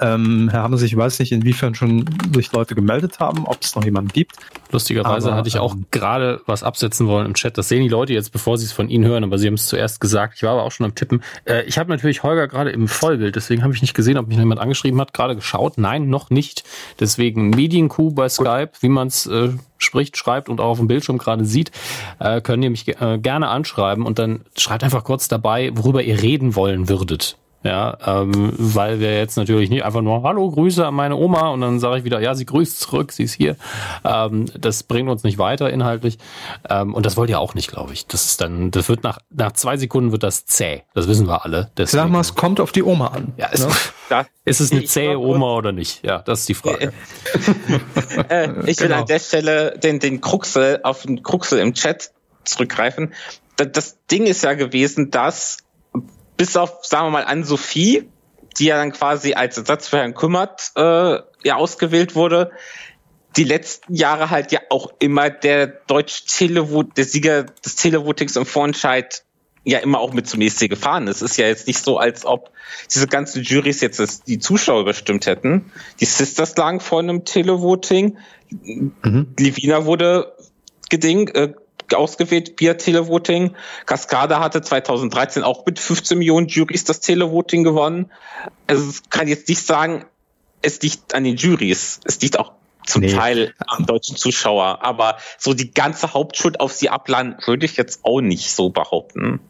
Ähm, 0.00 0.48
Herr 0.50 0.62
Hammers, 0.64 0.82
ich 0.82 0.96
weiß 0.96 1.18
nicht, 1.20 1.32
inwiefern 1.32 1.74
schon 1.74 2.04
sich 2.34 2.52
Leute 2.52 2.74
gemeldet 2.74 3.20
haben, 3.20 3.46
ob 3.46 3.62
es 3.62 3.74
noch 3.74 3.84
jemanden 3.84 4.10
gibt. 4.10 4.36
Lustigerweise 4.72 5.28
aber, 5.28 5.36
hatte 5.36 5.48
ich 5.48 5.58
auch 5.58 5.74
ähm, 5.74 5.86
gerade 5.90 6.40
was 6.46 6.62
absetzen 6.62 7.06
wollen 7.06 7.26
im 7.26 7.34
Chat. 7.34 7.56
Das 7.56 7.68
sehen 7.68 7.82
die 7.82 7.88
Leute 7.88 8.12
jetzt, 8.12 8.32
bevor 8.32 8.58
sie 8.58 8.64
es 8.64 8.72
von 8.72 8.88
Ihnen 8.88 9.04
hören, 9.04 9.22
aber 9.22 9.38
Sie 9.38 9.46
haben 9.46 9.54
es 9.54 9.66
zuerst 9.66 10.00
gesagt. 10.00 10.34
Ich 10.36 10.42
war 10.42 10.52
aber 10.52 10.64
auch 10.64 10.72
schon 10.72 10.86
am 10.86 10.94
Tippen. 10.94 11.22
Äh, 11.44 11.62
ich 11.64 11.78
habe 11.78 11.90
natürlich 11.90 12.22
Holger 12.22 12.48
gerade 12.48 12.70
im 12.70 12.88
Vollbild, 12.88 13.36
deswegen 13.36 13.62
habe 13.62 13.74
ich 13.74 13.82
nicht 13.82 13.94
gesehen, 13.94 14.18
ob 14.18 14.28
mich 14.28 14.38
jemand 14.38 14.60
angeschrieben 14.60 15.00
hat. 15.00 15.12
Gerade 15.12 15.36
geschaut. 15.36 15.78
Nein, 15.78 16.08
noch 16.08 16.30
nicht. 16.30 16.64
Deswegen 16.98 17.50
Medienkuh 17.50 18.12
bei 18.12 18.28
Skype, 18.28 18.70
wie 18.80 18.88
man 18.88 19.08
es 19.08 19.26
äh, 19.26 19.50
spricht, 19.78 20.16
schreibt 20.16 20.48
und 20.48 20.60
auch 20.60 20.70
auf 20.70 20.78
dem 20.78 20.88
Bildschirm 20.88 21.18
gerade 21.18 21.44
sieht, 21.44 21.70
äh, 22.18 22.40
können 22.40 22.62
ihr 22.62 22.70
mich 22.70 22.88
äh, 22.88 23.18
gerne 23.18 23.48
anschreiben 23.48 24.06
und 24.06 24.18
dann 24.18 24.40
schreibt 24.56 24.84
einfach 24.84 25.04
kurz 25.04 25.28
dabei, 25.28 25.70
worüber 25.74 26.02
ihr 26.02 26.22
reden 26.22 26.56
wollen 26.56 26.88
würdet. 26.88 27.36
Ja, 27.64 27.96
ähm, 28.04 28.52
weil 28.56 28.98
wir 28.98 29.16
jetzt 29.16 29.36
natürlich 29.36 29.70
nicht 29.70 29.84
einfach 29.84 30.00
nur 30.00 30.22
Hallo, 30.24 30.50
Grüße 30.50 30.84
an 30.84 30.94
meine 30.94 31.16
Oma 31.16 31.50
und 31.50 31.60
dann 31.60 31.78
sage 31.78 31.98
ich 31.98 32.04
wieder, 32.04 32.20
ja, 32.20 32.34
sie 32.34 32.44
grüßt 32.44 32.80
zurück, 32.80 33.12
sie 33.12 33.22
ist 33.22 33.34
hier. 33.34 33.56
Ähm, 34.04 34.46
das 34.58 34.82
bringt 34.82 35.08
uns 35.08 35.22
nicht 35.22 35.38
weiter 35.38 35.70
inhaltlich. 35.70 36.18
Ähm, 36.68 36.92
und 36.92 37.06
das 37.06 37.16
wollt 37.16 37.30
ihr 37.30 37.38
auch 37.38 37.54
nicht, 37.54 37.70
glaube 37.70 37.92
ich. 37.92 38.06
Das 38.06 38.26
ist 38.26 38.40
dann, 38.40 38.72
das 38.72 38.88
wird 38.88 39.04
nach, 39.04 39.18
nach 39.30 39.52
zwei 39.52 39.76
Sekunden 39.76 40.10
wird 40.10 40.24
das 40.24 40.44
zäh. 40.44 40.82
Das 40.94 41.06
wissen 41.06 41.28
wir 41.28 41.44
alle. 41.44 41.70
Deswegen. 41.76 42.02
Sag 42.02 42.10
mal, 42.10 42.20
es 42.20 42.34
kommt 42.34 42.58
auf 42.58 42.72
die 42.72 42.82
Oma 42.82 43.08
an. 43.08 43.32
Ja, 43.36 43.46
ist, 43.46 43.68
ne? 44.10 44.26
ist 44.44 44.60
es 44.60 44.72
eine 44.72 44.84
zähe 44.84 45.18
Oma 45.18 45.54
oder 45.54 45.70
nicht? 45.70 46.04
Ja, 46.04 46.18
das 46.18 46.40
ist 46.40 46.48
die 46.48 46.54
Frage. 46.54 46.92
äh, 48.28 48.48
ich 48.66 48.80
will 48.80 48.88
genau. 48.88 49.00
an 49.00 49.06
der 49.06 49.20
Stelle 49.20 49.78
den, 49.78 50.00
den 50.00 50.20
Kruxel 50.20 50.80
auf 50.82 51.02
den 51.02 51.22
Kruxel 51.22 51.60
im 51.60 51.74
Chat 51.74 52.10
zurückgreifen. 52.44 53.12
Das 53.56 53.98
Ding 54.10 54.24
ist 54.24 54.42
ja 54.42 54.54
gewesen, 54.54 55.10
dass 55.10 55.58
bis 56.42 56.56
auf, 56.56 56.84
sagen 56.84 57.06
wir 57.06 57.10
mal, 57.10 57.24
an 57.24 57.44
Sophie, 57.44 58.08
die 58.58 58.64
ja 58.64 58.76
dann 58.76 58.90
quasi 58.90 59.34
als 59.34 59.58
Ersatz 59.58 59.86
für 59.86 59.98
Herrn 59.98 60.12
Kümmert 60.12 60.72
äh, 60.74 61.20
ja 61.44 61.54
ausgewählt 61.54 62.16
wurde, 62.16 62.50
die 63.36 63.44
letzten 63.44 63.94
Jahre 63.94 64.30
halt 64.30 64.50
ja 64.50 64.58
auch 64.68 64.92
immer 64.98 65.30
der 65.30 65.68
deutsche 65.68 66.24
Televot, 66.26 66.96
der 66.96 67.04
Sieger 67.04 67.44
des 67.44 67.76
Televotings 67.76 68.34
im 68.34 68.44
Vorentscheid 68.44 69.22
ja 69.62 69.78
immer 69.78 70.00
auch 70.00 70.12
mit 70.12 70.26
zum 70.26 70.40
ESC 70.40 70.68
gefahren 70.68 71.06
ist. 71.06 71.22
Es 71.22 71.30
ist 71.30 71.36
ja 71.36 71.46
jetzt 71.46 71.68
nicht 71.68 71.78
so, 71.78 71.98
als 71.98 72.26
ob 72.26 72.50
diese 72.92 73.06
ganzen 73.06 73.44
Juries 73.44 73.80
jetzt 73.80 74.26
die 74.26 74.40
Zuschauer 74.40 74.84
bestimmt 74.84 75.26
hätten. 75.26 75.70
Die 76.00 76.06
Sisters 76.06 76.56
lagen 76.56 76.80
vor 76.80 76.98
einem 76.98 77.24
Televoting. 77.24 78.18
Mhm. 78.50 79.28
Livina 79.38 79.84
wurde 79.84 80.34
geding, 80.90 81.28
äh, 81.28 81.54
ausgewählt 81.94 82.54
via 82.58 82.74
Televoting. 82.74 83.54
Cascada 83.86 84.40
hatte 84.40 84.62
2013 84.62 85.42
auch 85.42 85.66
mit 85.66 85.78
15 85.78 86.18
Millionen 86.18 86.48
Juries 86.48 86.84
das 86.84 87.00
Televoting 87.00 87.64
gewonnen. 87.64 88.10
Also 88.66 88.88
es 88.88 89.02
kann 89.10 89.28
jetzt 89.28 89.48
nicht 89.48 89.64
sagen, 89.64 90.04
es 90.62 90.80
liegt 90.82 91.14
an 91.14 91.24
den 91.24 91.36
Juries. 91.36 92.00
Es 92.04 92.20
liegt 92.20 92.38
auch 92.38 92.52
zum 92.86 93.02
nee. 93.02 93.12
Teil 93.12 93.54
am 93.66 93.86
deutschen 93.86 94.16
Zuschauer. 94.16 94.82
Aber 94.82 95.18
so 95.38 95.54
die 95.54 95.72
ganze 95.72 96.14
Hauptschuld 96.14 96.60
auf 96.60 96.72
sie 96.72 96.88
abladen, 96.88 97.36
würde 97.46 97.66
ich 97.66 97.76
jetzt 97.76 98.00
auch 98.04 98.20
nicht 98.20 98.52
so 98.52 98.70
behaupten. 98.70 99.40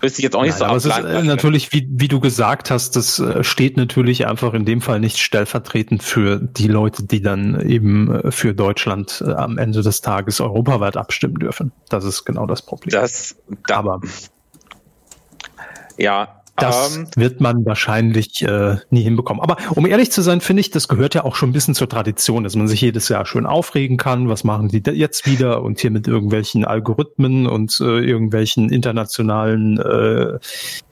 Wüsste 0.00 0.20
ich 0.20 0.24
jetzt 0.24 0.36
auch 0.36 0.42
nicht 0.42 0.58
Nein, 0.58 0.58
so 0.58 0.64
aber 0.64 0.76
es 0.76 0.84
ist 0.84 0.98
äh, 0.98 1.22
natürlich, 1.22 1.72
wie, 1.72 1.88
wie 1.90 2.08
du 2.08 2.20
gesagt 2.20 2.70
hast, 2.70 2.96
das 2.96 3.18
äh, 3.18 3.44
steht 3.44 3.76
natürlich 3.76 4.26
einfach 4.26 4.54
in 4.54 4.64
dem 4.64 4.80
Fall 4.80 5.00
nicht 5.00 5.18
stellvertretend 5.18 6.02
für 6.02 6.38
die 6.38 6.68
Leute, 6.68 7.04
die 7.04 7.22
dann 7.22 7.60
eben 7.60 8.14
äh, 8.14 8.30
für 8.30 8.54
Deutschland 8.54 9.22
am 9.22 9.58
Ende 9.58 9.82
des 9.82 10.00
Tages 10.00 10.40
europaweit 10.40 10.96
abstimmen 10.96 11.36
dürfen. 11.36 11.72
Das 11.88 12.04
ist 12.04 12.24
genau 12.24 12.46
das 12.46 12.62
Problem. 12.62 12.92
Das, 12.92 13.36
da, 13.66 13.76
aber 13.76 14.00
ja, 15.98 16.41
das 16.56 16.96
ähm, 16.96 17.08
wird 17.16 17.40
man 17.40 17.64
wahrscheinlich 17.64 18.42
äh, 18.42 18.76
nie 18.90 19.02
hinbekommen. 19.02 19.42
Aber 19.42 19.56
um 19.70 19.86
ehrlich 19.86 20.12
zu 20.12 20.20
sein, 20.22 20.40
finde 20.40 20.60
ich, 20.60 20.70
das 20.70 20.86
gehört 20.86 21.14
ja 21.14 21.24
auch 21.24 21.34
schon 21.34 21.50
ein 21.50 21.52
bisschen 21.52 21.74
zur 21.74 21.88
Tradition, 21.88 22.44
dass 22.44 22.56
man 22.56 22.68
sich 22.68 22.80
jedes 22.80 23.08
Jahr 23.08 23.24
schön 23.24 23.46
aufregen 23.46 23.96
kann. 23.96 24.28
Was 24.28 24.44
machen 24.44 24.68
die 24.68 24.82
jetzt 24.92 25.26
wieder? 25.26 25.62
Und 25.62 25.80
hier 25.80 25.90
mit 25.90 26.06
irgendwelchen 26.06 26.64
Algorithmen 26.64 27.46
und 27.46 27.80
äh, 27.80 28.00
irgendwelchen 28.00 28.70
internationalen 28.70 29.78
äh, 29.78 30.38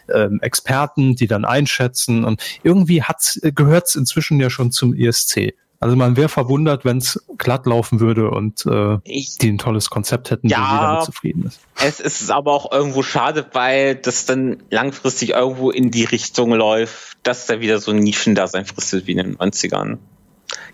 äh, 0.09 0.29
Experten, 0.41 1.15
die 1.15 1.27
dann 1.27 1.45
einschätzen. 1.45 2.25
Und 2.25 2.43
irgendwie 2.63 3.03
hat's, 3.03 3.39
gehört's 3.43 3.95
inzwischen 3.95 4.41
ja 4.41 4.49
schon 4.49 4.73
zum 4.73 4.95
ESC. 4.95 5.55
Also 5.83 5.97
man 5.97 6.15
wäre 6.17 6.29
verwundert, 6.29 6.85
wenn 6.85 6.99
es 6.99 7.25
glatt 7.39 7.65
laufen 7.65 8.01
würde 8.01 8.31
und 8.31 8.67
äh, 8.67 8.99
ich, 9.05 9.39
die 9.39 9.51
ein 9.51 9.57
tolles 9.57 9.89
Konzept 9.89 10.31
hätten, 10.31 10.47
Ja. 10.49 10.59
wo 10.59 10.75
jeder 10.77 10.95
mit 10.97 11.05
zufrieden 11.05 11.47
ist. 11.47 11.61
es 11.83 12.01
ist 12.01 12.31
aber 12.31 12.53
auch 12.53 12.71
irgendwo 12.71 13.03
schade, 13.03 13.47
weil 13.55 13.95
das 13.97 14.27
dann 14.27 14.63
langfristig 14.71 15.31
irgendwo 15.31 15.71
in 15.71 15.91
die 15.91 16.05
Richtung 16.05 16.53
läuft, 16.53 17.17
dass 17.23 17.47
da 17.47 17.61
wieder 17.61 17.79
so 17.81 17.93
ein 17.93 17.99
Nischendasein 17.99 18.67
fristet 18.67 19.07
wie 19.07 19.13
in 19.13 19.19
den 19.19 19.37
90ern. 19.39 19.97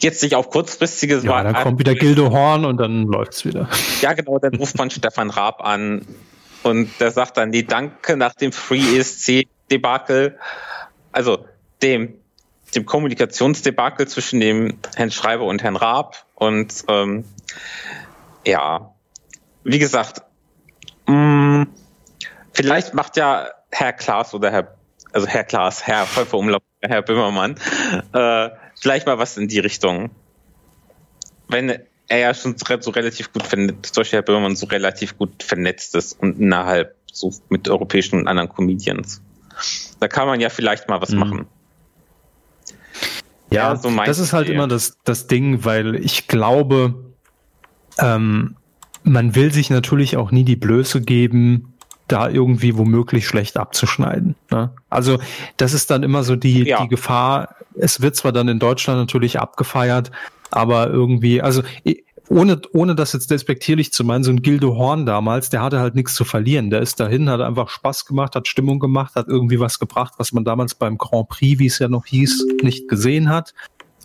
Jetzt 0.00 0.22
nicht 0.24 0.34
auf 0.34 0.50
kurzfristiges 0.50 1.22
Ja, 1.22 1.44
dann 1.44 1.54
kommt 1.54 1.78
wieder 1.78 1.94
Gildo 1.94 2.30
Horn 2.32 2.64
und 2.64 2.78
dann 2.78 3.04
läuft's 3.06 3.44
wieder. 3.44 3.68
Ja, 4.02 4.12
genau, 4.12 4.38
dann 4.40 4.54
ruft 4.56 4.76
man 4.76 4.90
Stefan 4.90 5.30
Raab 5.30 5.64
an 5.64 6.04
und 6.64 6.90
der 6.98 7.12
sagt 7.12 7.36
dann 7.36 7.52
die 7.52 7.64
Danke 7.64 8.16
nach 8.16 8.34
dem 8.34 8.50
Free 8.50 8.98
ESC 8.98 9.46
Debakel, 9.70 10.36
also 11.12 11.44
dem 11.82 12.14
dem 12.74 12.84
Kommunikationsdebakel 12.86 14.08
zwischen 14.08 14.40
dem 14.40 14.78
Herrn 14.94 15.10
Schreiber 15.10 15.44
und 15.44 15.62
Herrn 15.62 15.76
Raab 15.76 16.26
und 16.34 16.84
ähm, 16.88 17.24
ja, 18.44 18.94
wie 19.64 19.78
gesagt, 19.78 20.22
mh, 21.06 21.66
vielleicht 22.52 22.94
macht 22.94 23.16
ja 23.16 23.48
Herr 23.70 23.92
Klaas 23.92 24.34
oder 24.34 24.50
Herr 24.50 24.76
also 25.12 25.26
Herr 25.26 25.44
Klaas, 25.44 25.86
Herr 25.86 26.04
Pfeiffer 26.06 26.36
Umlauf, 26.36 26.62
Herr 26.82 27.00
Böhmermann, 27.02 27.56
äh, 28.12 28.50
vielleicht 28.78 29.06
mal 29.06 29.18
was 29.18 29.36
in 29.38 29.48
die 29.48 29.58
Richtung. 29.60 30.10
Wenn 31.48 31.70
er 32.08 32.18
ja 32.18 32.34
schon 32.34 32.56
so 32.58 32.90
relativ 32.90 33.32
gut 33.32 33.44
vernetzt, 33.44 33.94
zum 33.94 34.02
Beispiel 34.02 34.18
Herr 34.18 34.22
Böhmermann 34.24 34.56
so 34.56 34.66
relativ 34.66 35.16
gut 35.16 35.42
vernetzt 35.42 35.94
ist 35.94 36.12
und 36.20 36.38
innerhalb 36.38 36.94
so 37.10 37.32
mit 37.48 37.68
europäischen 37.68 38.20
und 38.20 38.28
anderen 38.28 38.50
Comedians. 38.50 39.22
Da 40.00 40.08
kann 40.08 40.28
man 40.28 40.40
ja 40.40 40.50
vielleicht 40.50 40.88
mal 40.88 41.00
was 41.00 41.10
Mhm. 41.10 41.18
machen. 41.18 41.46
Ja, 43.50 43.70
Ja, 43.72 43.76
so 43.76 43.90
das 44.04 44.18
ist 44.18 44.32
halt 44.32 44.48
immer 44.48 44.68
das, 44.68 44.98
das 45.04 45.26
Ding, 45.26 45.64
weil 45.64 45.94
ich 45.96 46.26
glaube, 46.28 46.94
ähm, 47.98 48.56
man 49.04 49.34
will 49.34 49.52
sich 49.52 49.70
natürlich 49.70 50.16
auch 50.16 50.30
nie 50.30 50.44
die 50.44 50.56
Blöße 50.56 51.00
geben, 51.00 51.74
da 52.08 52.28
irgendwie 52.28 52.76
womöglich 52.76 53.26
schlecht 53.26 53.56
abzuschneiden. 53.56 54.36
Ne? 54.50 54.70
Also 54.90 55.18
das 55.56 55.72
ist 55.72 55.90
dann 55.90 56.02
immer 56.02 56.22
so 56.22 56.36
die, 56.36 56.62
Ja. 56.64 56.82
die 56.82 56.88
Gefahr. 56.88 57.56
Es 57.74 58.00
wird 58.00 58.16
zwar 58.16 58.32
dann 58.32 58.48
in 58.48 58.58
Deutschland 58.58 58.98
natürlich 59.00 59.40
abgefeiert, 59.40 60.10
aber 60.50 60.88
irgendwie, 60.88 61.42
also 61.42 61.62
ohne, 62.28 62.60
ohne 62.72 62.94
das 62.94 63.12
jetzt 63.12 63.30
despektierlich 63.30 63.92
zu 63.92 64.04
meinen, 64.04 64.24
so 64.24 64.30
ein 64.30 64.42
Gildo 64.42 64.76
Horn 64.76 65.06
damals, 65.06 65.50
der 65.50 65.62
hatte 65.62 65.80
halt 65.80 65.94
nichts 65.94 66.14
zu 66.14 66.24
verlieren. 66.24 66.70
Der 66.70 66.80
ist 66.82 66.98
dahin, 66.98 67.28
hat 67.28 67.40
einfach 67.40 67.68
Spaß 67.68 68.04
gemacht, 68.04 68.34
hat 68.34 68.48
Stimmung 68.48 68.78
gemacht, 68.78 69.14
hat 69.14 69.28
irgendwie 69.28 69.60
was 69.60 69.78
gebracht, 69.78 70.14
was 70.18 70.32
man 70.32 70.44
damals 70.44 70.74
beim 70.74 70.98
Grand 70.98 71.28
Prix, 71.28 71.58
wie 71.58 71.66
es 71.66 71.78
ja 71.78 71.88
noch 71.88 72.06
hieß, 72.06 72.46
nicht 72.62 72.88
gesehen 72.88 73.28
hat 73.28 73.54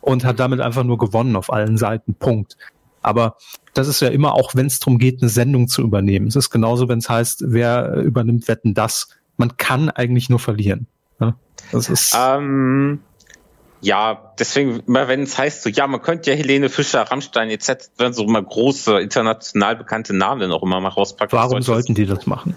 und 0.02 0.23
hat 0.26 0.39
damit 0.39 0.61
einfach 0.61 0.84
nur 0.84 0.98
gewonnen 0.98 1.35
auf 1.35 1.52
allen 1.52 1.77
Seiten. 1.77 2.14
Punkt. 2.14 2.57
Aber 3.02 3.38
das 3.73 3.88
ist 3.88 4.02
ja 4.02 4.10
immer 4.10 4.35
auch, 4.35 4.53
wenn 4.53 4.68
es 4.68 4.80
darum 4.80 4.99
geht, 4.99 5.22
eine 5.22 5.30
Sendung 5.30 5.68
zu 5.68 5.81
übernehmen. 5.81 6.27
Es 6.27 6.35
ist 6.35 6.52
genauso, 6.52 6.88
wenn 6.88 6.99
es 6.99 7.10
heißt, 7.10 7.45
wer 7.48 7.95
übernimmt 7.95 8.48
Wetten 8.48 8.73
das. 8.73 9.10
Man 9.38 9.57
kann 9.57 9.89
eigentlich 9.89 10.30
nur 10.30 10.39
verlieren. 10.39 10.88
Das 11.72 11.89
ist 11.89 12.15
Ähm, 12.18 12.99
ja, 13.82 14.34
deswegen, 14.38 14.82
immer 14.82 15.08
wenn 15.08 15.24
es 15.24 15.38
heißt, 15.38 15.64
so, 15.64 15.70
ja, 15.70 15.88
man 15.88 16.02
könnte 16.02 16.30
ja 16.30 16.38
Helene 16.38 16.70
Fischer, 16.70 17.02
Rammstein 17.02 17.49
etc., 17.49 17.90
wenn 17.98 18.14
so 18.14 18.26
mal 18.26 18.44
große, 18.44 18.99
international 18.99 19.76
bekannte 19.76 20.16
Namen 20.16 20.52
auch 20.52 20.62
immer 20.62 20.80
mal 20.80 20.90
rauspacken. 20.90 21.38
warum 21.38 21.62
sollten 21.62 21.95
die 21.95 22.06
das 22.06 22.28
machen? 22.28 22.56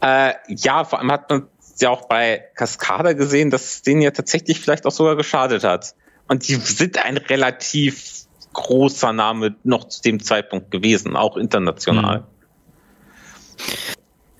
Äh, 0.00 0.32
ja, 0.48 0.84
vor 0.84 1.00
allem 1.00 1.12
hat 1.12 1.28
man 1.28 1.48
ja 1.80 1.90
auch 1.90 2.08
bei 2.08 2.44
Cascada 2.54 3.12
gesehen, 3.12 3.50
dass 3.50 3.64
es 3.64 3.82
denen 3.82 4.00
ja 4.00 4.10
tatsächlich 4.10 4.60
vielleicht 4.60 4.86
auch 4.86 4.90
sogar 4.90 5.16
geschadet 5.16 5.64
hat. 5.64 5.94
Und 6.28 6.48
die 6.48 6.54
sind 6.54 7.04
ein 7.04 7.18
relativ 7.18 8.24
großer 8.54 9.12
Name 9.12 9.56
noch 9.64 9.88
zu 9.88 10.02
dem 10.02 10.22
Zeitpunkt 10.22 10.70
gewesen, 10.70 11.14
auch 11.14 11.36
international. 11.36 12.20
Mhm. 12.20 12.24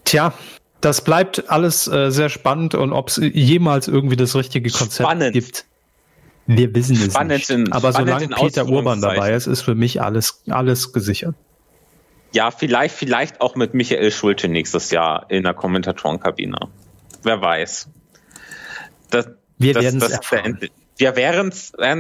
Tja, 0.05 0.33
das 0.81 1.03
bleibt 1.03 1.51
alles 1.51 1.87
äh, 1.87 2.11
sehr 2.11 2.29
spannend 2.29 2.75
und 2.75 2.93
ob 2.93 3.09
es 3.09 3.17
jemals 3.17 3.89
irgendwie 3.89 4.17
das 4.17 4.35
richtige 4.35 4.71
Konzept 4.71 5.07
Spannend. 5.09 5.33
gibt. 5.33 5.68
Wir 6.49 6.75
wissen 6.75 6.97
es 6.97 7.13
Spannend 7.13 7.33
nicht. 7.35 7.51
in- 7.51 7.73
Aber 7.73 7.93
solange 7.93 8.27
Peter 8.29 8.67
Urban 8.67 9.01
dabei 9.03 9.33
ist, 9.35 9.47
ist 9.47 9.61
für 9.61 9.75
mich 9.75 10.01
alles, 10.01 10.43
alles 10.49 10.93
gesichert. 10.93 11.35
Ja, 12.33 12.51
vielleicht, 12.51 12.95
vielleicht 12.95 13.41
auch 13.43 13.55
mit 13.55 13.75
Michael 13.75 14.11
Schulte 14.11 14.49
nächstes 14.49 14.91
Jahr 14.91 15.31
in 15.31 15.45
der 15.45 15.55
Kommentatorenkabine. 15.55 16.59
Wer 17.23 17.41
weiß. 17.41 17.89
Das, 19.11 19.29
Wir 19.59 19.75
das, 19.75 19.83
werden 19.85 19.97
es 20.03 20.09
das 20.09 20.13
ist 20.21 20.31
der 20.31 20.39
erfahren. 20.39 20.69
Wir 20.97 21.17
werden 21.17 21.49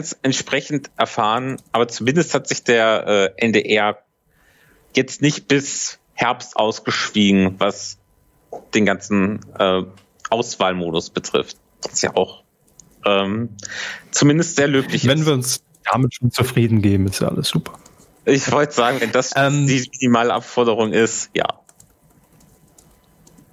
es 0.01 0.13
entsprechend 0.23 0.91
erfahren, 0.97 1.57
aber 1.73 1.87
zumindest 1.89 2.35
hat 2.35 2.49
sich 2.49 2.65
der 2.65 3.35
äh, 3.39 3.45
NDR 3.47 3.99
jetzt 4.97 5.23
nicht 5.23 5.47
bis 5.47 5.99
Herbst 6.15 6.57
ausgeschwiegen, 6.57 7.55
was 7.59 7.99
den 8.75 8.87
ganzen 8.87 9.41
äh, 9.59 9.83
Auswahlmodus 10.31 11.11
betrifft. 11.11 11.59
Was 11.83 12.03
ja 12.03 12.17
auch 12.17 12.43
ähm, 13.05 13.51
zumindest 14.11 14.57
sehr 14.57 14.69
löblich 14.69 15.07
Wenn 15.07 15.19
ist. 15.21 15.27
wir 15.27 15.33
uns 15.35 15.63
damit 15.91 16.15
schon 16.15 16.31
zufrieden 16.31 16.83
geben, 16.83 17.07
ist 17.07 17.21
ja 17.21 17.29
alles 17.29 17.49
super. 17.49 17.73
Ich 18.25 18.51
wollte 18.53 18.73
sagen, 18.75 19.01
wenn 19.01 19.13
das 19.13 19.33
Ähm, 19.37 19.67
die 19.67 19.89
minimale 20.01 20.35
Anforderung 20.35 20.93
ist, 20.93 21.31
ja. 21.35 21.47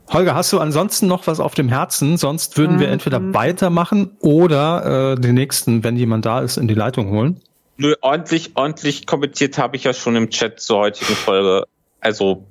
Holger, 0.10 0.36
hast 0.36 0.54
du 0.54 0.60
ansonsten 0.60 1.08
noch 1.08 1.26
was 1.28 1.40
auf 1.40 1.56
dem 1.56 1.68
Herzen? 1.70 2.18
Sonst 2.18 2.58
würden 2.58 2.76
Mhm. 2.76 2.80
wir 2.80 2.88
entweder 2.90 3.34
weitermachen 3.34 4.12
oder 4.20 5.14
äh, 5.14 5.20
den 5.20 5.34
nächsten, 5.36 5.84
wenn 5.84 5.96
jemand 5.98 6.26
da 6.26 6.42
ist, 6.42 6.58
in 6.58 6.68
die 6.68 6.74
Leitung 6.76 7.10
holen. 7.10 7.42
Nö, 7.78 7.96
ordentlich, 8.02 8.52
ordentlich 8.56 9.06
kommentiert 9.08 9.58
habe 9.58 9.76
ich 9.76 9.84
ja 9.84 9.94
schon 9.94 10.16
im 10.16 10.30
Chat 10.30 10.60
zur 10.60 10.78
heutigen 10.80 11.16
Folge. 11.16 11.66
Also, 12.00 12.46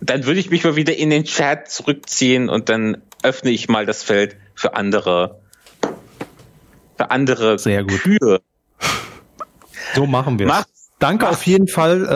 dann 0.00 0.24
würde 0.24 0.40
ich 0.40 0.50
mich 0.50 0.64
mal 0.64 0.76
wieder 0.76 0.96
in 0.96 1.10
den 1.10 1.24
Chat 1.24 1.70
zurückziehen 1.70 2.48
und 2.48 2.68
dann 2.68 2.98
öffne 3.22 3.50
ich 3.50 3.68
mal 3.68 3.84
das 3.84 4.02
Feld 4.02 4.36
für 4.54 4.74
andere, 4.74 5.40
für 6.98 7.10
andere 7.10 7.58
Sehr 7.58 7.82
gut. 7.84 8.00
Kühe. 8.02 8.40
So 9.94 10.06
machen 10.06 10.38
wir 10.38 10.48
es. 10.48 10.90
Danke 10.98 11.24
mach- 11.26 11.32
auf 11.32 11.44
jeden 11.44 11.68
Fall. 11.68 12.06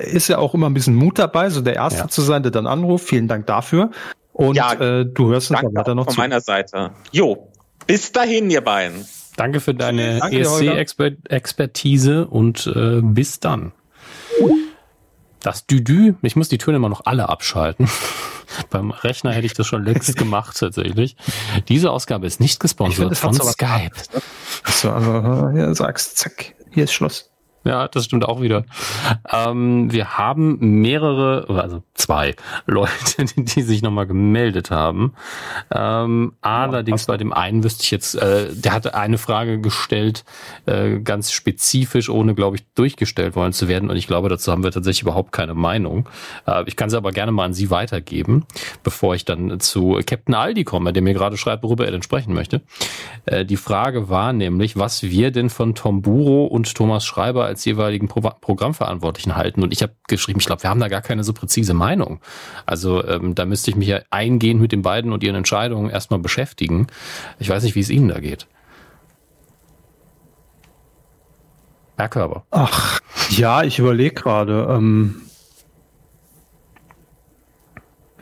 Äh, 0.00 0.10
ist 0.10 0.28
ja 0.28 0.38
auch 0.38 0.54
immer 0.54 0.68
ein 0.68 0.74
bisschen 0.74 0.94
Mut 0.94 1.18
dabei, 1.18 1.48
so 1.50 1.60
der 1.62 1.74
Erste 1.74 2.00
Ja. 2.00 2.08
zu 2.08 2.20
sein, 2.22 2.42
der 2.42 2.52
dann 2.52 2.66
anruft. 2.66 3.08
Vielen 3.08 3.28
Dank 3.28 3.46
dafür. 3.46 3.90
Und 4.32 4.54
Ja, 4.56 4.74
äh, 4.74 5.06
du 5.06 5.28
hörst 5.30 5.50
uns 5.50 5.62
weiter 5.62 5.94
noch 5.94 6.04
von 6.04 6.14
zu. 6.14 6.20
meiner 6.20 6.40
Seite. 6.42 6.90
Jo, 7.10 7.50
bis 7.86 8.12
dahin, 8.12 8.50
ihr 8.50 8.60
beiden. 8.60 9.06
Danke 9.36 9.60
für 9.60 9.74
deine 9.74 10.18
Danke 10.18 10.36
dir, 10.38 10.50
Holger. 10.50 10.78
ESC-Expertise 10.78 12.26
und 12.26 12.66
äh, 12.74 13.00
bis 13.02 13.40
dann. 13.40 13.72
Das 15.40 15.66
Düdü, 15.66 16.14
ich 16.22 16.36
muss 16.36 16.48
die 16.48 16.58
Töne 16.58 16.76
immer 16.76 16.88
noch 16.88 17.02
alle 17.04 17.28
abschalten. 17.28 17.88
Beim 18.70 18.90
Rechner 18.90 19.32
hätte 19.32 19.46
ich 19.46 19.54
das 19.54 19.66
schon 19.66 19.84
längst 19.84 20.16
gemacht, 20.18 20.56
tatsächlich. 20.58 21.16
Diese 21.68 21.90
Ausgabe 21.90 22.26
ist 22.26 22.40
nicht 22.40 22.54
Ich 22.54 22.58
gesponsert 22.58 23.10
hat 23.10 23.18
von 23.18 23.34
Skype. 23.34 23.92
So, 24.64 24.90
also, 24.90 25.50
ja, 25.56 25.74
sagst, 25.74 26.18
zack, 26.18 26.54
hier 26.70 26.84
ist 26.84 26.92
Schluss. 26.92 27.30
Ja, 27.66 27.88
das 27.88 28.04
stimmt 28.04 28.24
auch 28.24 28.40
wieder. 28.40 28.64
Ähm, 29.28 29.90
wir 29.90 30.16
haben 30.18 30.80
mehrere, 30.82 31.46
also 31.48 31.82
zwei 31.94 32.36
Leute, 32.66 33.24
die, 33.24 33.44
die 33.44 33.62
sich 33.62 33.82
nochmal 33.82 34.06
gemeldet 34.06 34.70
haben. 34.70 35.14
Ähm, 35.72 36.34
allerdings 36.42 37.06
bei 37.06 37.16
dem 37.16 37.32
einen 37.32 37.64
wüsste 37.64 37.82
ich 37.82 37.90
jetzt, 37.90 38.14
äh, 38.14 38.54
der 38.54 38.72
hatte 38.72 38.94
eine 38.94 39.18
Frage 39.18 39.60
gestellt, 39.60 40.24
äh, 40.66 41.00
ganz 41.00 41.32
spezifisch, 41.32 42.08
ohne, 42.08 42.36
glaube 42.36 42.56
ich, 42.56 42.64
durchgestellt 42.76 43.34
worden 43.34 43.52
zu 43.52 43.66
werden. 43.66 43.90
Und 43.90 43.96
ich 43.96 44.06
glaube, 44.06 44.28
dazu 44.28 44.52
haben 44.52 44.62
wir 44.62 44.70
tatsächlich 44.70 45.02
überhaupt 45.02 45.32
keine 45.32 45.54
Meinung. 45.54 46.08
Äh, 46.46 46.62
ich 46.66 46.76
kann 46.76 46.88
sie 46.88 46.96
aber 46.96 47.10
gerne 47.10 47.32
mal 47.32 47.46
an 47.46 47.52
Sie 47.52 47.70
weitergeben, 47.70 48.46
bevor 48.84 49.16
ich 49.16 49.24
dann 49.24 49.58
zu 49.58 50.00
Captain 50.06 50.36
Aldi 50.36 50.62
komme, 50.62 50.92
der 50.92 51.02
mir 51.02 51.14
gerade 51.14 51.36
schreibt, 51.36 51.64
worüber 51.64 51.84
er 51.84 51.90
denn 51.90 52.02
sprechen 52.02 52.32
möchte. 52.32 52.60
Äh, 53.24 53.44
die 53.44 53.56
Frage 53.56 54.08
war 54.08 54.32
nämlich, 54.32 54.76
was 54.76 55.02
wir 55.02 55.32
denn 55.32 55.50
von 55.50 55.74
Tom 55.74 56.02
Buro 56.02 56.44
und 56.44 56.72
Thomas 56.72 57.04
Schreiber 57.04 57.44
als 57.44 57.55
jeweiligen 57.64 58.08
Pro 58.08 58.20
Programmverantwortlichen 58.20 59.36
halten. 59.36 59.62
Und 59.62 59.72
ich 59.72 59.82
habe 59.82 59.94
geschrieben, 60.08 60.40
ich 60.40 60.46
glaube, 60.46 60.62
wir 60.62 60.70
haben 60.70 60.80
da 60.80 60.88
gar 60.88 61.02
keine 61.02 61.24
so 61.24 61.32
präzise 61.32 61.74
Meinung. 61.74 61.86
Meinung. 61.86 62.20
Also 62.66 63.04
ähm, 63.04 63.34
da 63.34 63.44
müsste 63.44 63.70
ich 63.70 63.76
mich 63.76 63.88
ja 63.88 64.00
eingehend 64.10 64.60
mit 64.60 64.72
den 64.72 64.82
beiden 64.82 65.12
und 65.12 65.22
ihren 65.22 65.36
Entscheidungen 65.36 65.90
erstmal 65.90 66.18
beschäftigen. 66.18 66.88
Ich 67.38 67.48
weiß 67.48 67.62
nicht, 67.62 67.74
wie 67.74 67.80
es 67.80 67.90
Ihnen 67.90 68.08
da 68.08 68.20
geht. 68.20 68.46
Herr 71.96 72.08
Körber. 72.08 72.44
Ach, 72.50 73.00
ja, 73.30 73.62
ich 73.62 73.78
überlege 73.78 74.14
gerade. 74.14 74.66
Ähm, 74.68 75.22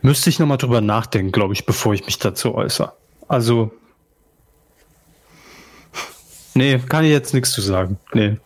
müsste 0.03 0.31
ich 0.31 0.39
nochmal 0.39 0.59
drüber 0.59 0.81
nachdenken, 0.81 1.33
glaube 1.33 1.55
ich, 1.55 1.67
bevor 1.67 1.95
ich 1.95 2.07
mich 2.07 2.19
dazu 2.19 2.55
äußere. 2.55 2.93
Also, 3.27 3.73
nee, 6.55 6.79
kann 6.79 7.05
ich 7.05 7.11
jetzt 7.11 7.35
nichts 7.35 7.51
zu 7.51 7.63
sagen. 7.63 7.99
Nee. 8.13 8.37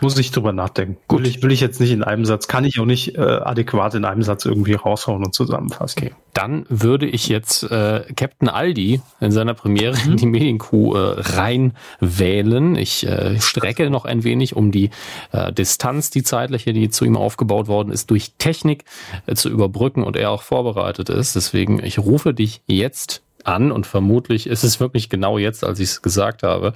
Muss 0.00 0.18
ich 0.18 0.30
drüber 0.30 0.52
nachdenken. 0.52 0.96
Gut, 1.08 1.20
will 1.20 1.26
ich, 1.26 1.42
will 1.42 1.52
ich 1.52 1.60
jetzt 1.60 1.80
nicht 1.80 1.90
in 1.90 2.02
einem 2.02 2.24
Satz, 2.24 2.48
kann 2.48 2.64
ich 2.64 2.78
auch 2.80 2.84
nicht 2.84 3.16
äh, 3.16 3.20
adäquat 3.20 3.94
in 3.94 4.04
einem 4.04 4.22
Satz 4.22 4.44
irgendwie 4.44 4.74
raushauen 4.74 5.24
und 5.24 5.34
zusammenfassen. 5.34 5.98
Okay. 5.98 6.14
Dann 6.34 6.64
würde 6.68 7.06
ich 7.06 7.28
jetzt 7.28 7.64
äh, 7.64 8.04
Captain 8.16 8.48
Aldi 8.48 9.00
in 9.20 9.32
seiner 9.32 9.54
Premiere 9.54 9.96
in 10.04 10.16
die 10.16 10.26
Medienkuh 10.26 10.94
äh, 10.94 11.14
reinwählen. 11.18 12.76
Ich 12.76 13.06
äh, 13.06 13.40
strecke 13.40 13.90
noch 13.90 14.04
ein 14.04 14.24
wenig, 14.24 14.56
um 14.56 14.70
die 14.70 14.90
äh, 15.32 15.52
Distanz, 15.52 16.10
die 16.10 16.22
zeitliche, 16.22 16.72
die 16.72 16.90
zu 16.90 17.04
ihm 17.04 17.16
aufgebaut 17.16 17.68
worden 17.68 17.92
ist, 17.92 18.10
durch 18.10 18.32
Technik 18.38 18.84
äh, 19.26 19.34
zu 19.34 19.48
überbrücken 19.48 20.02
und 20.02 20.16
er 20.16 20.30
auch 20.30 20.42
vorbereitet 20.42 21.08
ist. 21.08 21.36
Deswegen, 21.36 21.82
ich 21.82 21.98
rufe 21.98 22.32
dich 22.32 22.62
jetzt 22.66 23.22
an 23.44 23.72
und 23.72 23.86
vermutlich 23.86 24.46
ist 24.46 24.64
es 24.64 24.80
wirklich 24.80 25.08
genau 25.08 25.38
jetzt, 25.38 25.64
als 25.64 25.80
ich 25.80 25.90
es 25.90 26.02
gesagt 26.02 26.42
habe. 26.42 26.74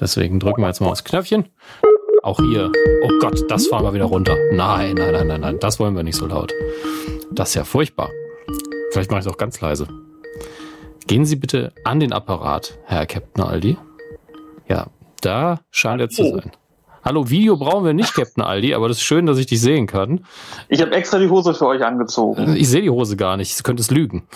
Deswegen 0.00 0.40
drücken 0.40 0.62
wir 0.62 0.68
jetzt 0.68 0.80
mal 0.80 0.88
aufs 0.88 1.04
Knöpfchen. 1.04 1.46
Auch 2.26 2.40
hier. 2.40 2.72
Oh 3.04 3.10
Gott, 3.20 3.48
das 3.48 3.68
fahren 3.68 3.84
wir 3.84 3.94
wieder 3.94 4.06
runter. 4.06 4.36
Nein, 4.50 4.96
nein, 4.96 5.12
nein, 5.12 5.28
nein, 5.28 5.40
nein. 5.42 5.58
Das 5.60 5.78
wollen 5.78 5.94
wir 5.94 6.02
nicht 6.02 6.16
so 6.16 6.26
laut. 6.26 6.52
Das 7.30 7.50
ist 7.50 7.54
ja 7.54 7.62
furchtbar. 7.62 8.10
Vielleicht 8.90 9.12
mache 9.12 9.20
ich 9.20 9.26
es 9.26 9.32
auch 9.32 9.38
ganz 9.38 9.60
leise. 9.60 9.86
Gehen 11.06 11.24
Sie 11.24 11.36
bitte 11.36 11.72
an 11.84 12.00
den 12.00 12.12
Apparat, 12.12 12.80
Herr 12.84 13.06
Captain 13.06 13.44
Aldi. 13.44 13.76
Ja, 14.68 14.88
da 15.20 15.60
scheint 15.70 16.00
er 16.00 16.08
zu 16.08 16.22
oh. 16.22 16.40
sein. 16.40 16.50
Hallo, 17.06 17.30
Video 17.30 17.56
brauchen 17.56 17.84
wir 17.84 17.94
nicht, 17.94 18.14
Captain 18.14 18.42
Aldi, 18.42 18.74
aber 18.74 18.88
das 18.88 18.96
ist 18.96 19.04
schön, 19.04 19.26
dass 19.26 19.38
ich 19.38 19.46
dich 19.46 19.60
sehen 19.60 19.86
kann. 19.86 20.24
Ich 20.68 20.80
habe 20.80 20.90
extra 20.90 21.20
die 21.20 21.28
Hose 21.28 21.54
für 21.54 21.68
euch 21.68 21.84
angezogen. 21.84 22.56
Ich 22.56 22.68
sehe 22.68 22.82
die 22.82 22.90
Hose 22.90 23.16
gar 23.16 23.36
nicht. 23.36 23.54
Sie 23.54 23.62
könnte 23.62 23.80
es 23.80 23.92
lügen. 23.92 24.26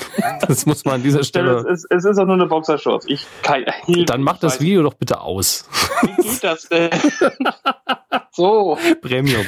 Das 0.47 0.67
muss 0.67 0.85
man 0.85 0.95
an 0.95 1.03
dieser 1.03 1.25
Stelle. 1.25 1.67
es, 1.69 1.85
ist, 1.85 1.87
es 1.91 2.05
ist 2.05 2.19
auch 2.19 2.27
nur 2.27 2.35
eine 2.35 2.47
Boxershorts. 2.47 3.07
Ich 3.09 3.27
kann, 3.43 3.65
Dann 4.07 4.23
mach 4.23 4.39
das 4.39 4.61
Video 4.61 4.85
doch 4.85 4.95
bitte 4.95 5.21
aus. 5.21 5.69
Wie 6.03 6.23
geht 6.23 6.45
das 6.45 6.69
denn? 6.69 6.91
so. 8.31 8.79
Premium. 9.03 9.47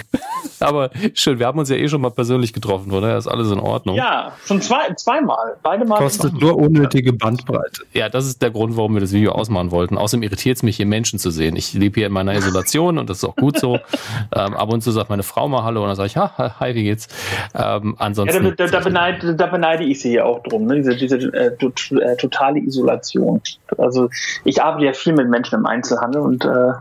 Aber 0.61 0.91
schön, 1.15 1.39
wir 1.39 1.47
haben 1.47 1.59
uns 1.59 1.69
ja 1.69 1.77
eh 1.77 1.89
schon 1.89 2.01
mal 2.01 2.11
persönlich 2.11 2.53
getroffen, 2.53 2.93
oder? 2.93 3.17
Ist 3.17 3.27
alles 3.27 3.51
in 3.51 3.61
Ordnung. 3.61 3.97
Ja, 3.97 4.33
schon 4.45 4.61
zwei, 4.61 4.93
zweimal. 4.95 5.57
Beide 5.63 5.85
Mal. 5.85 5.99
Kostet 5.99 6.35
nur 6.41 6.57
unnötige 6.57 7.13
Bandbreite. 7.13 7.85
Ja, 7.93 8.09
das 8.09 8.27
ist 8.27 8.43
der 8.43 8.51
Grund, 8.51 8.77
warum 8.77 8.95
wir 8.95 9.01
das 9.01 9.13
Video 9.13 9.33
ausmachen 9.33 9.71
wollten. 9.71 9.99
Außerdem 9.99 10.23
irritiert 10.23 10.57
es 10.57 10.63
mich, 10.63 10.77
hier 10.77 10.87
Menschen 10.87 11.19
zu 11.19 11.31
sehen. 11.31 11.57
Ich 11.57 11.73
lebe 11.73 12.01
hier 12.01 12.07
in 12.07 12.13
meiner 12.13 12.35
Isolation 12.35 12.99
und 12.99 13.11
das 13.13 13.19
ist 13.19 13.25
auch 13.25 13.37
gut 13.37 13.59
so. 13.59 13.75
ähm, 14.35 14.55
ab 14.55 14.73
und 14.73 14.83
zu 14.83 14.91
sagt 14.91 15.11
meine 15.11 15.23
Frau 15.23 15.49
mal 15.49 15.63
Hallo 15.63 15.83
und 15.83 15.89
dann 15.89 15.97
sage 15.97 16.07
ich, 16.07 16.17
ha, 16.17 16.57
hi, 16.59 16.75
wie 16.75 16.85
geht's? 16.85 17.09
Ähm, 17.55 17.97
ansonsten. 17.99 18.45
Ja, 18.45 18.51
da, 18.51 18.67
da, 18.67 18.79
da, 18.79 18.81
beneide, 18.81 19.35
da, 19.35 19.47
beneide, 19.47 19.85
ich 19.85 20.01
sie 20.01 20.11
hier 20.11 20.27
auch 20.27 20.43
drum, 20.43 20.67
ne? 20.67 20.77
diese, 20.77 20.97
diese 20.97 21.17
äh, 21.17 21.47
äh, 21.47 22.17
totale 22.17 22.61
Isolation. 22.61 23.41
Also 23.79 24.09
ich 24.45 24.63
arbeite 24.63 24.87
ja 24.87 24.93
viel 24.93 25.13
mit 25.13 25.29
Menschen 25.29 25.59
im 25.59 25.67
Einzelhandel 25.67 26.23
und 26.23 26.45
äh, 26.45 26.73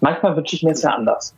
manchmal 0.00 0.36
wünsche 0.36 0.56
ich 0.56 0.62
mir 0.62 0.72
es 0.72 0.82
ja 0.82 0.90
anders. 0.90 1.34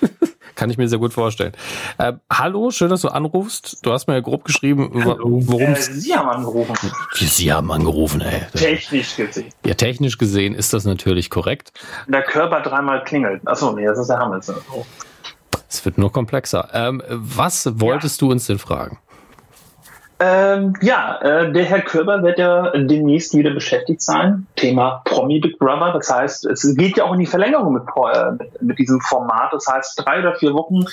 Kann 0.60 0.68
ich 0.68 0.76
mir 0.76 0.88
sehr 0.88 0.98
gut 0.98 1.14
vorstellen. 1.14 1.52
Äh, 1.96 2.12
hallo, 2.30 2.70
schön, 2.70 2.90
dass 2.90 3.00
du 3.00 3.08
anrufst. 3.08 3.78
Du 3.82 3.92
hast 3.92 4.08
mir 4.08 4.12
ja 4.12 4.20
grob 4.20 4.44
geschrieben, 4.44 4.90
worum 4.92 5.72
äh, 5.72 5.80
Sie 5.80 6.14
haben 6.14 6.28
angerufen. 6.28 6.76
Sie 7.14 7.50
haben 7.50 7.72
angerufen, 7.72 8.20
ey. 8.20 8.42
Technisch 8.54 9.16
gesehen. 9.16 9.54
Ja, 9.64 9.72
technisch 9.72 10.18
gesehen 10.18 10.54
ist 10.54 10.74
das 10.74 10.84
natürlich 10.84 11.30
korrekt. 11.30 11.72
Der 12.08 12.20
Körper 12.20 12.60
dreimal 12.60 13.02
klingelt. 13.04 13.40
Achso, 13.48 13.72
nee, 13.72 13.86
das 13.86 14.00
ist 14.00 14.08
der 14.08 14.18
Hamilton. 14.18 14.56
Es 15.66 15.82
wird 15.86 15.96
nur 15.96 16.12
komplexer. 16.12 16.68
Ähm, 16.74 17.02
was 17.08 17.80
wolltest 17.80 18.20
ja. 18.20 18.26
du 18.26 18.32
uns 18.32 18.44
denn 18.44 18.58
fragen? 18.58 18.98
Ähm, 20.22 20.74
ja, 20.82 21.18
äh, 21.22 21.50
der 21.50 21.64
Herr 21.64 21.80
Körber 21.80 22.22
wird 22.22 22.38
ja 22.38 22.72
demnächst 22.76 23.34
wieder 23.34 23.52
beschäftigt 23.52 24.02
sein. 24.02 24.46
Thema 24.54 25.00
Promi 25.06 25.40
Big 25.40 25.58
Brother. 25.58 25.94
Das 25.94 26.14
heißt, 26.14 26.44
es 26.44 26.76
geht 26.76 26.98
ja 26.98 27.04
auch 27.04 27.14
in 27.14 27.20
die 27.20 27.26
Verlängerung 27.26 27.72
mit, 27.72 27.84
äh, 27.84 28.32
mit, 28.60 28.78
diesem 28.78 29.00
Format. 29.00 29.50
Das 29.52 29.66
heißt, 29.66 30.02
drei 30.04 30.20
oder 30.20 30.34
vier 30.34 30.52
Wochen 30.52 30.84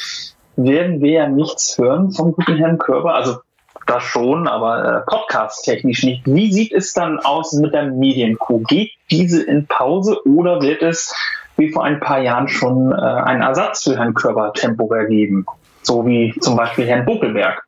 werden 0.56 1.02
wir 1.02 1.12
ja 1.12 1.28
nichts 1.28 1.78
hören 1.78 2.14
vom 2.14 2.32
guten 2.32 2.56
Herrn 2.56 2.78
Körber. 2.78 3.16
Also 3.16 3.40
das 3.86 4.04
schon, 4.04 4.48
aber 4.48 4.86
äh, 4.86 5.12
podcast-technisch 5.12 6.04
nicht. 6.04 6.22
Wie 6.26 6.52
sieht 6.52 6.72
es 6.72 6.94
dann 6.94 7.20
aus 7.20 7.52
mit 7.52 7.74
der 7.74 7.84
Medienkuh? 7.84 8.60
Geht 8.60 8.92
diese 9.12 9.44
in 9.44 9.68
Pause 9.68 10.26
oder 10.26 10.62
wird 10.62 10.82
es 10.82 11.14
wie 11.58 11.72
vor 11.72 11.84
ein 11.84 12.00
paar 12.00 12.22
Jahren 12.22 12.48
schon 12.48 12.94
äh, 12.94 12.96
einen 12.96 13.42
Ersatz 13.42 13.84
für 13.84 13.98
Herrn 13.98 14.14
Körber 14.14 14.54
temporär 14.54 15.06
geben? 15.06 15.46
So 15.82 16.06
wie 16.06 16.34
zum 16.40 16.56
Beispiel 16.56 16.86
Herrn 16.86 17.06
Buckelberg. 17.06 17.67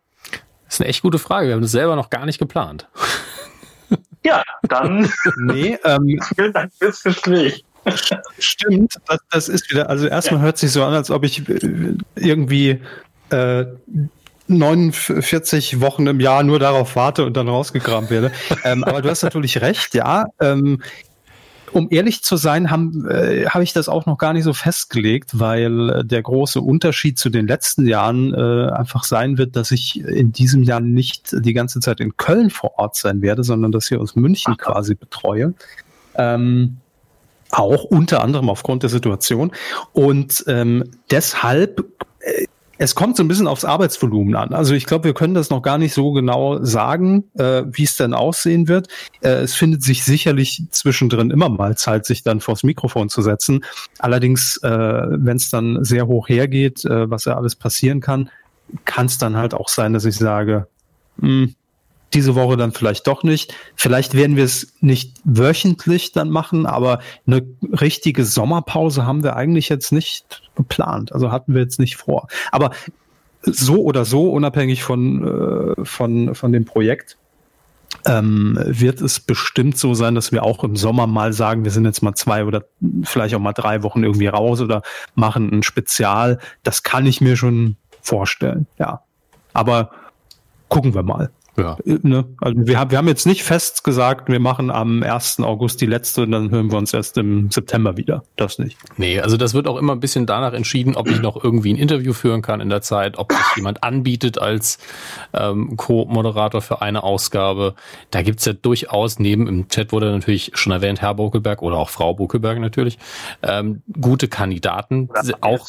Das 0.70 0.76
ist 0.76 0.82
eine 0.82 0.90
echt 0.90 1.02
gute 1.02 1.18
Frage. 1.18 1.48
Wir 1.48 1.56
haben 1.56 1.64
das 1.64 1.72
selber 1.72 1.96
noch 1.96 2.12
gar 2.12 2.26
nicht 2.26 2.40
geplant. 2.40 2.88
Ja, 4.22 4.44
dann. 4.64 5.10
nee, 5.38 5.80
ähm, 5.86 6.20
vielen 6.36 6.52
Dank 6.52 6.74
fürs 6.78 7.02
Gespräch. 7.02 7.64
Stimmt, 8.38 8.96
das, 9.08 9.20
das, 9.32 9.50
ist 9.50 9.72
wieder, 9.72 9.90
also 9.90 10.08
erstmal 10.08 10.42
ja. 10.42 10.46
hört 10.46 10.58
sich 10.58 10.74
so 10.74 10.84
an, 10.84 10.94
als 10.94 11.10
ob 11.10 11.24
ich 11.24 11.48
äh, 11.48 11.96
irgendwie 12.16 12.82
äh, 13.30 13.66
49 14.48 15.80
Wochen 15.80 16.06
im 16.06 16.20
Jahr 16.20 16.44
nur 16.44 16.60
darauf 16.60 16.98
warte 16.98 17.24
und 17.26 17.38
dann 17.38 17.48
rausgekramt 17.48 18.10
werde. 18.10 18.32
ähm, 18.66 18.84
aber 18.84 19.02
du 19.02 19.10
hast 19.10 19.24
natürlich 19.24 19.62
recht, 19.62 19.96
ja. 19.96 20.26
Ähm, 20.42 20.84
um 21.72 21.88
ehrlich 21.92 22.24
zu 22.24 22.38
sein, 22.38 22.72
habe 22.72 22.92
äh, 23.10 23.46
hab 23.48 23.62
ich 23.62 23.74
das 23.74 23.90
auch 23.90 24.06
noch 24.06 24.18
gar 24.18 24.34
nicht 24.34 24.44
so 24.44 24.54
festgelegt, 24.54 25.40
weil 25.40 25.90
äh, 25.90 26.06
der 26.06 26.22
große 26.22 26.62
Unterschied 26.62 27.18
zu 27.20 27.30
den 27.30 27.48
letzten 27.48 27.88
Jahren 27.88 28.34
äh, 28.34 28.72
einfach 28.72 29.04
sein 29.04 29.38
wird, 29.38 29.56
dass 29.56 29.72
ich 29.72 30.00
in 30.00 30.32
diesem 30.32 30.64
Jahr 30.64 30.80
nicht 30.80 31.34
die 31.34 31.54
ganze 31.54 31.80
Zeit 31.80 32.00
in 32.00 32.18
Köln 32.18 32.50
vor 32.50 32.78
Ort 32.78 32.96
sein 32.96 33.22
werde, 33.22 33.44
sondern 33.44 33.72
dass 33.72 33.90
ich 33.92 33.98
aus 33.98 34.16
München 34.16 34.58
quasi 34.58 34.96
betreue. 34.96 35.54
Ähm, 36.16 36.78
auch 37.52 37.84
unter 37.84 38.22
anderem 38.22 38.50
aufgrund 38.50 38.84
der 38.84 38.90
Situation. 38.90 39.52
Und 39.94 40.44
ähm, 40.48 40.84
deshalb 41.10 41.86
äh, 42.20 42.46
es 42.82 42.96
kommt 42.96 43.18
so 43.18 43.24
ein 43.24 43.28
bisschen 43.28 43.48
aufs 43.48 43.66
Arbeitsvolumen 43.66 44.36
an. 44.36 44.54
Also 44.54 44.74
ich 44.74 44.86
glaube, 44.86 45.04
wir 45.04 45.14
können 45.14 45.34
das 45.34 45.50
noch 45.50 45.62
gar 45.62 45.78
nicht 45.78 45.94
so 45.94 46.14
genau 46.14 46.64
sagen, 46.64 47.26
äh, 47.38 47.64
wie 47.68 47.84
es 47.84 47.98
dann 47.98 48.14
aussehen 48.14 48.70
wird. 48.70 48.88
Äh, 49.20 49.42
es 49.42 49.54
findet 49.54 49.84
sich 49.84 50.06
sicherlich 50.06 50.64
zwischendrin 50.72 51.30
immer 51.30 51.50
mal 51.50 51.76
Zeit, 51.76 52.06
sich 52.06 52.24
dann 52.24 52.40
vors 52.40 52.64
Mikrofon 52.64 53.10
zu 53.10 53.22
setzen. 53.22 53.66
Allerdings, 54.00 54.58
äh, 54.64 54.70
wenn 54.70 55.36
es 55.36 55.50
dann 55.50 55.84
sehr 55.84 56.08
hoch 56.08 56.30
hergeht, 56.30 56.86
äh, 56.86 57.10
was 57.10 57.26
ja 57.26 57.36
alles 57.36 57.58
passieren 57.58 58.00
kann, 58.00 58.30
kann 58.86 59.08
es 59.08 59.18
dann 59.18 59.36
halt 59.36 59.54
auch 59.54 59.68
sein, 59.68 59.92
dass 59.92 60.06
ich 60.06 60.16
sage, 60.16 60.68
mh, 61.18 61.28
hm, 61.28 61.56
diese 62.14 62.36
Woche 62.36 62.58
dann 62.58 62.72
vielleicht 62.72 63.08
doch 63.08 63.24
nicht. 63.24 63.54
Vielleicht 63.76 64.16
werden 64.16 64.36
wir 64.36 64.44
es 64.44 64.74
nicht 64.82 65.18
wöchentlich 65.24 66.12
dann 66.12 66.30
machen, 66.30 66.66
aber 66.66 67.00
eine 67.28 67.46
richtige 67.62 68.26
Sommerpause 68.26 69.06
haben 69.06 69.24
wir 69.24 69.36
eigentlich 69.36 69.70
jetzt 69.70 69.92
nicht 69.92 70.42
geplant. 70.56 71.14
Also 71.14 71.32
hatten 71.32 71.54
wir 71.54 71.62
jetzt 71.62 71.80
nicht 71.80 71.98
vor. 71.98 72.28
Aber 72.52 72.72
so 73.44 73.84
oder 73.84 74.06
so, 74.06 74.30
unabhängig 74.32 74.84
von, 74.84 75.78
äh, 75.78 75.86
von, 75.86 76.36
von 76.36 76.52
dem 76.52 76.66
Projekt, 76.66 77.18
ähm, 78.06 78.58
wird 78.66 79.02
es 79.02 79.20
bestimmt 79.20 79.78
so 79.78 79.94
sein, 79.94 80.16
dass 80.16 80.32
wir 80.32 80.44
auch 80.44 80.64
im 80.64 80.76
Sommer 80.76 81.08
mal 81.08 81.34
sagen, 81.34 81.64
wir 81.64 81.72
sind 81.72 81.86
jetzt 81.86 82.02
mal 82.02 82.14
zwei 82.14 82.46
oder 82.46 82.66
vielleicht 83.04 83.36
auch 83.36 83.40
mal 83.40 83.54
drei 83.54 83.84
Wochen 83.84 84.04
irgendwie 84.04 84.28
raus 84.28 84.62
oder 84.62 84.84
machen 85.16 85.52
ein 85.52 85.64
Spezial. 85.64 86.40
Das 86.64 86.84
kann 86.84 87.06
ich 87.06 87.20
mir 87.20 87.36
schon 87.36 87.78
vorstellen, 88.02 88.68
ja. 88.78 89.02
Aber 89.54 89.92
gucken 90.70 90.94
wir 90.94 91.04
mal. 91.04 91.32
Ja. 91.60 91.78
Äh, 91.86 92.00
ne? 92.02 92.26
Also 92.42 92.68
wir 92.68 92.80
haben, 92.80 92.92
wir 92.92 92.98
haben 92.98 93.08
jetzt 93.08 93.26
nicht 93.26 93.44
fest 93.44 93.84
gesagt, 93.84 94.30
wir 94.30 94.40
machen 94.40 94.72
am 94.72 95.04
1. 95.04 95.40
August 95.42 95.82
die 95.82 95.86
letzte 95.86 96.24
und 96.24 96.32
dann 96.32 96.52
hören 96.52 96.72
wir 96.72 96.78
uns 96.78 96.94
erst 96.94 97.18
im 97.18 97.52
September 97.52 97.98
wieder. 97.98 98.24
Das 98.36 98.60
nicht. 98.60 98.78
Nee, 98.98 99.20
also 99.20 99.38
das 99.38 99.54
wird 99.54 99.68
auch 99.68 99.78
immer 99.78 99.94
ein 99.94 100.00
bisschen 100.00 100.26
danach 100.26 100.54
entschieden, 100.54 100.96
ob 100.96 101.10
ich 101.10 101.22
noch 101.22 101.44
irgendwie 101.44 101.74
ein 101.74 101.78
Interview 101.78 102.14
führen 102.14 102.42
kann 102.42 102.62
in 102.62 102.70
der 102.70 102.82
Zeit, 102.82 103.18
ob 103.18 103.32
sich 103.32 103.58
jemand 103.58 103.84
anbietet 103.84 104.40
als 104.40 104.80
ähm, 105.34 105.76
Co-Moderator 105.78 106.62
für 106.62 106.82
eine 106.82 107.04
Ausgabe. 107.04 107.76
Da 108.12 108.22
gibt's 108.22 108.46
ja 108.46 108.54
durchaus 108.54 109.20
neben, 109.20 109.48
im 109.48 109.68
Chat 109.68 109.92
wurde 109.92 110.12
natürlich 110.12 110.52
schon 110.56 110.72
erwähnt, 110.72 111.02
Herr 111.02 111.16
Bokelberg 111.16 111.62
oder 111.62 111.78
auch 111.78 111.90
Frau 111.90 112.14
Bokelberg 112.14 112.60
natürlich, 112.60 112.98
ähm, 113.44 113.82
gute 114.00 114.28
Kandidaten. 114.28 115.10
Auch, 115.42 115.68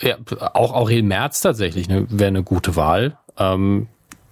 ja, 0.00 0.16
auch 0.54 0.72
Aurel 0.72 1.02
Merz 1.02 1.40
tatsächlich 1.40 1.88
ne, 1.88 2.06
wäre 2.08 2.28
eine 2.28 2.42
gute 2.42 2.76
Wahl. 2.76 3.16
Ähm, 3.38 3.88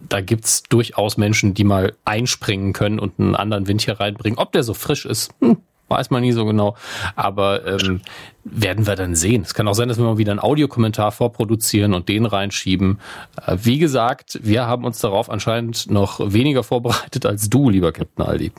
da 0.09 0.21
gibt's 0.21 0.63
durchaus 0.65 1.17
Menschen, 1.17 1.55
die 1.55 1.65
mal 1.65 1.95
einspringen 2.05 2.73
können 2.73 2.99
und 2.99 3.19
einen 3.19 3.35
anderen 3.35 3.67
Wind 3.67 3.83
hier 3.83 4.01
reinbringen. 4.01 4.39
Ob 4.39 4.53
der 4.53 4.63
so 4.63 4.75
frisch 4.75 5.07
ist, 5.07 5.33
hm, 5.41 5.59
weiß 5.89 6.11
man 6.11 6.23
nie 6.23 6.33
so 6.33 6.45
genau. 6.45 6.77
Aber 7.17 7.67
ähm, 7.67 8.01
werden 8.45 8.87
wir 8.87 8.97
dann 8.97 9.15
sehen. 9.15 9.43
Es 9.43 9.55
kann 9.55 9.69
auch 9.69 9.75
sein, 9.75 9.89
dass 9.89 9.99
wir 9.99 10.05
mal 10.05 10.19
wieder 10.19 10.33
einen 10.33 10.41
Audiokommentar 10.41 11.13
vorproduzieren 11.13 11.95
und 11.95 12.09
den 12.09 12.27
reinschieben. 12.27 12.99
Äh, 13.47 13.59
wie 13.63 13.79
gesagt, 13.79 14.41
wir 14.43 14.67
haben 14.67 14.85
uns 14.85 14.99
darauf 15.01 15.31
anscheinend 15.31 15.91
noch 15.91 16.33
weniger 16.33 16.63
vorbereitet 16.63 17.27
als 17.27 17.49
du, 17.49 17.71
lieber 17.71 17.93
Captain 17.93 18.25
Aldi. 18.25 18.53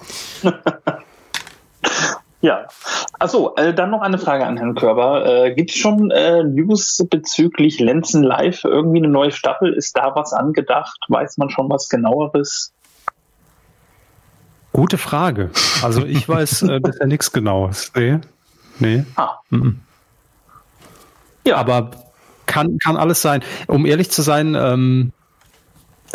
Ja, 2.44 2.68
achso, 3.20 3.56
äh, 3.56 3.74
dann 3.74 3.90
noch 3.90 4.02
eine 4.02 4.18
Frage 4.18 4.46
an 4.46 4.58
Herrn 4.58 4.76
Körber. 4.76 5.46
Äh, 5.46 5.56
Gibt 5.56 5.72
es 5.72 5.78
schon 5.78 6.12
äh, 6.12 6.44
News 6.44 7.02
bezüglich 7.10 7.80
Lenzen 7.80 8.22
Live? 8.22 8.66
Irgendwie 8.66 8.98
eine 8.98 9.08
neue 9.08 9.32
Staffel? 9.32 9.72
Ist 9.72 9.96
da 9.96 10.14
was 10.14 10.34
angedacht? 10.34 11.00
Weiß 11.08 11.38
man 11.38 11.50
schon 11.50 11.70
was 11.70 11.88
genaueres? 11.88 12.74
Gute 14.74 14.98
Frage. 14.98 15.52
Also 15.84 16.04
ich 16.04 16.28
weiß 16.28 16.64
äh, 16.64 16.82
bisher 16.82 17.08
nichts 17.08 17.32
Genaues. 17.32 17.94
Nee. 17.96 18.20
Nee. 18.80 19.06
Ah. 19.16 19.38
Mhm. 19.50 19.80
Ja. 21.48 21.56
Aber 21.56 21.92
kann, 22.46 22.78
kann 22.80 22.98
alles 22.98 23.22
sein. 23.22 23.42
Um 23.68 23.86
ehrlich 23.86 24.12
zu 24.12 24.22
sein, 24.22 24.54
ähm, 24.60 25.14
äh, 25.14 25.23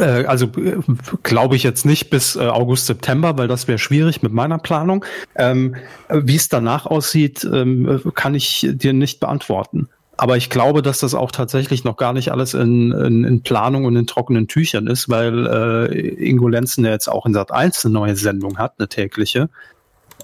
also 0.02 0.46
äh, 0.56 0.76
glaube 1.22 1.56
ich 1.56 1.62
jetzt 1.62 1.84
nicht 1.84 2.10
bis 2.10 2.36
äh, 2.36 2.40
August, 2.40 2.86
September, 2.86 3.36
weil 3.36 3.48
das 3.48 3.68
wäre 3.68 3.78
schwierig 3.78 4.22
mit 4.22 4.32
meiner 4.32 4.58
Planung. 4.58 5.04
Ähm, 5.34 5.76
Wie 6.08 6.36
es 6.36 6.48
danach 6.48 6.86
aussieht, 6.86 7.44
ähm, 7.44 8.02
kann 8.14 8.34
ich 8.34 8.68
dir 8.70 8.92
nicht 8.92 9.20
beantworten. 9.20 9.88
Aber 10.16 10.36
ich 10.36 10.50
glaube, 10.50 10.82
dass 10.82 10.98
das 10.98 11.14
auch 11.14 11.30
tatsächlich 11.30 11.84
noch 11.84 11.96
gar 11.96 12.12
nicht 12.12 12.32
alles 12.32 12.52
in, 12.52 12.90
in, 12.90 13.22
in 13.22 13.42
Planung 13.42 13.84
und 13.84 13.94
in 13.94 14.08
trockenen 14.08 14.48
Tüchern 14.48 14.88
ist, 14.88 15.08
weil 15.08 15.46
äh, 15.46 16.28
Ingo 16.28 16.48
Lenzen 16.48 16.84
ja 16.84 16.90
jetzt 16.90 17.08
auch 17.08 17.24
in 17.24 17.34
Sat 17.34 17.52
1 17.52 17.84
eine 17.84 17.94
neue 17.94 18.16
Sendung 18.16 18.58
hat, 18.58 18.74
eine 18.78 18.88
tägliche, 18.88 19.48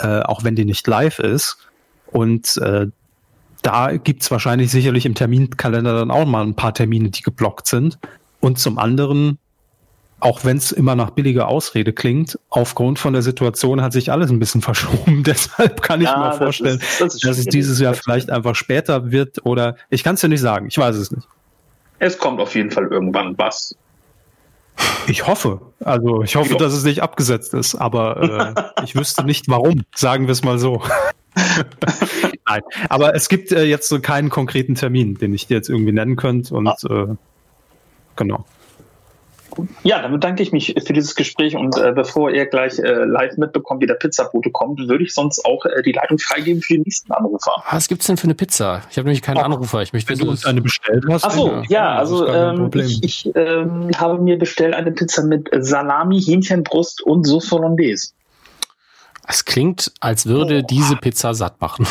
äh, 0.01 0.21
auch 0.21 0.43
wenn 0.43 0.57
die 0.57 0.65
nicht 0.65 0.85
live 0.89 1.21
ist. 1.21 1.59
Und 2.07 2.57
äh, 2.57 2.89
da 3.63 3.97
gibt's 3.97 4.33
wahrscheinlich 4.33 4.73
sicherlich 4.73 5.07
im 5.07 5.15
Terminkalender 5.15 5.97
dann 5.97 6.11
auch 6.11 6.27
mal 6.27 6.43
ein 6.43 6.57
paar 6.57 6.75
Termine, 6.75 7.11
die 7.11 7.23
geblockt 7.23 7.69
sind. 7.69 7.99
Und 8.41 8.59
zum 8.59 8.79
anderen 8.79 9.39
auch 10.25 10.43
wenn 10.43 10.57
es 10.57 10.73
immer 10.73 10.97
nach 10.97 11.11
billiger 11.11 11.49
Ausrede 11.49 11.93
klingt, 11.93 12.39
aufgrund 12.49 12.99
von 12.99 13.13
der 13.13 13.21
Situation 13.21 13.83
hat 13.83 13.93
sich 13.93 14.11
alles 14.11 14.31
ein 14.31 14.39
bisschen 14.39 14.63
verschoben. 14.63 15.23
Deshalb 15.27 15.83
kann 15.83 16.01
ich 16.01 16.09
ja, 16.09 16.19
mir 16.19 16.33
vorstellen, 16.33 16.79
das 16.79 16.89
ist, 16.89 17.01
das 17.01 17.15
ist 17.15 17.25
dass 17.27 17.39
es 17.39 17.45
dieses 17.45 17.79
Jahr 17.79 17.95
vielleicht 17.95 18.31
einfach 18.31 18.55
später 18.55 19.13
wird 19.13 19.45
oder 19.45 19.77
ich 19.91 20.03
kann 20.03 20.15
es 20.15 20.23
dir 20.23 20.29
nicht 20.29 20.41
sagen. 20.41 20.69
Ich 20.69 20.79
weiß 20.79 20.97
es 20.97 21.11
nicht. 21.11 21.29
Es 21.99 22.19
kommt 22.19 22.41
auf 22.41 22.55
jeden 22.55 22.71
Fall 22.71 22.87
irgendwann 22.87 23.37
was. 23.37 23.77
Ich 25.07 25.27
hoffe. 25.27 25.61
Also 25.81 26.23
ich 26.23 26.37
hoffe, 26.37 26.53
ich 26.53 26.57
dass 26.57 26.73
es 26.73 26.85
nicht 26.85 27.03
abgesetzt 27.03 27.53
ist, 27.53 27.75
aber 27.75 28.55
äh, 28.57 28.83
ich 28.85 28.97
wüsste 28.97 29.25
nicht 29.25 29.47
warum, 29.49 29.83
sagen 29.95 30.27
wir 30.27 30.33
es 30.33 30.43
mal 30.43 30.59
so. 30.59 30.83
Nein, 32.49 32.63
aber 32.89 33.15
es 33.15 33.29
gibt 33.29 33.53
äh, 33.53 33.65
jetzt 33.65 33.89
so 33.89 34.01
keinen 34.01 34.31
konkreten 34.31 34.75
Termin, 34.75 35.17
den 35.17 35.35
ich 35.35 35.49
dir 35.49 35.57
jetzt 35.59 35.69
irgendwie 35.69 35.93
nennen 35.93 36.17
könnte 36.17 36.55
und 36.55 36.67
ah. 36.67 36.77
äh, 36.89 37.15
genau. 38.17 38.47
Ja, 39.83 40.03
dann 40.03 40.13
bedanke 40.13 40.43
ich 40.43 40.53
mich 40.53 40.75
für 40.85 40.93
dieses 40.93 41.15
Gespräch 41.15 41.57
und 41.57 41.77
äh, 41.77 41.93
bevor 41.93 42.31
ihr 42.31 42.47
gleich 42.47 42.79
äh, 42.79 43.05
live 43.05 43.37
mitbekommt, 43.37 43.83
wie 43.83 43.87
der 43.87 43.95
Pizzabote 43.95 44.51
kommt, 44.51 44.79
würde 44.79 45.05
ich 45.05 45.15
sonst 45.15 45.45
auch 45.45 45.65
äh, 45.67 45.83
die 45.83 45.93
Leitung 45.93 46.19
freigeben 46.19 46.63
für 46.63 46.75
den 46.75 46.83
nächsten 46.83 47.13
Anrufer. 47.13 47.53
Was 47.71 47.89
gibt's 47.89 48.07
denn 48.07 48.17
für 48.17 48.25
eine 48.25 48.35
Pizza? 48.35 48.83
Ich 48.91 48.97
habe 48.97 49.07
nämlich 49.07 49.23
keinen 49.23 49.39
Ach, 49.39 49.45
Anrufer. 49.45 49.83
Ich 49.83 49.93
möchte, 49.93 50.11
wenn 50.11 50.19
du 50.19 50.31
uns 50.31 50.45
eine 50.45 50.61
bestellt 50.61 51.05
hast. 51.09 51.25
Ach 51.25 51.31
so, 51.31 51.63
ja, 51.69 51.97
also 51.97 52.27
ähm, 52.27 52.71
ich, 52.75 53.03
ich 53.03 53.31
ähm, 53.35 53.91
habe 53.97 54.19
mir 54.19 54.39
bestellt 54.39 54.75
eine 54.75 54.93
Pizza 54.93 55.25
mit 55.25 55.49
Salami, 55.53 56.21
Hähnchenbrust 56.21 57.03
und 57.03 57.27
Sauce 57.27 57.51
Hollandaise. 57.51 58.13
Es 59.27 59.45
klingt, 59.45 59.93
als 60.01 60.27
würde 60.27 60.61
oh. 60.63 60.67
diese 60.69 60.97
Pizza 60.97 61.35
satt 61.35 61.61
machen. 61.61 61.87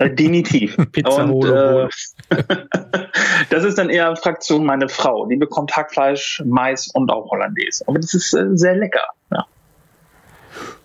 Definitiv. 0.00 0.76
Pizza 0.92 1.24
und, 1.24 1.44
äh, 1.44 1.88
das 3.50 3.64
ist 3.64 3.78
dann 3.78 3.90
eher 3.90 4.14
Fraktion 4.16 4.64
meine 4.64 4.88
Frau. 4.88 5.26
Die 5.26 5.36
bekommt 5.36 5.76
Hackfleisch, 5.76 6.42
Mais 6.44 6.88
und 6.94 7.10
auch 7.10 7.30
Hollandaise. 7.30 7.84
Aber 7.86 7.98
das 7.98 8.14
ist 8.14 8.32
äh, 8.34 8.46
sehr 8.54 8.76
lecker. 8.76 9.02
Ja. 9.30 9.46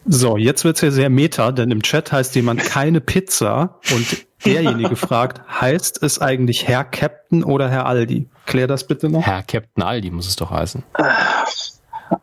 So, 0.06 0.38
jetzt 0.38 0.64
wird 0.64 0.78
es 0.78 0.82
ja 0.82 0.91
sehr 0.91 1.10
meta, 1.10 1.52
denn 1.52 1.69
im 1.69 1.82
Chat 1.82 2.11
heißt 2.11 2.34
jemand 2.36 2.64
keine 2.64 3.02
Pizza 3.02 3.80
und 3.94 4.26
derjenige 4.45 4.95
fragt, 4.95 5.41
heißt 5.61 6.02
es 6.02 6.22
eigentlich 6.22 6.68
Herr 6.68 6.86
Captain 6.86 7.44
oder 7.44 7.69
Herr 7.69 7.86
Aldi? 7.86 8.30
Klär 8.45 8.68
das 8.68 8.88
bitte 8.88 9.10
noch. 9.10 9.26
Herr 9.26 9.44
Captain 9.44 9.84
Aldi 9.84 10.11
muss 10.11 10.28
es 10.28 10.38
doch 10.38 10.49
heißen. 10.49 10.84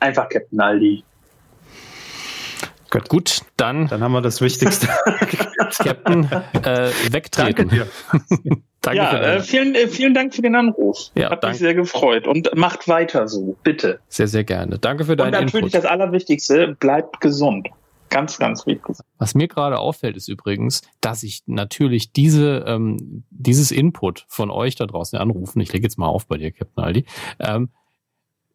Einfach 0.01 0.31
Captain 0.31 0.61
Aldi. 0.61 1.05
Gut, 2.95 3.09
Gut 3.09 3.41
dann. 3.57 3.89
Dann 3.89 4.03
haben 4.03 4.13
wir 4.13 4.21
das 4.21 4.41
Wichtigste. 4.41 4.87
Captain, 5.79 6.31
äh, 6.63 6.91
wegtreten. 7.11 7.69
Danke 7.69 7.75
dir. 7.75 7.87
danke 8.83 8.97
ja, 8.99 9.21
äh, 9.21 9.41
vielen, 9.41 9.75
äh, 9.75 9.89
vielen 9.89 10.15
Dank 10.15 10.33
für 10.33 10.43
den 10.43 10.55
Anruf. 10.55 11.11
Ja, 11.17 11.31
Hat 11.31 11.43
danke. 11.43 11.49
mich 11.49 11.59
sehr 11.59 11.75
gefreut. 11.75 12.29
Und 12.29 12.55
macht 12.55 12.87
weiter 12.87 13.27
so, 13.27 13.57
bitte. 13.65 13.99
Sehr, 14.09 14.29
sehr 14.29 14.45
gerne. 14.45 14.79
Danke 14.79 15.05
für 15.05 15.17
deinen 15.17 15.35
Und 15.35 15.41
natürlich 15.41 15.75
Input. 15.75 15.75
das 15.75 15.85
Allerwichtigste, 15.85 16.77
bleibt 16.79 17.21
gesund. 17.21 17.69
Ganz, 18.11 18.39
ganz 18.39 18.65
wichtig. 18.65 18.97
Was 19.19 19.35
mir 19.35 19.49
gerade 19.49 19.81
auffällt, 19.81 20.17
ist 20.17 20.29
übrigens, 20.29 20.83
dass 21.01 21.25
ich 21.25 21.43
natürlich 21.47 22.13
diese, 22.13 22.65
ähm, 22.65 23.25
dieses 23.31 23.73
Input 23.73 24.25
von 24.29 24.53
euch 24.53 24.77
da 24.77 24.87
draußen 24.87 25.19
anrufen, 25.19 25.59
ich 25.61 25.73
lege 25.73 25.83
jetzt 25.85 25.99
mal 25.99 26.07
auf 26.07 26.29
bei 26.29 26.37
dir, 26.37 26.53
Captain 26.53 26.85
Aldi, 26.85 27.07
ähm, 27.41 27.71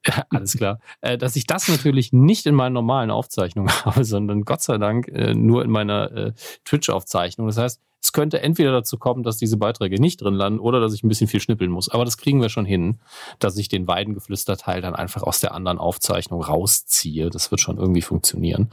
Alles 0.29 0.57
klar. 0.57 0.79
Äh, 1.01 1.17
dass 1.17 1.35
ich 1.35 1.45
das 1.45 1.67
natürlich 1.67 2.13
nicht 2.13 2.45
in 2.45 2.55
meinen 2.55 2.73
normalen 2.73 3.11
Aufzeichnungen 3.11 3.71
habe, 3.85 4.03
sondern 4.03 4.45
Gott 4.45 4.61
sei 4.61 4.77
Dank 4.77 5.07
äh, 5.09 5.33
nur 5.33 5.63
in 5.63 5.71
meiner 5.71 6.11
äh, 6.11 6.33
Twitch-Aufzeichnung. 6.65 7.47
Das 7.47 7.57
heißt, 7.57 7.81
es 8.01 8.13
könnte 8.13 8.41
entweder 8.41 8.71
dazu 8.71 8.97
kommen, 8.97 9.23
dass 9.23 9.37
diese 9.37 9.57
Beiträge 9.57 9.99
nicht 9.99 10.21
drin 10.21 10.33
landen 10.33 10.59
oder 10.59 10.79
dass 10.79 10.93
ich 10.93 11.03
ein 11.03 11.09
bisschen 11.09 11.27
viel 11.27 11.41
schnippeln 11.41 11.69
muss. 11.69 11.89
Aber 11.89 12.05
das 12.05 12.17
kriegen 12.17 12.41
wir 12.41 12.47
schon 12.49 12.65
hin, 12.65 12.99
dass 13.39 13.57
ich 13.57 13.67
den 13.67 13.87
Weidengeflüster-Teil 13.87 14.81
dann 14.81 14.95
einfach 14.95 15.23
aus 15.23 15.41
der 15.41 15.53
anderen 15.53 15.79
Aufzeichnung 15.79 16.41
rausziehe. 16.41 17.29
Das 17.29 17.51
wird 17.51 17.59
schon 17.59 17.77
irgendwie 17.77 18.01
funktionieren. 18.01 18.69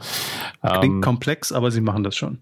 Klingt 0.61 0.85
ähm, 0.85 1.01
komplex, 1.01 1.51
aber 1.51 1.71
Sie 1.71 1.81
machen 1.81 2.03
das 2.03 2.15
schon. 2.15 2.41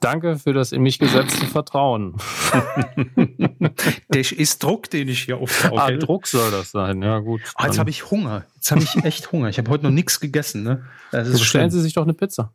Danke 0.00 0.38
für 0.38 0.54
das 0.54 0.72
in 0.72 0.82
mich 0.82 0.98
gesetzte 0.98 1.46
Vertrauen. 1.46 2.16
das 4.08 4.32
ist 4.32 4.62
Druck, 4.62 4.88
den 4.88 5.08
ich 5.08 5.24
hier 5.24 5.36
aufsauge. 5.36 5.80
Ah, 5.80 5.90
Druck 5.90 6.26
soll 6.26 6.50
das 6.50 6.70
sein, 6.70 7.02
ja 7.02 7.18
gut. 7.18 7.42
Oh, 7.58 7.64
jetzt 7.66 7.78
habe 7.78 7.90
ich 7.90 8.10
Hunger. 8.10 8.46
Jetzt 8.54 8.70
habe 8.70 8.82
ich 8.82 9.04
echt 9.04 9.30
Hunger. 9.30 9.50
Ich 9.50 9.58
habe 9.58 9.70
heute 9.70 9.84
noch 9.84 9.90
nichts 9.90 10.18
gegessen. 10.18 10.62
Ne? 10.62 10.84
Ist 11.12 11.32
Bestellen 11.32 11.70
Sie 11.70 11.82
sich 11.82 11.92
doch 11.92 12.04
eine 12.04 12.14
Pizza. 12.14 12.50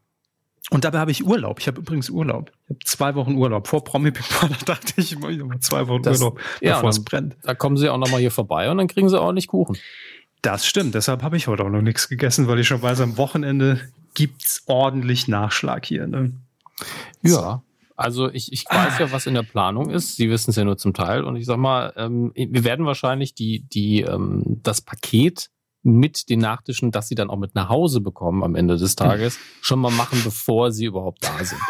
Und 0.71 0.83
dabei 0.83 0.97
habe 0.97 1.11
ich 1.11 1.23
Urlaub. 1.23 1.59
Ich 1.59 1.67
habe 1.67 1.79
übrigens 1.79 2.09
Urlaub. 2.09 2.51
Ich 2.63 2.69
habe 2.71 2.79
zwei 2.83 3.15
Wochen 3.15 3.35
Urlaub. 3.35 3.67
Vor 3.67 3.83
Promi 3.83 4.09
Big 4.09 4.27
Brother 4.27 4.57
dachte 4.65 4.93
ich, 4.97 5.11
ich 5.11 5.19
mache 5.19 5.59
zwei 5.59 5.87
Wochen 5.87 6.01
das, 6.01 6.19
Urlaub, 6.19 6.39
ja, 6.61 6.75
bevor 6.75 6.89
es 6.89 7.03
brennt. 7.03 7.35
Da 7.43 7.53
kommen 7.53 7.77
Sie 7.77 7.89
auch 7.89 7.99
nochmal 7.99 8.21
hier 8.21 8.31
vorbei 8.31 8.71
und 8.71 8.79
dann 8.79 8.87
kriegen 8.87 9.07
Sie 9.09 9.33
nicht 9.33 9.47
Kuchen. 9.47 9.77
Das 10.41 10.65
stimmt. 10.65 10.95
Deshalb 10.95 11.21
habe 11.21 11.37
ich 11.37 11.47
heute 11.47 11.63
auch 11.63 11.69
noch 11.69 11.81
nichts 11.81 12.09
gegessen, 12.09 12.47
weil 12.47 12.59
ich 12.59 12.67
schon 12.67 12.81
weiß, 12.81 13.01
am 13.01 13.17
Wochenende 13.17 13.81
gibt's 14.15 14.63
ordentlich 14.65 15.27
Nachschlag 15.27 15.85
hier. 15.85 16.07
Ne? 16.07 16.33
Ja, 17.25 17.63
also 17.95 18.29
ich, 18.29 18.51
ich 18.51 18.65
weiß 18.69 18.99
ja, 18.99 19.11
was 19.11 19.25
in 19.25 19.35
der 19.35 19.43
Planung 19.43 19.89
ist. 19.89 20.17
Sie 20.17 20.29
wissen 20.29 20.49
es 20.49 20.57
ja 20.57 20.65
nur 20.65 20.77
zum 20.77 20.93
Teil. 20.93 21.23
Und 21.23 21.37
ich 21.37 21.45
sag 21.45 21.57
mal, 21.57 21.93
ähm, 21.95 22.33
wir 22.35 22.63
werden 22.63 22.85
wahrscheinlich 22.85 23.33
die, 23.35 23.61
die, 23.69 24.01
ähm, 24.01 24.59
das 24.63 24.81
Paket 24.81 25.49
mit 25.81 26.29
den 26.29 26.39
Nachtischen, 26.39 26.91
dass 26.91 27.07
sie 27.07 27.15
dann 27.15 27.29
auch 27.29 27.37
mit 27.37 27.55
nach 27.55 27.69
Hause 27.69 28.01
bekommen 28.01 28.43
am 28.43 28.55
Ende 28.55 28.77
des 28.77 28.95
Tages, 28.95 29.37
schon 29.61 29.79
mal 29.79 29.91
machen, 29.91 30.19
bevor 30.23 30.71
sie 30.71 30.85
überhaupt 30.85 31.23
da 31.23 31.43
sind. 31.43 31.61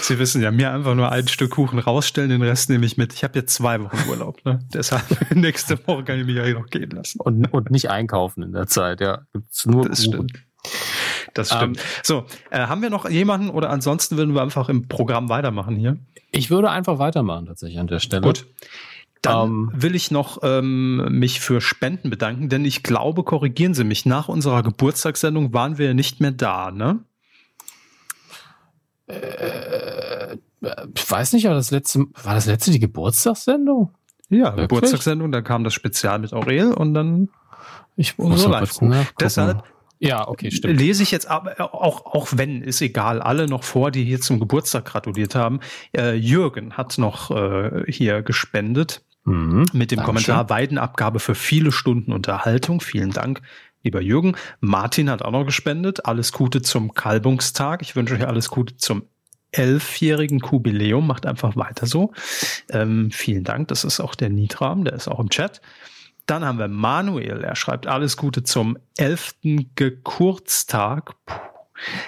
Sie 0.00 0.18
wissen 0.18 0.42
ja, 0.42 0.50
mir 0.50 0.72
einfach 0.72 0.94
nur 0.94 1.10
ein 1.10 1.28
Stück 1.28 1.52
Kuchen 1.52 1.78
rausstellen, 1.78 2.30
den 2.30 2.42
Rest 2.42 2.70
nehme 2.70 2.84
ich 2.84 2.96
mit. 2.96 3.12
Ich 3.14 3.24
habe 3.24 3.38
jetzt 3.38 3.54
zwei 3.54 3.80
Wochen 3.82 4.08
Urlaub, 4.08 4.44
ne? 4.44 4.60
Deshalb 4.74 5.04
nächste 5.34 5.78
Woche 5.86 6.04
kann 6.04 6.18
ich 6.18 6.26
mich 6.26 6.36
ja 6.36 6.48
noch 6.52 6.66
gehen 6.66 6.90
lassen. 6.90 7.20
Und, 7.20 7.46
und 7.52 7.70
nicht 7.70 7.90
einkaufen 7.90 8.42
in 8.42 8.52
der 8.52 8.66
Zeit, 8.66 9.00
ja. 9.00 9.22
Gibt's 9.32 9.64
nur 9.64 9.88
das 9.88 10.04
Kuchen. 10.04 10.28
Stimmt. 10.28 10.44
Das 11.34 11.48
stimmt. 11.48 11.78
Ähm, 11.78 11.84
so, 12.02 12.24
äh, 12.50 12.60
haben 12.60 12.80
wir 12.80 12.90
noch 12.90 13.08
jemanden 13.08 13.50
oder 13.50 13.70
ansonsten 13.70 14.16
würden 14.16 14.34
wir 14.34 14.42
einfach 14.42 14.68
im 14.68 14.88
Programm 14.88 15.28
weitermachen 15.28 15.76
hier? 15.76 15.98
Ich 16.30 16.50
würde 16.50 16.70
einfach 16.70 16.98
weitermachen 16.98 17.46
tatsächlich 17.46 17.78
an 17.78 17.88
der 17.88 17.98
Stelle. 17.98 18.22
Gut. 18.22 18.46
Dann 19.20 19.48
ähm, 19.48 19.70
will 19.74 19.94
ich 19.94 20.10
noch 20.10 20.38
ähm, 20.42 21.18
mich 21.18 21.40
für 21.40 21.60
Spenden 21.60 22.10
bedanken, 22.10 22.48
denn 22.48 22.64
ich 22.64 22.82
glaube, 22.82 23.24
korrigieren 23.24 23.74
Sie 23.74 23.84
mich, 23.84 24.06
nach 24.06 24.28
unserer 24.28 24.62
Geburtstagssendung 24.62 25.52
waren 25.52 25.78
wir 25.78 25.94
nicht 25.94 26.20
mehr 26.20 26.32
da, 26.32 26.70
ne? 26.70 27.00
Äh, 29.06 30.36
ich 30.94 31.10
weiß 31.10 31.32
nicht, 31.32 31.46
aber 31.46 31.56
das 31.56 31.70
letzte, 31.70 32.06
war 32.22 32.34
das 32.34 32.46
letzte 32.46 32.70
die 32.70 32.80
Geburtstagssendung? 32.80 33.94
Ja, 34.28 34.44
Wirklich? 34.44 34.68
Geburtstagssendung, 34.68 35.32
da 35.32 35.42
kam 35.42 35.64
das 35.64 35.74
Spezial 35.74 36.18
mit 36.18 36.32
Aurel 36.32 36.72
und 36.72 36.94
dann 36.94 37.28
ich 37.96 38.18
muss 38.18 38.42
so 38.42 38.48
live. 38.48 38.78
Deshalb 39.20 39.64
ja, 39.98 40.28
okay, 40.28 40.50
stimmt. 40.50 40.78
Lese 40.78 41.02
ich 41.02 41.10
jetzt 41.10 41.26
aber 41.26 41.60
auch, 41.74 42.04
auch 42.06 42.28
wenn, 42.32 42.62
ist 42.62 42.80
egal, 42.80 43.22
alle 43.22 43.46
noch 43.46 43.64
vor, 43.64 43.90
die 43.90 44.04
hier 44.04 44.20
zum 44.20 44.40
Geburtstag 44.40 44.84
gratuliert 44.84 45.34
haben. 45.34 45.60
Äh, 45.96 46.14
Jürgen 46.14 46.74
hat 46.74 46.98
noch 46.98 47.30
äh, 47.30 47.90
hier 47.90 48.22
gespendet 48.22 49.02
mhm, 49.24 49.66
mit 49.72 49.90
dem. 49.90 50.02
Kommentar 50.02 50.50
Weidenabgabe 50.50 51.20
für 51.20 51.34
viele 51.34 51.72
Stunden 51.72 52.12
Unterhaltung. 52.12 52.80
Vielen 52.80 53.10
Dank. 53.10 53.40
lieber 53.82 54.00
Jürgen. 54.00 54.36
Martin 54.60 55.10
hat 55.10 55.22
auch 55.22 55.30
noch 55.30 55.44
gespendet. 55.44 56.06
Alles 56.06 56.32
Gute 56.32 56.62
zum 56.62 56.94
Kalbungstag. 56.94 57.82
Ich 57.82 57.96
wünsche 57.96 58.14
euch 58.14 58.26
alles 58.26 58.48
Gute 58.48 58.76
zum 58.76 59.04
elfjährigen 59.52 60.40
Jubiläum. 60.40 61.06
Macht 61.06 61.26
einfach 61.26 61.56
weiter 61.56 61.86
so. 61.86 62.12
Ähm, 62.70 63.10
vielen 63.10 63.44
Dank. 63.44 63.68
Das 63.68 63.84
ist 63.84 64.00
auch 64.00 64.14
der 64.14 64.30
Nitram, 64.30 64.84
der 64.84 64.94
ist 64.94 65.08
auch 65.08 65.20
im 65.20 65.30
Chat. 65.30 65.60
Dann 66.26 66.44
haben 66.44 66.58
wir 66.58 66.68
Manuel. 66.68 67.44
Er 67.44 67.56
schreibt 67.56 67.86
alles 67.86 68.16
Gute 68.16 68.42
zum 68.42 68.78
elften 68.96 69.70
Gekurtstag. 69.74 71.12
Puh. 71.26 71.54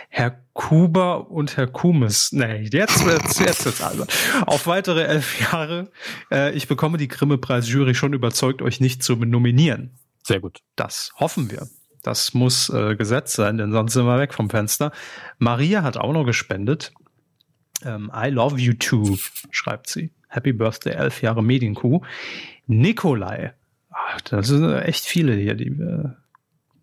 Herr 0.08 0.38
Kuba 0.52 1.14
und 1.14 1.56
Herr 1.56 1.66
Kumis. 1.66 2.32
Nee, 2.32 2.68
jetzt 2.72 3.04
wird's, 3.04 3.38
jetzt 3.38 3.64
wird's 3.64 3.82
albern. 3.82 4.08
Auf 4.46 4.66
weitere 4.66 5.04
elf 5.04 5.40
Jahre. 5.40 5.90
Äh, 6.30 6.52
ich 6.52 6.68
bekomme 6.68 6.98
die 6.98 7.08
Grimme-Preis-Jury 7.08 7.94
schon 7.94 8.12
überzeugt, 8.12 8.62
euch 8.62 8.80
nicht 8.80 9.02
zu 9.02 9.16
nominieren. 9.16 9.98
Sehr 10.22 10.40
gut. 10.40 10.60
Das 10.76 11.12
hoffen 11.16 11.50
wir. 11.50 11.68
Das 12.02 12.34
muss 12.34 12.68
äh, 12.68 12.94
Gesetz 12.96 13.34
sein, 13.34 13.58
denn 13.58 13.72
sonst 13.72 13.92
sind 13.92 14.06
wir 14.06 14.18
weg 14.18 14.32
vom 14.32 14.48
Fenster. 14.48 14.92
Maria 15.38 15.82
hat 15.82 15.96
auch 15.96 16.12
noch 16.12 16.24
gespendet. 16.24 16.92
Ähm, 17.84 18.10
I 18.14 18.28
love 18.28 18.58
you 18.58 18.72
too, 18.74 19.18
schreibt 19.50 19.88
sie. 19.88 20.12
Happy 20.28 20.52
Birthday, 20.52 20.94
elf 20.94 21.20
Jahre 21.22 21.42
Medienkuh. 21.42 22.00
Nikolai. 22.66 23.52
Ach, 23.96 24.20
das 24.22 24.48
sind 24.48 24.70
echt 24.74 25.04
viele 25.04 25.34
hier, 25.34 25.54
die 25.54 25.78
wir 25.78 26.16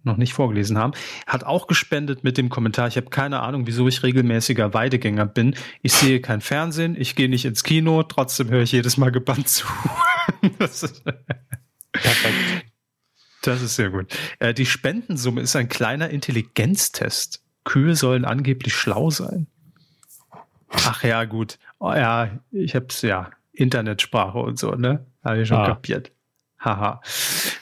noch 0.03 0.17
nicht 0.17 0.33
vorgelesen 0.33 0.77
haben, 0.77 0.93
hat 1.27 1.45
auch 1.45 1.67
gespendet 1.67 2.23
mit 2.25 2.37
dem 2.37 2.49
Kommentar, 2.49 2.87
ich 2.89 2.97
habe 2.97 3.09
keine 3.09 3.39
Ahnung, 3.39 3.67
wieso 3.67 3.87
ich 3.87 4.03
regelmäßiger 4.03 4.73
Weidegänger 4.73 5.25
bin. 5.25 5.55
Ich 5.81 5.93
sehe 5.93 6.19
kein 6.19 6.41
Fernsehen, 6.41 6.99
ich 6.99 7.15
gehe 7.15 7.29
nicht 7.29 7.45
ins 7.45 7.63
Kino, 7.63 8.03
trotzdem 8.03 8.49
höre 8.49 8.63
ich 8.63 8.73
jedes 8.73 8.97
Mal 8.97 9.11
gebannt 9.11 9.47
zu. 9.47 9.65
das 10.59 10.83
ist, 10.83 11.03
Perfekt. 11.93 12.65
Das 13.43 13.61
ist 13.61 13.75
sehr 13.75 13.89
gut. 13.89 14.07
Äh, 14.39 14.53
die 14.53 14.65
Spendensumme 14.65 15.41
ist 15.41 15.55
ein 15.55 15.69
kleiner 15.69 16.09
Intelligenztest. 16.09 17.43
Kühe 17.63 17.95
sollen 17.95 18.25
angeblich 18.25 18.73
schlau 18.73 19.09
sein. 19.09 19.47
Ach 20.69 21.03
ja, 21.03 21.25
gut. 21.25 21.59
Oh, 21.79 21.93
ja, 21.93 22.39
ich 22.51 22.75
hab's 22.75 23.01
ja. 23.03 23.29
Internetsprache 23.51 24.39
und 24.39 24.57
so, 24.57 24.71
ne? 24.71 25.05
Habe 25.23 25.41
ich 25.41 25.47
schon 25.47 25.57
ah. 25.57 25.67
kapiert. 25.67 26.11
Haha. 26.63 27.01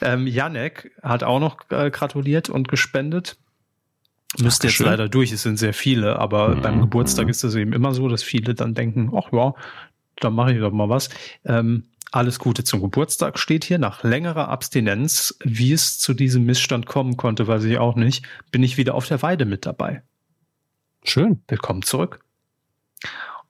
Ähm, 0.01 0.27
Janek 0.27 0.91
hat 1.01 1.23
auch 1.23 1.39
noch 1.39 1.57
äh, 1.69 1.89
gratuliert 1.89 2.49
und 2.49 2.67
gespendet. 2.67 3.37
Müsste 4.39 4.67
jetzt 4.67 4.79
leider 4.79 5.09
durch, 5.09 5.31
es 5.31 5.43
sind 5.43 5.57
sehr 5.57 5.73
viele, 5.73 6.17
aber 6.17 6.55
mhm. 6.55 6.61
beim 6.61 6.81
Geburtstag 6.81 7.27
ist 7.27 7.43
es 7.43 7.55
eben 7.55 7.73
immer 7.73 7.93
so, 7.93 8.07
dass 8.07 8.23
viele 8.23 8.53
dann 8.53 8.73
denken, 8.73 9.11
ach 9.15 9.33
ja, 9.33 9.53
da 10.17 10.29
mache 10.29 10.53
ich 10.53 10.59
doch 10.59 10.71
mal 10.71 10.87
was. 10.87 11.09
Ähm, 11.43 11.85
alles 12.11 12.39
Gute 12.39 12.63
zum 12.63 12.81
Geburtstag 12.81 13.39
steht 13.39 13.63
hier. 13.63 13.79
Nach 13.79 14.03
längerer 14.03 14.49
Abstinenz, 14.49 15.37
wie 15.43 15.73
es 15.73 15.97
zu 15.97 16.13
diesem 16.13 16.45
Missstand 16.45 16.85
kommen 16.85 17.17
konnte, 17.17 17.47
weiß 17.47 17.63
ich 17.63 17.77
auch 17.77 17.95
nicht, 17.95 18.25
bin 18.51 18.63
ich 18.63 18.77
wieder 18.77 18.95
auf 18.95 19.07
der 19.07 19.21
Weide 19.21 19.45
mit 19.45 19.65
dabei. 19.65 20.03
Schön. 21.03 21.41
Willkommen 21.47 21.81
zurück. 21.81 22.23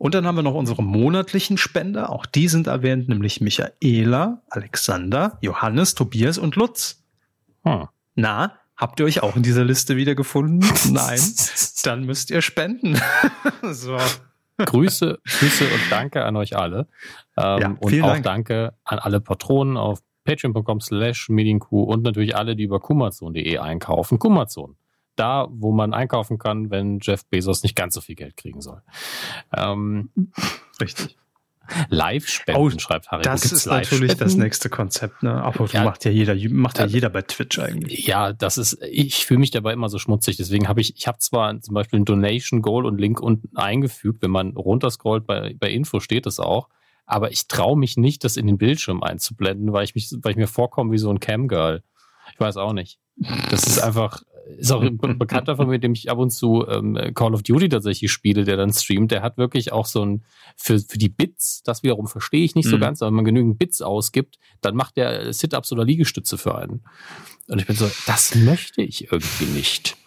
Und 0.01 0.15
dann 0.15 0.25
haben 0.25 0.35
wir 0.35 0.41
noch 0.41 0.55
unsere 0.55 0.81
monatlichen 0.81 1.59
Spender. 1.59 2.09
Auch 2.09 2.25
die 2.25 2.47
sind 2.47 2.65
erwähnt, 2.65 3.07
nämlich 3.07 3.39
Michaela, 3.39 4.41
Alexander, 4.49 5.37
Johannes, 5.41 5.93
Tobias 5.93 6.39
und 6.39 6.55
Lutz. 6.55 7.03
Hm. 7.63 7.87
Na, 8.15 8.57
habt 8.75 8.99
ihr 8.99 9.05
euch 9.05 9.21
auch 9.21 9.35
in 9.35 9.43
dieser 9.43 9.63
Liste 9.63 9.97
wiedergefunden? 9.97 10.67
Nein. 10.91 11.19
Dann 11.83 12.03
müsst 12.05 12.31
ihr 12.31 12.41
spenden. 12.41 12.99
so. 13.61 13.95
Grüße, 14.57 15.19
Grüße 15.23 15.65
und 15.65 15.81
danke 15.91 16.25
an 16.25 16.35
euch 16.35 16.57
alle. 16.57 16.87
Ähm, 17.37 17.59
ja, 17.59 17.77
und 17.79 18.01
auch 18.01 18.07
Dank. 18.07 18.23
danke 18.23 18.73
an 18.83 18.97
alle 18.97 19.21
Patronen 19.21 19.77
auf 19.77 19.99
patreon.com 20.23 20.81
slash 20.81 21.29
medienkuh 21.29 21.83
und 21.83 22.01
natürlich 22.01 22.35
alle, 22.35 22.55
die 22.55 22.63
über 22.63 22.79
kumazon.de 22.79 23.59
einkaufen. 23.59 24.17
Kumazon 24.17 24.77
da, 25.15 25.47
wo 25.51 25.71
man 25.71 25.93
einkaufen 25.93 26.37
kann, 26.37 26.69
wenn 26.69 26.99
Jeff 27.01 27.25
Bezos 27.25 27.63
nicht 27.63 27.75
ganz 27.75 27.93
so 27.93 28.01
viel 28.01 28.15
Geld 28.15 28.37
kriegen 28.37 28.61
soll. 28.61 28.81
Ähm, 29.55 30.09
Richtig. 30.79 31.17
Live-Spenden, 31.89 32.61
oh, 32.61 32.69
schreibt 32.79 33.11
Harry. 33.11 33.23
Das 33.23 33.51
ist 33.51 33.65
natürlich 33.65 34.15
das 34.15 34.35
nächste 34.35 34.69
Konzept, 34.69 35.23
ne? 35.23 35.41
Aber 35.41 35.65
ja, 35.67 35.83
macht 35.83 36.03
ja 36.05 36.11
jeder, 36.11 36.35
macht 36.49 36.79
ja, 36.79 36.85
ja 36.85 36.91
jeder 36.91 37.09
bei 37.09 37.21
Twitch 37.21 37.59
eigentlich. 37.59 38.05
Ja, 38.05 38.33
das 38.33 38.57
ist, 38.57 38.81
ich 38.89 39.25
fühle 39.25 39.39
mich 39.39 39.51
dabei 39.51 39.73
immer 39.73 39.89
so 39.89 39.97
schmutzig. 39.97 40.37
Deswegen 40.37 40.67
habe 40.67 40.81
ich, 40.81 40.97
ich 40.97 41.07
habe 41.07 41.19
zwar 41.19 41.59
zum 41.61 41.73
Beispiel 41.73 41.99
ein 41.99 42.05
Donation 42.05 42.61
Goal 42.61 42.85
und 42.85 42.99
Link 42.99 43.21
unten 43.21 43.55
eingefügt. 43.55 44.21
Wenn 44.21 44.31
man 44.31 44.51
runterscrollt, 44.57 45.25
bei, 45.25 45.55
bei 45.57 45.69
Info 45.71 45.99
steht 45.99 46.25
es 46.25 46.39
auch. 46.39 46.67
Aber 47.05 47.31
ich 47.31 47.47
traue 47.47 47.77
mich 47.77 47.97
nicht, 47.97 48.23
das 48.23 48.37
in 48.37 48.47
den 48.47 48.57
Bildschirm 48.57 49.03
einzublenden, 49.03 49.73
weil 49.73 49.83
ich 49.83 49.95
mich, 49.95 50.13
weil 50.21 50.31
ich 50.31 50.37
mir 50.37 50.47
vorkomme 50.47 50.91
wie 50.91 50.97
so 50.97 51.09
ein 51.09 51.19
Camgirl. 51.19 51.83
Ich 52.33 52.39
weiß 52.39 52.57
auch 52.57 52.73
nicht. 52.73 52.99
Das 53.49 53.63
ist 53.63 53.79
einfach, 53.79 54.23
ist 54.57 54.71
auch 54.71 54.81
ein 54.81 54.97
Bekannter 55.17 55.55
von 55.55 55.67
mir, 55.67 55.79
dem 55.79 55.93
ich 55.93 56.09
ab 56.09 56.17
und 56.17 56.31
zu 56.31 56.67
ähm, 56.67 56.97
Call 57.13 57.33
of 57.33 57.43
Duty 57.43 57.69
tatsächlich 57.69 58.11
spiele, 58.11 58.43
der 58.43 58.57
dann 58.57 58.73
streamt, 58.73 59.11
der 59.11 59.21
hat 59.21 59.37
wirklich 59.37 59.71
auch 59.71 59.85
so 59.85 60.05
ein, 60.05 60.23
für, 60.55 60.79
für 60.79 60.97
die 60.97 61.09
Bits, 61.09 61.63
das 61.63 61.83
wiederum 61.83 62.07
verstehe 62.07 62.43
ich 62.43 62.55
nicht 62.55 62.65
mhm. 62.65 62.71
so 62.71 62.79
ganz, 62.79 63.01
aber 63.01 63.09
wenn 63.09 63.15
man 63.15 63.25
genügend 63.25 63.59
Bits 63.59 63.81
ausgibt, 63.81 64.39
dann 64.61 64.75
macht 64.75 64.97
der 64.97 65.33
Sit-Ups 65.33 65.71
oder 65.71 65.83
Liegestütze 65.83 66.37
für 66.37 66.55
einen. 66.55 66.81
Und 67.47 67.59
ich 67.59 67.67
bin 67.67 67.75
so, 67.75 67.89
das 68.07 68.35
möchte 68.35 68.81
ich 68.81 69.11
irgendwie 69.11 69.45
nicht. 69.45 69.97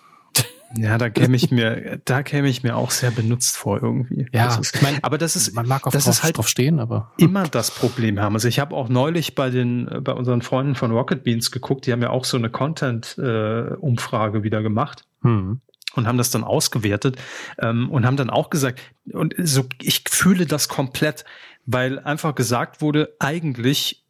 Ja, 0.76 0.98
da 0.98 1.10
käme 1.10 1.36
ich 1.36 1.50
mir, 1.50 2.00
da 2.04 2.22
käme 2.22 2.48
ich 2.48 2.62
mir 2.62 2.76
auch 2.76 2.90
sehr 2.90 3.10
benutzt 3.10 3.56
vor 3.56 3.82
irgendwie. 3.82 4.26
Ja, 4.32 4.56
ist, 4.58 4.74
ich 4.74 4.82
mein, 4.82 5.02
aber 5.02 5.18
das 5.18 5.36
ist, 5.36 5.54
man 5.54 5.66
mag 5.66 5.86
auf 5.86 5.92
das 5.92 6.04
drauf, 6.04 6.14
ist 6.14 6.22
halt 6.22 6.38
drauf 6.38 6.48
stehen, 6.48 6.80
aber 6.80 7.12
immer 7.16 7.44
das 7.44 7.70
Problem 7.70 8.20
haben. 8.20 8.34
Also 8.34 8.48
ich 8.48 8.58
habe 8.58 8.74
auch 8.74 8.88
neulich 8.88 9.34
bei 9.34 9.50
den, 9.50 9.88
bei 10.02 10.12
unseren 10.12 10.42
Freunden 10.42 10.74
von 10.74 10.90
Rocket 10.90 11.24
Beans 11.24 11.50
geguckt. 11.50 11.86
Die 11.86 11.92
haben 11.92 12.02
ja 12.02 12.10
auch 12.10 12.24
so 12.24 12.36
eine 12.36 12.50
Content-Umfrage 12.50 14.38
äh, 14.38 14.42
wieder 14.42 14.62
gemacht. 14.62 15.04
Hm 15.22 15.60
und 15.96 16.08
haben 16.08 16.18
das 16.18 16.30
dann 16.30 16.44
ausgewertet 16.44 17.16
ähm, 17.58 17.90
und 17.90 18.04
haben 18.04 18.16
dann 18.16 18.30
auch 18.30 18.50
gesagt, 18.50 18.80
und 19.12 19.34
so, 19.38 19.64
ich 19.80 20.02
fühle 20.08 20.44
das 20.46 20.68
komplett, 20.68 21.24
weil 21.66 21.98
einfach 22.00 22.34
gesagt 22.34 22.80
wurde, 22.80 23.14
eigentlich 23.20 24.03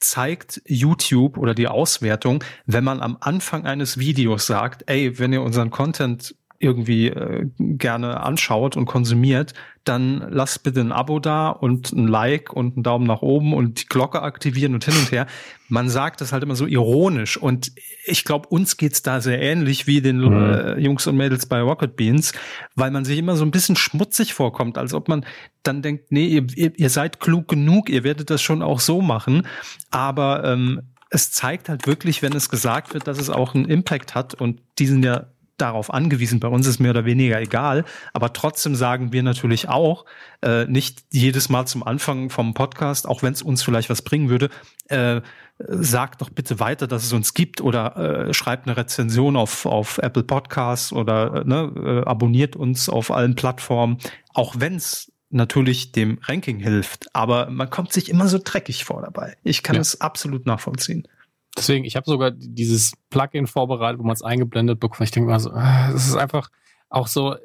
zeigt 0.00 0.62
YouTube 0.66 1.38
oder 1.38 1.54
die 1.54 1.68
Auswertung, 1.68 2.42
wenn 2.66 2.84
man 2.84 3.00
am 3.00 3.16
Anfang 3.20 3.66
eines 3.66 3.98
Videos 3.98 4.46
sagt, 4.46 4.84
ey, 4.88 5.18
wenn 5.18 5.32
ihr 5.32 5.42
unseren 5.42 5.70
Content 5.70 6.34
irgendwie 6.58 7.08
äh, 7.08 7.46
gerne 7.58 8.20
anschaut 8.20 8.76
und 8.76 8.86
konsumiert, 8.86 9.54
dann 9.84 10.26
lasst 10.30 10.62
bitte 10.62 10.80
ein 10.80 10.92
Abo 10.92 11.20
da 11.20 11.48
und 11.48 11.92
ein 11.92 12.08
Like 12.08 12.52
und 12.52 12.76
einen 12.76 12.82
Daumen 12.82 13.06
nach 13.06 13.22
oben 13.22 13.54
und 13.54 13.82
die 13.82 13.86
Glocke 13.86 14.22
aktivieren 14.22 14.74
und 14.74 14.84
hin 14.84 14.94
und 14.98 15.12
her. 15.12 15.26
Man 15.68 15.88
sagt 15.88 16.20
das 16.20 16.32
halt 16.32 16.42
immer 16.42 16.56
so 16.56 16.66
ironisch 16.66 17.36
und 17.36 17.72
ich 18.04 18.24
glaube, 18.24 18.48
uns 18.48 18.76
geht's 18.76 19.02
da 19.02 19.20
sehr 19.20 19.40
ähnlich 19.40 19.86
wie 19.86 20.00
den 20.00 20.18
mhm. 20.18 20.32
äh, 20.32 20.78
Jungs 20.78 21.06
und 21.06 21.16
Mädels 21.16 21.46
bei 21.46 21.60
Rocket 21.60 21.96
Beans, 21.96 22.32
weil 22.74 22.90
man 22.90 23.04
sich 23.04 23.18
immer 23.18 23.36
so 23.36 23.44
ein 23.44 23.50
bisschen 23.50 23.76
schmutzig 23.76 24.34
vorkommt, 24.34 24.78
als 24.78 24.94
ob 24.94 25.08
man 25.08 25.24
dann 25.62 25.82
denkt, 25.82 26.10
nee, 26.10 26.26
ihr, 26.26 26.46
ihr, 26.54 26.78
ihr 26.78 26.90
seid 26.90 27.20
klug 27.20 27.48
genug, 27.48 27.88
ihr 27.88 28.04
werdet 28.04 28.30
das 28.30 28.42
schon 28.42 28.62
auch 28.62 28.80
so 28.80 29.00
machen, 29.00 29.46
aber 29.90 30.44
ähm, 30.44 30.82
es 31.10 31.30
zeigt 31.30 31.68
halt 31.68 31.86
wirklich, 31.86 32.22
wenn 32.22 32.32
es 32.32 32.48
gesagt 32.48 32.94
wird, 32.94 33.06
dass 33.06 33.18
es 33.18 33.30
auch 33.30 33.54
einen 33.54 33.66
Impact 33.66 34.14
hat 34.14 34.34
und 34.34 34.60
die 34.78 34.86
sind 34.86 35.04
ja 35.04 35.28
darauf 35.56 35.92
angewiesen. 35.92 36.40
Bei 36.40 36.48
uns 36.48 36.66
ist 36.66 36.78
mehr 36.78 36.90
oder 36.90 37.04
weniger 37.04 37.40
egal. 37.40 37.84
Aber 38.12 38.32
trotzdem 38.32 38.74
sagen 38.74 39.12
wir 39.12 39.22
natürlich 39.22 39.68
auch, 39.68 40.04
äh, 40.42 40.66
nicht 40.66 41.04
jedes 41.10 41.48
Mal 41.48 41.66
zum 41.66 41.82
Anfang 41.82 42.30
vom 42.30 42.54
Podcast, 42.54 43.08
auch 43.08 43.22
wenn 43.22 43.32
es 43.32 43.42
uns 43.42 43.62
vielleicht 43.62 43.90
was 43.90 44.02
bringen 44.02 44.28
würde, 44.28 44.50
äh, 44.88 45.20
sagt 45.58 46.20
doch 46.20 46.30
bitte 46.30 46.60
weiter, 46.60 46.86
dass 46.86 47.04
es 47.04 47.12
uns 47.12 47.32
gibt 47.34 47.60
oder 47.60 47.96
äh, 48.28 48.34
schreibt 48.34 48.66
eine 48.66 48.76
Rezension 48.76 49.36
auf, 49.36 49.64
auf 49.64 49.98
Apple 49.98 50.22
Podcasts 50.22 50.92
oder 50.92 51.42
äh, 51.42 51.44
ne, 51.44 51.72
äh, 51.76 52.06
abonniert 52.06 52.56
uns 52.56 52.88
auf 52.88 53.10
allen 53.10 53.34
Plattformen, 53.34 53.98
auch 54.34 54.56
wenn 54.58 54.76
es 54.76 55.12
natürlich 55.30 55.92
dem 55.92 56.18
Ranking 56.22 56.58
hilft. 56.58 57.14
Aber 57.14 57.50
man 57.50 57.70
kommt 57.70 57.92
sich 57.92 58.10
immer 58.10 58.28
so 58.28 58.38
dreckig 58.42 58.84
vor 58.84 59.02
dabei. 59.02 59.36
Ich 59.42 59.62
kann 59.62 59.76
es 59.76 60.00
absolut 60.00 60.46
nachvollziehen. 60.46 61.08
Deswegen, 61.56 61.84
ich 61.84 61.96
habe 61.96 62.08
sogar 62.08 62.30
dieses 62.32 62.92
Plugin 63.10 63.46
vorbereitet, 63.46 63.98
wo 63.98 64.04
man 64.04 64.12
es 64.12 64.22
eingeblendet 64.22 64.78
bekommt. 64.78 65.02
Ich 65.02 65.10
denke 65.10 65.30
mal 65.30 65.40
so, 65.40 65.50
ah, 65.50 65.90
es 65.94 66.08
ist 66.08 66.16
einfach 66.16 66.50
auch 66.90 67.06
so, 67.06 67.36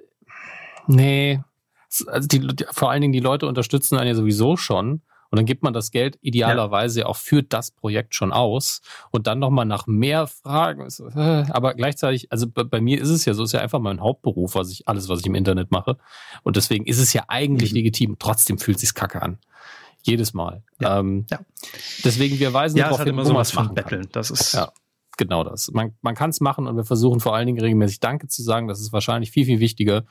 nee, 0.87 1.39
also 2.07 2.27
die, 2.27 2.65
vor 2.71 2.91
allen 2.91 3.01
Dingen 3.01 3.13
die 3.13 3.19
Leute 3.19 3.47
unterstützen 3.47 3.97
einen 3.97 4.09
ja 4.09 4.15
sowieso 4.15 4.57
schon. 4.57 5.01
Und 5.31 5.37
dann 5.37 5.45
gibt 5.45 5.63
man 5.63 5.71
das 5.71 5.91
Geld 5.91 6.17
idealerweise 6.21 7.01
ja. 7.01 7.05
auch 7.05 7.15
für 7.15 7.41
das 7.41 7.71
Projekt 7.71 8.15
schon 8.15 8.33
aus 8.33 8.81
und 9.11 9.27
dann 9.27 9.39
nochmal 9.39 9.65
nach 9.65 9.87
mehr 9.87 10.27
Fragen. 10.27 10.85
Äh, 11.15 11.49
aber 11.49 11.73
gleichzeitig, 11.73 12.29
also 12.33 12.47
bei, 12.49 12.81
mir 12.81 12.99
ist 12.99 13.07
es 13.07 13.23
ja 13.23 13.33
so, 13.33 13.43
ist 13.43 13.53
ja 13.53 13.61
einfach 13.61 13.79
mein 13.79 14.01
Hauptberuf, 14.01 14.55
was 14.55 14.69
ich, 14.71 14.89
alles, 14.89 15.07
was 15.07 15.21
ich 15.21 15.25
im 15.25 15.35
Internet 15.35 15.71
mache. 15.71 15.97
Und 16.43 16.57
deswegen 16.57 16.85
ist 16.85 16.99
es 16.99 17.13
ja 17.13 17.23
eigentlich 17.29 17.71
mhm. 17.71 17.77
legitim. 17.77 18.15
Trotzdem 18.19 18.57
fühlt 18.57 18.75
es 18.75 18.81
sich 18.81 18.93
kacke 18.93 19.21
an. 19.21 19.37
Jedes 20.03 20.33
Mal. 20.33 20.63
Ja. 20.79 20.99
Ähm, 20.99 21.25
ja. 21.29 21.39
Deswegen, 22.03 22.39
wir 22.39 22.53
weisen 22.53 22.77
ja, 22.77 22.85
darauf 22.85 22.99
hin, 22.99 23.09
immer 23.09 23.25
sowas 23.25 23.51
von 23.51 23.73
Betteln. 23.73 24.07
Das 24.11 24.31
ist 24.31 24.53
ja, 24.53 24.71
genau 25.17 25.43
das. 25.43 25.71
Man, 25.71 25.95
man 26.01 26.15
kann 26.15 26.31
es 26.31 26.41
machen 26.41 26.67
und 26.67 26.75
wir 26.75 26.85
versuchen 26.85 27.19
vor 27.19 27.35
allen 27.35 27.45
Dingen 27.45 27.61
regelmäßig 27.61 27.99
Danke 27.99 28.27
zu 28.27 28.41
sagen. 28.41 28.67
Das 28.67 28.81
ist 28.81 28.91
wahrscheinlich 28.93 29.31
viel, 29.31 29.45
viel 29.45 29.59
wichtiger. 29.59 30.05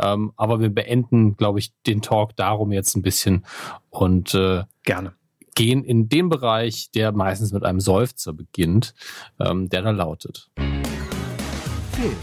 Ähm, 0.00 0.32
aber 0.36 0.60
wir 0.60 0.70
beenden, 0.70 1.36
glaube 1.36 1.58
ich, 1.58 1.72
den 1.86 2.02
Talk 2.02 2.36
darum 2.36 2.72
jetzt 2.72 2.94
ein 2.96 3.02
bisschen 3.02 3.44
und 3.90 4.34
äh, 4.34 4.64
gerne 4.84 5.14
gehen 5.54 5.84
in 5.84 6.08
den 6.08 6.28
Bereich, 6.28 6.90
der 6.92 7.12
meistens 7.12 7.52
mit 7.52 7.64
einem 7.64 7.80
Seufzer 7.80 8.32
beginnt, 8.32 8.94
ähm, 9.38 9.68
der 9.68 9.82
da 9.82 9.90
lautet. 9.90 10.50
Film. 11.92 12.16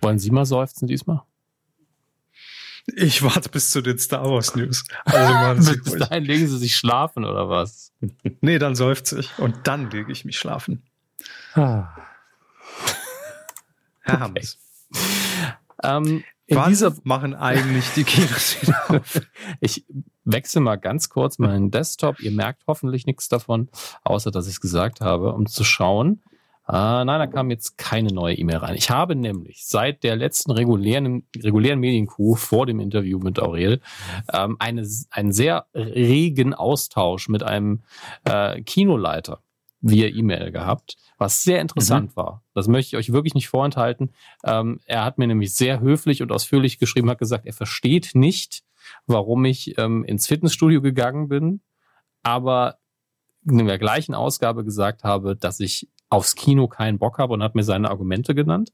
Wollen 0.00 0.18
Sie 0.18 0.30
mal 0.30 0.46
seufzen 0.46 0.86
diesmal? 0.86 1.22
Ich 2.86 3.22
warte 3.22 3.48
bis 3.48 3.70
zu 3.70 3.80
den 3.80 3.98
Star 3.98 4.24
Wars 4.28 4.54
News. 4.56 4.84
Also 5.04 5.76
bis 5.84 5.94
dahin 5.94 6.24
legen 6.24 6.48
Sie 6.48 6.58
sich 6.58 6.76
schlafen 6.76 7.24
oder 7.24 7.48
was? 7.48 7.92
nee, 8.40 8.58
dann 8.58 8.74
seufze 8.74 9.20
ich 9.20 9.38
und 9.38 9.66
dann 9.66 9.90
lege 9.90 10.10
ich 10.10 10.24
mich 10.24 10.38
schlafen. 10.38 10.82
Ah. 11.54 11.88
Herr. 14.00 14.20
Hammes. 14.20 14.58
Ähm, 15.82 16.24
Wann 16.48 16.70
dieser 16.70 16.94
machen 17.04 17.34
eigentlich 17.34 17.90
die 17.94 18.04
Kinos 18.04 18.56
wieder 18.62 18.90
auf? 18.90 19.20
ich 19.60 19.86
wechsle 20.24 20.60
mal 20.60 20.76
ganz 20.76 21.08
kurz 21.08 21.38
meinen 21.38 21.70
Desktop. 21.70 22.20
Ihr 22.20 22.32
merkt 22.32 22.64
hoffentlich 22.66 23.06
nichts 23.06 23.28
davon, 23.28 23.68
außer 24.04 24.30
dass 24.30 24.46
ich 24.46 24.54
es 24.54 24.60
gesagt 24.60 25.00
habe, 25.00 25.32
um 25.32 25.46
zu 25.46 25.64
schauen. 25.64 26.22
Ah, 26.72 27.04
nein, 27.04 27.18
da 27.18 27.26
kam 27.26 27.50
jetzt 27.50 27.76
keine 27.76 28.14
neue 28.14 28.34
E-Mail 28.34 28.56
rein. 28.56 28.74
Ich 28.76 28.88
habe 28.88 29.14
nämlich 29.14 29.66
seit 29.66 30.02
der 30.02 30.16
letzten 30.16 30.52
regulären, 30.52 31.26
regulären 31.36 31.80
Medienkuh 31.80 32.34
vor 32.34 32.64
dem 32.64 32.80
Interview 32.80 33.18
mit 33.18 33.38
Aurel 33.38 33.82
ähm, 34.32 34.56
eine, 34.58 34.88
einen 35.10 35.32
sehr 35.32 35.66
regen 35.74 36.54
Austausch 36.54 37.28
mit 37.28 37.42
einem 37.42 37.82
äh, 38.24 38.62
Kinoleiter 38.62 39.42
via 39.82 40.06
E-Mail 40.06 40.50
gehabt, 40.50 40.96
was 41.18 41.42
sehr 41.42 41.60
interessant 41.60 42.12
mhm. 42.12 42.16
war. 42.16 42.42
Das 42.54 42.68
möchte 42.68 42.96
ich 42.96 42.98
euch 42.98 43.12
wirklich 43.12 43.34
nicht 43.34 43.48
vorenthalten. 43.48 44.14
Ähm, 44.42 44.80
er 44.86 45.04
hat 45.04 45.18
mir 45.18 45.26
nämlich 45.26 45.54
sehr 45.54 45.80
höflich 45.80 46.22
und 46.22 46.32
ausführlich 46.32 46.78
geschrieben, 46.78 47.10
hat 47.10 47.18
gesagt, 47.18 47.44
er 47.44 47.52
versteht 47.52 48.12
nicht, 48.14 48.62
warum 49.06 49.44
ich 49.44 49.76
ähm, 49.76 50.04
ins 50.04 50.26
Fitnessstudio 50.26 50.80
gegangen 50.80 51.28
bin, 51.28 51.60
aber 52.22 52.78
in 53.44 53.66
der 53.66 53.78
gleichen 53.78 54.14
Ausgabe 54.14 54.64
gesagt 54.64 55.04
habe, 55.04 55.36
dass 55.36 55.60
ich 55.60 55.90
aufs 56.12 56.34
Kino 56.34 56.68
keinen 56.68 56.98
Bock 56.98 57.18
habe 57.18 57.32
und 57.32 57.42
hat 57.42 57.54
mir 57.54 57.62
seine 57.62 57.88
Argumente 57.88 58.34
genannt. 58.34 58.72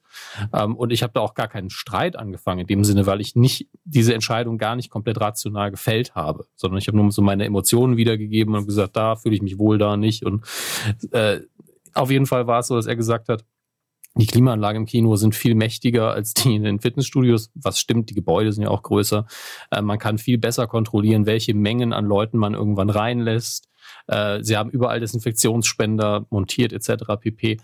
Ähm, 0.53 0.75
und 0.75 0.93
ich 0.93 1.05
habe 1.05 1.13
da 1.13 1.21
auch 1.21 1.35
gar 1.35 1.47
keinen 1.47 1.71
Streit 1.71 2.17
angefangen 2.17 2.63
in 2.63 2.67
dem 2.67 2.83
Sinne, 2.83 3.07
weil 3.07 3.21
ich 3.21 3.37
nicht 3.37 3.69
diese 3.85 4.13
Entscheidung 4.13 4.59
gar 4.59 4.75
nicht 4.75 4.91
komplett 4.91 5.21
rational 5.21 5.71
gefällt 5.71 6.17
habe, 6.17 6.47
sondern 6.57 6.79
ich 6.79 6.89
habe 6.89 6.97
nur 6.97 7.13
so 7.13 7.23
meine 7.23 7.45
Emotionen 7.45 7.97
wiedergegeben 7.97 8.57
und 8.57 8.67
gesagt, 8.67 8.97
da 8.97 9.15
fühle 9.15 9.37
ich 9.37 9.43
mich 9.43 9.57
wohl, 9.57 9.79
da 9.79 9.97
nicht. 9.97 10.25
Und 10.25 10.45
äh, 11.13 11.43
auf 11.95 12.11
jeden 12.11 12.27
Fall 12.27 12.49
war 12.49 12.59
es 12.59 12.67
so, 12.67 12.75
dass 12.75 12.87
er 12.87 12.97
gesagt 12.97 13.29
hat, 13.29 13.45
die 14.17 14.27
Klimaanlagen 14.27 14.83
im 14.83 14.87
Kino 14.87 15.15
sind 15.15 15.37
viel 15.37 15.55
mächtiger 15.55 16.11
als 16.11 16.35
die 16.35 16.57
in 16.57 16.65
den 16.65 16.81
Fitnessstudios. 16.81 17.53
Was 17.55 17.79
stimmt, 17.79 18.11
die 18.11 18.15
Gebäude 18.15 18.53
sind 18.53 18.65
ja 18.65 18.71
auch 18.71 18.83
größer. 18.83 19.27
Äh, 19.71 19.83
man 19.83 20.01
kann 20.01 20.19
viel 20.19 20.39
besser 20.39 20.67
kontrollieren, 20.67 21.27
welche 21.27 21.55
Mengen 21.55 21.93
an 21.93 22.05
Leuten 22.05 22.37
man 22.37 22.55
irgendwann 22.55 22.91
reinlässt. 22.91 23.69
Äh, 24.09 24.43
sie 24.43 24.57
haben 24.57 24.71
überall 24.71 25.01
Desinfektionsspender 25.01 26.27
montiert 26.31 26.73
etc. 26.73 27.05
pp. 27.21 27.59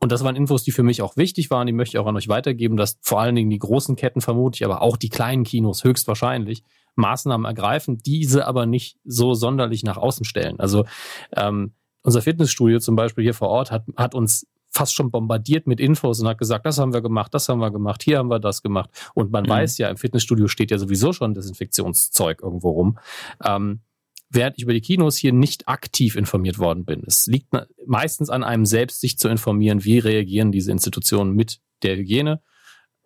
Und 0.00 0.12
das 0.12 0.24
waren 0.24 0.36
Infos, 0.36 0.64
die 0.64 0.72
für 0.72 0.82
mich 0.82 1.00
auch 1.00 1.16
wichtig 1.16 1.50
waren. 1.50 1.66
Die 1.66 1.72
möchte 1.72 1.96
ich 1.96 1.98
auch 1.98 2.06
an 2.06 2.16
euch 2.16 2.28
weitergeben, 2.28 2.76
dass 2.76 2.98
vor 3.00 3.20
allen 3.20 3.34
Dingen 3.34 3.50
die 3.50 3.58
großen 3.58 3.96
Ketten 3.96 4.20
vermute 4.20 4.56
ich, 4.56 4.64
aber 4.64 4.82
auch 4.82 4.96
die 4.96 5.08
kleinen 5.08 5.44
Kinos 5.44 5.84
höchstwahrscheinlich 5.84 6.62
Maßnahmen 6.96 7.46
ergreifen, 7.46 8.02
diese 8.04 8.46
aber 8.46 8.66
nicht 8.66 8.98
so 9.04 9.34
sonderlich 9.34 9.82
nach 9.82 9.96
außen 9.96 10.24
stellen. 10.24 10.60
Also 10.60 10.84
ähm, 11.34 11.72
unser 12.02 12.22
Fitnessstudio 12.22 12.80
zum 12.80 12.96
Beispiel 12.96 13.24
hier 13.24 13.34
vor 13.34 13.48
Ort 13.48 13.70
hat, 13.70 13.84
hat 13.96 14.14
uns 14.14 14.46
fast 14.70 14.94
schon 14.94 15.10
bombardiert 15.10 15.66
mit 15.66 15.80
Infos 15.80 16.20
und 16.20 16.28
hat 16.28 16.38
gesagt, 16.38 16.66
das 16.66 16.78
haben 16.78 16.92
wir 16.92 17.00
gemacht, 17.00 17.32
das 17.32 17.48
haben 17.48 17.60
wir 17.60 17.70
gemacht, 17.70 18.02
hier 18.02 18.18
haben 18.18 18.28
wir 18.28 18.40
das 18.40 18.62
gemacht. 18.62 18.90
Und 19.14 19.30
man 19.30 19.44
mhm. 19.44 19.48
weiß 19.48 19.78
ja, 19.78 19.88
im 19.88 19.96
Fitnessstudio 19.96 20.48
steht 20.48 20.70
ja 20.70 20.78
sowieso 20.78 21.12
schon 21.12 21.32
Desinfektionszeug 21.32 22.42
irgendwo 22.42 22.70
rum. 22.70 22.98
Ähm, 23.42 23.80
während 24.34 24.56
ich 24.56 24.64
über 24.64 24.72
die 24.72 24.80
Kinos 24.80 25.16
hier 25.16 25.32
nicht 25.32 25.68
aktiv 25.68 26.16
informiert 26.16 26.58
worden 26.58 26.84
bin. 26.84 27.02
Es 27.06 27.26
liegt 27.26 27.48
meistens 27.86 28.30
an 28.30 28.44
einem 28.44 28.66
selbst, 28.66 29.00
sich 29.00 29.18
zu 29.18 29.28
informieren, 29.28 29.84
wie 29.84 29.98
reagieren 29.98 30.52
diese 30.52 30.72
Institutionen 30.72 31.34
mit 31.34 31.60
der 31.82 31.96
Hygiene. 31.96 32.40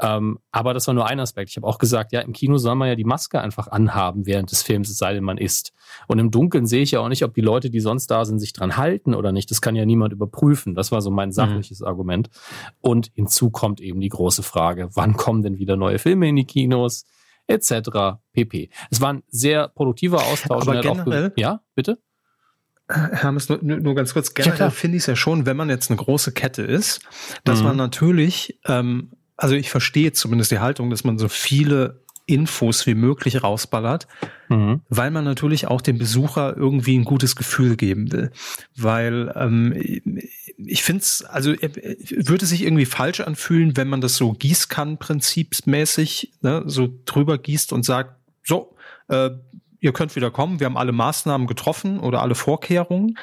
Ähm, 0.00 0.38
aber 0.52 0.74
das 0.74 0.86
war 0.86 0.94
nur 0.94 1.06
ein 1.06 1.18
Aspekt. 1.18 1.50
Ich 1.50 1.56
habe 1.56 1.66
auch 1.66 1.78
gesagt, 1.78 2.12
ja, 2.12 2.20
im 2.20 2.32
Kino 2.32 2.56
soll 2.58 2.76
man 2.76 2.88
ja 2.88 2.94
die 2.94 3.04
Maske 3.04 3.40
einfach 3.40 3.66
anhaben 3.66 4.26
während 4.26 4.50
des 4.52 4.62
Films, 4.62 4.90
es 4.90 4.98
sei 4.98 5.12
denn, 5.12 5.24
man 5.24 5.38
isst. 5.38 5.72
Und 6.06 6.20
im 6.20 6.30
Dunkeln 6.30 6.66
sehe 6.66 6.82
ich 6.82 6.92
ja 6.92 7.00
auch 7.00 7.08
nicht, 7.08 7.24
ob 7.24 7.34
die 7.34 7.40
Leute, 7.40 7.68
die 7.68 7.80
sonst 7.80 8.06
da 8.08 8.24
sind, 8.24 8.38
sich 8.38 8.52
dran 8.52 8.76
halten 8.76 9.14
oder 9.14 9.32
nicht. 9.32 9.50
Das 9.50 9.60
kann 9.60 9.74
ja 9.74 9.84
niemand 9.84 10.12
überprüfen. 10.12 10.74
Das 10.76 10.92
war 10.92 11.02
so 11.02 11.10
mein 11.10 11.30
mhm. 11.30 11.32
sachliches 11.32 11.80
mhm. 11.80 11.86
Argument. 11.86 12.30
Und 12.80 13.10
hinzu 13.14 13.50
kommt 13.50 13.80
eben 13.80 14.00
die 14.00 14.08
große 14.08 14.44
Frage, 14.44 14.88
wann 14.94 15.14
kommen 15.14 15.42
denn 15.42 15.58
wieder 15.58 15.76
neue 15.76 15.98
Filme 15.98 16.28
in 16.28 16.36
die 16.36 16.44
Kinos? 16.44 17.04
Etc. 17.48 18.20
pp. 18.32 18.70
Es 18.90 19.00
war 19.00 19.14
ein 19.14 19.22
sehr 19.28 19.68
produktiver 19.68 20.22
Austausch. 20.26 20.62
Aber 20.68 20.80
generell, 20.80 21.32
ja, 21.36 21.62
bitte? 21.74 21.98
Hermes, 22.88 23.48
nur, 23.48 23.58
nur 23.62 23.94
ganz 23.94 24.14
kurz, 24.14 24.32
generell 24.32 24.58
ja, 24.58 24.70
finde 24.70 24.96
ich 24.96 25.02
es 25.02 25.06
ja 25.06 25.16
schon, 25.16 25.44
wenn 25.44 25.56
man 25.56 25.68
jetzt 25.68 25.90
eine 25.90 25.98
große 25.98 26.32
Kette 26.32 26.62
ist, 26.62 27.00
dass 27.44 27.58
mhm. 27.58 27.64
man 27.64 27.76
natürlich, 27.76 28.58
ähm, 28.66 29.10
also 29.36 29.54
ich 29.54 29.70
verstehe 29.70 30.12
zumindest 30.12 30.52
die 30.52 30.58
Haltung, 30.60 30.88
dass 30.88 31.04
man 31.04 31.18
so 31.18 31.28
viele 31.28 32.02
Infos 32.28 32.86
wie 32.86 32.94
möglich 32.94 33.42
rausballert, 33.42 34.06
mhm. 34.48 34.82
weil 34.88 35.10
man 35.10 35.24
natürlich 35.24 35.66
auch 35.66 35.80
dem 35.80 35.98
Besucher 35.98 36.56
irgendwie 36.56 36.96
ein 36.96 37.04
gutes 37.04 37.36
Gefühl 37.36 37.76
geben 37.76 38.12
will. 38.12 38.30
Weil 38.76 39.32
ähm, 39.34 39.74
ich 40.58 40.82
finde 40.82 41.02
es, 41.02 41.24
also 41.24 41.52
äh, 41.52 41.96
würde 42.26 42.44
sich 42.44 42.62
irgendwie 42.62 42.86
falsch 42.86 43.20
anfühlen, 43.20 43.76
wenn 43.76 43.86
man 43.88 44.00
das 44.00 44.16
so 44.16 44.32
Gießkannenprinzipsmäßig 44.32 46.32
ne, 46.42 46.64
so 46.66 46.88
drüber 47.04 47.38
gießt 47.38 47.72
und 47.72 47.84
sagt, 47.84 48.16
so, 48.44 48.74
äh, 49.08 49.30
ihr 49.80 49.92
könnt 49.92 50.16
wieder 50.16 50.32
kommen, 50.32 50.58
wir 50.58 50.64
haben 50.66 50.76
alle 50.76 50.90
Maßnahmen 50.92 51.46
getroffen 51.46 52.00
oder 52.00 52.22
alle 52.22 52.34
Vorkehrungen. 52.34 53.16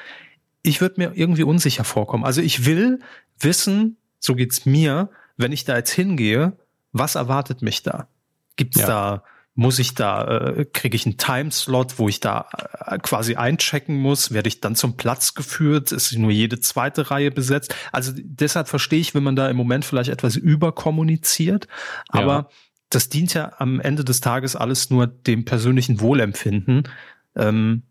Ich 0.62 0.80
würde 0.80 0.96
mir 0.98 1.12
irgendwie 1.16 1.44
unsicher 1.44 1.84
vorkommen. 1.84 2.24
Also 2.24 2.42
ich 2.42 2.66
will 2.66 3.02
wissen, 3.40 3.98
so 4.20 4.36
geht's 4.36 4.66
mir, 4.66 5.10
wenn 5.36 5.52
ich 5.52 5.66
da 5.66 5.76
jetzt 5.76 5.92
hingehe, 5.92 6.54
was 6.94 7.16
erwartet 7.16 7.62
mich 7.62 7.84
da? 7.84 8.08
Gibt's 8.56 8.80
ja. 8.80 8.88
da, 8.88 9.24
muss 9.56 9.80
ich 9.80 9.94
da, 9.94 10.50
äh, 10.50 10.66
kriege 10.66 10.98
ich 10.98 11.06
einen 11.06 11.18
Timeslot, 11.18 11.98
wo 11.98 12.10
ich 12.10 12.20
da 12.20 12.50
äh, 12.86 12.98
quasi 12.98 13.36
einchecken 13.36 13.96
muss? 13.96 14.32
Werde 14.32 14.50
ich 14.50 14.60
dann 14.60 14.76
zum 14.76 14.98
Platz 14.98 15.34
geführt? 15.34 15.94
Ist 15.94 16.12
nur 16.18 16.32
jede 16.32 16.60
zweite 16.60 17.10
Reihe 17.10 17.32
besetzt? 17.32 17.74
Also 17.94 18.12
deshalb 18.16 18.68
verstehe 18.68 19.00
ich, 19.00 19.16
wenn 19.16 19.24
man 19.24 19.38
da 19.38 19.50
im 19.50 19.56
Moment 19.56 19.86
vielleicht 19.86 20.10
etwas 20.10 20.36
überkommuniziert, 20.36 21.70
aber 22.10 22.34
ja. 22.34 22.50
das 22.90 23.08
dient 23.08 23.34
ja 23.34 23.54
am 23.58 23.80
Ende 23.80 24.04
des 24.04 24.20
Tages 24.20 24.58
alles 24.58 24.90
nur 24.90 25.08
dem 25.08 25.46
persönlichen 25.46 26.02
Wohlempfinden. 26.02 26.90
Ähm, 27.38 27.84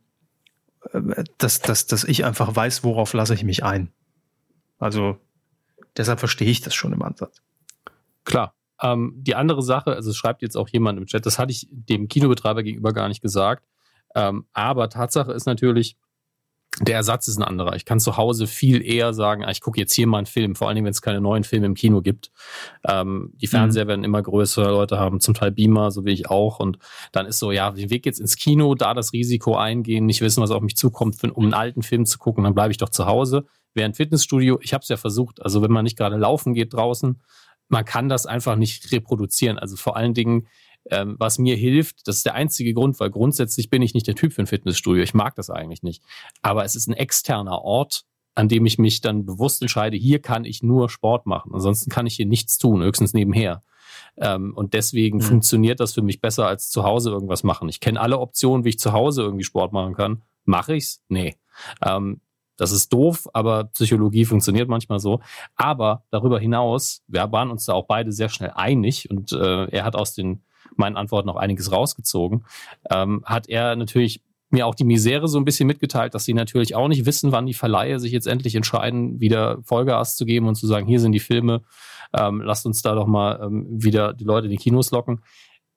äh, 0.93 1.25
dass, 1.39 1.61
dass, 1.61 1.87
dass 1.87 2.05
ich 2.05 2.27
einfach 2.27 2.55
weiß, 2.55 2.85
worauf 2.85 3.15
lasse 3.15 3.33
ich 3.33 3.43
mich 3.43 3.65
ein. 3.65 3.91
Also 4.79 5.19
deshalb 5.97 6.19
verstehe 6.19 6.51
ich 6.51 6.61
das 6.61 6.75
schon 6.75 6.93
im 6.93 7.01
Ansatz. 7.03 7.41
Klar, 8.25 8.55
ähm, 8.81 9.15
die 9.17 9.35
andere 9.35 9.63
Sache, 9.63 9.95
also 9.95 10.11
es 10.11 10.17
schreibt 10.17 10.43
jetzt 10.43 10.57
auch 10.57 10.69
jemand 10.69 10.99
im 10.99 11.07
Chat, 11.07 11.27
das 11.27 11.39
hatte 11.39 11.53
ich 11.53 11.67
dem 11.71 12.09
Kinobetreiber 12.09 12.63
gegenüber 12.63 12.93
gar 12.93 13.09
nicht 13.09 13.23
gesagt. 13.23 13.65
Ähm, 14.15 14.47
aber 14.53 14.89
Tatsache 14.89 15.33
ist 15.33 15.47
natürlich, 15.47 15.97
der 16.81 16.97
Ersatz 16.97 17.29
ist 17.29 17.37
ein 17.37 17.45
anderer. 17.45 17.77
Ich 17.77 17.85
kann 17.85 18.01
zu 18.01 18.17
Hause 18.17 18.49
viel 18.49 18.83
eher 18.83 19.15
sagen, 19.15 19.45
ah, 19.45 19.51
ich 19.51 19.61
gucke 19.61 19.79
jetzt 19.79 19.95
hier 19.95 20.09
mal 20.09 20.19
einen 20.19 20.27
Film, 20.27 20.57
vor 20.57 20.67
allen 20.67 20.75
Dingen, 20.75 20.87
wenn 20.87 20.91
es 20.91 21.03
keine 21.03 21.21
neuen 21.21 21.45
Filme 21.45 21.67
im 21.67 21.75
Kino 21.75 22.03
gibt. 22.03 22.33
Ähm, 22.85 23.33
die 23.37 23.47
Fernseher 23.47 23.85
mhm. 23.85 23.89
werden 23.89 24.05
immer 24.05 24.23
größer, 24.23 24.71
Leute 24.71 24.99
haben 24.99 25.21
zum 25.21 25.35
Teil 25.35 25.53
Beamer, 25.53 25.93
so 25.93 26.05
wie 26.05 26.11
ich 26.11 26.29
auch. 26.31 26.59
Und 26.59 26.79
dann 27.13 27.27
ist 27.27 27.39
so, 27.39 27.53
ja, 27.53 27.71
den 27.71 27.91
Weg 27.91 28.07
jetzt 28.07 28.19
ins 28.19 28.37
Kino, 28.37 28.75
da 28.75 28.93
das 28.93 29.13
Risiko 29.13 29.57
eingehen, 29.57 30.07
nicht 30.07 30.21
wissen, 30.21 30.43
was 30.43 30.51
auf 30.51 30.63
mich 30.63 30.77
zukommt, 30.77 31.23
um 31.23 31.45
einen 31.45 31.55
alten 31.55 31.83
Film 31.83 32.07
zu 32.07 32.19
gucken, 32.19 32.43
dann 32.43 32.55
bleibe 32.55 32.73
ich 32.73 32.79
doch 32.79 32.89
zu 32.89 33.07
Hause. 33.07 33.47
Während 33.73 33.97
Fitnessstudio, 33.97 34.59
ich 34.61 34.75
habe 34.75 34.83
es 34.83 34.89
ja 34.89 34.97
versucht, 34.97 35.43
also 35.43 35.63
wenn 35.63 35.73
man 35.73 35.85
nicht 35.85 35.97
gerade 35.97 36.17
laufen 36.17 36.55
geht 36.55 36.75
draußen, 36.75 37.21
man 37.69 37.85
kann 37.85 38.09
das 38.09 38.27
einfach 38.27 38.57
nicht 38.57 38.93
reproduzieren. 38.93 39.59
Also 39.59 39.77
vor 39.77 39.97
allen 39.97 40.15
Dingen, 40.15 40.47
ähm, 40.91 41.17
was 41.19 41.39
mir 41.39 41.57
hilft, 41.57 42.07
das 42.07 42.17
ist 42.17 42.27
der 42.27 42.35
einzige 42.35 42.75
Grund, 42.75 43.01
weil 43.01 43.11
grundsätzlich 43.11 43.71
bin 43.71 43.83
ich 43.83 43.95
nicht 43.95 44.07
der 44.07 44.15
Typ 44.15 44.33
für 44.33 44.43
ein 44.43 44.47
Fitnessstudio. 44.47 45.03
Ich 45.03 45.15
mag 45.15 45.35
das 45.35 45.51
eigentlich 45.51 45.83
nicht. 45.83 46.03
Aber 46.43 46.65
es 46.65 46.75
ist 46.75 46.89
ein 46.89 46.95
externer 46.95 47.63
Ort, 47.63 48.05
an 48.35 48.49
dem 48.49 48.67
ich 48.67 48.79
mich 48.79 49.01
dann 49.01 49.25
bewusst 49.25 49.63
entscheide, 49.63 49.97
hier 49.97 50.21
kann 50.21 50.45
ich 50.45 50.63
nur 50.63 50.91
Sport 50.91 51.27
machen. 51.27 51.53
Ansonsten 51.55 51.91
kann 51.91 52.07
ich 52.07 52.17
hier 52.17 52.27
nichts 52.27 52.59
tun, 52.59 52.83
höchstens 52.83 53.15
nebenher. 53.15 53.63
Ähm, 54.17 54.53
und 54.55 54.75
deswegen 54.75 55.19
mhm. 55.19 55.23
funktioniert 55.23 55.81
das 55.81 55.95
für 55.95 56.03
mich 56.03 56.21
besser 56.21 56.47
als 56.47 56.71
zu 56.71 56.85
Hause 56.85 57.11
irgendwas 57.11 57.45
machen. 57.45 57.69
Ich 57.69 57.81
kenne 57.81 58.01
alle 58.01 58.19
Optionen, 58.19 58.65
wie 58.65 58.71
ich 58.71 58.79
zu 58.79 58.93
Hause 58.93 59.23
irgendwie 59.23 59.45
Sport 59.45 59.73
machen 59.73 59.95
kann. 59.95 60.23
Mache 60.45 60.75
ich's? 60.75 61.03
Nee. 61.09 61.37
Ähm, 61.85 62.21
das 62.57 62.73
ist 62.73 62.93
doof, 62.93 63.29
aber 63.33 63.65
Psychologie 63.65 64.25
funktioniert 64.25 64.69
manchmal 64.69 65.01
so. 65.01 65.21
Aber 65.57 66.05
darüber 66.11 66.39
hinaus, 66.39 67.03
wir 67.09 67.31
waren 67.33 67.51
uns 67.51 67.67
da 67.67 67.73
auch 67.73 67.87
beide 67.87 68.13
sehr 68.13 68.29
schnell 68.29 68.53
einig 68.55 69.11
und 69.11 69.33
äh, 69.33 69.65
er 69.67 69.85
hat 69.85 69.97
aus 69.97 70.15
den 70.15 70.43
meinen 70.77 70.97
Antworten 70.97 71.27
noch 71.27 71.37
einiges 71.37 71.73
rausgezogen, 71.73 72.45
ähm, 72.91 73.23
hat 73.25 73.49
er 73.49 73.77
natürlich 73.77 74.23
mir 74.51 74.67
auch 74.67 74.75
die 74.75 74.85
Misere 74.85 75.29
so 75.29 75.39
ein 75.39 75.45
bisschen 75.45 75.67
mitgeteilt, 75.67 76.15
dass 76.15 76.25
sie 76.25 76.35
natürlich 76.35 76.75
auch 76.75 76.89
nicht 76.89 77.07
wissen, 77.07 77.33
wann 77.33 77.47
die 77.47 77.55
Verleihe 77.55 77.99
sich 77.99 78.13
jetzt 78.13 78.27
endlich 78.27 78.55
entscheiden, 78.55 79.21
wieder 79.21 79.59
Vollgas 79.63 80.17
zu 80.17 80.25
geben 80.25 80.47
und 80.47 80.55
zu 80.55 80.67
sagen, 80.67 80.87
hier 80.87 81.01
sind 81.01 81.13
die 81.13 81.21
Filme, 81.21 81.63
ähm, 82.13 82.41
lasst 82.41 82.65
uns 82.65 82.81
da 82.81 82.95
doch 82.95 83.07
mal 83.07 83.41
ähm, 83.43 83.67
wieder 83.71 84.15
die 84.15 84.25
Leute 84.25 84.47
in 84.47 84.53
die 84.53 84.59
Kinos 84.59 84.91
locken. 84.93 85.23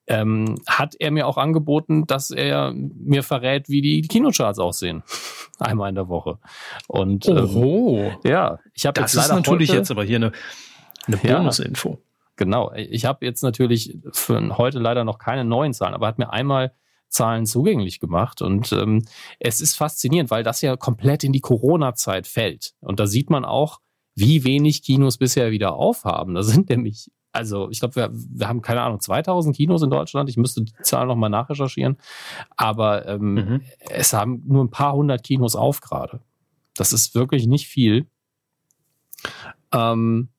Ähm, 0.08 0.56
hat 0.66 0.96
er 1.00 1.12
mir 1.12 1.28
auch 1.28 1.38
angeboten, 1.38 2.08
dass 2.08 2.32
er 2.32 2.74
mir 2.74 3.24
verrät, 3.24 3.68
wie 3.68 3.82
die 3.82 4.02
Kinocharts 4.02 4.58
aussehen. 4.58 5.04
Einmal 5.60 5.90
in 5.90 5.96
der 5.96 6.08
Woche. 6.08 6.40
Und 6.88 7.28
Oho. 7.28 8.00
Ähm, 8.00 8.18
ja, 8.24 8.60
ich 8.74 8.86
habe 8.86 9.02
Das 9.02 9.14
ist 9.14 9.30
natürlich 9.30 9.70
heute, 9.70 9.80
jetzt 9.80 9.92
aber 9.92 10.04
hier 10.04 10.18
eine, 10.18 10.32
eine 11.08 11.18
Bonusinfo. 11.18 11.90
Ja, 11.90 11.98
genau. 12.38 12.72
Ich 12.74 13.06
habe 13.06 13.26
jetzt 13.26 13.44
natürlich 13.44 13.98
für 14.14 14.58
heute 14.58 14.80
leider 14.80 15.04
noch 15.04 15.20
keine 15.20 15.44
neuen 15.44 15.74
Zahlen, 15.74 15.94
aber 15.94 16.08
hat 16.08 16.20
mir 16.20 16.32
einmal 16.32 16.72
Zahlen 17.10 17.46
zugänglich 17.46 18.00
gemacht. 18.00 18.42
Und 18.42 18.72
ähm, 18.72 19.06
es 19.40 19.62
ist 19.62 19.76
faszinierend, 19.76 20.30
weil 20.32 20.44
das 20.44 20.62
ja 20.62 20.76
komplett 20.78 21.24
in 21.24 21.34
die 21.34 21.42
Corona-Zeit 21.42 22.28
fällt. 22.28 22.74
Und 22.80 23.00
da 23.00 23.08
sieht 23.08 23.30
man 23.30 23.46
auch, 23.46 23.80
wie 24.16 24.44
wenig 24.44 24.84
Kinos 24.84 25.18
bisher 25.18 25.52
wieder 25.52 25.76
aufhaben. 25.76 26.34
Da 26.34 26.44
sind 26.44 26.70
nämlich, 26.70 27.12
also 27.38 27.70
ich 27.70 27.80
glaube, 27.80 27.96
wir, 27.96 28.10
wir 28.12 28.48
haben 28.48 28.62
keine 28.62 28.82
Ahnung, 28.82 29.00
2000 29.00 29.56
Kinos 29.56 29.84
in 29.84 29.92
Deutschland. 29.92 30.30
Ich 30.30 30.38
müsste 30.38 30.64
die 30.64 30.74
Zahl 30.82 31.06
nochmal 31.06 31.30
nachrecherchieren. 31.30 31.98
Aber 32.56 33.08
ähm, 33.08 33.34
mhm. 33.34 33.62
es 33.90 34.12
haben 34.14 34.42
nur 34.48 34.64
ein 34.64 34.72
paar 34.72 34.94
hundert 34.94 35.24
Kinos 35.24 35.56
auf 35.56 35.80
gerade. 35.82 36.20
Das 36.76 36.94
ist 36.94 37.14
wirklich 37.14 37.46
nicht 37.46 37.68
viel. 37.68 38.08
Ähm, 39.72 40.30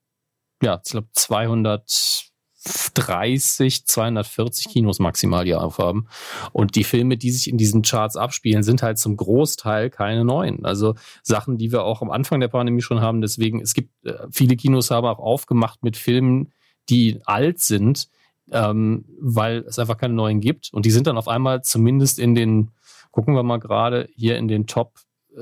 ja, 0.61 0.81
ich 0.85 0.91
glaube 0.91 1.09
200 1.13 2.29
230, 2.69 3.87
240 3.87 4.69
Kinos 4.69 4.99
maximal 4.99 5.45
die 5.45 5.55
aufhaben. 5.55 6.09
Und 6.53 6.75
die 6.75 6.85
Filme, 6.85 7.17
die 7.17 7.31
sich 7.31 7.49
in 7.49 7.57
diesen 7.57 7.83
Charts 7.83 8.17
abspielen, 8.17 8.63
sind 8.63 8.83
halt 8.83 8.99
zum 8.99 9.17
Großteil 9.17 9.91
keine 9.91 10.25
neuen. 10.25 10.65
Also 10.65 10.95
Sachen, 11.23 11.57
die 11.57 11.71
wir 11.71 11.85
auch 11.85 12.03
am 12.03 12.11
Anfang 12.11 12.41
der 12.41 12.49
Pandemie 12.49 12.83
schon 12.83 13.01
haben. 13.01 13.21
Deswegen, 13.21 13.61
es 13.61 13.75
gibt 13.75 13.91
äh, 14.05 14.27
viele 14.31 14.57
Kinos 14.57 14.91
haben 14.91 15.07
auch 15.07 15.21
aufgemacht 15.21 15.83
mit 15.83 15.97
Filmen, 15.97 16.53
die 16.89 17.21
alt 17.25 17.61
sind, 17.61 18.09
ähm, 18.51 19.05
weil 19.21 19.59
es 19.67 19.79
einfach 19.79 19.99
keine 19.99 20.15
neuen 20.15 20.41
gibt. 20.41 20.71
Und 20.73 20.87
die 20.87 20.91
sind 20.91 21.07
dann 21.07 21.19
auf 21.19 21.29
einmal 21.29 21.63
zumindest 21.63 22.19
in 22.19 22.35
den, 22.35 22.71
gucken 23.11 23.35
wir 23.35 23.43
mal 23.43 23.59
gerade, 23.59 24.09
hier 24.15 24.39
in 24.39 24.49
den 24.49 24.67
Top 24.67 24.95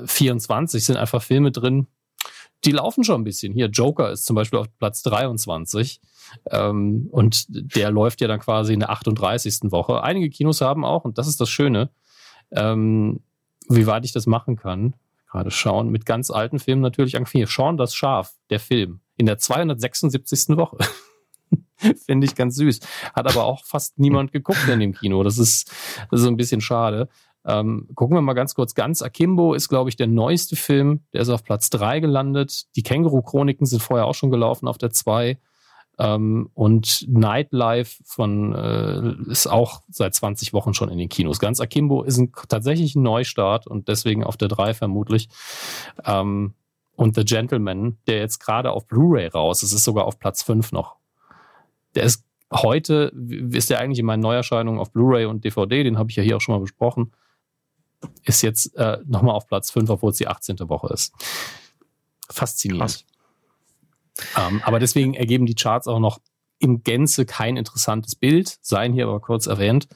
24 0.05 0.85
sind 0.85 0.97
einfach 0.97 1.23
Filme 1.23 1.53
drin, 1.53 1.87
die 2.65 2.73
laufen 2.73 3.05
schon 3.05 3.21
ein 3.21 3.25
bisschen. 3.25 3.53
Hier, 3.53 3.67
Joker 3.67 4.11
ist 4.11 4.25
zum 4.25 4.35
Beispiel 4.35 4.59
auf 4.59 4.67
Platz 4.79 5.03
23. 5.03 6.01
Ähm, 6.51 7.09
und 7.11 7.47
der 7.49 7.91
läuft 7.91 8.21
ja 8.21 8.29
dann 8.29 8.41
quasi 8.41 8.73
in 8.73 8.81
der 8.81 8.91
38. 8.91 9.71
Woche. 9.71 10.03
Einige 10.03 10.31
Kinos 10.31 10.61
haben 10.61 10.85
auch, 10.85 11.05
und 11.05 11.19
das 11.19 11.29
ist 11.29 11.41
das 11.41 11.49
Schöne, 11.49 11.91
ähm, 12.51 13.21
wie 13.69 13.87
weit 13.87 14.05
ich 14.05 14.13
das 14.13 14.27
machen 14.27 14.57
kann, 14.57 14.95
gerade 15.31 15.51
schauen, 15.51 15.91
mit 15.91 16.07
ganz 16.07 16.31
alten 16.31 16.59
Filmen 16.59 16.83
natürlich 16.83 17.17
angefangen. 17.17 17.47
Sean 17.47 17.77
das 17.77 17.95
Schaf, 17.95 18.35
der 18.51 18.61
Film, 18.61 19.01
in 19.17 19.27
der 19.27 19.39
276. 19.39 20.57
Woche. 20.57 20.79
Finde 22.07 22.27
ich 22.27 22.35
ganz 22.35 22.57
süß. 22.57 22.81
Hat 23.15 23.31
aber 23.31 23.45
auch 23.45 23.65
fast 23.65 23.99
niemand 23.99 24.33
geguckt 24.33 24.69
in 24.69 24.81
dem 24.81 24.95
Kino. 24.95 25.23
Das 25.23 25.39
ist, 25.39 25.71
das 26.11 26.21
ist 26.21 26.27
ein 26.27 26.37
bisschen 26.37 26.61
schade. 26.61 27.09
Ähm, 27.45 27.89
gucken 27.95 28.17
wir 28.17 28.23
mal 28.23 28.35
ganz 28.35 28.55
kurz. 28.55 28.75
Ganz 28.75 29.03
Akimbo 29.03 29.55
ist, 29.55 29.69
glaube 29.69 29.89
ich, 29.89 29.97
der 29.97 30.09
neueste 30.09 30.57
Film. 30.57 31.05
Der 31.13 31.23
ist 31.23 31.29
auf 31.29 31.45
Platz 31.45 31.71
drei 31.71 32.01
gelandet. 32.01 32.65
Die 32.75 32.83
Känguru-Chroniken 32.83 33.67
sind 33.67 33.83
vorher 33.83 34.07
auch 34.07 34.15
schon 34.15 34.31
gelaufen 34.31 34.67
auf 34.67 34.79
der 34.79 34.91
zwei. 34.91 35.39
Ähm, 35.99 36.51
und 36.55 37.07
Nightlife 37.09 38.03
von 38.05 38.53
äh, 38.53 39.31
ist 39.31 39.47
auch 39.47 39.83
seit 39.89 40.15
20 40.15 40.53
Wochen 40.53 40.75
schon 40.75 40.91
in 40.91 40.99
den 40.99 41.09
Kinos. 41.09 41.39
Ganz 41.39 41.61
Akimbo 41.61 42.03
ist 42.03 42.19
ein, 42.19 42.33
tatsächlich 42.49 42.97
ein 42.97 43.03
Neustart 43.03 43.67
und 43.67 43.89
deswegen 43.89 44.25
auf 44.25 44.37
der 44.37 44.49
3 44.49 44.75
vermutlich. 44.75 45.29
Ähm, 46.05 46.55
und 46.97 47.15
The 47.15 47.25
Gentleman, 47.25 47.99
der 48.07 48.19
jetzt 48.19 48.41
gerade 48.41 48.73
auf 48.73 48.87
Blu-ray 48.87 49.29
raus 49.29 49.63
ist, 49.63 49.73
ist 49.73 49.85
sogar 49.85 50.07
auf 50.07 50.19
Platz 50.19 50.43
5 50.43 50.73
noch. 50.73 50.97
Der 51.97 52.05
ist 52.05 52.25
heute, 52.53 53.13
ist 53.51 53.71
der 53.71 53.81
eigentlich 53.81 53.99
in 53.99 54.07
meinen 54.07 54.21
Neuerscheinungen 54.21 54.81
auf 54.81 54.93
Blu-ray 54.93 55.27
und 55.27 55.45
DVD, 55.45 55.83
den 55.83 55.99
habe 55.99 56.11
ich 56.11 56.17
ja 56.17 56.23
hier 56.23 56.37
auch 56.37 56.41
schon 56.41 56.55
mal 56.55 56.61
besprochen, 56.61 57.13
ist 58.25 58.43
jetzt 58.43 58.77
äh, 58.77 58.99
nochmal 59.07 59.35
auf 59.35 59.47
Platz 59.47 59.71
5, 59.71 59.91
obwohl 59.91 60.11
es 60.11 60.19
die 60.19 60.29
18. 60.29 60.57
Woche 60.69 60.93
ist. 60.93 61.13
Faszinierend. 62.31 63.05
Ähm, 64.37 64.63
aber 64.65 64.79
deswegen 64.79 65.15
ergeben 65.15 65.47
die 65.47 65.55
Charts 65.55 65.89
auch 65.89 65.99
noch 65.99 66.21
im 66.59 66.83
Gänze 66.83 67.27
kein 67.27 67.57
interessantes 67.57 68.15
Bild, 68.15 68.59
seien 68.63 68.93
hier 68.93 69.07
aber 69.07 69.21
kurz 69.21 69.47
erwähnt, 69.47 69.89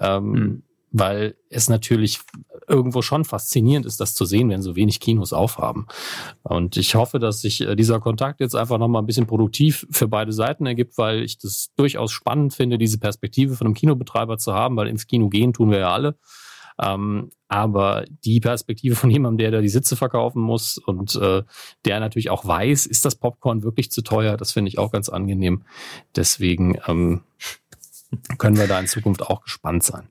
ähm, 0.00 0.30
mhm. 0.30 0.62
weil 0.90 1.36
es 1.48 1.68
natürlich 1.68 2.20
irgendwo 2.68 3.02
schon 3.02 3.24
faszinierend 3.24 3.86
ist, 3.86 4.00
das 4.00 4.14
zu 4.14 4.24
sehen, 4.24 4.50
wenn 4.50 4.62
so 4.62 4.76
wenig 4.76 5.00
Kinos 5.00 5.32
aufhaben. 5.32 5.86
Und 6.42 6.76
ich 6.76 6.94
hoffe, 6.94 7.18
dass 7.18 7.40
sich 7.40 7.60
äh, 7.60 7.76
dieser 7.76 8.00
Kontakt 8.00 8.40
jetzt 8.40 8.54
einfach 8.54 8.78
nochmal 8.78 9.02
ein 9.02 9.06
bisschen 9.06 9.26
produktiv 9.26 9.86
für 9.90 10.08
beide 10.08 10.32
Seiten 10.32 10.66
ergibt, 10.66 10.98
weil 10.98 11.22
ich 11.22 11.38
das 11.38 11.70
durchaus 11.76 12.12
spannend 12.12 12.54
finde, 12.54 12.78
diese 12.78 12.98
Perspektive 12.98 13.56
von 13.56 13.66
einem 13.66 13.74
Kinobetreiber 13.74 14.38
zu 14.38 14.54
haben, 14.54 14.76
weil 14.76 14.88
ins 14.88 15.06
Kino 15.06 15.28
gehen 15.28 15.52
tun 15.52 15.70
wir 15.70 15.78
ja 15.78 15.92
alle. 15.92 16.16
Ähm, 16.80 17.30
aber 17.48 18.04
die 18.24 18.40
Perspektive 18.40 18.96
von 18.96 19.10
jemandem, 19.10 19.38
der 19.38 19.50
da 19.52 19.60
die 19.60 19.68
Sitze 19.68 19.96
verkaufen 19.96 20.42
muss 20.42 20.78
und 20.78 21.14
äh, 21.16 21.42
der 21.84 22.00
natürlich 22.00 22.30
auch 22.30 22.44
weiß, 22.44 22.86
ist 22.86 23.04
das 23.04 23.14
Popcorn 23.14 23.62
wirklich 23.62 23.90
zu 23.92 24.02
teuer, 24.02 24.36
das 24.36 24.52
finde 24.52 24.70
ich 24.70 24.78
auch 24.78 24.90
ganz 24.90 25.08
angenehm. 25.08 25.62
Deswegen 26.16 26.78
ähm, 26.88 27.22
können 28.38 28.56
wir 28.56 28.66
da 28.66 28.80
in 28.80 28.86
Zukunft 28.86 29.22
auch 29.22 29.42
gespannt 29.42 29.84
sein. 29.84 30.08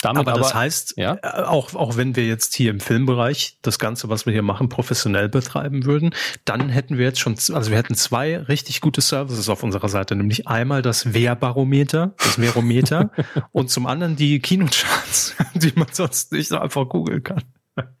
Damit 0.00 0.20
aber, 0.20 0.32
aber 0.32 0.40
das 0.40 0.54
heißt, 0.54 0.94
ja? 0.96 1.18
Äh, 1.22 1.42
auch, 1.42 1.74
auch 1.74 1.96
wenn 1.96 2.16
wir 2.16 2.26
jetzt 2.26 2.54
hier 2.54 2.70
im 2.70 2.80
Filmbereich 2.80 3.58
das 3.62 3.78
Ganze, 3.78 4.08
was 4.08 4.26
wir 4.26 4.32
hier 4.32 4.42
machen, 4.42 4.68
professionell 4.68 5.28
betreiben 5.28 5.84
würden, 5.84 6.14
dann 6.44 6.68
hätten 6.68 6.98
wir 6.98 7.04
jetzt 7.04 7.20
schon, 7.20 7.34
also 7.34 7.70
wir 7.70 7.78
hätten 7.78 7.94
zwei 7.94 8.38
richtig 8.38 8.80
gute 8.80 9.00
Services 9.00 9.48
auf 9.48 9.62
unserer 9.62 9.88
Seite, 9.88 10.14
nämlich 10.16 10.48
einmal 10.48 10.82
das 10.82 11.14
Wehrbarometer, 11.14 12.14
das 12.18 12.40
Verometer 12.40 13.10
und 13.52 13.70
zum 13.70 13.86
anderen 13.86 14.16
die 14.16 14.40
Kinocharts, 14.40 15.36
die 15.54 15.72
man 15.74 15.88
sonst 15.92 16.32
nicht 16.32 16.48
so 16.48 16.58
einfach 16.58 16.88
googeln 16.88 17.22
kann. 17.22 17.42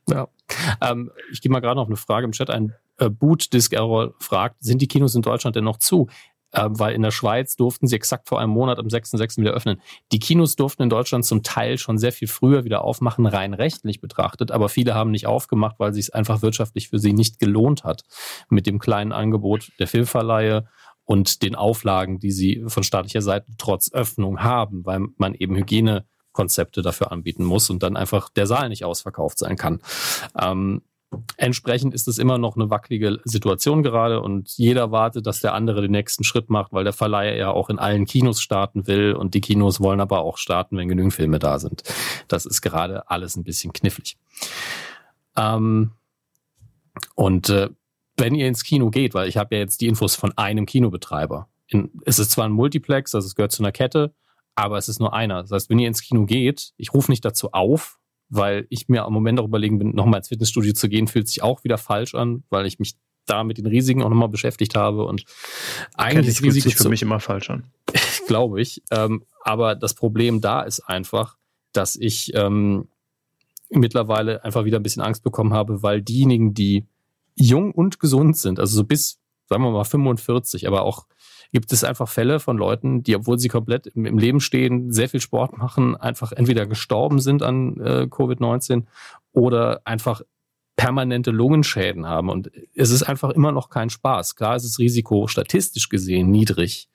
Ja. 0.08 0.28
Ähm, 0.80 1.10
ich 1.30 1.40
gehe 1.40 1.50
mal 1.50 1.60
gerade 1.60 1.76
noch 1.76 1.86
eine 1.86 1.96
Frage 1.96 2.26
im 2.26 2.32
Chat 2.32 2.50
ein. 2.50 2.74
Äh, 2.98 3.08
Boot 3.08 3.52
Disc 3.52 3.72
Error 3.72 4.14
fragt, 4.18 4.56
sind 4.60 4.82
die 4.82 4.88
Kinos 4.88 5.14
in 5.14 5.22
Deutschland 5.22 5.56
denn 5.56 5.64
noch 5.64 5.78
zu? 5.78 6.08
Äh, 6.52 6.68
weil 6.70 6.94
in 6.94 7.02
der 7.02 7.10
Schweiz 7.10 7.56
durften 7.56 7.86
sie 7.86 7.96
exakt 7.96 8.28
vor 8.28 8.40
einem 8.40 8.52
Monat 8.52 8.78
am 8.78 8.86
6.6. 8.86 9.38
wieder 9.38 9.52
öffnen. 9.52 9.80
Die 10.12 10.18
Kinos 10.18 10.56
durften 10.56 10.82
in 10.82 10.90
Deutschland 10.90 11.24
zum 11.24 11.42
Teil 11.42 11.78
schon 11.78 11.98
sehr 11.98 12.12
viel 12.12 12.28
früher 12.28 12.64
wieder 12.64 12.84
aufmachen, 12.84 13.26
rein 13.26 13.54
rechtlich 13.54 14.00
betrachtet, 14.00 14.50
aber 14.50 14.68
viele 14.68 14.94
haben 14.94 15.10
nicht 15.10 15.26
aufgemacht, 15.26 15.76
weil 15.78 15.92
sich 15.92 16.06
es 16.06 16.10
einfach 16.10 16.42
wirtschaftlich 16.42 16.88
für 16.88 16.98
sie 16.98 17.12
nicht 17.12 17.38
gelohnt 17.38 17.84
hat 17.84 18.02
mit 18.48 18.66
dem 18.66 18.78
kleinen 18.78 19.12
Angebot 19.12 19.72
der 19.78 19.86
Filmverleihe 19.86 20.68
und 21.04 21.42
den 21.42 21.54
Auflagen, 21.54 22.18
die 22.18 22.30
sie 22.30 22.62
von 22.66 22.82
staatlicher 22.82 23.22
Seite 23.22 23.46
trotz 23.58 23.92
Öffnung 23.92 24.42
haben, 24.42 24.84
weil 24.84 25.00
man 25.16 25.34
eben 25.34 25.56
Hygienekonzepte 25.56 26.82
dafür 26.82 27.12
anbieten 27.12 27.44
muss 27.44 27.70
und 27.70 27.82
dann 27.82 27.96
einfach 27.96 28.30
der 28.30 28.46
Saal 28.46 28.68
nicht 28.68 28.84
ausverkauft 28.84 29.38
sein 29.38 29.56
kann. 29.56 29.80
Ähm, 30.40 30.82
Entsprechend 31.36 31.94
ist 31.94 32.08
es 32.08 32.18
immer 32.18 32.38
noch 32.38 32.56
eine 32.56 32.70
wackelige 32.70 33.20
Situation 33.24 33.82
gerade 33.82 34.20
und 34.20 34.50
jeder 34.56 34.90
wartet, 34.90 35.26
dass 35.26 35.40
der 35.40 35.54
andere 35.54 35.82
den 35.82 35.90
nächsten 35.90 36.24
Schritt 36.24 36.48
macht, 36.48 36.72
weil 36.72 36.84
der 36.84 36.92
Verleiher 36.92 37.36
ja 37.36 37.50
auch 37.50 37.68
in 37.68 37.78
allen 37.78 38.06
Kinos 38.06 38.40
starten 38.40 38.86
will 38.86 39.12
und 39.12 39.34
die 39.34 39.40
Kinos 39.40 39.80
wollen 39.80 40.00
aber 40.00 40.20
auch 40.20 40.38
starten, 40.38 40.76
wenn 40.76 40.88
genügend 40.88 41.12
Filme 41.12 41.38
da 41.38 41.58
sind. 41.58 41.82
Das 42.28 42.46
ist 42.46 42.62
gerade 42.62 43.10
alles 43.10 43.36
ein 43.36 43.44
bisschen 43.44 43.72
knifflig. 43.72 44.16
Ähm, 45.36 45.92
und 47.14 47.48
äh, 47.48 47.68
wenn 48.16 48.34
ihr 48.34 48.46
ins 48.46 48.64
Kino 48.64 48.90
geht, 48.90 49.14
weil 49.14 49.28
ich 49.28 49.36
habe 49.36 49.54
ja 49.54 49.60
jetzt 49.60 49.80
die 49.80 49.88
Infos 49.88 50.14
von 50.14 50.32
einem 50.36 50.66
Kinobetreiber. 50.66 51.48
In, 51.66 51.90
es 52.04 52.18
ist 52.18 52.30
zwar 52.30 52.44
ein 52.44 52.52
Multiplex, 52.52 53.14
also 53.14 53.26
es 53.26 53.34
gehört 53.34 53.52
zu 53.52 53.62
einer 53.62 53.72
Kette, 53.72 54.14
aber 54.54 54.78
es 54.78 54.88
ist 54.88 55.00
nur 55.00 55.14
einer. 55.14 55.42
Das 55.42 55.50
heißt, 55.50 55.70
wenn 55.70 55.78
ihr 55.78 55.88
ins 55.88 56.02
Kino 56.02 56.26
geht, 56.26 56.72
ich 56.76 56.92
rufe 56.92 57.10
nicht 57.10 57.24
dazu 57.24 57.52
auf, 57.52 57.98
weil 58.32 58.66
ich 58.70 58.88
mir 58.88 59.04
am 59.04 59.12
Moment 59.12 59.38
auch 59.38 59.44
überlegen 59.44 59.78
bin, 59.78 59.94
nochmal 59.94 60.18
ins 60.18 60.28
Fitnessstudio 60.28 60.72
zu 60.72 60.88
gehen, 60.88 61.06
fühlt 61.06 61.28
sich 61.28 61.42
auch 61.42 61.64
wieder 61.64 61.76
falsch 61.76 62.14
an, 62.14 62.44
weil 62.48 62.64
ich 62.64 62.78
mich 62.78 62.94
da 63.26 63.44
mit 63.44 63.58
den 63.58 63.66
Risiken 63.66 64.02
auch 64.02 64.08
nochmal 64.08 64.30
beschäftigt 64.30 64.74
habe 64.74 65.04
und 65.04 65.24
eigentlich 65.94 66.38
fühlt 66.38 66.54
sich 66.54 66.74
für 66.74 66.88
mich 66.88 67.02
immer 67.02 67.20
falsch 67.20 67.50
an. 67.50 67.64
Glaube 68.26 68.62
ich. 68.62 68.82
Ähm, 68.90 69.24
aber 69.44 69.74
das 69.74 69.94
Problem 69.94 70.40
da 70.40 70.62
ist 70.62 70.80
einfach, 70.80 71.36
dass 71.72 71.94
ich 71.94 72.32
ähm, 72.34 72.88
mittlerweile 73.68 74.42
einfach 74.44 74.64
wieder 74.64 74.80
ein 74.80 74.82
bisschen 74.82 75.02
Angst 75.02 75.22
bekommen 75.22 75.52
habe, 75.52 75.82
weil 75.82 76.00
diejenigen, 76.00 76.54
die 76.54 76.86
jung 77.34 77.72
und 77.72 78.00
gesund 78.00 78.38
sind, 78.38 78.58
also 78.58 78.76
so 78.76 78.84
bis, 78.84 79.18
sagen 79.48 79.62
wir 79.62 79.70
mal, 79.70 79.84
45, 79.84 80.66
aber 80.66 80.82
auch 80.82 81.06
gibt 81.52 81.72
es 81.72 81.84
einfach 81.84 82.08
Fälle 82.08 82.40
von 82.40 82.56
Leuten, 82.56 83.02
die, 83.02 83.14
obwohl 83.14 83.38
sie 83.38 83.48
komplett 83.48 83.86
im, 83.88 84.18
Leben 84.18 84.40
stehen, 84.40 84.90
sehr 84.90 85.08
viel 85.08 85.20
Sport 85.20 85.56
machen, 85.58 85.96
einfach 85.96 86.32
entweder 86.32 86.66
gestorben 86.66 87.20
sind 87.20 87.42
an 87.42 87.78
äh, 87.80 88.06
Covid-19 88.08 88.84
oder 89.32 89.82
einfach 89.84 90.22
permanente 90.76 91.30
Lungenschäden 91.30 92.06
haben. 92.06 92.30
Und 92.30 92.50
es 92.74 92.90
ist 92.90 93.02
einfach 93.02 93.30
immer 93.30 93.52
noch 93.52 93.68
kein 93.68 93.90
Spaß. 93.90 94.34
Klar 94.36 94.56
ist 94.56 94.64
das 94.64 94.78
Risiko 94.78 95.26
statistisch 95.26 95.90
gesehen 95.90 96.30
niedrig. 96.30 96.88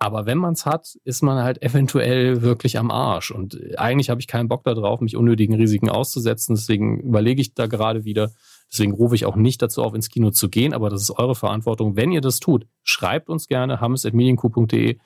Aber 0.00 0.26
wenn 0.26 0.38
man 0.38 0.54
es 0.54 0.66
hat, 0.66 0.98
ist 1.04 1.22
man 1.22 1.42
halt 1.42 1.62
eventuell 1.62 2.42
wirklich 2.42 2.78
am 2.78 2.90
Arsch. 2.90 3.30
Und 3.30 3.78
eigentlich 3.78 4.10
habe 4.10 4.20
ich 4.20 4.26
keinen 4.26 4.48
Bock 4.48 4.64
darauf, 4.64 5.00
mich 5.00 5.16
unnötigen 5.16 5.54
Risiken 5.54 5.88
auszusetzen. 5.88 6.56
Deswegen 6.56 7.00
überlege 7.00 7.40
ich 7.40 7.54
da 7.54 7.66
gerade 7.66 8.04
wieder, 8.04 8.32
Deswegen 8.70 8.92
rufe 8.92 9.14
ich 9.14 9.24
auch 9.24 9.36
nicht 9.36 9.62
dazu 9.62 9.82
auf, 9.82 9.94
ins 9.94 10.08
Kino 10.08 10.30
zu 10.30 10.48
gehen, 10.48 10.74
aber 10.74 10.90
das 10.90 11.02
ist 11.02 11.12
eure 11.12 11.34
Verantwortung. 11.34 11.96
Wenn 11.96 12.10
ihr 12.10 12.20
das 12.20 12.40
tut, 12.40 12.66
schreibt 12.82 13.28
uns 13.28 13.46
gerne 13.46 13.80
hammes.medienku.de 13.80 14.98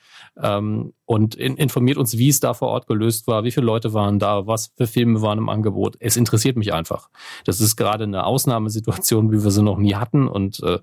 ähm, 0.43 0.93
und 1.05 1.35
in, 1.35 1.57
informiert 1.57 1.99
uns, 1.99 2.17
wie 2.17 2.29
es 2.29 2.41
da 2.41 2.55
vor 2.55 2.69
Ort 2.69 2.87
gelöst 2.87 3.27
war, 3.27 3.45
wie 3.45 3.51
viele 3.51 3.67
Leute 3.67 3.93
waren 3.93 4.19
da, 4.19 4.47
was 4.47 4.73
für 4.77 4.87
Filme 4.87 5.21
waren 5.21 5.39
im 5.39 5.49
Angebot. 5.49 5.97
Es 6.01 6.17
interessiert 6.17 6.57
mich 6.57 6.73
einfach. 6.73 7.11
Das 7.45 7.61
ist 7.61 7.77
gerade 7.77 8.05
eine 8.05 8.25
Ausnahmesituation, 8.25 9.31
wie 9.33 9.45
wir 9.45 9.51
sie 9.51 9.63
noch 9.63 9.79
nie 9.79 9.95
hatten 9.95 10.29
und 10.29 10.63
äh, 10.63 10.79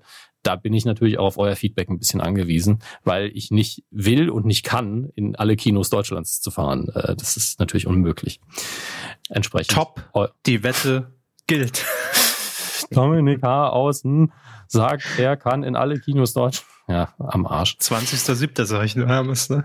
da 0.46 0.54
bin 0.54 0.72
ich 0.72 0.84
natürlich 0.84 1.18
auch 1.18 1.26
auf 1.26 1.38
euer 1.38 1.56
Feedback 1.56 1.88
ein 1.88 1.98
bisschen 1.98 2.20
angewiesen, 2.20 2.78
weil 3.02 3.32
ich 3.34 3.50
nicht 3.50 3.82
will 3.90 4.30
und 4.30 4.46
nicht 4.46 4.64
kann, 4.64 5.10
in 5.16 5.34
alle 5.34 5.56
Kinos 5.56 5.90
Deutschlands 5.90 6.40
zu 6.40 6.52
fahren. 6.52 6.88
Äh, 6.94 7.16
das 7.16 7.36
ist 7.36 7.58
natürlich 7.58 7.88
unmöglich. 7.88 8.40
Entsprechend. 9.28 9.72
Top. 9.72 10.08
Die 10.46 10.62
Wette 10.62 11.12
gilt. 11.48 11.84
Dominik 12.90 13.42
H. 13.42 13.70
außen 13.70 14.32
sagt, 14.68 15.04
er 15.18 15.36
kann 15.36 15.62
in 15.62 15.76
alle 15.76 15.98
Kinos 15.98 16.32
Deutsch. 16.32 16.64
Ja, 16.88 17.14
am 17.18 17.46
Arsch. 17.46 17.76
20.07. 17.80 18.64
sag 18.64 18.84
ich 18.84 18.94
nur, 18.94 19.08
Hermes, 19.08 19.50
ne? 19.50 19.64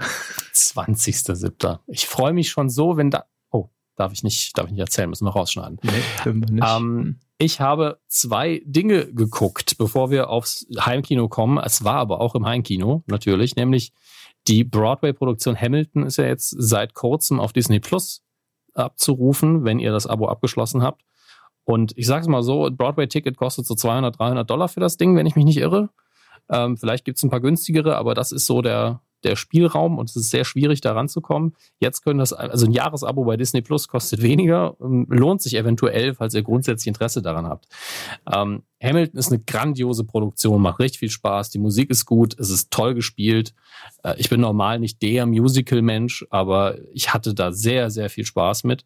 20.07. 0.54 1.80
Ich 1.88 2.08
freue 2.08 2.34
mich 2.34 2.50
schon 2.50 2.70
so, 2.70 2.98
wenn 2.98 3.12
da. 3.12 3.26
Oh, 3.52 3.70
darf 3.96 4.12
ich 4.12 4.24
nicht, 4.24 4.58
darf 4.58 4.66
ich 4.66 4.72
nicht 4.72 4.82
erzählen, 4.82 5.10
müssen 5.10 5.26
wir 5.26 5.32
rausschneiden. 5.32 5.80
Nee, 5.84 6.34
nicht. 6.34 6.68
Ähm, 6.68 7.20
ich 7.38 7.60
habe 7.60 8.00
zwei 8.08 8.62
Dinge 8.66 9.14
geguckt, 9.14 9.78
bevor 9.78 10.10
wir 10.10 10.30
aufs 10.30 10.66
Heimkino 10.80 11.28
kommen. 11.28 11.58
Es 11.60 11.84
war 11.84 11.96
aber 11.96 12.22
auch 12.22 12.34
im 12.34 12.46
Heimkino, 12.46 13.04
natürlich, 13.08 13.56
nämlich 13.56 13.94
die 14.48 14.64
Broadway-Produktion 14.64 15.60
Hamilton 15.60 16.04
ist 16.04 16.18
ja 16.18 16.26
jetzt 16.26 16.56
seit 16.58 16.94
kurzem 16.94 17.40
auf 17.40 17.54
Disney 17.54 17.80
Plus 17.80 18.24
abzurufen, 18.74 19.64
wenn 19.64 19.80
ihr 19.80 19.92
das 19.92 20.08
Abo 20.08 20.28
abgeschlossen 20.28 20.82
habt. 20.82 21.04
Und 21.64 21.94
ich 21.96 22.08
sage 22.08 22.22
es 22.22 22.28
mal 22.28 22.44
so, 22.44 22.70
Broadway-Ticket 22.72 23.38
kostet 23.38 23.66
so 23.66 23.76
200, 23.76 24.18
300 24.20 24.50
Dollar 24.50 24.68
für 24.68 24.80
das 24.80 24.98
Ding, 24.98 25.16
wenn 25.16 25.26
ich 25.26 25.36
mich 25.36 25.46
nicht 25.46 25.58
irre. 25.58 25.90
Ähm, 26.50 26.78
vielleicht 26.78 27.06
gibt 27.06 27.18
es 27.18 27.24
ein 27.24 27.30
paar 27.30 27.40
günstigere, 27.40 27.96
aber 27.98 28.14
das 28.14 28.32
ist 28.32 28.46
so 28.46 28.62
der, 28.62 29.02
der 29.24 29.36
Spielraum 29.36 29.98
und 29.98 30.10
es 30.10 30.16
ist 30.16 30.30
sehr 30.30 30.46
schwierig, 30.46 30.82
da 30.82 30.94
ranzukommen. 30.94 31.56
Jetzt 31.80 32.04
können 32.04 32.20
das, 32.20 32.34
also 32.34 32.66
ein 32.66 32.72
Jahresabo 32.72 33.24
bei 33.24 33.38
Disney 33.38 33.62
Plus 33.62 33.88
kostet 33.88 34.22
weniger, 34.22 34.76
ähm, 34.82 35.06
lohnt 35.10 35.42
sich 35.42 35.56
eventuell, 35.56 36.14
falls 36.14 36.34
ihr 36.34 36.44
grundsätzlich 36.44 36.88
Interesse 36.88 37.22
daran 37.22 37.46
habt. 37.46 37.68
Ähm, 38.32 38.64
Hamilton 38.82 39.20
ist 39.20 39.32
eine 39.32 39.42
grandiose 39.44 40.04
Produktion, 40.04 40.62
macht 40.62 40.80
richtig 40.80 41.00
viel 41.00 41.10
Spaß, 41.10 41.52
die 41.52 41.60
Musik 41.60 41.90
ist 41.92 42.06
gut, 42.06 42.38
es 42.40 42.50
ist 42.50 42.72
toll 42.72 42.96
gespielt. 42.96 43.54
Äh, 44.04 44.16
ich 44.18 44.30
bin 44.30 44.42
normal 44.42 44.80
nicht 44.80 45.02
der 45.02 45.26
Musical-Mensch, 45.26 46.26
aber 46.30 46.78
ich 46.94 47.14
hatte 47.14 47.34
da 47.34 47.52
sehr, 47.52 47.92
sehr 47.92 48.10
viel 48.10 48.26
Spaß 48.26 48.64
mit. 48.64 48.86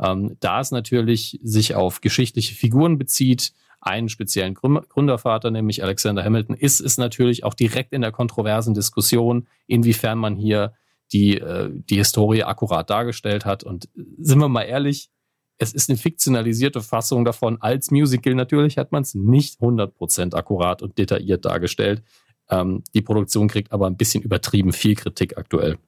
Ähm, 0.00 0.36
da 0.40 0.60
es 0.60 0.70
natürlich 0.70 1.40
sich 1.42 1.74
auf 1.74 2.00
geschichtliche 2.00 2.54
Figuren 2.54 2.98
bezieht, 2.98 3.52
einen 3.84 4.08
speziellen 4.08 4.54
Gründervater, 4.54 5.50
nämlich 5.50 5.82
Alexander 5.82 6.24
Hamilton, 6.24 6.56
ist 6.56 6.80
es 6.80 6.98
natürlich 6.98 7.44
auch 7.44 7.54
direkt 7.54 7.92
in 7.92 8.00
der 8.00 8.12
kontroversen 8.12 8.74
Diskussion, 8.74 9.46
inwiefern 9.66 10.18
man 10.18 10.36
hier 10.36 10.74
die, 11.12 11.38
äh, 11.38 11.70
die 11.72 11.96
Historie 11.96 12.44
akkurat 12.44 12.88
dargestellt 12.88 13.44
hat. 13.44 13.62
Und 13.62 13.88
sind 14.18 14.38
wir 14.38 14.48
mal 14.48 14.62
ehrlich, 14.62 15.10
es 15.58 15.72
ist 15.72 15.88
eine 15.88 15.98
fiktionalisierte 15.98 16.80
Fassung 16.80 17.24
davon. 17.24 17.60
Als 17.60 17.90
Musical 17.90 18.34
natürlich 18.34 18.78
hat 18.78 18.90
man 18.90 19.02
es 19.02 19.14
nicht 19.14 19.60
100% 19.60 20.34
akkurat 20.34 20.82
und 20.82 20.98
detailliert 20.98 21.44
dargestellt. 21.44 22.02
Ähm, 22.50 22.82
die 22.94 23.02
Produktion 23.02 23.48
kriegt 23.48 23.72
aber 23.72 23.86
ein 23.86 23.96
bisschen 23.96 24.22
übertrieben 24.22 24.72
viel 24.72 24.94
Kritik 24.94 25.38
aktuell. 25.38 25.78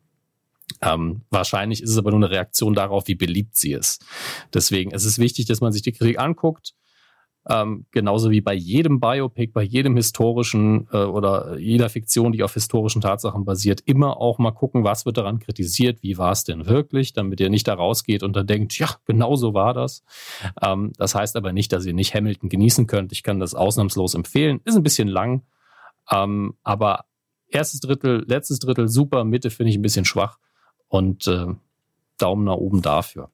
Ähm, 0.82 1.23
wahrscheinlich 1.31 1.82
ist 1.82 1.90
es 1.90 1.98
aber 1.98 2.10
nur 2.10 2.20
eine 2.20 2.31
Reaktion 2.31 2.74
darauf, 2.74 3.09
wie 3.09 3.14
beliebt 3.14 3.56
sie 3.56 3.73
ist. 3.73 4.05
Deswegen 4.52 4.93
es 4.93 5.05
ist 5.05 5.18
wichtig, 5.18 5.47
dass 5.47 5.60
man 5.60 5.73
sich 5.73 5.82
die 5.82 5.93
Kritik 5.93 6.18
anguckt 6.18 6.74
ähm, 7.48 7.86
genauso 7.93 8.31
wie 8.31 8.40
bei 8.40 8.55
jedem 8.55 8.98
Biopic, 8.98 9.52
bei 9.52 9.62
jedem 9.62 9.97
historischen 9.97 10.89
äh, 10.93 10.98
oder 10.98 11.59
jeder 11.59 11.89
Fiktion, 11.89 12.32
die 12.32 12.43
auf 12.43 12.55
historischen 12.55 13.01
Tatsachen 13.01 13.44
basiert, 13.44 13.82
immer 13.85 14.16
auch 14.20 14.39
mal 14.39 14.51
gucken, 14.51 14.82
was 14.82 15.06
wird 15.06 15.16
daran 15.16 15.39
kritisiert, 15.39 16.02
wie 16.02 16.18
war 16.18 16.32
es 16.32 16.43
denn 16.43 16.66
wirklich, 16.66 17.12
damit 17.12 17.39
ihr 17.39 17.48
nicht 17.48 17.68
da 17.68 17.74
rausgeht 17.74 18.24
und 18.24 18.35
dann 18.35 18.47
denkt, 18.47 18.77
ja, 18.78 18.89
genau 19.05 19.36
so 19.36 19.55
war 19.55 19.74
das. 19.74 20.02
Ähm, 20.60 20.93
das 20.98 21.14
heißt 21.14 21.36
aber 21.36 21.52
nicht, 21.52 21.73
dass 21.73 21.86
ihr 21.86 21.94
nicht 21.94 22.14
Hamilton 22.14 22.48
genießen 22.48 22.86
könnt. 22.89 23.12
Ich 23.12 23.23
kann 23.23 23.39
das 23.39 23.55
ausnahmslos 23.55 24.14
empfehlen. 24.14 24.60
Ist 24.64 24.77
ein 24.77 24.82
bisschen 24.82 25.09
lang, 25.09 25.43
ähm, 26.10 26.55
aber 26.64 27.05
erstes 27.48 27.81
Drittel, 27.81 28.24
letztes 28.27 28.59
Drittel 28.59 28.89
super, 28.89 29.24
Mitte 29.24 29.51
finde 29.51 29.70
ich 29.70 29.78
ein 29.78 29.82
bisschen 29.82 30.05
schwach 30.05 30.39
und 30.89 31.28
äh, 31.28 31.47
Daumen 32.18 32.44
nach 32.44 32.55
oben 32.55 32.82
dafür. 32.82 33.31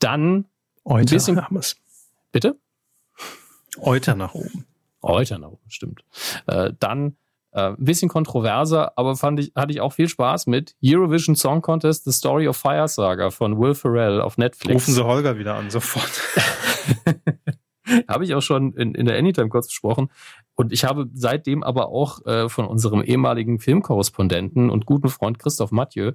Dann 0.00 0.46
Heute 0.84 1.14
ein 1.14 1.16
bisschen. 1.16 1.40
Bitte? 2.32 2.58
Euter 3.80 4.14
nach 4.14 4.34
oben. 4.34 4.66
Euter 5.00 5.38
nach 5.38 5.48
oben, 5.48 5.68
stimmt. 5.70 6.04
Äh, 6.46 6.72
dann 6.78 7.16
äh, 7.52 7.68
ein 7.68 7.76
bisschen 7.84 8.08
kontroverser, 8.08 8.92
aber 8.96 9.16
fand 9.16 9.40
ich, 9.40 9.52
hatte 9.54 9.72
ich 9.72 9.80
auch 9.80 9.92
viel 9.92 10.08
Spaß 10.08 10.46
mit 10.46 10.74
Eurovision 10.84 11.36
Song 11.36 11.62
Contest, 11.62 12.04
The 12.04 12.12
Story 12.12 12.48
of 12.48 12.56
Fire 12.56 12.88
Saga 12.88 13.30
von 13.30 13.58
Will 13.58 13.74
Ferrell 13.74 14.20
auf 14.20 14.38
Netflix. 14.38 14.74
Rufen 14.74 14.94
Sie 14.94 15.04
Holger 15.04 15.38
wieder 15.38 15.54
an, 15.54 15.70
sofort. 15.70 16.10
habe 18.08 18.24
ich 18.24 18.34
auch 18.34 18.40
schon 18.40 18.72
in, 18.72 18.94
in 18.94 19.06
der 19.06 19.18
Anytime 19.18 19.48
kurz 19.48 19.68
besprochen. 19.68 20.10
Und 20.54 20.72
ich 20.72 20.84
habe 20.84 21.08
seitdem 21.14 21.62
aber 21.62 21.88
auch 21.88 22.24
äh, 22.26 22.48
von 22.48 22.66
unserem 22.66 23.02
ehemaligen 23.02 23.58
Filmkorrespondenten 23.58 24.70
und 24.70 24.86
guten 24.86 25.08
Freund 25.08 25.38
Christoph 25.38 25.72
Mathieu 25.72 26.12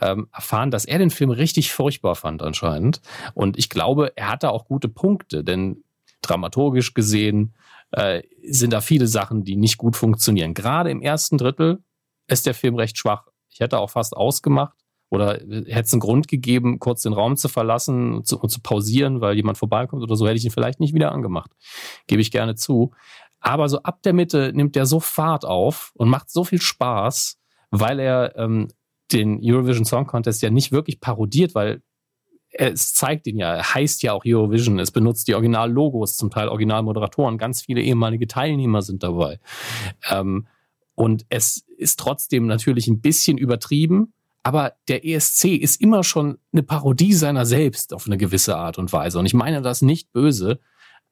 ähm, 0.00 0.28
erfahren, 0.32 0.70
dass 0.70 0.84
er 0.84 0.98
den 0.98 1.10
Film 1.10 1.30
richtig 1.30 1.72
furchtbar 1.72 2.14
fand 2.14 2.42
anscheinend. 2.42 3.00
Und 3.34 3.58
ich 3.58 3.68
glaube, 3.68 4.12
er 4.16 4.30
hatte 4.30 4.50
auch 4.50 4.66
gute 4.66 4.88
Punkte, 4.88 5.44
denn 5.44 5.81
dramaturgisch 6.22 6.94
gesehen 6.94 7.54
äh, 7.90 8.22
sind 8.42 8.72
da 8.72 8.80
viele 8.80 9.06
Sachen, 9.06 9.44
die 9.44 9.56
nicht 9.56 9.78
gut 9.78 9.96
funktionieren. 9.96 10.54
Gerade 10.54 10.90
im 10.90 11.02
ersten 11.02 11.38
Drittel 11.38 11.82
ist 12.26 12.46
der 12.46 12.54
Film 12.54 12.76
recht 12.76 12.96
schwach. 12.96 13.28
Ich 13.50 13.60
hätte 13.60 13.78
auch 13.78 13.90
fast 13.90 14.16
ausgemacht 14.16 14.76
oder 15.10 15.34
hätte 15.34 15.80
es 15.80 15.92
einen 15.92 16.00
Grund 16.00 16.26
gegeben, 16.26 16.78
kurz 16.78 17.02
den 17.02 17.12
Raum 17.12 17.36
zu 17.36 17.48
verlassen 17.48 18.14
und 18.14 18.26
zu, 18.26 18.40
und 18.40 18.48
zu 18.48 18.60
pausieren, 18.62 19.20
weil 19.20 19.36
jemand 19.36 19.58
vorbeikommt 19.58 20.02
oder 20.02 20.16
so, 20.16 20.26
hätte 20.26 20.38
ich 20.38 20.44
ihn 20.44 20.50
vielleicht 20.50 20.80
nicht 20.80 20.94
wieder 20.94 21.12
angemacht. 21.12 21.50
Gebe 22.06 22.22
ich 22.22 22.30
gerne 22.30 22.54
zu. 22.54 22.92
Aber 23.40 23.68
so 23.68 23.82
ab 23.82 24.02
der 24.04 24.14
Mitte 24.14 24.52
nimmt 24.54 24.76
er 24.76 24.86
so 24.86 25.00
Fahrt 25.00 25.44
auf 25.44 25.92
und 25.94 26.08
macht 26.08 26.30
so 26.30 26.44
viel 26.44 26.62
Spaß, 26.62 27.38
weil 27.70 28.00
er 28.00 28.36
ähm, 28.38 28.68
den 29.12 29.38
Eurovision 29.42 29.84
Song 29.84 30.06
Contest 30.06 30.40
ja 30.40 30.50
nicht 30.50 30.72
wirklich 30.72 31.00
parodiert, 31.00 31.54
weil 31.54 31.82
es 32.52 32.92
zeigt 32.92 33.26
ihn 33.26 33.38
ja, 33.38 33.74
heißt 33.74 34.02
ja 34.02 34.12
auch 34.12 34.24
Eurovision, 34.26 34.78
es 34.78 34.90
benutzt 34.90 35.28
die 35.28 35.34
Original-Logos, 35.34 36.16
zum 36.16 36.30
Teil 36.30 36.48
Originalmoderatoren, 36.48 37.38
ganz 37.38 37.62
viele 37.62 37.80
ehemalige 37.80 38.26
Teilnehmer 38.26 38.82
sind 38.82 39.02
dabei. 39.02 39.40
Ähm, 40.10 40.46
und 40.94 41.24
es 41.30 41.64
ist 41.78 41.98
trotzdem 41.98 42.46
natürlich 42.46 42.88
ein 42.88 43.00
bisschen 43.00 43.38
übertrieben, 43.38 44.12
aber 44.42 44.74
der 44.88 45.04
ESC 45.06 45.56
ist 45.56 45.80
immer 45.80 46.04
schon 46.04 46.38
eine 46.52 46.62
Parodie 46.62 47.14
seiner 47.14 47.46
selbst 47.46 47.94
auf 47.94 48.06
eine 48.06 48.18
gewisse 48.18 48.56
Art 48.56 48.78
und 48.78 48.92
Weise. 48.92 49.18
Und 49.18 49.26
ich 49.26 49.34
meine 49.34 49.62
das 49.62 49.82
nicht 49.82 50.12
böse. 50.12 50.60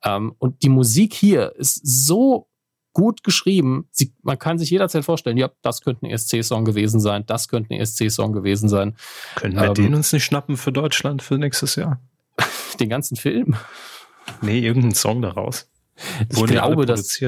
Ähm, 0.04 0.34
und 0.38 0.62
die 0.62 0.68
Musik 0.68 1.14
hier 1.14 1.54
ist 1.56 1.80
so 1.84 2.48
gut 2.92 3.22
geschrieben. 3.22 3.88
Sie, 3.90 4.12
man 4.22 4.38
kann 4.38 4.58
sich 4.58 4.70
jederzeit 4.70 5.04
vorstellen, 5.04 5.36
ja, 5.36 5.50
das 5.62 5.80
könnte 5.82 6.06
ein 6.06 6.10
ESC-Song 6.10 6.64
gewesen 6.64 7.00
sein, 7.00 7.24
das 7.26 7.48
könnte 7.48 7.74
ein 7.74 7.80
ESC-Song 7.80 8.32
gewesen 8.32 8.68
sein. 8.68 8.96
Können 9.36 9.56
wir 9.56 9.68
ähm, 9.68 9.74
den 9.74 9.94
uns 9.94 10.12
nicht 10.12 10.24
schnappen 10.24 10.56
für 10.56 10.72
Deutschland 10.72 11.22
für 11.22 11.38
nächstes 11.38 11.76
Jahr? 11.76 12.00
Den 12.80 12.88
ganzen 12.88 13.16
Film? 13.16 13.56
Nee, 14.42 14.60
irgendeinen 14.60 14.94
Song 14.94 15.22
daraus. 15.22 15.68
Ich 16.28 16.44
glaube, 16.44 16.86
das, 16.86 17.20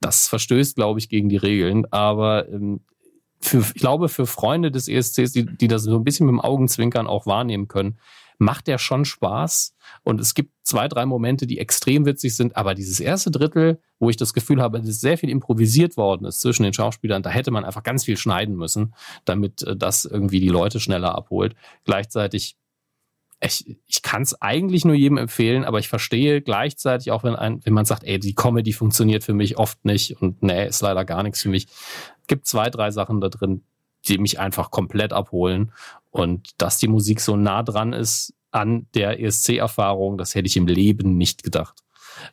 das 0.00 0.28
verstößt, 0.28 0.76
glaube 0.76 0.98
ich, 1.00 1.08
gegen 1.08 1.28
die 1.28 1.36
Regeln. 1.36 1.86
Aber 1.92 2.48
ähm, 2.48 2.80
für, 3.40 3.58
ich 3.58 3.74
glaube, 3.74 4.08
für 4.08 4.26
Freunde 4.26 4.70
des 4.70 4.88
ESCs, 4.88 5.32
die, 5.32 5.44
die 5.44 5.68
das 5.68 5.82
so 5.82 5.96
ein 5.96 6.04
bisschen 6.04 6.26
mit 6.26 6.34
dem 6.34 6.40
Augenzwinkern 6.40 7.06
auch 7.06 7.26
wahrnehmen 7.26 7.68
können, 7.68 7.98
macht 8.38 8.66
der 8.66 8.78
schon 8.78 9.04
Spaß. 9.04 9.74
Und 10.02 10.20
es 10.20 10.34
gibt 10.34 10.52
zwei, 10.62 10.88
drei 10.88 11.06
Momente, 11.06 11.46
die 11.46 11.58
extrem 11.58 12.06
witzig 12.06 12.36
sind. 12.36 12.56
Aber 12.56 12.74
dieses 12.74 13.00
erste 13.00 13.30
Drittel, 13.30 13.80
wo 13.98 14.10
ich 14.10 14.16
das 14.16 14.34
Gefühl 14.34 14.60
habe, 14.60 14.80
dass 14.80 15.00
sehr 15.00 15.18
viel 15.18 15.30
improvisiert 15.30 15.96
worden 15.96 16.26
ist 16.26 16.40
zwischen 16.40 16.62
den 16.62 16.72
Schauspielern, 16.72 17.22
da 17.22 17.30
hätte 17.30 17.50
man 17.50 17.64
einfach 17.64 17.82
ganz 17.82 18.04
viel 18.04 18.16
schneiden 18.16 18.56
müssen, 18.56 18.94
damit 19.24 19.62
äh, 19.62 19.76
das 19.76 20.04
irgendwie 20.04 20.40
die 20.40 20.48
Leute 20.48 20.80
schneller 20.80 21.14
abholt. 21.14 21.54
Gleichzeitig 21.84 22.56
ich, 23.40 23.78
ich 23.86 24.02
kann 24.02 24.22
es 24.22 24.40
eigentlich 24.40 24.84
nur 24.84 24.94
jedem 24.94 25.18
empfehlen, 25.18 25.64
aber 25.64 25.78
ich 25.78 25.88
verstehe 25.88 26.40
gleichzeitig 26.40 27.10
auch, 27.10 27.22
wenn, 27.22 27.36
ein, 27.36 27.60
wenn 27.64 27.74
man 27.74 27.84
sagt, 27.84 28.04
ey, 28.04 28.18
die 28.18 28.34
Comedy 28.34 28.72
funktioniert 28.72 29.24
für 29.24 29.34
mich 29.34 29.58
oft 29.58 29.84
nicht 29.84 30.20
und 30.22 30.42
nee, 30.42 30.66
ist 30.66 30.80
leider 30.80 31.04
gar 31.04 31.22
nichts 31.22 31.42
für 31.42 31.50
mich. 31.50 31.66
Gibt 32.28 32.46
zwei, 32.46 32.70
drei 32.70 32.90
Sachen 32.90 33.20
da 33.20 33.28
drin, 33.28 33.62
die 34.08 34.18
mich 34.18 34.38
einfach 34.38 34.70
komplett 34.70 35.12
abholen. 35.12 35.72
Und 36.10 36.50
dass 36.58 36.78
die 36.78 36.88
Musik 36.88 37.20
so 37.20 37.36
nah 37.36 37.62
dran 37.62 37.92
ist 37.92 38.34
an 38.50 38.86
der 38.94 39.20
ESC-Erfahrung, 39.20 40.16
das 40.16 40.34
hätte 40.34 40.46
ich 40.46 40.56
im 40.56 40.66
Leben 40.66 41.16
nicht 41.16 41.42
gedacht. 41.42 41.82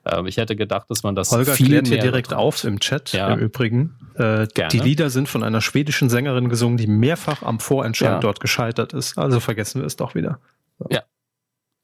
Ähm, 0.06 0.26
ich 0.26 0.38
hätte 0.38 0.56
gedacht, 0.56 0.90
dass 0.90 1.04
man 1.04 1.16
das 1.16 1.32
Holger 1.32 1.54
viel 1.54 1.68
klärt 1.68 1.88
hier 1.88 2.00
direkt 2.00 2.34
auf 2.34 2.64
im 2.64 2.80
Chat 2.80 3.12
ja. 3.12 3.34
im 3.34 3.40
Übrigen. 3.40 3.98
Äh, 4.16 4.48
die 4.72 4.80
Lieder 4.80 5.10
sind 5.10 5.28
von 5.28 5.44
einer 5.44 5.62
schwedischen 5.62 6.10
Sängerin 6.10 6.50
gesungen, 6.50 6.78
die 6.78 6.88
mehrfach 6.88 7.44
am 7.44 7.60
Vorentscheid 7.60 8.12
ja. 8.12 8.20
dort 8.20 8.40
gescheitert 8.40 8.94
ist. 8.94 9.18
Also 9.18 9.40
vergessen 9.40 9.82
wir 9.82 9.86
es 9.86 9.95
doch 9.95 10.16
wieder. 10.16 10.40
Ja. 10.90 11.04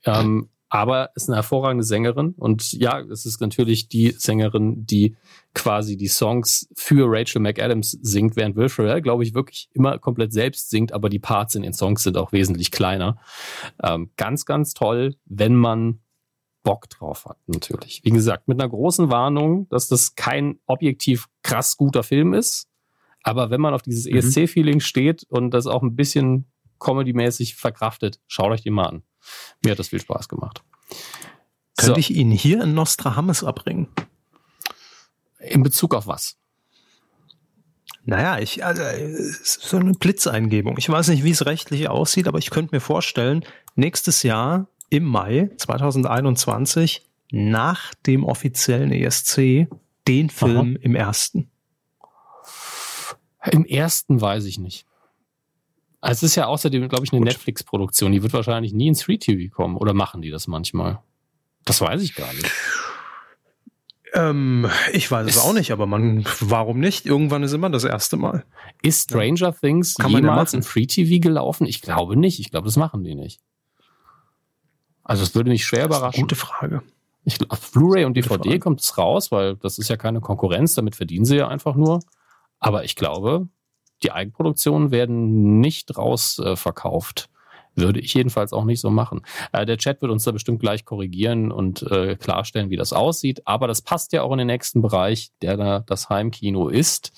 Ähm, 0.05 0.49
aber 0.69 1.09
ist 1.15 1.27
eine 1.27 1.37
hervorragende 1.37 1.83
Sängerin 1.83 2.35
und 2.37 2.73
ja, 2.73 2.99
es 2.99 3.25
ist 3.25 3.41
natürlich 3.41 3.89
die 3.89 4.11
Sängerin, 4.11 4.85
die 4.85 5.15
quasi 5.53 5.97
die 5.97 6.07
Songs 6.07 6.69
für 6.75 7.05
Rachel 7.07 7.41
McAdams 7.41 7.91
singt, 8.01 8.35
während 8.35 8.55
Will 8.55 8.69
Ferrell, 8.69 9.01
glaube 9.01 9.23
ich, 9.23 9.33
wirklich 9.33 9.69
immer 9.73 9.97
komplett 9.97 10.31
selbst 10.31 10.69
singt, 10.69 10.93
aber 10.93 11.09
die 11.09 11.19
Parts 11.19 11.55
in 11.55 11.63
den 11.63 11.73
Songs 11.73 12.03
sind 12.03 12.17
auch 12.17 12.31
wesentlich 12.31 12.71
kleiner. 12.71 13.19
Ähm, 13.81 14.11
ganz, 14.15 14.45
ganz 14.45 14.73
toll, 14.73 15.15
wenn 15.25 15.55
man 15.55 15.99
Bock 16.61 16.89
drauf 16.89 17.25
hat, 17.25 17.37
natürlich. 17.47 18.01
Wie 18.03 18.11
gesagt, 18.11 18.47
mit 18.47 18.59
einer 18.59 18.69
großen 18.69 19.09
Warnung, 19.09 19.67
dass 19.69 19.87
das 19.87 20.15
kein 20.15 20.59
objektiv 20.67 21.27
krass 21.41 21.77
guter 21.77 22.03
Film 22.03 22.33
ist, 22.33 22.67
aber 23.23 23.49
wenn 23.49 23.61
man 23.61 23.73
auf 23.73 23.81
dieses 23.81 24.05
mhm. 24.05 24.17
ESC-Feeling 24.17 24.79
steht 24.79 25.23
und 25.29 25.51
das 25.51 25.67
auch 25.67 25.81
ein 25.81 25.95
bisschen 25.95 26.45
comedy-mäßig 26.79 27.55
verkraftet, 27.55 28.19
schaut 28.27 28.51
euch 28.51 28.61
den 28.61 28.73
mal 28.73 28.87
an. 28.87 29.03
Mir 29.63 29.71
hat 29.71 29.79
das 29.79 29.89
viel 29.89 30.01
Spaß 30.01 30.29
gemacht. 30.29 30.63
Könnte 31.77 31.93
so. 31.93 31.99
ich 31.99 32.11
Ihnen 32.11 32.31
hier 32.31 32.63
in 32.63 32.73
Nostradamus 32.73 33.43
abbringen? 33.43 33.87
In 35.39 35.63
Bezug 35.63 35.95
auf 35.95 36.07
was? 36.07 36.37
Naja, 38.03 38.39
ich, 38.39 38.65
also, 38.65 38.83
so 39.43 39.77
eine 39.77 39.93
Blitzeingebung. 39.93 40.77
Ich 40.77 40.89
weiß 40.89 41.09
nicht, 41.09 41.23
wie 41.23 41.31
es 41.31 41.45
rechtlich 41.45 41.89
aussieht, 41.89 42.27
aber 42.27 42.39
ich 42.39 42.49
könnte 42.49 42.75
mir 42.75 42.81
vorstellen, 42.81 43.45
nächstes 43.75 44.23
Jahr 44.23 44.67
im 44.89 45.05
Mai 45.05 45.51
2021 45.57 47.05
nach 47.31 47.93
dem 47.93 48.23
offiziellen 48.23 48.91
ESC 48.91 49.67
den 50.07 50.29
Film 50.29 50.75
Aha. 50.75 50.81
im 50.81 50.95
ersten. 50.95 51.51
Im 53.51 53.65
ersten 53.65 54.19
weiß 54.19 54.45
ich 54.45 54.57
nicht. 54.57 54.85
Also 56.01 56.25
es 56.25 56.31
ist 56.31 56.35
ja 56.35 56.45
außerdem, 56.45 56.87
glaube 56.87 57.03
ich, 57.03 57.11
eine 57.11 57.21
Netflix-Produktion. 57.21 58.11
Die 58.11 58.23
wird 58.23 58.33
wahrscheinlich 58.33 58.73
nie 58.73 58.87
ins 58.87 59.03
Free 59.03 59.17
TV 59.17 59.53
kommen. 59.53 59.75
Oder 59.75 59.93
machen 59.93 60.21
die 60.21 60.31
das 60.31 60.47
manchmal? 60.47 60.99
Das 61.65 61.81
weiß 61.81 62.01
ich 62.01 62.15
gar 62.15 62.31
nicht. 62.33 62.49
Ähm, 64.13 64.67
ich 64.91 65.11
weiß 65.11 65.27
ist, 65.27 65.35
es 65.35 65.41
auch 65.41 65.53
nicht, 65.53 65.71
aber 65.71 65.85
man, 65.85 66.25
warum 66.39 66.79
nicht? 66.79 67.05
Irgendwann 67.05 67.43
ist 67.43 67.53
immer 67.53 67.69
das 67.69 67.83
erste 67.83 68.17
Mal. 68.17 68.43
Ist 68.81 69.11
Stranger 69.11 69.53
Things 69.53 69.95
Kann 69.95 70.11
jemals 70.11 70.53
in 70.53 70.63
Free 70.63 70.87
TV 70.87 71.21
gelaufen? 71.21 71.67
Ich 71.67 71.81
glaube 71.81 72.15
nicht. 72.15 72.39
Ich 72.39 72.49
glaube, 72.49 72.65
das 72.65 72.75
machen 72.75 73.03
die 73.03 73.15
nicht. 73.15 73.41
Also 75.03 75.23
es 75.23 75.35
würde 75.35 75.49
mich 75.49 75.65
schwer 75.65 75.85
überraschen. 75.85 76.21
Gute 76.21 76.35
Frage. 76.35 76.81
Ich, 77.25 77.37
auf 77.51 77.71
Blu-ray 77.71 78.05
und 78.05 78.15
DVD 78.15 78.57
kommt 78.59 78.81
es 78.81 78.97
raus, 78.97 79.31
weil 79.31 79.55
das 79.57 79.77
ist 79.77 79.89
ja 79.89 79.97
keine 79.97 80.21
Konkurrenz, 80.21 80.73
damit 80.73 80.95
verdienen 80.95 81.25
sie 81.25 81.35
ja 81.35 81.47
einfach 81.47 81.75
nur. 81.75 81.99
Aber 82.59 82.83
ich 82.85 82.95
glaube, 82.95 83.47
die 84.03 84.11
Eigenproduktionen 84.11 84.91
werden 84.91 85.59
nicht 85.59 85.97
rausverkauft. 85.97 87.29
Äh, 87.29 87.81
Würde 87.81 87.99
ich 87.99 88.13
jedenfalls 88.13 88.51
auch 88.51 88.65
nicht 88.65 88.81
so 88.81 88.89
machen. 88.89 89.21
Äh, 89.51 89.65
der 89.65 89.77
Chat 89.77 90.01
wird 90.01 90.11
uns 90.11 90.23
da 90.23 90.31
bestimmt 90.31 90.59
gleich 90.59 90.85
korrigieren 90.85 91.51
und 91.51 91.83
äh, 91.83 92.15
klarstellen, 92.15 92.69
wie 92.69 92.77
das 92.77 92.93
aussieht. 92.93 93.41
Aber 93.45 93.67
das 93.67 93.81
passt 93.81 94.11
ja 94.11 94.21
auch 94.23 94.31
in 94.31 94.39
den 94.39 94.47
nächsten 94.47 94.81
Bereich, 94.81 95.31
der 95.41 95.57
da 95.57 95.79
das 95.79 96.09
Heimkino 96.09 96.69
ist. 96.69 97.11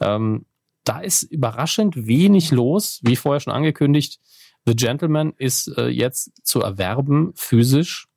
Ähm, 0.00 0.46
da 0.84 1.00
ist 1.00 1.22
überraschend 1.22 2.06
wenig 2.06 2.50
los, 2.50 3.00
wie 3.02 3.16
vorher 3.16 3.40
schon 3.40 3.52
angekündigt. 3.52 4.18
The 4.66 4.74
Gentleman 4.74 5.32
ist 5.36 5.68
äh, 5.76 5.88
jetzt 5.88 6.46
zu 6.46 6.60
erwerben 6.60 7.32
physisch. 7.34 8.08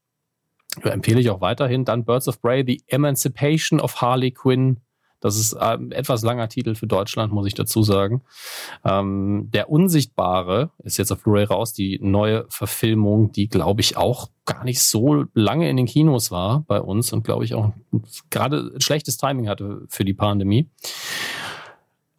Empfehle 0.81 1.19
ich 1.19 1.29
auch 1.29 1.41
weiterhin. 1.41 1.85
Dann 1.85 2.05
Birds 2.05 2.27
of 2.27 2.41
Prey, 2.41 2.63
The 2.65 2.81
Emancipation 2.87 3.79
of 3.79 4.01
Harley 4.01 4.31
Quinn 4.31 4.77
das 5.23 5.37
ist 5.37 5.53
ein 5.53 5.83
ähm, 5.83 5.91
etwas 5.93 6.21
langer 6.21 6.49
Titel 6.49 6.75
für 6.75 6.85
Deutschland, 6.85 7.31
muss 7.31 7.47
ich 7.47 7.53
dazu 7.53 7.81
sagen. 7.81 8.23
Ähm, 8.83 9.49
der 9.53 9.69
Unsichtbare 9.69 10.71
ist 10.83 10.97
jetzt 10.97 11.11
auf 11.11 11.23
Blu-ray 11.23 11.45
raus, 11.45 11.71
die 11.71 11.97
neue 12.01 12.45
Verfilmung, 12.49 13.31
die 13.31 13.47
glaube 13.47 13.79
ich 13.79 13.95
auch 13.95 14.29
gar 14.45 14.65
nicht 14.65 14.81
so 14.81 15.23
lange 15.33 15.69
in 15.69 15.77
den 15.77 15.85
Kinos 15.85 16.29
war 16.29 16.65
bei 16.67 16.81
uns 16.81 17.13
und 17.13 17.23
glaube 17.23 17.45
ich 17.45 17.55
auch 17.55 17.71
gerade 18.31 18.73
schlechtes 18.79 19.15
Timing 19.15 19.47
hatte 19.47 19.85
für 19.87 20.03
die 20.03 20.13
Pandemie. 20.13 20.69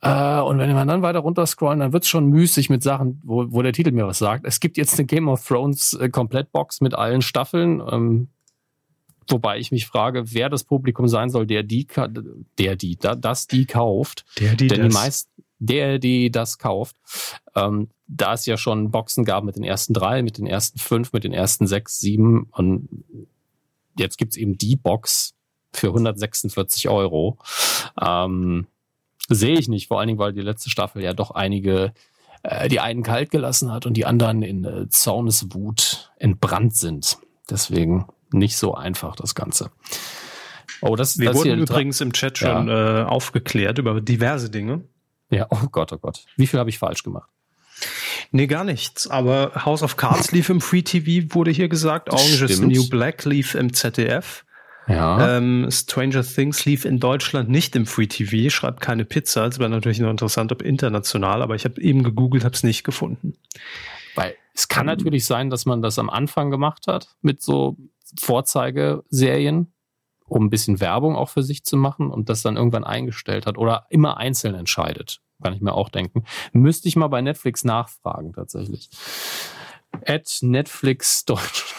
Äh, 0.01 0.41
und 0.41 0.59
wenn 0.59 0.75
wir 0.75 0.85
dann 0.87 1.03
weiter 1.03 1.19
runter 1.19 1.45
scrollen, 1.45 1.81
dann 1.81 1.93
wird's 1.93 2.09
schon 2.09 2.27
müßig 2.31 2.71
mit 2.71 2.83
Sachen, 2.83 3.21
wo, 3.23 3.47
wo 3.51 3.61
der 3.61 3.75
Titel 3.75 3.93
mir 3.93 4.07
was 4.07 4.19
sagt. 4.19 4.47
Es 4.47 4.61
gibt 4.61 4.79
jetzt 4.79 4.99
eine 4.99 5.05
Game 5.05 5.29
of 5.29 5.47
Thrones 5.47 5.93
äh, 5.93 6.09
Komplettbox 6.09 6.81
mit 6.81 6.95
allen 6.95 7.21
Staffeln. 7.21 7.83
Ähm, 7.91 8.29
Wobei 9.29 9.59
ich 9.59 9.71
mich 9.71 9.87
frage, 9.87 10.33
wer 10.33 10.49
das 10.49 10.65
Publikum 10.65 11.09
sein 11.09 11.31
soll, 11.31 11.47
der 11.47 11.63
die, 11.63 11.87
der 12.59 12.77
die, 12.77 12.97
das 12.97 13.47
die 13.47 13.67
kauft. 13.67 14.25
Der 14.39 14.55
die 14.55 14.69
Denn 14.69 14.81
das. 14.81 14.89
die 14.89 14.95
meisten, 14.95 15.43
der 15.59 15.99
die 15.99 16.31
das 16.31 16.59
kauft. 16.59 16.97
Ähm, 17.55 17.89
da 18.07 18.35
es 18.35 18.47
ja 18.47 18.57
schon 18.57 18.91
Boxen 18.91 19.25
gab 19.25 19.45
mit 19.45 19.57
den 19.57 19.65
ersten 19.65 19.95
drei, 19.95 20.23
mit 20.23 20.39
den 20.39 20.47
ersten 20.47 20.79
fünf, 20.79 21.13
mit 21.13 21.25
den 21.25 21.33
ersten 21.33 21.67
sechs, 21.67 22.01
sieben 22.01 22.49
und 22.53 22.89
jetzt 23.99 24.19
gibt's 24.19 24.37
eben 24.37 24.59
die 24.59 24.77
Box 24.77 25.35
für 25.73 25.89
146 25.89 26.89
Euro. 26.89 27.39
Ähm, 28.01 28.67
Sehe 29.29 29.59
ich 29.59 29.69
nicht, 29.69 29.89
vor 29.89 29.99
allen 30.01 30.09
Dingen, 30.09 30.19
weil 30.19 30.35
die 30.35 30.43
letzte 30.43 30.69
Staffel 30.69 31.03
ja 31.03 31.15
doch 31.15 31.31
einige 31.31 31.95
äh, 32.43 32.69
die 32.69 32.81
einen 32.81 33.03
kalt 33.03 33.31
gelassen 33.31 33.73
hat 33.73 33.87
und 33.87 33.95
die 33.95 34.05
anderen 34.05 34.43
in 34.43 34.65
äh, 34.65 34.89
Zorneswut 34.89 36.13
entbrannt 36.17 36.77
sind. 36.77 37.19
Deswegen 37.51 38.07
nicht 38.35 38.57
so 38.57 38.75
einfach, 38.75 39.17
das 39.17 39.35
Ganze. 39.35 39.71
Oh, 40.81 40.97
das, 40.97 41.19
Wir 41.19 41.29
das 41.29 41.37
wurden 41.37 41.61
übrigens 41.61 42.01
im 42.01 42.13
Chat 42.13 42.39
schon 42.39 42.69
ja. 42.69 43.03
äh, 43.03 43.05
aufgeklärt 43.05 43.79
über 43.79 44.01
diverse 44.01 44.51
Dinge. 44.51 44.85
Ja, 45.31 45.47
oh 45.51 45.69
Gott, 45.71 45.93
oh 45.93 45.99
Gott. 45.99 46.25
Wie 46.37 46.47
viel 46.47 46.61
habe 46.61 46.71
ich 46.71 46.79
falsch 46.79 47.03
gemacht? 47.03 47.31
Nee, 48.31 48.47
gar 48.47 48.65
nichts. 48.65 49.09
Aber 49.09 49.53
House 49.65 49.83
of 49.83 49.97
Cards 49.97 50.33
lief 50.33 50.49
im 50.49 50.61
Free 50.61 50.83
TV, 50.83 51.35
wurde 51.35 51.51
hier 51.51 51.69
gesagt. 51.69 52.13
Orange 52.13 52.43
is 52.43 52.59
the 52.59 52.67
New 52.67 52.89
Black 52.89 53.25
lief 53.25 53.55
im 53.55 53.73
ZDF. 53.73 54.45
Ja. 54.87 55.39
Ähm, 55.39 55.69
Stranger 55.71 56.23
Things 56.23 56.65
lief 56.67 56.85
in 56.85 57.01
Deutschland 57.01 57.49
nicht 57.49 57.75
im 57.75 57.87
Free 57.87 58.07
TV, 58.07 58.51
schreibt 58.51 58.81
keine 58.81 59.05
Pizza. 59.05 59.47
Es 59.47 59.59
wäre 59.59 59.71
natürlich 59.71 59.99
noch 59.99 60.11
interessant, 60.11 60.53
ob 60.53 60.63
international, 60.63 61.43
aber 61.43 61.55
ich 61.55 61.65
habe 61.65 61.81
eben 61.81 62.03
gegoogelt, 62.03 62.45
habe 62.45 62.55
es 62.55 62.63
nicht 62.63 62.85
gefunden. 62.85 63.35
Weil 64.15 64.35
es 64.53 64.69
kann 64.69 64.87
natürlich 64.87 65.25
sein, 65.25 65.49
dass 65.51 65.65
man 65.65 65.81
das 65.81 65.99
am 65.99 66.11
Anfang 66.11 66.51
gemacht 66.51 66.87
hat 66.87 67.17
mit 67.23 67.43
so 67.43 67.77
Vorzeigeserien, 68.19 69.73
um 70.27 70.47
ein 70.47 70.51
bisschen 70.51 70.81
Werbung 70.81 71.17
auch 71.17 71.29
für 71.29 71.43
sich 71.43 71.65
zu 71.65 71.77
machen 71.77 72.11
und 72.11 72.29
das 72.29 72.43
dann 72.43 72.57
irgendwann 72.57 72.85
eingestellt 72.85 73.47
hat 73.47 73.59
oder 73.59 73.87
immer 73.91 74.17
einzeln 74.17 74.55
entscheidet. 74.55 75.21
Kann 75.43 75.53
ich 75.53 75.61
mir 75.61 75.75
auch 75.75 75.89
denken. 75.89 76.25
Müsste 76.53 76.89
ich 76.89 76.97
mal 76.97 77.09
bei 77.09 77.21
Netflix 77.21 77.65
nachfragen, 77.65 78.33
tatsächlich. 78.33 78.89
At 80.07 80.39
Netflix 80.43 81.25
Deutsch. 81.25 81.75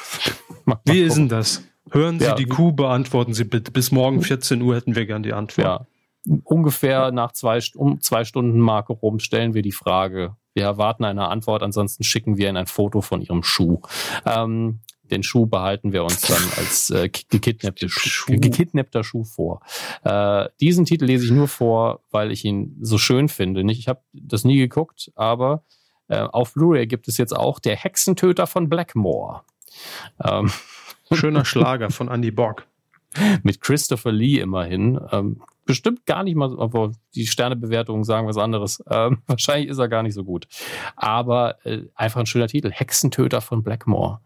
Wie 0.85 1.01
ist 1.01 1.15
denn 1.15 1.29
das? 1.29 1.63
Hören 1.91 2.19
Sie 2.19 2.25
ja. 2.25 2.35
die 2.35 2.45
Kuh, 2.45 2.71
beantworten 2.71 3.33
Sie 3.33 3.43
bitte. 3.43 3.71
Bis 3.71 3.91
morgen 3.91 4.21
14 4.21 4.61
Uhr 4.61 4.75
hätten 4.75 4.95
wir 4.95 5.05
gern 5.05 5.23
die 5.23 5.33
Antwort. 5.33 5.87
Ja. 6.25 6.41
Ungefähr 6.43 7.11
nach 7.11 7.31
zwei, 7.33 7.59
um 7.75 8.01
zwei 8.01 8.23
Stunden 8.25 8.59
Marke 8.59 8.93
rum 8.93 9.19
stellen 9.19 9.53
wir 9.53 9.61
die 9.61 9.71
Frage. 9.71 10.35
Wir 10.55 10.63
erwarten 10.63 11.03
eine 11.03 11.27
Antwort, 11.27 11.61
ansonsten 11.61 12.03
schicken 12.03 12.37
wir 12.37 12.47
Ihnen 12.49 12.57
ein 12.57 12.65
Foto 12.65 13.01
von 13.01 13.21
Ihrem 13.21 13.43
Schuh. 13.43 13.81
Ähm, 14.25 14.79
den 15.11 15.23
Schuh 15.23 15.45
behalten 15.45 15.93
wir 15.93 16.03
uns 16.03 16.21
dann 16.21 16.41
als 16.57 16.89
äh, 16.89 17.09
gekidnappte 17.09 17.89
Schuh, 17.89 18.33
gekidnappter 18.37 19.03
Schuh 19.03 19.23
vor. 19.23 19.61
Äh, 20.03 20.47
diesen 20.59 20.85
Titel 20.85 21.05
lese 21.05 21.25
ich 21.25 21.31
nur 21.31 21.47
vor, 21.47 22.01
weil 22.11 22.31
ich 22.31 22.45
ihn 22.45 22.77
so 22.81 22.97
schön 22.97 23.29
finde. 23.29 23.63
Nicht, 23.63 23.79
ich 23.79 23.87
habe 23.87 24.01
das 24.13 24.43
nie 24.43 24.57
geguckt, 24.57 25.11
aber 25.15 25.63
äh, 26.07 26.19
auf 26.19 26.53
Blu-ray 26.53 26.87
gibt 26.87 27.07
es 27.07 27.17
jetzt 27.17 27.35
auch 27.35 27.59
der 27.59 27.75
Hexentöter 27.75 28.47
von 28.47 28.69
Blackmore. 28.69 29.41
Ähm, 30.23 30.51
Schöner 31.11 31.45
Schlager 31.45 31.91
von 31.91 32.07
Andy 32.07 32.31
Borg. 32.31 32.67
Mit 33.43 33.61
Christopher 33.61 34.11
Lee 34.11 34.39
immerhin. 34.39 34.99
Ähm, 35.11 35.41
bestimmt 35.65 36.05
gar 36.05 36.23
nicht 36.23 36.35
mal, 36.35 36.59
aber 36.59 36.91
die 37.13 37.27
Sternebewertungen 37.27 38.03
sagen 38.03 38.27
was 38.27 38.37
anderes. 38.37 38.83
Ähm, 38.89 39.21
wahrscheinlich 39.27 39.69
ist 39.69 39.77
er 39.77 39.87
gar 39.87 40.03
nicht 40.03 40.13
so 40.13 40.23
gut. 40.23 40.47
Aber 40.95 41.63
äh, 41.65 41.83
einfach 41.95 42.19
ein 42.19 42.25
schöner 42.25 42.47
Titel. 42.47 42.71
Hexentöter 42.71 43.41
von 43.41 43.63
Blackmore. 43.63 44.19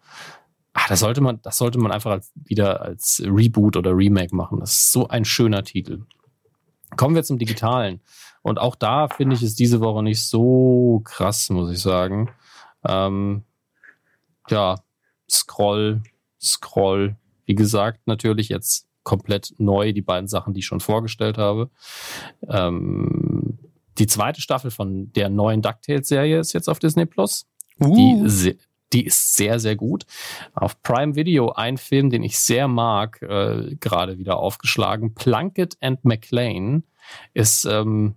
Ach, 0.74 0.88
das 0.88 1.00
sollte 1.00 1.22
man, 1.22 1.42
das 1.42 1.58
sollte 1.58 1.80
man 1.80 1.92
einfach 1.92 2.12
als, 2.12 2.32
wieder 2.36 2.82
als 2.82 3.22
Reboot 3.26 3.76
oder 3.76 3.96
Remake 3.96 4.36
machen. 4.36 4.60
Das 4.60 4.72
ist 4.72 4.92
so 4.92 5.08
ein 5.08 5.26
schöner 5.26 5.64
Titel. 5.64 6.06
Kommen 6.96 7.16
wir 7.16 7.24
zum 7.24 7.38
Digitalen. 7.38 8.02
Und 8.42 8.60
auch 8.60 8.76
da 8.76 9.08
finde 9.08 9.36
ich 9.36 9.44
es 9.44 9.56
diese 9.56 9.82
Woche 9.82 10.04
nicht 10.04 10.22
so 10.22 11.02
krass, 11.04 11.50
muss 11.50 11.72
ich 11.72 11.80
sagen. 11.80 12.32
Ähm, 12.88 13.44
ja, 14.50 14.76
Scroll, 15.30 16.02
Scroll. 16.42 17.16
Wie 17.46 17.56
gesagt, 17.56 18.02
natürlich 18.06 18.50
jetzt 18.50 18.88
komplett 19.04 19.54
neu, 19.58 19.92
die 19.92 20.02
beiden 20.02 20.28
Sachen, 20.28 20.54
die 20.54 20.60
ich 20.60 20.66
schon 20.66 20.80
vorgestellt 20.80 21.38
habe. 21.38 21.70
Ähm, 22.48 23.58
die 23.98 24.08
zweite 24.08 24.42
Staffel 24.42 24.72
von 24.72 25.12
der 25.14 25.30
neuen 25.30 25.62
DuckTales-Serie 25.62 26.40
ist 26.40 26.54
jetzt 26.54 26.70
auf 26.70 26.80
Disney 26.80 27.06
Plus. 27.06 27.48
Uh. 27.82 27.96
Die, 27.96 28.58
die 28.94 29.06
ist 29.06 29.36
sehr, 29.36 29.60
sehr 29.60 29.76
gut. 29.76 30.06
Auf 30.54 30.82
Prime 30.82 31.16
Video 31.16 31.52
ein 31.52 31.78
Film, 31.78 32.10
den 32.10 32.24
ich 32.24 32.40
sehr 32.40 32.68
mag, 32.68 33.22
äh, 33.22 33.76
gerade 33.80 34.18
wieder 34.18 34.38
aufgeschlagen. 34.38 35.14
Plunkett 35.14 35.78
and 35.82 36.04
McLean 36.06 36.84
ist 37.34 37.66
ähm, 37.66 38.16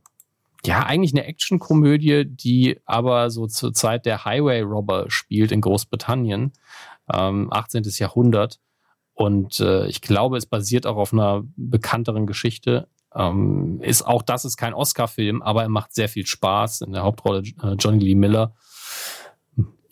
ja 0.64 0.84
eigentlich 0.84 1.12
eine 1.12 1.26
Actionkomödie, 1.26 2.24
die 2.24 2.78
aber 2.84 3.30
so 3.30 3.46
zur 3.46 3.72
Zeit 3.74 4.06
der 4.06 4.24
Highway 4.24 4.60
Robber 4.60 5.06
spielt 5.08 5.52
in 5.52 5.60
Großbritannien. 5.60 6.52
ähm, 7.12 7.52
18. 7.52 7.82
Jahrhundert. 7.98 8.60
Und 9.14 9.60
äh, 9.60 9.86
ich 9.86 10.00
glaube, 10.00 10.36
es 10.38 10.46
basiert 10.46 10.86
auch 10.86 10.96
auf 10.96 11.12
einer 11.12 11.42
bekannteren 11.56 12.26
Geschichte. 12.26 12.88
Ähm, 13.14 13.80
ist 13.82 14.02
auch 14.02 14.22
das 14.22 14.44
ist 14.44 14.56
kein 14.56 14.72
Oscar-Film, 14.72 15.42
aber 15.42 15.62
er 15.62 15.68
macht 15.68 15.94
sehr 15.94 16.08
viel 16.08 16.26
Spaß. 16.26 16.80
In 16.82 16.92
der 16.92 17.02
Hauptrolle 17.02 17.42
äh, 17.62 17.74
Johnny 17.78 18.02
Lee 18.02 18.14
Miller. 18.14 18.54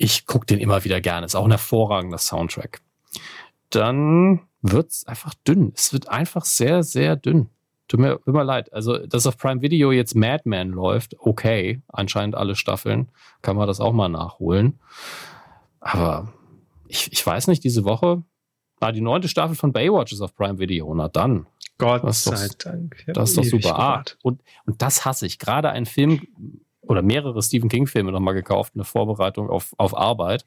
Ich 0.02 0.24
gucke 0.24 0.46
den 0.46 0.58
immer 0.60 0.82
wieder 0.84 0.98
gerne. 1.02 1.26
Ist 1.26 1.34
auch 1.34 1.44
ein 1.44 1.50
hervorragender 1.50 2.16
Soundtrack. 2.16 2.80
Dann 3.68 4.40
wird's 4.62 5.06
einfach 5.06 5.34
dünn. 5.46 5.72
Es 5.76 5.92
wird 5.92 6.08
einfach 6.08 6.46
sehr, 6.46 6.82
sehr 6.82 7.16
dünn. 7.16 7.50
Tut 7.86 8.00
mir 8.00 8.18
immer 8.24 8.42
leid. 8.42 8.72
Also, 8.72 8.96
dass 9.06 9.26
auf 9.26 9.36
Prime 9.36 9.60
Video 9.60 9.92
jetzt 9.92 10.14
Madman 10.14 10.70
läuft, 10.70 11.16
okay. 11.18 11.82
Anscheinend 11.88 12.34
alle 12.34 12.56
Staffeln. 12.56 13.10
Kann 13.42 13.56
man 13.56 13.66
das 13.66 13.78
auch 13.80 13.92
mal 13.92 14.08
nachholen. 14.08 14.78
Aber 15.80 16.32
ich, 16.88 17.12
ich 17.12 17.26
weiß 17.26 17.48
nicht, 17.48 17.62
diese 17.62 17.84
Woche. 17.84 18.22
Ah, 18.80 18.92
die 18.92 19.02
neunte 19.02 19.28
Staffel 19.28 19.54
von 19.54 19.72
Baywatch 19.74 20.12
ist 20.12 20.22
auf 20.22 20.34
Prime 20.34 20.58
Video. 20.58 20.94
Na 20.94 21.08
dann. 21.08 21.46
Gott 21.76 22.04
Das 22.04 22.18
ist 22.18 22.26
doch- 22.26 22.36
sei 22.36 22.48
Dank. 22.58 23.04
Das 23.08 23.30
ist 23.30 23.36
doch 23.38 23.44
super. 23.44 23.74
Ah, 23.78 23.92
gewartet. 23.92 24.18
und, 24.22 24.42
und 24.64 24.80
das 24.80 25.04
hasse 25.04 25.26
ich. 25.26 25.38
Gerade 25.38 25.68
ein 25.70 25.84
Film 25.84 26.22
oder 26.82 27.02
mehrere 27.02 27.42
Stephen 27.42 27.68
King-Filme 27.68 28.12
nochmal 28.12 28.34
gekauft, 28.34 28.72
eine 28.74 28.84
Vorbereitung 28.84 29.50
auf, 29.50 29.74
auf 29.78 29.96
Arbeit. 29.96 30.46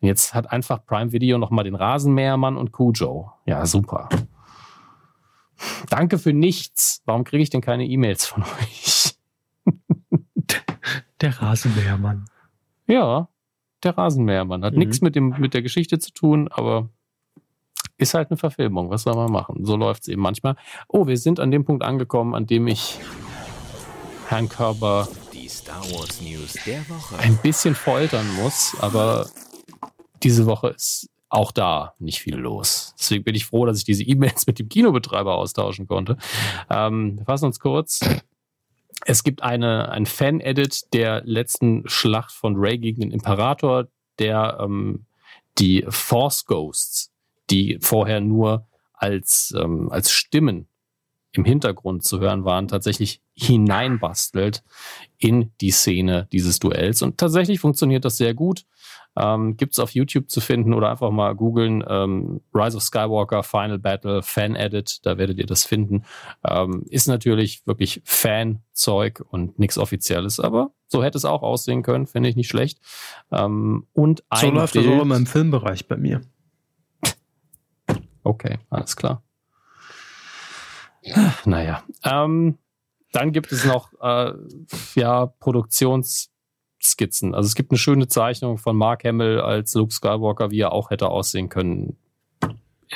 Und 0.00 0.08
jetzt 0.08 0.34
hat 0.34 0.50
einfach 0.52 0.84
Prime 0.84 1.12
Video 1.12 1.38
nochmal 1.38 1.64
den 1.64 1.74
Rasenmähermann 1.74 2.56
und 2.56 2.72
Cujo. 2.72 3.32
Ja, 3.46 3.66
super. 3.66 4.08
Danke 5.90 6.18
für 6.18 6.32
nichts. 6.32 7.02
Warum 7.04 7.24
kriege 7.24 7.42
ich 7.42 7.50
denn 7.50 7.60
keine 7.60 7.84
E-Mails 7.86 8.26
von 8.26 8.42
euch? 8.44 9.16
Der 11.20 11.42
Rasenmähermann. 11.42 12.26
Ja, 12.86 13.28
der 13.82 13.98
Rasenmähermann. 13.98 14.64
Hat 14.64 14.74
Mhm. 14.74 14.78
nichts 14.78 15.00
mit, 15.00 15.16
dem, 15.16 15.34
mit 15.38 15.52
der 15.52 15.62
Geschichte 15.62 15.98
zu 15.98 16.12
tun, 16.12 16.48
aber 16.48 16.88
ist 17.96 18.14
halt 18.14 18.30
eine 18.30 18.36
Verfilmung. 18.36 18.90
Was 18.90 19.02
soll 19.02 19.16
man 19.16 19.32
machen? 19.32 19.64
So 19.64 19.76
läuft 19.76 20.02
es 20.02 20.08
eben 20.08 20.22
manchmal. 20.22 20.54
Oh, 20.86 21.08
wir 21.08 21.16
sind 21.16 21.40
an 21.40 21.50
dem 21.50 21.64
Punkt 21.64 21.82
angekommen, 21.82 22.34
an 22.36 22.46
dem 22.46 22.68
ich 22.68 23.00
Herrn 24.28 24.48
Körber 24.48 25.08
Die 25.48 25.54
Star 25.54 25.82
Wars 25.92 26.20
News 26.20 26.52
der 26.66 26.86
Woche. 26.90 27.18
ein 27.20 27.38
bisschen 27.38 27.74
foltern 27.74 28.30
muss, 28.34 28.76
aber 28.80 29.30
diese 30.22 30.44
Woche 30.44 30.68
ist 30.68 31.08
auch 31.30 31.52
da 31.52 31.94
nicht 31.98 32.20
viel 32.20 32.36
los. 32.36 32.94
Deswegen 32.98 33.24
bin 33.24 33.34
ich 33.34 33.46
froh, 33.46 33.64
dass 33.64 33.78
ich 33.78 33.84
diese 33.84 34.02
E-Mails 34.02 34.46
mit 34.46 34.58
dem 34.58 34.68
Kinobetreiber 34.68 35.34
austauschen 35.36 35.86
konnte. 35.86 36.18
Ähm, 36.68 37.16
wir 37.16 37.24
fassen 37.24 37.46
uns 37.46 37.60
kurz. 37.60 38.00
Es 39.06 39.22
gibt 39.22 39.42
eine, 39.42 39.88
ein 39.88 40.04
Fan-Edit 40.04 40.92
der 40.92 41.22
letzten 41.24 41.88
Schlacht 41.88 42.32
von 42.32 42.56
Ray 42.58 42.76
gegen 42.76 43.00
den 43.00 43.10
Imperator, 43.10 43.88
der 44.18 44.58
ähm, 44.60 45.06
die 45.56 45.82
Force 45.88 46.44
Ghosts, 46.44 47.10
die 47.48 47.78
vorher 47.80 48.20
nur 48.20 48.66
als, 48.92 49.54
ähm, 49.56 49.90
als 49.90 50.10
Stimmen 50.10 50.67
im 51.38 51.44
Hintergrund 51.44 52.02
zu 52.04 52.18
hören 52.20 52.44
waren, 52.44 52.68
tatsächlich 52.68 53.22
hineinbastelt 53.34 54.64
in 55.18 55.52
die 55.60 55.70
Szene 55.70 56.26
dieses 56.32 56.58
Duells. 56.58 57.00
Und 57.00 57.16
tatsächlich 57.16 57.60
funktioniert 57.60 58.04
das 58.04 58.16
sehr 58.16 58.34
gut. 58.34 58.64
Ähm, 59.16 59.56
Gibt 59.56 59.72
es 59.72 59.78
auf 59.78 59.92
YouTube 59.92 60.30
zu 60.30 60.40
finden 60.40 60.74
oder 60.74 60.90
einfach 60.90 61.10
mal 61.10 61.34
googeln. 61.34 61.84
Ähm, 61.88 62.40
Rise 62.52 62.76
of 62.76 62.82
Skywalker, 62.82 63.42
Final 63.42 63.78
Battle, 63.78 64.22
Fan 64.22 64.56
Edit, 64.56 65.06
da 65.06 65.16
werdet 65.16 65.38
ihr 65.38 65.46
das 65.46 65.64
finden. 65.64 66.04
Ähm, 66.44 66.84
ist 66.88 67.06
natürlich 67.06 67.66
wirklich 67.66 68.02
Fan-Zeug 68.04 69.24
und 69.30 69.58
nichts 69.58 69.78
Offizielles, 69.78 70.40
aber 70.40 70.72
so 70.88 71.02
hätte 71.04 71.18
es 71.18 71.24
auch 71.24 71.42
aussehen 71.42 71.82
können, 71.82 72.06
finde 72.06 72.28
ich 72.28 72.36
nicht 72.36 72.48
schlecht. 72.48 72.80
Ähm, 73.30 73.86
und 73.92 74.24
ein 74.28 74.40
So 74.40 74.50
läuft 74.50 74.74
das 74.74 74.82
Bild, 74.82 74.98
auch 74.98 75.02
immer 75.02 75.16
im 75.16 75.26
Filmbereich 75.26 75.86
bei 75.86 75.96
mir. 75.96 76.20
Okay, 78.24 78.58
alles 78.70 78.96
klar. 78.96 79.22
Naja. 81.44 81.82
Ähm, 82.04 82.58
dann 83.12 83.32
gibt 83.32 83.52
es 83.52 83.64
noch 83.64 83.92
äh, 84.00 84.32
ja, 84.94 85.26
Produktionsskizzen. 85.26 87.34
Also 87.34 87.46
es 87.46 87.54
gibt 87.54 87.70
eine 87.70 87.78
schöne 87.78 88.08
Zeichnung 88.08 88.58
von 88.58 88.76
Mark 88.76 89.04
Hamill 89.04 89.40
als 89.40 89.74
Luke 89.74 89.92
Skywalker, 89.92 90.50
wie 90.50 90.60
er 90.60 90.72
auch 90.72 90.90
hätte 90.90 91.08
aussehen 91.08 91.48
können 91.48 91.96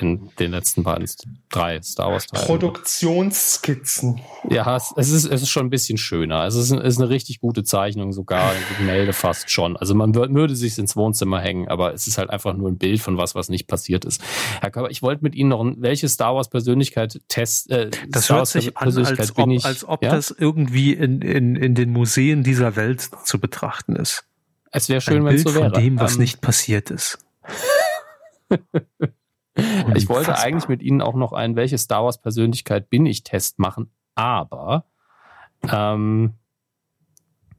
in 0.01 0.31
den 0.39 0.51
letzten 0.53 0.83
beiden, 0.83 1.07
drei 1.51 1.81
Star 1.83 2.11
Wars 2.13 2.27
Teilen. 2.27 2.47
Produktionsskizzen. 2.47 4.21
Ja, 4.49 4.77
es, 4.77 4.93
es, 4.97 5.11
ist, 5.11 5.25
es 5.27 5.43
ist 5.43 5.51
schon 5.51 5.67
ein 5.67 5.71
bisschen 5.71 5.99
schöner. 5.99 6.45
Es 6.47 6.55
ist, 6.55 6.71
es 6.71 6.81
ist 6.95 7.01
eine 7.01 7.11
richtig 7.11 7.41
gute 7.41 7.63
Zeichnung, 7.65 8.13
sogar 8.13 8.53
ein 8.53 8.63
Gemälde 8.79 9.13
fast 9.13 9.51
schon. 9.51 9.77
Also 9.77 9.95
man 9.95 10.13
wür- 10.15 10.33
würde 10.35 10.57
sich 10.57 10.79
ins 10.79 10.97
Wohnzimmer 10.97 11.41
hängen, 11.41 11.69
aber 11.69 11.93
es 11.93 12.07
ist 12.07 12.19
halt 12.19 12.31
einfach 12.31 12.55
nur 12.55 12.69
ein 12.71 12.79
Bild 12.79 13.01
von 13.01 13.17
was, 13.19 13.35
was 13.35 13.49
nicht 13.49 13.67
passiert 13.67 14.05
ist. 14.05 14.23
Herr 14.61 14.71
Körber, 14.71 14.91
ich 14.91 15.03
wollte 15.03 15.23
mit 15.23 15.35
Ihnen 15.35 15.51
noch 15.51 15.61
ein, 15.61 15.77
welche 15.81 16.09
Star 16.09 16.35
Wars 16.35 16.49
Persönlichkeit 16.49 17.21
test. 17.29 17.71
Äh, 17.71 17.91
Das 18.09 18.25
Star 18.25 18.37
hört 18.37 18.41
Wars 18.41 18.53
sich 18.53 18.77
an, 18.77 18.83
Persönlichkeit 18.85 19.21
als 19.21 19.33
bin 19.33 19.45
ob, 19.45 19.51
ich, 19.53 19.65
als 19.65 19.85
ob 19.89 20.03
ja? 20.03 20.11
das 20.11 20.31
irgendwie 20.31 20.93
in, 20.95 21.21
in, 21.23 21.57
in 21.57 21.75
den 21.75 21.91
Museen 21.91 22.43
dieser 22.43 22.77
Welt 22.77 23.09
zu 23.25 23.39
betrachten 23.39 23.95
ist. 23.97 24.25
Es 24.71 24.89
wäre 24.89 25.03
schön, 25.03 25.19
Ein 25.19 25.25
wenn 25.27 25.35
es 25.37 25.45
Bild 25.45 25.55
so 25.55 25.61
wäre. 25.61 25.71
von 25.75 25.83
dem, 25.83 26.01
was 26.01 26.15
Ähm, 26.15 26.21
nicht 26.21 26.41
passiert 26.41 26.91
ist. 26.91 27.19
Ich 29.95 30.09
wollte 30.09 30.39
eigentlich 30.39 30.69
mit 30.69 30.83
Ihnen 30.83 31.03
auch 31.03 31.15
noch 31.15 31.33
einen 31.33 31.57
welche 31.57 31.77
Star 31.79 32.05
Wars 32.05 32.21
Persönlichkeit 32.21 32.89
bin 32.89 33.05
ich 33.07 33.23
Test 33.23 33.59
machen, 33.59 33.91
aber 34.15 34.87
ähm, 35.71 36.35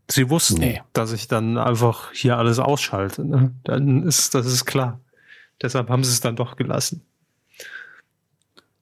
Sie 0.10 0.30
wussten, 0.30 0.60
Nee. 0.60 0.82
dass 0.94 1.12
ich 1.14 1.28
dann 1.28 1.58
einfach 1.58 2.12
hier 2.14 2.38
alles 2.38 2.60
ausschalte. 2.60 3.26
Ne? 3.26 3.54
Dann 3.64 4.04
ist 4.04 4.34
das 4.36 4.46
ist 4.48 4.66
klar. 4.66 5.00
Deshalb 5.62 5.90
haben 5.90 6.04
sie 6.04 6.12
es 6.12 6.20
dann 6.20 6.36
doch 6.36 6.56
gelassen. 6.56 7.06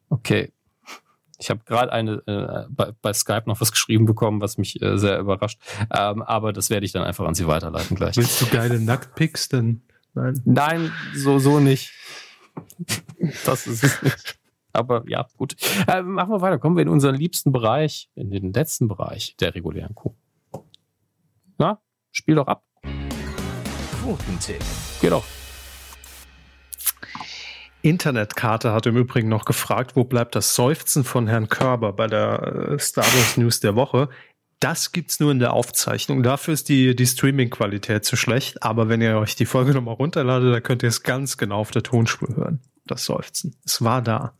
Okay. 0.09 0.51
Ich 1.37 1.49
habe 1.49 1.61
gerade 1.65 1.91
eine 1.91 2.21
äh, 2.27 2.65
bei, 2.69 2.91
bei 3.01 3.13
Skype 3.13 3.43
noch 3.45 3.61
was 3.61 3.71
geschrieben 3.71 4.05
bekommen, 4.05 4.41
was 4.41 4.57
mich 4.57 4.81
äh, 4.81 4.97
sehr 4.97 5.19
überrascht. 5.19 5.59
Ähm, 5.91 6.21
aber 6.21 6.53
das 6.53 6.69
werde 6.69 6.85
ich 6.85 6.91
dann 6.91 7.03
einfach 7.03 7.25
an 7.25 7.33
Sie 7.33 7.47
weiterleiten 7.47 7.95
gleich. 7.95 8.15
Willst 8.17 8.41
du 8.41 8.45
geile 8.47 8.79
Nacktpics? 8.79 9.49
Dann 9.49 9.81
nein. 10.13 10.41
Nein, 10.45 10.91
so 11.15 11.39
so 11.39 11.59
nicht. 11.59 11.91
Das 13.45 13.67
ist 13.67 13.83
es 13.83 14.01
nicht. 14.01 14.39
Aber 14.73 15.03
ja, 15.07 15.27
gut. 15.37 15.55
Äh, 15.87 16.01
machen 16.01 16.31
wir 16.31 16.41
weiter. 16.41 16.57
Kommen 16.57 16.75
wir 16.75 16.83
in 16.83 16.89
unseren 16.89 17.15
liebsten 17.15 17.51
Bereich, 17.51 18.09
in 18.15 18.31
den 18.31 18.53
letzten 18.53 18.87
Bereich 18.87 19.35
der 19.37 19.53
regulären 19.53 19.95
Kuh. 19.95 20.15
Na, 21.57 21.81
spiel 22.11 22.35
doch 22.35 22.47
ab. 22.47 22.63
Quotentipp. 24.01 24.63
Geh 25.01 25.09
doch. 25.09 25.25
Internetkarte 27.83 28.73
hat 28.73 28.85
im 28.85 28.95
Übrigen 28.95 29.27
noch 29.27 29.45
gefragt, 29.45 29.95
wo 29.95 30.03
bleibt 30.03 30.35
das 30.35 30.53
Seufzen 30.53 31.03
von 31.03 31.27
Herrn 31.27 31.49
Körber 31.49 31.93
bei 31.93 32.07
der 32.07 32.69
äh, 32.73 32.79
Star 32.79 33.03
Wars 33.03 33.37
News 33.37 33.59
der 33.59 33.75
Woche. 33.75 34.09
Das 34.61 34.91
gibt's 34.91 35.19
nur 35.19 35.31
in 35.31 35.39
der 35.39 35.53
Aufzeichnung. 35.53 36.21
Dafür 36.21 36.53
ist 36.53 36.69
die, 36.69 36.95
die 36.95 37.07
Streaming-Qualität 37.07 38.05
zu 38.05 38.15
schlecht. 38.15 38.61
Aber 38.61 38.89
wenn 38.89 39.01
ihr 39.01 39.17
euch 39.17 39.35
die 39.35 39.47
Folge 39.47 39.73
nochmal 39.73 39.95
runterladet, 39.95 40.53
dann 40.53 40.63
könnt 40.63 40.83
ihr 40.83 40.89
es 40.89 41.01
ganz 41.01 41.37
genau 41.37 41.57
auf 41.57 41.71
der 41.71 41.81
Tonspur 41.81 42.35
hören. 42.35 42.61
Das 42.85 43.05
Seufzen. 43.05 43.55
Es 43.65 43.81
war 43.81 44.03
da. 44.03 44.37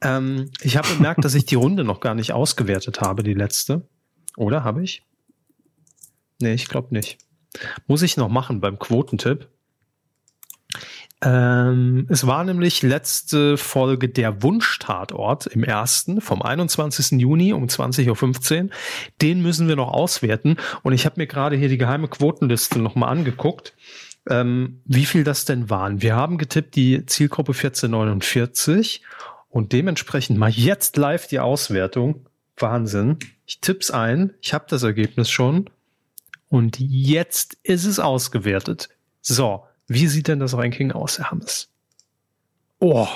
Ähm, 0.00 0.52
ich 0.60 0.76
habe 0.76 0.88
bemerkt, 0.88 1.24
dass 1.24 1.34
ich 1.34 1.44
die 1.44 1.56
Runde 1.56 1.82
noch 1.82 1.98
gar 1.98 2.14
nicht 2.14 2.32
ausgewertet 2.32 3.00
habe, 3.00 3.24
die 3.24 3.34
letzte. 3.34 3.88
Oder 4.36 4.62
habe 4.62 4.84
ich? 4.84 5.02
Nee, 6.40 6.54
ich 6.54 6.68
glaube 6.68 6.94
nicht. 6.94 7.18
Muss 7.88 8.02
ich 8.02 8.16
noch 8.16 8.28
machen 8.28 8.60
beim 8.60 8.78
Quotentipp. 8.78 9.48
Ähm, 11.22 12.06
es 12.10 12.26
war 12.26 12.44
nämlich 12.44 12.82
letzte 12.82 13.56
Folge 13.56 14.08
der 14.08 14.42
Wunschtatort 14.42 15.46
im 15.46 15.64
ersten 15.64 16.20
vom 16.20 16.42
21. 16.42 17.20
Juni 17.20 17.52
um 17.52 17.66
20.15 17.66 18.64
Uhr. 18.64 18.70
Den 19.22 19.40
müssen 19.40 19.66
wir 19.66 19.76
noch 19.76 19.92
auswerten. 19.92 20.56
Und 20.82 20.92
ich 20.92 21.06
habe 21.06 21.18
mir 21.18 21.26
gerade 21.26 21.56
hier 21.56 21.68
die 21.68 21.78
geheime 21.78 22.08
Quotenliste 22.08 22.78
nochmal 22.78 23.10
angeguckt, 23.10 23.74
ähm, 24.28 24.82
wie 24.84 25.06
viel 25.06 25.24
das 25.24 25.46
denn 25.46 25.70
waren. 25.70 26.02
Wir 26.02 26.16
haben 26.16 26.36
getippt 26.36 26.76
die 26.76 27.06
Zielgruppe 27.06 27.52
1449 27.52 29.02
und 29.48 29.72
dementsprechend 29.72 30.38
mal 30.38 30.50
jetzt 30.50 30.98
live 30.98 31.28
die 31.28 31.40
Auswertung. 31.40 32.26
Wahnsinn. 32.58 33.18
Ich 33.46 33.60
tipp's 33.60 33.90
ein. 33.90 34.34
Ich 34.42 34.52
habe 34.52 34.66
das 34.68 34.82
Ergebnis 34.82 35.30
schon. 35.30 35.70
Und 36.48 36.78
jetzt 36.78 37.56
ist 37.62 37.84
es 37.86 37.98
ausgewertet. 37.98 38.90
So, 39.22 39.64
wie 39.88 40.06
sieht 40.08 40.28
denn 40.28 40.40
das 40.40 40.56
Ranking 40.56 40.92
aus, 40.92 41.18
Herr 41.18 41.30
Hammes? 41.30 41.68
Oh. 42.80 43.08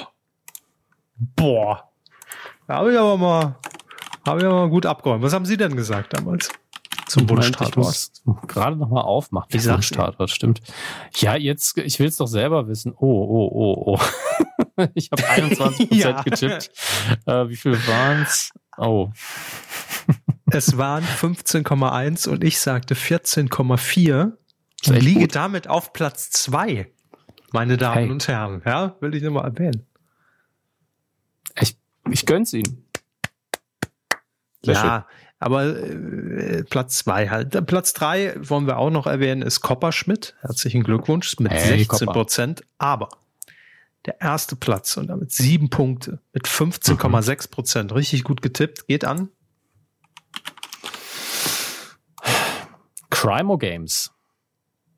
Boah. 1.36 1.90
Da 2.66 2.76
habe 2.76 2.92
ich 2.92 2.98
aber 2.98 3.16
mal, 3.16 3.56
habe 4.26 4.38
ich 4.40 4.44
aber 4.47 4.55
mal 4.55 4.70
gut 4.70 4.86
abgeräumt. 4.86 5.22
Was 5.22 5.32
haben 5.32 5.44
Sie 5.44 5.56
denn 5.56 5.76
gesagt 5.76 6.12
damals? 6.14 6.51
Zum 7.09 7.28
Wunschtatort. 7.28 8.10
gerade 8.47 8.76
noch 8.76 8.88
mal 8.88 9.01
aufmachen. 9.01 9.48
Wie 9.51 9.59
sagt 9.59 9.78
Wunschtatort, 9.78 10.30
stimmt. 10.30 10.60
Ja, 11.16 11.34
jetzt, 11.34 11.76
ich 11.78 11.98
will 11.98 12.06
es 12.06 12.16
doch 12.16 12.28
selber 12.28 12.68
wissen. 12.68 12.94
Oh, 12.97 12.98
oh, 13.01 13.51
oh, 13.52 13.97
oh. 13.98 14.84
ich 14.94 15.10
habe 15.10 15.28
21 15.28 15.90
Ja. 15.90 16.22
getippt. 16.22 16.70
Äh, 17.26 17.48
wie 17.48 17.56
viel 17.56 17.72
waren's? 17.88 18.52
Oh, 18.78 19.10
Es 20.52 20.78
waren 20.78 21.05
15,1 21.05 22.28
und 22.28 22.44
ich 22.44 22.60
sagte 22.60 22.94
14,4 22.94 24.32
Ist 24.32 24.40
und 24.89 25.01
liege 25.01 25.20
gut. 25.20 25.35
damit 25.35 25.69
auf 25.69 25.93
Platz 25.93 26.31
zwei. 26.31 26.90
meine 27.52 27.77
Damen 27.77 27.97
hey. 27.97 28.11
und 28.11 28.27
Herren. 28.28 28.62
Ja, 28.65 28.97
will 29.01 29.15
ich 29.15 29.23
nur 29.23 29.32
mal 29.32 29.44
erwähnen. 29.44 29.86
Ich, 31.61 31.77
ich 32.11 32.27
gönn's 32.27 32.52
Ihnen. 32.52 32.86
Sehr 34.62 34.74
ja, 34.74 34.81
schön. 34.81 35.16
aber 35.39 35.65
äh, 35.65 36.65
Platz 36.65 36.98
zwei 36.98 37.28
halt. 37.28 37.66
Platz 37.66 37.93
drei 37.93 38.35
wollen 38.36 38.66
wir 38.66 38.78
auch 38.78 38.90
noch 38.90 39.07
erwähnen, 39.07 39.43
ist 39.43 39.61
Kopperschmidt. 39.61 40.35
Herzlichen 40.40 40.82
Glückwunsch 40.82 41.39
mit 41.39 41.52
hey, 41.52 41.78
16 41.78 42.09
Prozent. 42.09 42.62
Aber 42.78 43.09
der 44.07 44.20
erste 44.20 44.57
Platz 44.57 44.97
und 44.97 45.09
damit 45.09 45.32
sieben 45.32 45.70
Punkte 45.70 46.20
mit 46.32 46.47
15,6 46.47 47.51
Prozent. 47.51 47.94
Richtig 47.94 48.24
gut 48.24 48.43
getippt. 48.43 48.86
Geht 48.86 49.05
an. 49.05 49.28
Crimo 53.11 53.59
Games. 53.59 54.12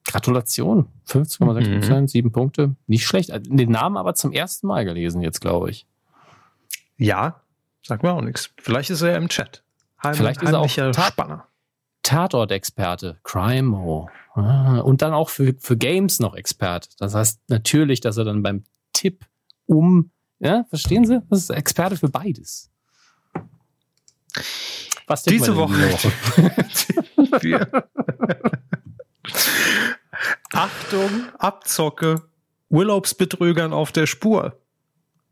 Gratulation. 0.04 0.88
15,6 1.06 1.72
Prozent, 1.74 2.00
mhm. 2.02 2.08
sieben 2.08 2.32
Punkte. 2.32 2.76
Nicht 2.86 3.06
schlecht. 3.06 3.30
Also, 3.30 3.50
den 3.52 3.70
Namen 3.70 3.96
aber 3.96 4.14
zum 4.14 4.32
ersten 4.32 4.66
Mal 4.66 4.84
gelesen 4.84 5.22
jetzt, 5.22 5.40
glaube 5.40 5.70
ich. 5.70 5.86
Ja, 6.96 7.42
Sagt 7.84 8.02
mir 8.02 8.12
auch 8.12 8.22
nichts. 8.22 8.50
Vielleicht 8.58 8.90
ist 8.90 9.02
er 9.02 9.12
ja 9.12 9.16
im 9.16 9.28
Chat. 9.28 9.62
Heim, 10.02 10.14
Vielleicht 10.14 10.42
ist 10.42 10.52
er 10.52 10.60
auch 10.60 10.70
Tat 10.70 11.12
Spanner. 11.12 11.46
Tatort-Experte, 12.02 13.18
Crime-O. 13.22 14.08
Ah, 14.34 14.78
und 14.80 15.02
dann 15.02 15.12
auch 15.12 15.28
für, 15.28 15.54
für 15.58 15.76
Games 15.76 16.20
noch 16.20 16.34
Experte. 16.34 16.88
Das 16.98 17.14
heißt 17.14 17.40
natürlich, 17.48 18.00
dass 18.00 18.16
er 18.16 18.24
dann 18.24 18.42
beim 18.42 18.64
Tipp 18.92 19.24
um, 19.66 20.10
ja, 20.40 20.64
verstehen 20.68 21.04
Sie? 21.04 21.22
Das 21.30 21.40
ist 21.40 21.50
Experte 21.50 21.96
für 21.96 22.08
beides. 22.08 22.70
Was 25.06 25.22
Diese 25.24 25.54
Woche. 25.56 25.74
Woche? 27.16 27.88
Achtung, 30.52 31.28
Abzocke, 31.38 32.22
Urlaubsbetrügern 32.68 33.72
auf 33.72 33.92
der 33.92 34.06
Spur. 34.06 34.58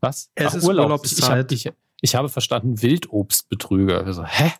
Was? 0.00 0.30
Es 0.34 0.46
Ach, 0.46 0.54
ist 0.54 0.64
Urlaubs 0.64 1.12
Urlaubszeit. 1.12 1.52
Ich, 1.52 1.66
hab, 1.66 1.74
ich, 1.74 1.80
ich 2.02 2.14
habe 2.14 2.28
verstanden, 2.28 2.80
Wildobstbetrüger. 2.80 4.04
Also, 4.04 4.24
hä? 4.24 4.52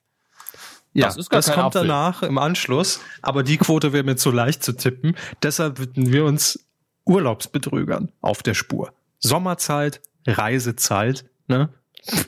Ja, 0.93 1.07
das, 1.07 1.29
das 1.29 1.47
kommt 1.53 1.77
Apfel. 1.77 1.83
danach 1.83 2.23
im 2.23 2.39
Anschluss, 2.39 3.01
aber 3.23 3.43
die 3.43 3.59
Quote 3.59 3.93
wäre 3.93 4.03
mir 4.03 4.17
zu 4.17 4.33
leicht 4.33 4.63
zu 4.65 4.73
tippen. 4.73 5.17
Deshalb 5.43 5.79
widmen 5.79 6.13
wir 6.13 6.25
uns 6.25 6.67
Urlaubsbetrügern 7.05 8.11
auf 8.21 8.43
der 8.43 8.55
Spur. 8.55 8.93
Sommerzeit, 9.19 10.01
Reisezeit, 10.27 11.25
ne? 11.47 11.71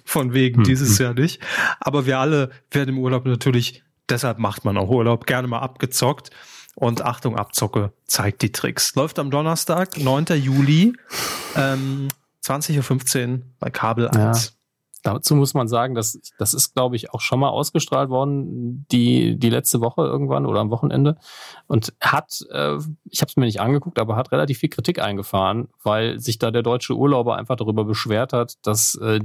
Von 0.05 0.35
wegen 0.35 0.59
hm, 0.59 0.65
dieses 0.65 0.99
hm. 0.99 1.05
Jahr 1.07 1.15
nicht. 1.15 1.41
Aber 1.81 2.07
wir 2.07 2.19
alle 2.19 2.51
werden 2.71 2.91
im 2.91 2.99
Urlaub 2.99 3.25
natürlich, 3.25 3.83
deshalb 4.09 4.39
macht 4.39 4.65
man 4.65 4.77
auch 4.77 4.91
Urlaub, 4.91 5.27
gerne 5.27 5.49
mal 5.49 5.61
abgezockt. 5.61 6.31
Und 6.75 7.03
Achtung, 7.03 7.37
Abzocke 7.37 7.93
zeigt 8.07 8.43
die 8.43 8.53
Tricks. 8.53 8.95
Läuft 8.95 9.19
am 9.19 9.31
Donnerstag, 9.31 9.99
9. 9.99 10.27
Juli, 10.37 10.95
ähm, 11.57 12.09
20.15 12.45 13.33
Uhr 13.33 13.43
bei 13.59 13.71
Kabel 13.71 14.09
1. 14.09 14.47
Ja. 14.47 14.53
Dazu 15.03 15.35
muss 15.35 15.53
man 15.53 15.67
sagen, 15.67 15.95
dass 15.97 16.19
das 16.39 16.55
ist, 16.55 16.75
glaube 16.75 16.95
ich, 16.95 17.13
auch 17.13 17.21
schon 17.21 17.41
mal 17.41 17.49
ausgestrahlt 17.49 18.09
worden, 18.09 18.87
die, 18.93 19.37
die 19.37 19.51
letzte 19.51 19.81
Woche 19.81 20.03
irgendwann 20.03 20.47
oder 20.47 20.61
am 20.61 20.71
Wochenende. 20.71 21.17
Und 21.67 21.93
hat, 22.01 22.45
äh, 22.51 22.77
ich 23.11 23.21
habe 23.21 23.29
es 23.29 23.37
mir 23.37 23.47
nicht 23.47 23.61
angeguckt, 23.61 23.99
aber 23.99 24.15
hat 24.15 24.31
relativ 24.31 24.59
viel 24.59 24.69
Kritik 24.69 25.01
eingefahren, 25.01 25.69
weil 25.83 26.21
sich 26.21 26.39
da 26.39 26.53
der 26.53 26.63
deutsche 26.63 26.95
Urlauber 26.95 27.37
einfach 27.37 27.57
darüber 27.57 27.85
beschwert 27.85 28.33
hat, 28.33 28.55
dass 28.65 28.95
äh, 28.95 29.21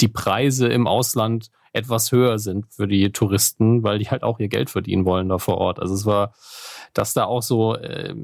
die 0.00 0.08
Preise 0.08 0.68
im 0.68 0.86
Ausland 0.86 1.50
etwas 1.72 2.12
höher 2.12 2.38
sind 2.38 2.66
für 2.70 2.86
die 2.86 3.12
Touristen, 3.12 3.82
weil 3.82 3.98
die 3.98 4.10
halt 4.10 4.22
auch 4.22 4.38
ihr 4.38 4.48
Geld 4.48 4.70
verdienen 4.70 5.04
wollen 5.04 5.28
da 5.28 5.38
vor 5.38 5.58
Ort. 5.58 5.80
Also 5.80 5.94
es 5.94 6.04
war, 6.04 6.34
dass 6.92 7.14
da 7.14 7.24
auch 7.24 7.42
so 7.42 7.76
äh, 7.76 8.14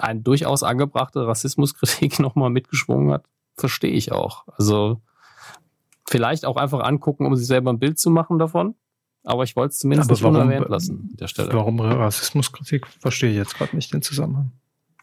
ein 0.00 0.22
durchaus 0.22 0.62
angebrachte 0.62 1.26
Rassismuskritik 1.26 2.18
nochmal 2.20 2.50
mitgeschwungen 2.50 3.12
hat, 3.12 3.24
verstehe 3.54 3.92
ich 3.92 4.12
auch. 4.12 4.44
Also 4.58 5.00
vielleicht 6.08 6.44
auch 6.44 6.56
einfach 6.56 6.80
angucken, 6.80 7.26
um 7.26 7.36
sich 7.36 7.46
selber 7.46 7.72
ein 7.72 7.78
Bild 7.78 7.98
zu 7.98 8.10
machen 8.10 8.38
davon. 8.38 8.74
Aber 9.22 9.44
ich 9.44 9.54
wollte 9.54 9.72
es 9.72 9.78
zumindest 9.78 10.10
nicht 10.10 10.24
unerwähnt 10.24 10.68
lassen 10.68 11.08
an 11.10 11.16
der 11.16 11.28
Stelle. 11.28 11.52
Warum 11.52 11.78
Rassismuskritik? 11.78 12.86
Verstehe 13.00 13.30
ich 13.30 13.36
jetzt 13.36 13.56
gerade 13.56 13.76
nicht 13.76 13.92
den 13.92 14.02
Zusammenhang. 14.02 14.52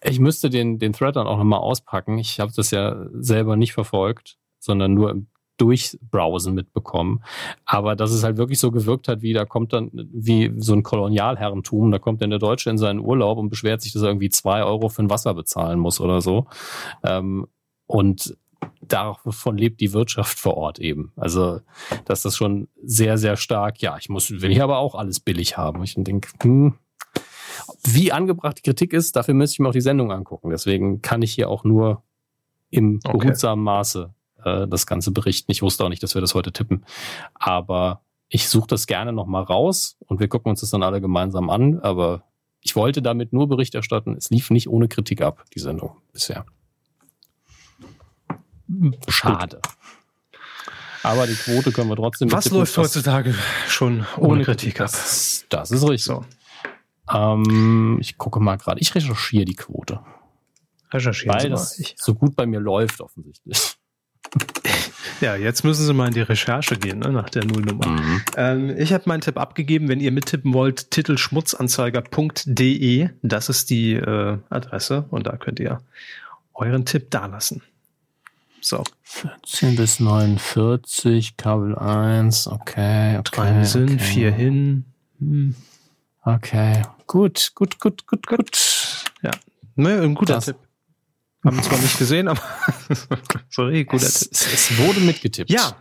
Ich 0.02 0.20
müsste 0.20 0.50
den, 0.50 0.80
den 0.80 0.94
Thread 0.94 1.16
dann 1.16 1.28
auch 1.28 1.38
nochmal 1.38 1.60
auspacken. 1.60 2.18
Ich 2.18 2.40
habe 2.40 2.52
das 2.56 2.72
ja 2.72 3.08
selber 3.14 3.56
nicht 3.56 3.74
verfolgt, 3.74 4.38
sondern 4.60 4.94
nur 4.94 5.12
im 5.12 5.28
Durchbrowsen 5.58 6.54
mitbekommen. 6.54 7.24
Aber 7.66 7.96
dass 7.96 8.12
es 8.12 8.24
halt 8.24 8.38
wirklich 8.38 8.60
so 8.60 8.72
gewirkt 8.72 9.08
hat, 9.08 9.22
wie 9.22 9.34
da 9.34 9.46
kommt 9.46 9.74
dann, 9.74 9.92
wie 9.94 10.54
so 10.58 10.74
ein 10.74 10.84
Kolonialherrentum, 10.84 11.92
da 11.92 12.00
kommt 12.00 12.22
dann 12.22 12.30
der 12.30 12.40
Deutsche 12.40 12.70
in 12.70 12.78
seinen 12.78 13.00
Urlaub 13.00 13.38
und 13.38 13.50
beschwert 13.50 13.82
sich, 13.82 13.94
dass 13.94 14.02
er 14.02 14.10
irgendwie 14.10 14.30
zwei 14.30 14.64
Euro 14.64 14.90
für 14.90 15.04
ein 15.04 15.10
Wasser 15.10 15.34
bezahlen 15.34 15.80
muss 15.80 16.00
oder 16.00 16.22
so. 16.22 16.48
Ähm, 17.04 17.48
und 17.88 18.38
davon 18.82 19.58
lebt 19.58 19.82
die 19.82 19.94
Wirtschaft 19.94 20.40
vor 20.40 20.58
Ort 20.58 20.80
eben. 20.80 21.12
Also, 21.16 21.62
dass 22.06 22.22
das 22.22 22.36
schon 22.36 22.68
sehr, 22.82 23.18
sehr 23.18 23.36
stark, 23.36 23.82
ja, 23.82 23.98
ich 23.98 24.10
muss, 24.10 24.30
will 24.30 24.52
ich 24.52 24.62
aber 24.62 24.78
auch 24.78 24.96
alles 24.96 25.20
billig 25.20 25.58
haben. 25.58 25.84
Ich 25.84 25.96
denke, 25.96 26.30
hm, 26.42 26.76
wie 27.84 28.12
angebracht 28.12 28.58
die 28.58 28.64
Kritik 28.64 28.94
ist, 28.94 29.16
dafür 29.16 29.34
müsste 29.34 29.56
ich 29.56 29.60
mir 29.60 29.70
auch 29.70 29.74
die 29.74 29.82
Sendung 29.82 30.12
angucken. 30.12 30.50
Deswegen 30.50 31.02
kann 31.02 31.22
ich 31.22 31.34
hier 31.34 31.50
auch 31.50 31.64
nur 31.64 32.04
im 32.70 33.00
okay. 33.04 33.18
behutsamen 33.18 33.64
Maße 33.64 34.14
äh, 34.48 34.68
das 34.68 34.86
Ganze 34.88 35.11
berichten. 35.11 35.52
Ich 35.52 35.61
wusste 35.61 35.84
auch 35.84 35.90
nicht, 35.90 36.03
dass 36.03 36.15
wir 36.15 36.22
das 36.22 36.36
heute 36.36 36.52
tippen. 36.52 36.86
Aber 37.34 38.02
ich 38.30 38.49
suche 38.49 38.68
das 38.68 38.88
gerne 38.88 39.14
nochmal 39.14 39.44
raus 39.44 39.98
und 40.06 40.19
wir 40.19 40.28
gucken 40.28 40.49
uns 40.49 40.61
das 40.61 40.69
dann 40.69 40.84
alle 40.84 41.02
gemeinsam 41.02 41.49
an. 41.49 41.80
Aber 41.80 42.24
ich 42.61 42.76
wollte 42.76 43.02
damit 43.02 43.34
nur 43.34 43.48
Bericht 43.48 43.76
erstatten. 43.76 44.15
Es 44.18 44.30
lief 44.30 44.49
nicht 44.49 44.69
ohne 44.69 44.88
Kritik 44.88 45.22
ab, 45.22 45.44
die 45.56 45.60
Sendung 45.60 45.98
bisher. 46.11 46.45
Schade. 49.07 49.61
Aber 51.03 51.26
die 51.26 51.36
Quote 51.36 51.72
können 51.72 51.90
wir 51.90 51.95
trotzdem. 51.95 52.32
Was 52.32 52.49
läuft 52.49 52.78
heutzutage 52.78 53.34
schon 53.68 54.06
ohne, 54.18 54.28
ohne 54.28 54.44
Kritik 54.44 54.82
ab? 54.82 54.88
Das, 54.88 55.45
das 55.48 55.72
ist 55.72 55.84
richtig. 55.84 56.03
So. 56.03 56.26
Ähm, 57.14 57.98
ich 58.02 58.18
gucke 58.18 58.41
mal 58.41 58.57
gerade. 58.57 58.82
Ich 58.82 58.94
recherchiere 58.94 59.45
die 59.45 59.56
Quote. 59.56 60.02
Recherchieren 60.91 61.40
Weil 61.40 61.49
das 61.49 61.80
ich. 61.80 61.95
so 61.98 62.14
gut 62.14 62.36
bei 62.36 62.45
mir 62.45 62.60
läuft 62.60 63.02
offensichtlich. 63.02 63.77
Ja, 65.20 65.36
jetzt 65.36 65.64
müssen 65.64 65.84
Sie 65.86 65.94
mal 65.94 66.10
in 66.10 66.14
die 66.14 66.22
Recherche 66.22 66.78
gehen, 66.78 66.99
ne, 66.99 67.12
nach 67.12 67.30
der 67.30 67.44
Nullnummer. 67.45 67.88
Mhm. 67.88 68.22
Ähm, 68.36 68.76
ich 68.78 68.94
habe 68.94 69.06
meinen 69.08 69.22
Tipp 69.22 69.38
abgegeben. 69.38 69.90
Wenn 69.90 69.99
ihr 69.99 70.12
mittippen 70.12 70.54
wollt, 70.54 70.91
titelschmutzanzeiger.de. 70.91 73.10
Das 73.24 73.49
ist 73.49 73.72
die 73.72 73.94
äh, 73.94 74.38
Adresse 74.49 75.06
und 75.10 75.26
da 75.26 75.36
könnt 75.38 75.60
ihr 75.60 75.82
euren 76.54 76.86
Tipp 76.86 77.10
dalassen. 77.10 77.64
So. 78.62 78.84
14 79.04 79.76
bis 79.76 79.99
49, 79.99 81.36
Kabel 81.38 81.76
1, 81.78 82.48
okay. 82.48 83.18
okay 83.18 83.22
Drei 83.24 83.64
sind, 83.64 83.94
okay. 83.94 83.99
vier 83.99 84.32
hin. 84.32 84.86
Hm. 85.20 85.56
Okay. 86.24 86.84
Gut, 87.08 87.54
gut, 87.56 87.80
gut, 87.80 88.06
gut, 88.06 88.28
gut. 88.28 89.06
Ja. 89.22 89.32
Ne, 89.76 90.02
ein 90.02 90.14
guter 90.14 90.36
das. 90.36 90.45
Tipp. 90.45 90.58
Haben 91.46 91.62
zwar 91.64 91.80
nicht 91.80 91.98
gesehen, 91.98 92.28
aber 92.28 92.42
sorry, 93.50 93.86
guter 93.86 94.06
es, 94.06 94.30
Tipp. 94.30 94.54
Es 94.54 94.78
wurde 94.78 95.00
mitgetippt. 95.00 95.50
Ja, 95.50 95.76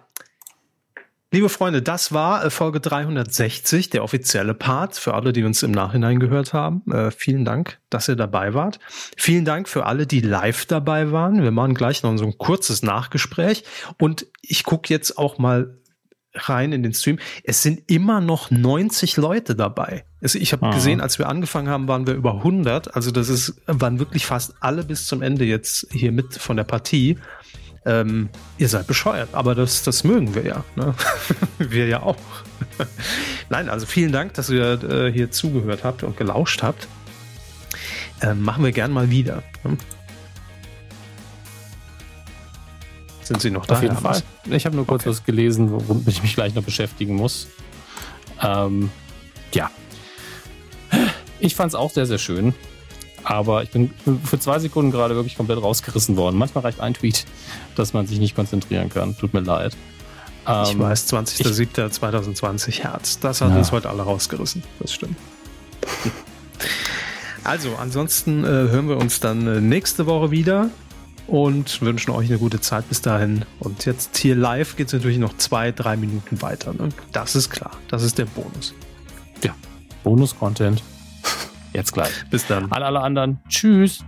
Liebe 1.32 1.48
Freunde, 1.48 1.82
das 1.82 2.12
war 2.12 2.44
äh, 2.44 2.50
Folge 2.50 2.78
360, 2.78 3.90
der 3.90 4.04
offizielle 4.04 4.54
Part 4.54 4.96
für 4.96 5.14
alle, 5.14 5.32
die 5.32 5.42
uns 5.42 5.62
im 5.64 5.72
Nachhinein 5.72 6.20
gehört 6.20 6.52
haben. 6.52 6.82
Äh, 6.90 7.10
vielen 7.10 7.44
Dank, 7.44 7.80
dass 7.90 8.08
ihr 8.08 8.14
dabei 8.14 8.54
wart. 8.54 8.78
Vielen 9.16 9.44
Dank 9.44 9.68
für 9.68 9.86
alle, 9.86 10.06
die 10.06 10.20
live 10.20 10.66
dabei 10.66 11.10
waren. 11.10 11.42
Wir 11.42 11.50
machen 11.50 11.74
gleich 11.74 12.04
noch 12.04 12.16
so 12.16 12.24
ein 12.24 12.38
kurzes 12.38 12.82
Nachgespräch 12.82 13.64
und 13.98 14.26
ich 14.40 14.62
gucke 14.62 14.92
jetzt 14.94 15.18
auch 15.18 15.36
mal 15.36 15.76
rein 16.32 16.72
in 16.72 16.84
den 16.84 16.94
Stream. 16.94 17.18
Es 17.42 17.60
sind 17.60 17.90
immer 17.90 18.20
noch 18.20 18.50
90 18.52 19.16
Leute 19.16 19.56
dabei. 19.56 20.04
Also 20.26 20.40
ich 20.40 20.52
habe 20.52 20.70
gesehen, 20.70 21.00
als 21.00 21.20
wir 21.20 21.28
angefangen 21.28 21.68
haben, 21.68 21.86
waren 21.86 22.04
wir 22.08 22.14
über 22.14 22.34
100. 22.34 22.96
Also 22.96 23.12
das 23.12 23.28
ist, 23.28 23.54
waren 23.66 24.00
wirklich 24.00 24.26
fast 24.26 24.54
alle 24.58 24.82
bis 24.82 25.06
zum 25.06 25.22
Ende 25.22 25.44
jetzt 25.44 25.86
hier 25.92 26.10
mit 26.10 26.34
von 26.34 26.56
der 26.56 26.64
Partie 26.64 27.16
ähm, 27.84 28.30
ihr 28.58 28.68
seid 28.68 28.88
bescheuert, 28.88 29.28
aber 29.30 29.54
das, 29.54 29.84
das 29.84 30.02
mögen 30.02 30.34
wir 30.34 30.44
ja. 30.44 30.64
Ne? 30.74 30.92
wir 31.58 31.86
ja 31.86 32.02
auch. 32.02 32.16
Nein, 33.48 33.68
also 33.68 33.86
vielen 33.86 34.10
Dank, 34.10 34.34
dass 34.34 34.50
ihr 34.50 34.82
äh, 34.82 35.12
hier 35.12 35.30
zugehört 35.30 35.84
habt 35.84 36.02
und 36.02 36.16
gelauscht 36.16 36.64
habt. 36.64 36.88
Ähm, 38.20 38.42
machen 38.42 38.64
wir 38.64 38.72
gern 38.72 38.90
mal 38.90 39.08
wieder. 39.10 39.44
Ne? 39.62 39.78
Sind 43.22 43.40
Sie 43.40 43.52
noch 43.52 43.66
da? 43.66 43.76
Auf 43.76 43.82
jeden 43.82 43.96
Fall. 43.96 44.20
Ich 44.50 44.66
habe 44.66 44.74
nur 44.74 44.86
kurz 44.88 45.02
okay. 45.02 45.10
was 45.10 45.24
gelesen, 45.24 45.68
womit 45.70 46.08
ich 46.08 46.22
mich 46.24 46.34
gleich 46.34 46.56
noch 46.56 46.64
beschäftigen 46.64 47.14
muss. 47.14 47.46
Ähm, 48.42 48.90
ja. 49.54 49.70
Ich 51.40 51.54
fand 51.54 51.70
es 51.70 51.74
auch 51.74 51.90
sehr, 51.90 52.06
sehr 52.06 52.18
schön. 52.18 52.54
Aber 53.24 53.64
ich 53.64 53.70
bin 53.70 53.90
für 54.22 54.38
zwei 54.38 54.60
Sekunden 54.60 54.92
gerade 54.92 55.16
wirklich 55.16 55.36
komplett 55.36 55.60
rausgerissen 55.60 56.16
worden. 56.16 56.36
Manchmal 56.36 56.62
reicht 56.62 56.78
ein 56.78 56.94
Tweet, 56.94 57.26
dass 57.74 57.92
man 57.92 58.06
sich 58.06 58.20
nicht 58.20 58.36
konzentrieren 58.36 58.88
kann. 58.88 59.16
Tut 59.18 59.34
mir 59.34 59.40
leid. 59.40 59.76
ich 60.44 60.72
ähm, 60.72 60.78
weiß, 60.78 61.12
20.07.2020 61.12 62.82
Herz. 62.82 63.18
Das 63.18 63.40
hat 63.40 63.50
ja. 63.50 63.58
uns 63.58 63.72
heute 63.72 63.90
alle 63.90 64.02
rausgerissen. 64.02 64.62
Das 64.78 64.92
stimmt. 64.92 65.16
Also, 67.44 67.76
ansonsten 67.76 68.42
äh, 68.42 68.48
hören 68.48 68.88
wir 68.88 68.96
uns 68.96 69.20
dann 69.20 69.46
äh, 69.46 69.60
nächste 69.60 70.06
Woche 70.06 70.32
wieder 70.32 70.68
und 71.28 71.80
wünschen 71.80 72.10
euch 72.10 72.28
eine 72.28 72.38
gute 72.38 72.60
Zeit 72.60 72.88
bis 72.88 73.02
dahin. 73.02 73.44
Und 73.60 73.84
jetzt 73.86 74.16
hier 74.16 74.34
live 74.34 74.74
geht 74.74 74.88
es 74.88 74.92
natürlich 74.92 75.18
noch 75.18 75.36
zwei, 75.36 75.70
drei 75.70 75.96
Minuten 75.96 76.42
weiter. 76.42 76.72
Ne? 76.72 76.88
Das 77.12 77.36
ist 77.36 77.50
klar. 77.50 77.70
Das 77.86 78.02
ist 78.02 78.18
der 78.18 78.24
Bonus. 78.24 78.74
Ja, 79.44 79.54
Bonus-Content. 80.02 80.82
Jetzt 81.76 81.92
gleich. 81.92 82.24
Bis 82.30 82.46
dann. 82.46 82.72
An 82.72 82.82
alle 82.82 83.00
anderen. 83.00 83.38
Tschüss. 83.50 84.02